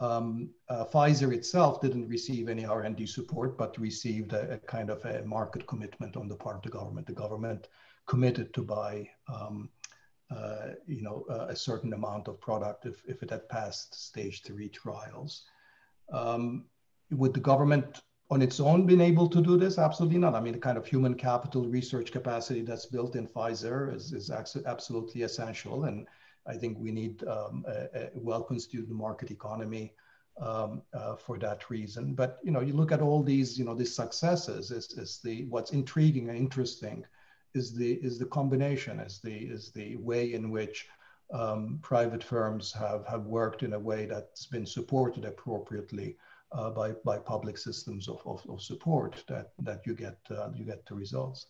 Um, 0.00 0.50
uh, 0.68 0.84
Pfizer 0.84 1.32
itself 1.32 1.80
didn't 1.80 2.08
receive 2.08 2.48
any 2.48 2.64
R&D 2.64 3.06
support, 3.06 3.56
but 3.56 3.78
received 3.78 4.32
a, 4.32 4.54
a, 4.54 4.58
kind 4.58 4.90
of 4.90 5.04
a 5.04 5.24
market 5.24 5.66
commitment 5.66 6.16
on 6.16 6.28
the 6.28 6.36
part 6.36 6.56
of 6.56 6.62
the 6.62 6.70
government. 6.70 7.06
The 7.06 7.12
government 7.12 7.68
committed 8.06 8.52
to 8.54 8.62
buy, 8.62 9.08
um, 9.32 9.68
uh, 10.30 10.70
you 10.86 11.02
know, 11.02 11.24
uh, 11.30 11.46
a 11.48 11.56
certain 11.56 11.92
amount 11.92 12.26
of 12.26 12.40
product 12.40 12.84
if, 12.84 13.00
if 13.06 13.22
it 13.22 13.30
had 13.30 13.48
passed 13.48 13.94
stage 14.08 14.42
three 14.42 14.68
trials. 14.68 15.44
Um, 16.12 16.64
would 17.10 17.32
the 17.32 17.40
government 17.40 18.02
on 18.30 18.42
its 18.42 18.60
own 18.60 18.86
been 18.86 19.00
able 19.00 19.28
to 19.28 19.40
do 19.40 19.56
this? 19.56 19.78
Absolutely 19.78 20.18
not. 20.18 20.34
I 20.34 20.40
mean, 20.40 20.52
the 20.52 20.58
kind 20.58 20.76
of 20.76 20.86
human 20.86 21.14
capital 21.14 21.66
research 21.66 22.12
capacity 22.12 22.60
that's 22.60 22.86
built 22.86 23.16
in 23.16 23.26
Pfizer 23.26 23.94
is, 23.94 24.12
is 24.12 24.30
absolutely 24.30 25.22
essential. 25.22 25.84
And 25.84 26.06
I 26.46 26.54
think 26.54 26.78
we 26.78 26.92
need 26.92 27.24
um, 27.24 27.64
a, 27.66 27.88
a 27.94 28.10
well-constituted 28.14 28.90
market 28.90 29.30
economy 29.30 29.94
um, 30.40 30.82
uh, 30.94 31.16
for 31.16 31.38
that 31.38 31.68
reason. 31.70 32.14
But 32.14 32.38
you 32.42 32.50
know, 32.50 32.60
you 32.60 32.72
look 32.72 32.92
at 32.92 33.00
all 33.00 33.22
these, 33.22 33.58
you 33.58 33.64
know, 33.64 33.74
these 33.74 33.94
successes. 33.94 34.70
Is, 34.70 34.90
is 34.92 35.20
the 35.24 35.44
what's 35.44 35.72
intriguing 35.72 36.28
and 36.28 36.38
interesting 36.38 37.04
is 37.54 37.74
the 37.74 37.94
is 37.94 38.18
the 38.18 38.26
combination, 38.26 39.00
is 39.00 39.20
the 39.20 39.34
is 39.34 39.72
the 39.72 39.96
way 39.96 40.34
in 40.34 40.50
which 40.50 40.86
um, 41.32 41.78
private 41.82 42.22
firms 42.22 42.72
have 42.72 43.06
have 43.06 43.26
worked 43.26 43.62
in 43.62 43.72
a 43.72 43.78
way 43.78 44.06
that's 44.06 44.46
been 44.46 44.66
supported 44.66 45.24
appropriately 45.24 46.16
uh, 46.52 46.70
by 46.70 46.92
by 47.04 47.18
public 47.18 47.58
systems 47.58 48.08
of, 48.08 48.20
of, 48.26 48.44
of, 48.48 48.62
support 48.62 49.22
that 49.28 49.52
that 49.58 49.80
you 49.86 49.94
get 49.94 50.18
uh, 50.30 50.48
you 50.54 50.64
get 50.64 50.84
the 50.86 50.94
results. 50.94 51.46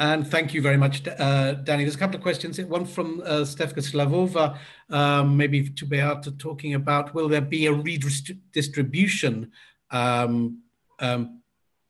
And 0.00 0.24
thank 0.24 0.54
you 0.54 0.62
very 0.62 0.76
much, 0.76 1.06
uh, 1.08 1.56
Dani. 1.64 1.78
There's 1.78 1.96
a 1.96 1.98
couple 1.98 2.16
of 2.16 2.22
questions. 2.22 2.60
One 2.60 2.86
from 2.86 3.20
uh, 3.24 3.44
Stefka 3.44 3.82
Slavova, 3.82 4.56
um, 4.90 5.36
maybe 5.36 5.70
to 5.70 5.84
Beata, 5.84 6.30
talking 6.38 6.74
about 6.74 7.14
will 7.14 7.28
there 7.28 7.40
be 7.40 7.66
a 7.66 7.72
redistribution 7.72 9.50
um, 9.90 10.62
um, 11.00 11.42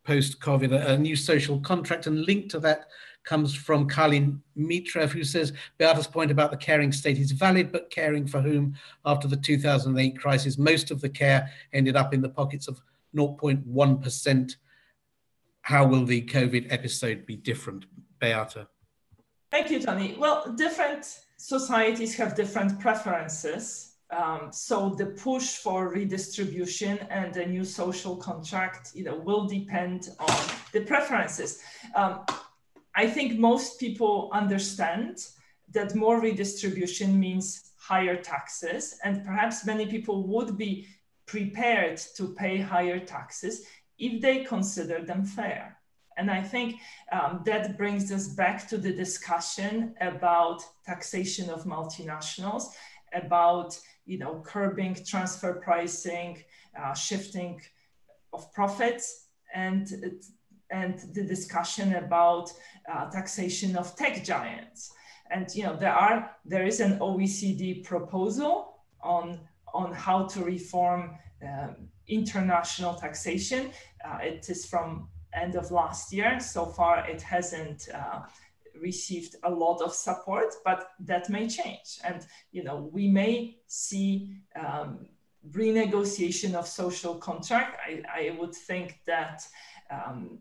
post-COVID, 0.04 0.72
a, 0.72 0.94
a 0.94 0.98
new 0.98 1.16
social 1.16 1.60
contract, 1.60 2.06
and 2.06 2.24
linked 2.24 2.50
to 2.52 2.60
that 2.60 2.86
comes 3.28 3.54
from 3.54 3.86
Kalin 3.86 4.40
Mitrev, 4.56 5.10
who 5.10 5.22
says 5.22 5.52
Beata's 5.76 6.06
point 6.06 6.30
about 6.30 6.50
the 6.50 6.56
caring 6.56 6.90
state 6.92 7.18
is 7.18 7.30
valid, 7.30 7.70
but 7.70 7.90
caring 7.90 8.26
for 8.26 8.40
whom 8.40 8.74
after 9.04 9.28
the 9.28 9.36
2008 9.36 10.18
crisis, 10.18 10.56
most 10.56 10.90
of 10.90 11.02
the 11.02 11.10
care 11.10 11.50
ended 11.74 11.94
up 11.94 12.14
in 12.14 12.22
the 12.22 12.28
pockets 12.30 12.68
of 12.68 12.80
0.1%. 13.14 14.56
How 15.60 15.86
will 15.86 16.06
the 16.06 16.22
COVID 16.22 16.72
episode 16.72 17.26
be 17.26 17.36
different, 17.36 17.84
Beata? 18.18 18.66
Thank 19.50 19.70
you, 19.70 19.80
Tony. 19.80 20.16
Well, 20.18 20.54
different 20.56 21.20
societies 21.36 22.16
have 22.16 22.34
different 22.34 22.80
preferences. 22.80 23.96
Um, 24.10 24.48
so 24.52 24.88
the 24.88 25.04
push 25.04 25.56
for 25.56 25.90
redistribution 25.90 26.98
and 27.10 27.36
a 27.36 27.44
new 27.44 27.66
social 27.66 28.16
contract, 28.16 28.92
you 28.94 29.04
know, 29.04 29.16
will 29.16 29.46
depend 29.46 30.08
on 30.18 30.50
the 30.72 30.80
preferences. 30.80 31.60
Um, 31.94 32.24
I 32.98 33.06
think 33.06 33.38
most 33.38 33.78
people 33.78 34.28
understand 34.32 35.24
that 35.70 35.94
more 35.94 36.20
redistribution 36.20 37.20
means 37.20 37.70
higher 37.78 38.16
taxes, 38.16 38.98
and 39.04 39.24
perhaps 39.24 39.64
many 39.64 39.86
people 39.86 40.26
would 40.26 40.58
be 40.58 40.88
prepared 41.24 41.98
to 42.16 42.34
pay 42.34 42.58
higher 42.58 42.98
taxes 42.98 43.66
if 44.00 44.20
they 44.20 44.42
consider 44.42 45.04
them 45.04 45.24
fair. 45.24 45.78
And 46.16 46.28
I 46.28 46.42
think 46.42 46.80
um, 47.12 47.42
that 47.46 47.78
brings 47.78 48.10
us 48.10 48.26
back 48.26 48.66
to 48.66 48.76
the 48.76 48.92
discussion 48.92 49.94
about 50.00 50.64
taxation 50.84 51.50
of 51.50 51.66
multinationals, 51.66 52.64
about 53.14 53.78
you 54.06 54.18
know 54.18 54.42
curbing 54.44 54.96
transfer 55.06 55.52
pricing, 55.66 56.42
uh, 56.76 56.94
shifting 56.94 57.60
of 58.32 58.52
profits, 58.52 59.28
and 59.54 59.86
and 60.70 60.98
the 61.14 61.22
discussion 61.22 61.94
about 61.94 62.52
uh, 62.90 63.10
taxation 63.10 63.76
of 63.76 63.94
tech 63.96 64.24
giants. 64.24 64.92
And 65.30 65.46
you 65.54 65.64
know 65.64 65.76
there 65.76 65.92
are 65.92 66.30
there 66.44 66.66
is 66.66 66.80
an 66.80 66.98
OECD 66.98 67.84
proposal 67.84 68.78
on 69.02 69.40
on 69.74 69.92
how 69.92 70.24
to 70.26 70.44
reform 70.44 71.18
um, 71.42 71.88
international 72.06 72.94
taxation. 72.94 73.70
Uh, 74.04 74.18
it 74.22 74.48
is 74.48 74.64
from 74.64 75.08
end 75.34 75.54
of 75.54 75.70
last 75.70 76.12
year. 76.12 76.40
So 76.40 76.64
far, 76.64 77.06
it 77.06 77.20
hasn't 77.20 77.88
uh, 77.94 78.20
received 78.80 79.36
a 79.42 79.50
lot 79.50 79.82
of 79.82 79.92
support, 79.92 80.54
but 80.64 80.92
that 81.00 81.28
may 81.28 81.46
change. 81.46 81.98
And 82.04 82.26
you 82.52 82.64
know 82.64 82.88
we 82.92 83.08
may 83.08 83.58
see. 83.66 84.36
Um, 84.58 85.08
renegotiation 85.52 86.54
of 86.54 86.66
social 86.66 87.14
contract 87.14 87.78
I, 87.86 88.02
I 88.12 88.36
would 88.38 88.54
think 88.54 88.98
that 89.06 89.46
um, 89.90 90.40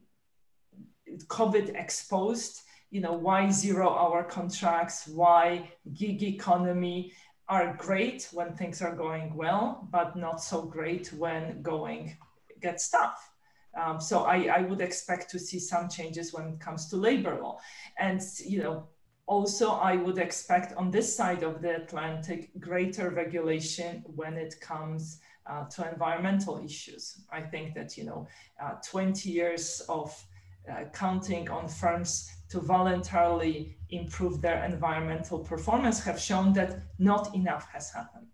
COVID 1.27 1.75
exposed, 1.75 2.61
you 2.91 3.01
know, 3.01 3.13
why 3.13 3.49
zero 3.49 3.89
hour 3.89 4.23
contracts, 4.23 5.07
why 5.07 5.71
gig 5.93 6.23
economy 6.23 7.13
are 7.49 7.75
great 7.77 8.27
when 8.31 8.53
things 8.53 8.81
are 8.81 8.95
going 8.95 9.33
well, 9.35 9.87
but 9.91 10.15
not 10.15 10.43
so 10.43 10.61
great 10.61 11.13
when 11.13 11.61
going 11.61 12.17
gets 12.61 12.89
tough. 12.89 13.31
Um, 13.77 14.01
so 14.01 14.23
I, 14.23 14.45
I 14.45 14.61
would 14.61 14.81
expect 14.81 15.29
to 15.31 15.39
see 15.39 15.59
some 15.59 15.87
changes 15.87 16.33
when 16.33 16.47
it 16.47 16.59
comes 16.59 16.89
to 16.89 16.97
labor 16.97 17.39
law. 17.41 17.59
And, 17.99 18.21
you 18.43 18.63
know, 18.63 18.87
also 19.27 19.71
I 19.71 19.97
would 19.97 20.17
expect 20.17 20.73
on 20.73 20.89
this 20.89 21.15
side 21.15 21.43
of 21.43 21.61
the 21.61 21.75
Atlantic 21.75 22.49
greater 22.59 23.09
regulation 23.11 24.03
when 24.15 24.33
it 24.33 24.55
comes 24.59 25.19
uh, 25.45 25.65
to 25.65 25.89
environmental 25.89 26.63
issues. 26.63 27.21
I 27.31 27.41
think 27.41 27.75
that, 27.75 27.97
you 27.97 28.05
know, 28.05 28.27
uh, 28.61 28.75
20 28.89 29.29
years 29.29 29.81
of 29.87 30.11
uh, 30.69 30.85
counting 30.93 31.49
on 31.49 31.67
firms 31.67 32.29
to 32.49 32.59
voluntarily 32.59 33.77
improve 33.89 34.41
their 34.41 34.63
environmental 34.63 35.39
performance 35.39 36.03
have 36.03 36.19
shown 36.19 36.53
that 36.53 36.83
not 36.99 37.33
enough 37.35 37.67
has 37.71 37.91
happened. 37.91 38.27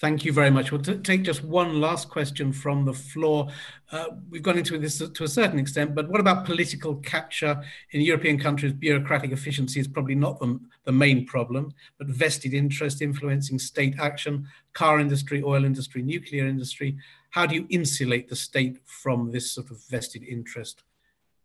Thank 0.00 0.24
you 0.24 0.32
very 0.32 0.48
much. 0.48 0.72
We'll 0.72 0.80
take 0.80 1.24
just 1.24 1.44
one 1.44 1.78
last 1.78 2.08
question 2.08 2.54
from 2.54 2.86
the 2.86 2.94
floor. 2.94 3.48
Uh, 3.92 4.06
we've 4.30 4.42
gone 4.42 4.56
into 4.56 4.78
this 4.78 4.96
to 4.96 5.24
a 5.24 5.28
certain 5.28 5.58
extent, 5.58 5.94
but 5.94 6.08
what 6.08 6.20
about 6.20 6.46
political 6.46 6.94
capture 6.96 7.62
in 7.90 8.00
European 8.00 8.38
countries? 8.38 8.72
Bureaucratic 8.72 9.30
efficiency 9.30 9.78
is 9.78 9.86
probably 9.86 10.14
not 10.14 10.40
the, 10.40 10.58
the 10.84 10.92
main 10.92 11.26
problem, 11.26 11.74
but 11.98 12.06
vested 12.06 12.54
interest 12.54 13.02
influencing 13.02 13.58
state 13.58 13.94
action, 13.98 14.46
car 14.72 15.00
industry, 15.00 15.42
oil 15.42 15.66
industry, 15.66 16.00
nuclear 16.00 16.46
industry. 16.46 16.96
How 17.28 17.44
do 17.44 17.54
you 17.54 17.66
insulate 17.68 18.30
the 18.30 18.36
state 18.36 18.78
from 18.86 19.30
this 19.30 19.50
sort 19.50 19.70
of 19.70 19.84
vested 19.90 20.22
interest 20.22 20.82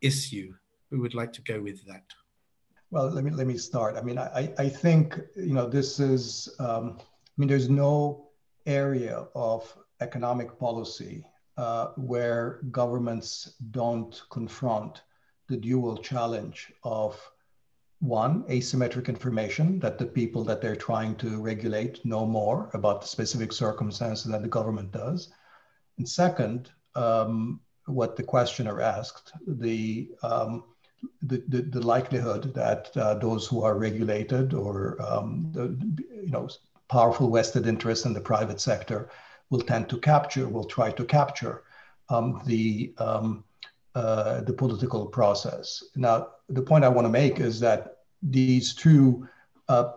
issue. 0.06 0.54
Who 0.90 1.02
would 1.02 1.16
like 1.16 1.34
to 1.34 1.42
go 1.42 1.62
with 1.62 1.86
that? 1.88 2.06
Well, 2.92 3.10
let 3.10 3.24
me 3.24 3.32
let 3.32 3.48
me 3.48 3.58
start. 3.58 3.98
I 3.98 4.02
mean, 4.02 4.18
I 4.18 4.54
I 4.58 4.70
think 4.70 5.20
you 5.36 5.54
know 5.54 5.68
this 5.68 6.00
is. 6.00 6.50
Um, 6.60 6.98
I 7.00 7.36
mean, 7.38 7.50
there's 7.50 7.70
no 7.70 8.30
area 8.66 9.28
of 9.36 9.62
economic 10.00 10.58
policy 10.58 11.26
uh, 11.58 11.88
where 11.96 12.62
governments 12.72 13.56
don't 13.72 14.22
confront 14.30 15.02
the 15.48 15.58
dual 15.58 15.98
challenge 15.98 16.72
of 16.84 17.20
one 18.00 18.44
asymmetric 18.44 19.08
information 19.08 19.80
that 19.80 19.98
the 19.98 20.06
people 20.06 20.44
that 20.44 20.62
they're 20.62 20.76
trying 20.76 21.16
to 21.16 21.42
regulate 21.42 22.04
know 22.06 22.26
more 22.26 22.70
about 22.74 23.02
the 23.02 23.08
specific 23.08 23.52
circumstances 23.54 24.32
that 24.32 24.42
the 24.42 24.48
government 24.48 24.92
does 24.92 25.30
and 25.98 26.08
second 26.08 26.72
um, 26.96 27.60
what 27.86 28.16
the 28.16 28.24
questioner 28.24 28.82
asked, 28.82 29.34
the, 29.48 30.10
um, 30.24 30.64
the, 31.22 31.44
the, 31.48 31.62
the, 31.62 31.82
likelihood 31.82 32.54
that 32.54 32.96
uh, 32.98 33.14
those 33.16 33.46
who 33.46 33.64
are 33.64 33.78
regulated 33.78 34.54
or 34.54 34.98
um, 35.02 35.52
the, 35.54 35.78
you 36.24 36.32
know, 36.32 36.50
powerful 36.88 37.32
vested 37.32 37.68
interests 37.68 38.06
in 38.06 38.14
the 38.14 38.22
private 38.22 38.60
sector 38.60 39.10
will 39.50 39.62
tend 39.62 39.90
to 39.90 40.00
capture, 40.00 40.48
will 40.48 40.66
try 40.66 40.92
to 40.92 41.06
capture 41.06 41.64
um, 42.10 42.42
the, 42.46 42.94
um, 42.98 43.44
uh, 43.94 44.42
the 44.42 44.54
political 44.54 45.06
process. 45.06 45.84
Now, 45.96 46.30
the 46.50 46.62
point 46.62 46.84
I 46.84 46.90
want 46.90 47.06
to 47.06 47.12
make 47.12 47.40
is 47.40 47.60
that 47.60 47.98
these 48.22 48.74
two 48.74 49.28
uh, 49.68 49.92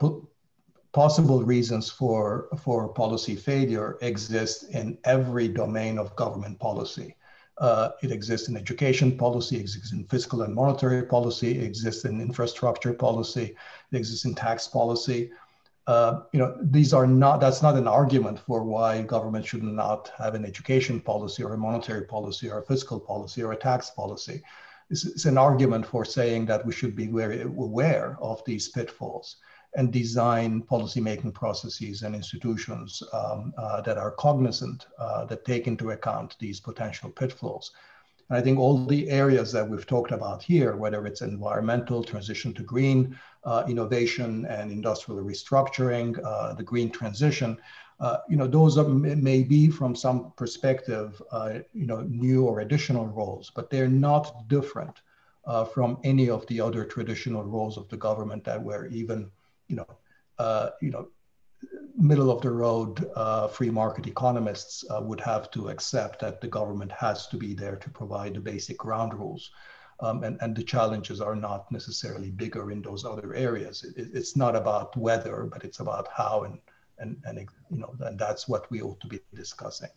possible 0.92 1.42
reasons 1.42 1.90
for, 1.90 2.48
for 2.62 2.88
policy 2.88 3.36
failure 3.36 3.98
exist 4.00 4.70
in 4.70 4.98
every 5.04 5.48
domain 5.48 5.98
of 5.98 6.14
government 6.16 6.58
policy. 6.58 7.14
Uh, 7.60 7.90
it 8.02 8.12
exists 8.12 8.48
in 8.48 8.56
education 8.56 9.16
policy, 9.16 9.56
it 9.56 9.60
exists 9.60 9.92
in 9.92 10.04
fiscal 10.04 10.42
and 10.42 10.54
monetary 10.54 11.02
policy, 11.02 11.58
it 11.58 11.64
exists 11.64 12.04
in 12.04 12.20
infrastructure 12.20 12.92
policy, 12.92 13.56
it 13.90 13.96
exists 13.96 14.24
in 14.24 14.34
tax 14.34 14.68
policy. 14.68 15.30
Uh, 15.88 16.20
you 16.32 16.38
know, 16.38 16.56
these 16.60 16.92
are 16.92 17.06
not, 17.06 17.40
that's 17.40 17.62
not 17.62 17.74
an 17.74 17.88
argument 17.88 18.38
for 18.38 18.62
why 18.62 19.02
government 19.02 19.44
should 19.44 19.62
not 19.62 20.12
have 20.18 20.34
an 20.34 20.44
education 20.44 21.00
policy 21.00 21.42
or 21.42 21.54
a 21.54 21.58
monetary 21.58 22.04
policy 22.04 22.48
or 22.50 22.58
a 22.58 22.66
fiscal 22.66 23.00
policy 23.00 23.42
or 23.42 23.52
a 23.52 23.56
tax 23.56 23.90
policy. 23.90 24.42
It's, 24.90 25.04
it's 25.04 25.24
an 25.24 25.38
argument 25.38 25.86
for 25.86 26.04
saying 26.04 26.46
that 26.46 26.64
we 26.64 26.72
should 26.72 26.94
be 26.94 27.06
very 27.06 27.42
aware 27.42 28.18
of 28.20 28.44
these 28.44 28.68
pitfalls 28.68 29.36
and 29.74 29.92
design 29.92 30.62
policymaking 30.62 31.32
processes 31.32 32.02
and 32.02 32.14
institutions 32.14 33.02
um, 33.12 33.52
uh, 33.56 33.80
that 33.82 33.98
are 33.98 34.12
cognizant, 34.12 34.86
uh, 34.98 35.24
that 35.26 35.44
take 35.44 35.66
into 35.66 35.90
account 35.90 36.36
these 36.38 36.60
potential 36.60 37.10
pitfalls. 37.10 37.72
And 38.28 38.38
I 38.38 38.42
think 38.42 38.58
all 38.58 38.86
the 38.86 39.10
areas 39.10 39.52
that 39.52 39.68
we've 39.68 39.86
talked 39.86 40.12
about 40.12 40.42
here, 40.42 40.76
whether 40.76 41.06
it's 41.06 41.22
environmental, 41.22 42.02
transition 42.02 42.52
to 42.54 42.62
green, 42.62 43.18
uh, 43.44 43.64
innovation 43.68 44.46
and 44.46 44.70
industrial 44.70 45.22
restructuring, 45.22 46.18
uh, 46.24 46.54
the 46.54 46.62
green 46.62 46.90
transition, 46.90 47.58
Uh, 48.00 48.18
you 48.30 48.36
know, 48.36 48.46
those 48.46 48.80
are, 48.80 48.88
may 49.30 49.42
be 49.42 49.68
from 49.78 49.92
some 49.96 50.32
perspective, 50.36 51.20
uh, 51.32 51.54
you 51.80 51.86
know, 51.90 52.00
new 52.24 52.46
or 52.48 52.60
additional 52.60 53.06
roles, 53.20 53.50
but 53.56 53.68
they're 53.70 53.94
not 54.08 54.24
different 54.48 55.02
from 55.74 55.98
any 56.04 56.30
of 56.30 56.46
the 56.46 56.60
other 56.66 56.84
traditional 56.84 57.42
roles 57.42 57.76
of 57.76 57.88
the 57.88 57.96
government 57.96 58.44
that 58.44 58.62
were 58.62 58.86
even, 59.00 59.30
you 59.68 59.76
know, 59.76 59.86
uh, 60.38 60.70
you 60.80 60.90
know, 60.90 61.08
middle 61.96 62.30
of 62.30 62.40
the 62.40 62.50
road 62.50 63.10
uh, 63.16 63.48
free 63.48 63.70
market 63.70 64.06
economists 64.06 64.84
uh, 64.90 65.00
would 65.00 65.20
have 65.20 65.50
to 65.50 65.68
accept 65.68 66.20
that 66.20 66.40
the 66.40 66.46
government 66.48 66.92
has 66.92 67.26
to 67.26 67.36
be 67.36 67.54
there 67.54 67.76
to 67.76 67.90
provide 67.90 68.34
the 68.34 68.40
basic 68.40 68.78
ground 68.78 69.12
rules. 69.14 69.50
Um, 70.00 70.22
and, 70.22 70.38
and 70.40 70.54
the 70.54 70.62
challenges 70.62 71.20
are 71.20 71.34
not 71.34 71.70
necessarily 71.72 72.30
bigger 72.30 72.70
in 72.70 72.82
those 72.82 73.04
other 73.04 73.34
areas. 73.34 73.82
It, 73.96 74.10
it's 74.14 74.36
not 74.36 74.54
about 74.54 74.96
whether, 74.96 75.48
but 75.52 75.64
it's 75.64 75.80
about 75.80 76.06
how 76.14 76.44
and 76.44 76.60
and, 77.00 77.16
and 77.24 77.38
you 77.70 77.78
know, 77.78 77.94
and 78.00 78.18
that's 78.18 78.48
what 78.48 78.70
we 78.70 78.82
ought 78.82 79.00
to 79.00 79.06
be 79.06 79.20
discussing. 79.34 79.90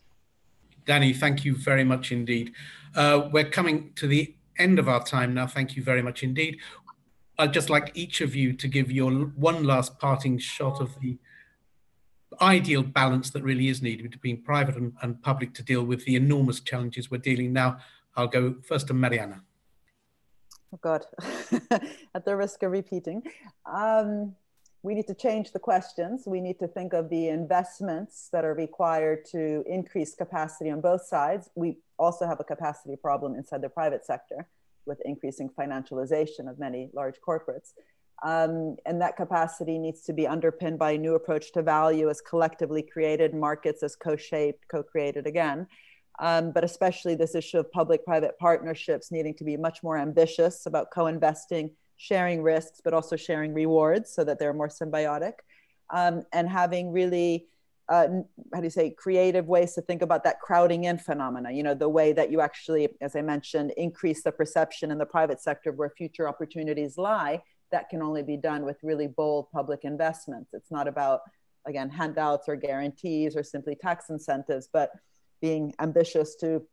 Dani, 0.86 1.16
thank 1.16 1.46
you 1.46 1.56
very 1.56 1.84
much 1.84 2.12
indeed. 2.12 2.54
Uh, 2.96 3.30
we're 3.32 3.50
coming 3.50 3.92
to 3.96 4.08
the 4.08 4.36
end 4.58 4.80
of 4.80 4.90
our 4.90 5.04
time 5.04 5.34
now. 5.34 5.48
Thank 5.48 5.76
you 5.76 5.84
very 5.84 6.02
much 6.02 6.24
indeed. 6.24 6.60
I'd 7.42 7.54
just 7.54 7.72
like 7.72 7.92
each 7.96 8.22
of 8.22 8.36
you 8.36 8.54
to 8.54 8.68
give 8.68 8.92
your 8.92 9.12
one 9.12 9.64
last 9.64 9.98
parting 9.98 10.38
shot 10.38 10.80
of 10.80 11.00
the 11.02 11.18
ideal 12.40 12.84
balance 12.84 13.32
that 13.32 13.42
really 13.42 13.68
is 13.68 13.82
needed 13.82 14.12
between 14.12 14.44
private 14.44 14.76
and, 14.76 14.94
and 15.02 15.20
public 15.24 15.56
to 15.56 15.64
deal 15.64 15.84
with 15.84 16.06
the 16.06 16.16
enormous 16.16 16.60
challenges 16.60 17.10
we're 17.10 17.18
dealing 17.18 17.52
now. 17.52 17.80
I'll 18.16 18.28
go 18.28 18.58
first 18.62 18.88
to 18.90 18.94
Mariana. 18.94 19.42
Oh 20.72 20.80
God, 20.80 21.08
at 22.14 22.26
the 22.26 22.36
risk 22.36 22.62
of 22.62 22.72
repeating. 22.72 23.24
Um, 23.66 24.36
we 24.84 24.94
need 24.94 25.08
to 25.08 25.16
change 25.16 25.52
the 25.52 25.60
questions. 25.60 26.28
We 26.28 26.42
need 26.42 26.60
to 26.60 26.68
think 26.68 26.94
of 26.94 27.10
the 27.10 27.30
investments 27.30 28.30
that 28.32 28.46
are 28.46 28.54
required 28.54 29.26
to 29.32 29.64
increase 29.68 30.14
capacity 30.14 30.70
on 30.70 30.80
both 30.80 31.06
sides. 31.06 31.50
We 31.56 31.80
also 31.98 32.28
have 32.28 32.40
a 32.40 32.44
capacity 32.44 32.96
problem 32.96 33.34
inside 33.34 33.62
the 33.62 33.70
private 33.70 34.06
sector 34.06 34.48
with 34.86 35.00
increasing 35.06 35.50
financialization 35.50 36.50
of 36.50 36.60
many 36.60 36.90
large 36.94 37.16
corporates. 37.28 37.74
Um, 38.24 38.76
and 38.86 39.02
that 39.02 39.18
capacity 39.18 39.80
needs 39.80 40.02
to 40.04 40.14
be 40.14 40.28
underpinned 40.28 40.78
by 40.78 40.92
a 40.92 40.98
new 40.98 41.16
approach 41.16 41.52
to 41.54 41.64
value 41.64 42.10
as 42.10 42.22
collectively 42.22 42.84
created 42.84 43.34
markets 43.34 43.82
as 43.82 43.96
co-shaped, 43.96 44.68
co-created 44.68 45.26
again. 45.26 45.68
Um, 46.20 46.52
but 46.52 46.64
especially 46.64 47.16
this 47.16 47.34
issue 47.34 47.58
of 47.58 47.72
public-private 47.72 48.38
partnerships 48.38 49.12
needing 49.12 49.34
to 49.36 49.44
be 49.44 49.58
much 49.58 49.82
more 49.82 49.98
ambitious 49.98 50.68
about 50.68 50.92
co-investing 50.92 51.72
sharing 51.98 52.44
risks, 52.44 52.82
but 52.84 52.94
also 52.94 53.16
sharing 53.16 53.54
rewards 53.54 54.14
so 54.14 54.24
that 54.24 54.38
they're 54.40 54.54
more 54.54 54.70
symbiotic, 54.70 55.34
um, 55.92 56.24
and 56.34 56.50
having 56.50 56.92
really 56.92 57.48
uh, 57.92 58.08
how 58.54 58.60
do 58.62 58.66
you 58.66 58.72
say 58.72 58.90
creative 58.90 59.48
ways 59.48 59.74
to 59.74 59.82
think 59.82 60.02
about 60.02 60.24
that 60.24 60.40
crowding 60.40 60.86
in 60.86 60.98
phenomena 60.98 61.52
you 61.52 61.64
know 61.64 61.76
the 61.76 61.90
way 61.90 62.14
that 62.14 62.32
you 62.32 62.42
actually 62.42 62.88
as 63.02 63.16
i 63.16 63.22
mentioned 63.22 63.72
increase 63.78 64.24
the 64.24 64.32
perception 64.32 64.92
in 64.92 64.98
the 64.98 65.06
private 65.06 65.42
sector 65.42 65.72
where 65.72 65.90
future 65.90 66.28
opportunities 66.28 66.98
lie 66.98 67.42
that 67.72 67.90
can 67.90 68.02
only 68.02 68.22
be 68.22 68.38
done 68.38 68.64
with 68.64 68.78
really 68.84 69.08
bold 69.08 69.50
public 69.52 69.84
investments. 69.84 70.54
It's 70.54 70.72
not 70.72 70.88
about 70.88 71.22
again 71.66 71.90
handouts 71.90 72.48
or 72.48 72.56
guarantees 72.56 73.36
or 73.36 73.44
simply 73.44 73.76
tax 73.76 74.10
incentives 74.10 74.68
but 74.72 74.92
being 75.42 75.74
ambitious 75.80 76.36
to 76.36 76.64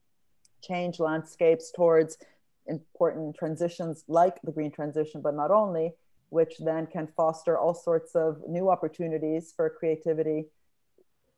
change 0.63 0.99
landscapes 0.99 1.71
towards 1.75 2.19
important 2.67 3.37
transitions 3.37 4.05
like 4.09 4.41
the 4.43 4.53
green 4.53 4.71
transition, 4.71 5.23
but 5.23 5.35
not 5.35 5.51
only, 5.51 5.93
which 6.31 6.55
then 6.59 6.87
can 6.87 7.07
foster 7.17 7.57
all 7.57 7.73
sorts 7.73 8.15
of 8.15 8.43
new 8.47 8.69
opportunities 8.69 9.53
for 9.57 9.71
creativity 9.71 10.47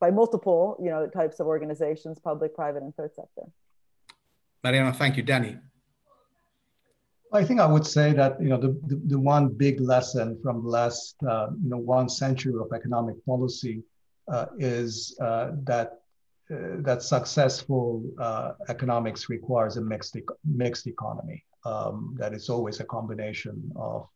by 0.00 0.10
multiple 0.10 0.76
you 0.82 0.90
know, 0.90 1.06
types 1.06 1.40
of 1.40 1.46
organizations, 1.46 2.18
public, 2.18 2.54
private, 2.54 2.82
and 2.82 2.94
third 2.96 3.14
sector. 3.14 3.42
Mariana, 4.64 4.92
thank 4.92 5.16
you. 5.16 5.22
Dani. 5.22 5.60
I 7.32 7.44
think 7.44 7.60
I 7.60 7.66
would 7.66 7.86
say 7.86 8.12
that 8.14 8.42
you 8.42 8.48
know 8.48 8.58
the, 8.58 8.72
the, 8.86 9.00
the 9.06 9.18
one 9.18 9.48
big 9.48 9.80
lesson 9.80 10.38
from 10.42 10.64
the 10.64 10.68
last 10.68 11.14
uh, 11.22 11.48
you 11.62 11.70
know 11.70 11.76
one 11.76 12.08
century 12.08 12.54
of 12.58 12.72
economic 12.74 13.24
policy 13.24 13.84
uh, 14.26 14.46
is 14.58 15.16
uh, 15.20 15.52
that 15.62 16.00
uh, 16.50 16.80
that 16.80 17.02
successful 17.02 18.02
uh, 18.18 18.52
economics 18.68 19.28
requires 19.28 19.76
a 19.76 19.80
mixed, 19.80 20.16
mixed 20.44 20.86
economy. 20.88 21.44
Um, 21.64 22.16
that 22.18 22.32
it's 22.32 22.48
always 22.48 22.80
a 22.80 22.84
combination 22.84 23.70
of 23.76 24.08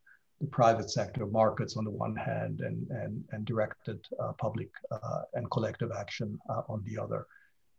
the 0.45 0.51
private 0.51 0.89
sector 0.89 1.25
markets 1.25 1.75
on 1.77 1.83
the 1.83 1.91
one 2.05 2.15
hand 2.15 2.61
and, 2.61 2.87
and, 2.89 3.23
and 3.31 3.45
directed 3.45 3.99
uh, 4.19 4.31
public 4.33 4.69
uh, 4.91 5.21
and 5.33 5.49
collective 5.51 5.91
action 5.91 6.39
uh, 6.49 6.61
on 6.69 6.83
the 6.85 7.01
other. 7.01 7.25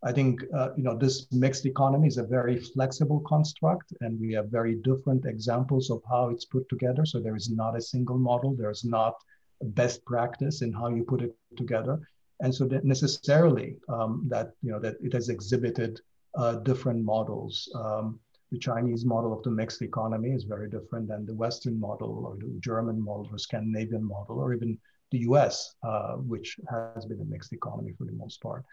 I 0.02 0.12
think 0.12 0.42
uh, 0.54 0.70
you 0.76 0.82
know 0.82 0.96
this 0.96 1.26
mixed 1.32 1.64
economy 1.66 2.08
is 2.08 2.18
a 2.18 2.22
very 2.22 2.56
flexible 2.58 3.20
construct, 3.20 3.92
and 4.02 4.20
we 4.20 4.32
have 4.34 4.48
very 4.50 4.74
different 4.90 5.24
examples 5.24 5.90
of 5.90 6.02
how 6.08 6.28
it's 6.28 6.44
put 6.44 6.68
together. 6.68 7.04
So 7.06 7.18
there 7.18 7.36
is 7.36 7.50
not 7.50 7.76
a 7.76 7.80
single 7.80 8.18
model. 8.18 8.54
There 8.54 8.70
is 8.70 8.84
not 8.84 9.14
best 9.62 10.04
practice 10.04 10.60
in 10.60 10.72
how 10.72 10.88
you 10.88 11.02
put 11.02 11.22
it 11.22 11.34
together 11.56 11.98
and 12.40 12.54
so 12.54 12.66
that 12.66 12.84
necessarily 12.84 13.76
um, 13.88 14.24
that 14.28 14.52
you 14.62 14.70
know 14.70 14.78
that 14.78 14.96
it 15.02 15.12
has 15.12 15.28
exhibited 15.28 16.00
uh, 16.36 16.56
different 16.56 17.04
models. 17.04 17.70
Um, 17.74 18.20
the 18.52 18.58
Chinese 18.58 19.04
model 19.04 19.32
of 19.32 19.42
the 19.42 19.50
mixed 19.50 19.82
economy 19.82 20.30
is 20.30 20.44
very 20.44 20.68
different 20.68 21.08
than 21.08 21.26
the 21.26 21.34
Western 21.34 21.78
model 21.78 22.24
or 22.26 22.36
the 22.36 22.58
German 22.60 23.02
model 23.02 23.28
or 23.30 23.38
Scandinavian 23.38 24.04
model 24.04 24.38
or 24.38 24.54
even 24.54 24.78
the 25.10 25.18
US, 25.18 25.74
uh, 25.82 26.14
which 26.14 26.56
has 26.70 27.06
been 27.06 27.20
a 27.20 27.24
mixed 27.24 27.52
economy 27.52 27.92
for 27.96 28.04
the 28.04 28.12
most 28.12 28.40
part. 28.40 28.64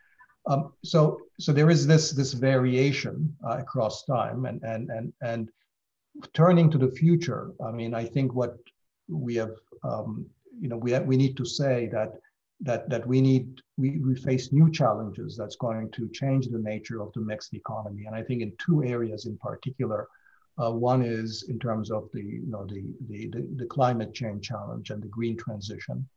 Um, 0.45 0.73
so, 0.83 1.19
so 1.39 1.53
there 1.53 1.69
is 1.69 1.87
this, 1.87 2.11
this 2.11 2.33
variation 2.33 3.35
uh, 3.47 3.57
across 3.57 4.03
time 4.03 4.45
and, 4.45 4.61
and, 4.63 4.89
and, 4.89 5.13
and 5.21 5.49
turning 6.33 6.69
to 6.71 6.77
the 6.77 6.91
future. 6.91 7.53
I 7.65 7.71
mean, 7.71 7.93
I 7.93 8.05
think 8.05 8.33
what 8.33 8.57
we 9.07 9.35
have, 9.35 9.55
um, 9.83 10.25
you 10.59 10.67
know, 10.67 10.77
we, 10.77 10.91
have, 10.91 11.05
we 11.05 11.17
need 11.17 11.37
to 11.37 11.45
say 11.45 11.89
that 11.91 12.19
that 12.64 12.90
that 12.90 13.06
we 13.06 13.22
need 13.22 13.61
we, 13.77 13.99
we 13.99 14.15
face 14.15 14.52
new 14.52 14.72
challenges 14.72 15.35
that's 15.38 15.57
going 15.57 15.91
to 15.91 16.10
change 16.10 16.48
the 16.48 16.60
nature 16.60 17.02
of 17.02 17.11
the 17.14 17.22
mixed 17.22 17.53
economy. 17.53 18.06
And 18.06 18.15
i 18.15 18.23
think 18.23 18.41
in 18.41 18.53
two 18.57 18.84
areas 18.84 19.26
in 19.26 19.38
particular 19.38 20.07
uh, 20.61 20.72
one 20.72 21.02
is 21.02 21.45
in 21.49 21.60
terms 21.60 21.91
of 21.91 22.10
the 22.14 22.22
you 22.22 22.48
know 22.48 22.65
the, 22.65 22.84
the 23.10 23.27
the, 23.27 23.48
the 23.57 23.65
climate 23.65 24.14
change 24.14 24.48
challenge 24.48 24.90
and 24.90 25.03
the 25.03 25.07
green 25.07 25.38
transition 25.38 26.07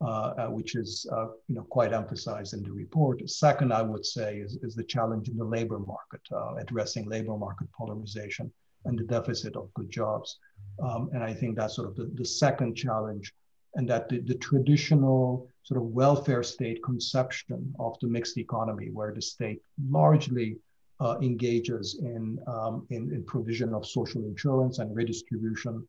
uh, 0.00 0.34
uh, 0.38 0.46
which 0.48 0.74
is 0.74 1.06
uh, 1.12 1.28
you 1.48 1.54
know 1.56 1.66
quite 1.70 1.92
emphasized 1.92 2.52
in 2.52 2.62
the 2.62 2.72
report. 2.72 3.28
Second 3.30 3.72
i 3.72 3.80
would 3.80 4.04
say 4.04 4.36
is, 4.38 4.58
is 4.62 4.74
the 4.74 4.84
challenge 4.84 5.28
in 5.28 5.36
the 5.36 5.44
labor 5.44 5.78
market 5.78 6.20
uh, 6.32 6.54
addressing 6.56 7.08
labor 7.08 7.36
market 7.36 7.68
polarization 7.72 8.52
and 8.84 8.98
the 8.98 9.04
deficit 9.04 9.56
of 9.56 9.72
good 9.74 9.90
jobs. 9.90 10.38
Um, 10.82 11.08
and 11.14 11.22
i 11.22 11.32
think 11.32 11.56
that's 11.56 11.76
sort 11.76 11.88
of 11.88 11.94
the, 11.94 12.10
the 12.14 12.24
second 12.24 12.74
challenge 12.74 13.32
and 13.76 13.88
that 13.88 14.08
the, 14.08 14.20
the 14.20 14.34
traditional 14.34 15.48
sort 15.62 15.80
of 15.80 15.88
welfare 15.88 16.42
state 16.42 16.82
conception 16.82 17.74
of 17.78 17.98
the 18.00 18.06
mixed 18.06 18.38
economy, 18.38 18.90
where 18.90 19.12
the 19.12 19.22
state 19.22 19.62
largely 19.88 20.56
uh, 21.00 21.16
engages 21.22 21.98
in, 22.00 22.38
um, 22.46 22.86
in, 22.90 23.12
in, 23.12 23.24
provision 23.24 23.74
of 23.74 23.84
social 23.86 24.24
insurance 24.24 24.78
and 24.78 24.94
redistribution 24.94 25.86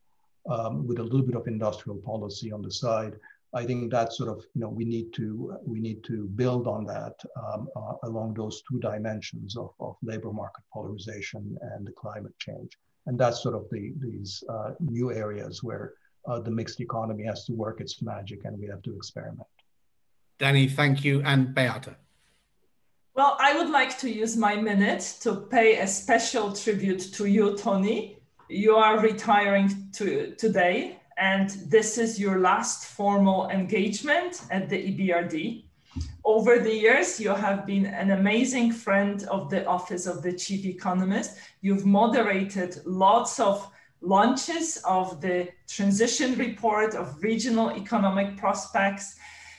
um, 0.49 0.87
with 0.87 0.99
a 0.99 1.03
little 1.03 1.21
bit 1.21 1.35
of 1.35 1.47
industrial 1.47 1.97
policy 1.99 2.51
on 2.51 2.61
the 2.61 2.71
side. 2.71 3.13
I 3.53 3.65
think 3.65 3.91
that 3.91 4.13
sort 4.13 4.29
of, 4.29 4.43
you 4.53 4.61
know, 4.61 4.69
we 4.69 4.83
need 4.83 5.13
to 5.13 5.57
we 5.65 5.79
need 5.79 6.03
to 6.05 6.25
build 6.35 6.67
on 6.67 6.85
that 6.85 7.13
um, 7.41 7.69
uh, 7.75 7.93
along 8.03 8.33
those 8.33 8.61
two 8.69 8.79
dimensions 8.79 9.55
of, 9.55 9.69
of 9.79 9.95
labor 10.01 10.33
market 10.33 10.63
polarization 10.73 11.57
and 11.61 11.87
the 11.87 11.93
climate 11.93 12.37
change. 12.39 12.77
And 13.05 13.17
that's 13.17 13.41
sort 13.41 13.55
of 13.55 13.65
the, 13.71 13.93
these 13.99 14.43
uh, 14.49 14.71
new 14.79 15.13
areas 15.13 15.63
where 15.63 15.93
uh, 16.27 16.39
the 16.39 16.51
mixed 16.51 16.79
economy 16.79 17.23
has 17.23 17.45
to 17.45 17.53
work 17.53 17.81
its 17.81 18.01
magic 18.01 18.45
and 18.45 18.59
we 18.59 18.67
have 18.67 18.81
to 18.83 18.95
experiment. 18.95 19.47
Dani, 20.39 20.69
thank 20.69 21.03
you. 21.03 21.21
And 21.23 21.53
Beata. 21.55 21.95
Well, 23.15 23.37
I 23.39 23.57
would 23.57 23.69
like 23.69 23.97
to 23.99 24.09
use 24.09 24.35
my 24.35 24.57
minute 24.57 25.15
to 25.21 25.35
pay 25.35 25.79
a 25.79 25.87
special 25.87 26.51
tribute 26.51 27.13
to 27.13 27.25
you, 27.25 27.57
Tony. 27.57 28.17
You 28.49 28.75
are 28.75 28.99
retiring 28.99 29.89
to, 29.93 30.35
today, 30.35 30.99
and 31.17 31.49
this 31.67 31.97
is 31.97 32.19
your 32.19 32.39
last 32.39 32.87
formal 32.87 33.49
engagement 33.49 34.41
at 34.51 34.67
the 34.67 34.91
EBRD. 34.91 35.63
Over 36.25 36.59
the 36.59 36.73
years, 36.73 37.19
you 37.19 37.29
have 37.29 37.65
been 37.65 37.85
an 37.85 38.11
amazing 38.11 38.73
friend 38.73 39.23
of 39.31 39.49
the 39.49 39.65
Office 39.65 40.07
of 40.07 40.21
the 40.21 40.33
Chief 40.33 40.65
Economist. 40.65 41.37
You've 41.61 41.85
moderated 41.85 42.81
lots 42.85 43.39
of 43.39 43.71
launches 44.05 44.77
of 44.85 45.19
the 45.19 45.49
transition 45.67 46.37
report 46.37 46.93
of 46.93 47.21
regional 47.23 47.71
economic 47.71 48.37
prospects. 48.37 49.15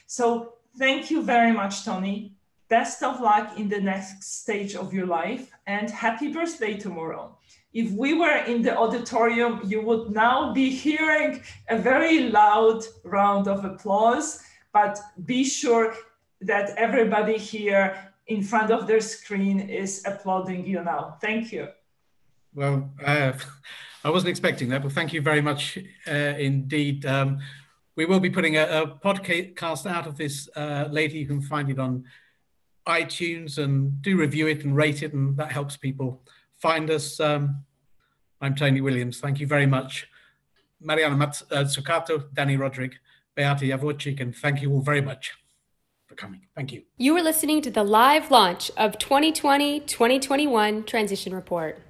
So 0.06 0.55
thank 0.78 1.10
you 1.10 1.23
very 1.23 1.52
much, 1.52 1.85
Tony. 1.85 2.32
Best 2.68 3.02
of 3.02 3.20
luck 3.20 3.59
in 3.59 3.68
the 3.68 3.81
next 3.81 4.23
stage 4.23 4.74
of 4.74 4.93
your 4.93 5.06
life 5.06 5.51
and 5.66 5.90
happy 5.90 6.32
birthday 6.32 6.77
tomorrow. 6.77 7.36
If 7.73 7.90
we 7.90 8.14
were 8.14 8.44
in 8.47 8.62
the 8.62 8.77
auditorium, 8.77 9.60
you 9.64 9.82
would 9.82 10.10
now 10.10 10.52
be 10.52 10.70
hearing 10.70 11.43
a 11.68 11.77
very 11.77 12.31
loud 12.31 12.85
round 13.05 13.48
of 13.48 13.64
applause, 13.64 14.43
but 14.73 14.98
be 15.27 15.44
sure 15.44 15.94
that 16.40 16.70
everybody 16.77 17.36
here 17.36 18.12
in 18.28 18.43
front 18.43 18.70
of 18.70 18.86
their 18.86 19.01
screen 19.01 19.60
is 19.60 20.02
applauding 20.06 20.66
you 20.66 20.82
now. 20.82 21.16
Thank 21.20 21.52
you. 21.52 21.68
Well, 22.55 22.90
uh, 23.05 23.32
I 24.07 24.11
wasn't 24.11 24.31
expecting 24.31 24.69
that, 24.69 24.85
but 24.85 24.93
thank 24.93 25.12
you 25.12 25.20
very 25.20 25.41
much 25.41 25.81
uh, 26.07 26.12
indeed. 26.39 27.05
Um, 27.05 27.41
we 27.97 28.05
will 28.05 28.20
be 28.20 28.31
putting 28.31 28.57
a, 28.57 28.62
a, 28.62 28.87
podcast 28.87 29.85
out 29.85 30.07
of 30.07 30.16
this 30.16 30.49
uh, 30.55 30.87
later. 30.89 31.16
You 31.16 31.27
can 31.27 31.41
find 31.41 31.69
it 31.70 31.81
on 31.81 32.05
iTunes 32.87 33.59
and 33.59 34.01
do 34.03 34.16
review 34.16 34.47
it 34.47 34.62
and 34.62 34.77
rate 34.77 35.03
it, 35.03 35.12
and 35.12 35.37
that 35.39 35.51
helps 35.51 35.77
people 35.77 36.23
find 36.57 36.89
us. 36.89 37.19
Um, 37.19 37.65
I'm 38.41 38.55
Tony 38.55 38.81
Williams. 38.81 39.19
Thank 39.19 39.41
you 39.41 39.49
very 39.49 39.66
much. 39.66 40.07
Mariana 40.81 41.16
Mazzucato, 41.16 42.20
uh, 42.20 42.24
Dani 42.33 42.57
Rodrik, 42.57 42.93
Beata 43.35 43.65
Javorcik, 43.65 44.20
and 44.20 44.37
thank 44.37 44.62
you 44.62 44.70
all 44.70 44.83
very 44.83 45.01
much 45.01 45.33
for 46.07 46.15
coming. 46.15 46.43
Thank 46.55 46.73
you. 46.73 46.85
You 46.97 47.12
were 47.12 47.23
listening 47.23 47.61
to 47.62 47.73
the 47.73 47.83
live 47.83 48.31
launch 48.31 48.70
of 48.77 48.99
2020 48.99 49.81
2021 49.81 50.85
Transition 50.85 51.35
Report. 51.35 51.83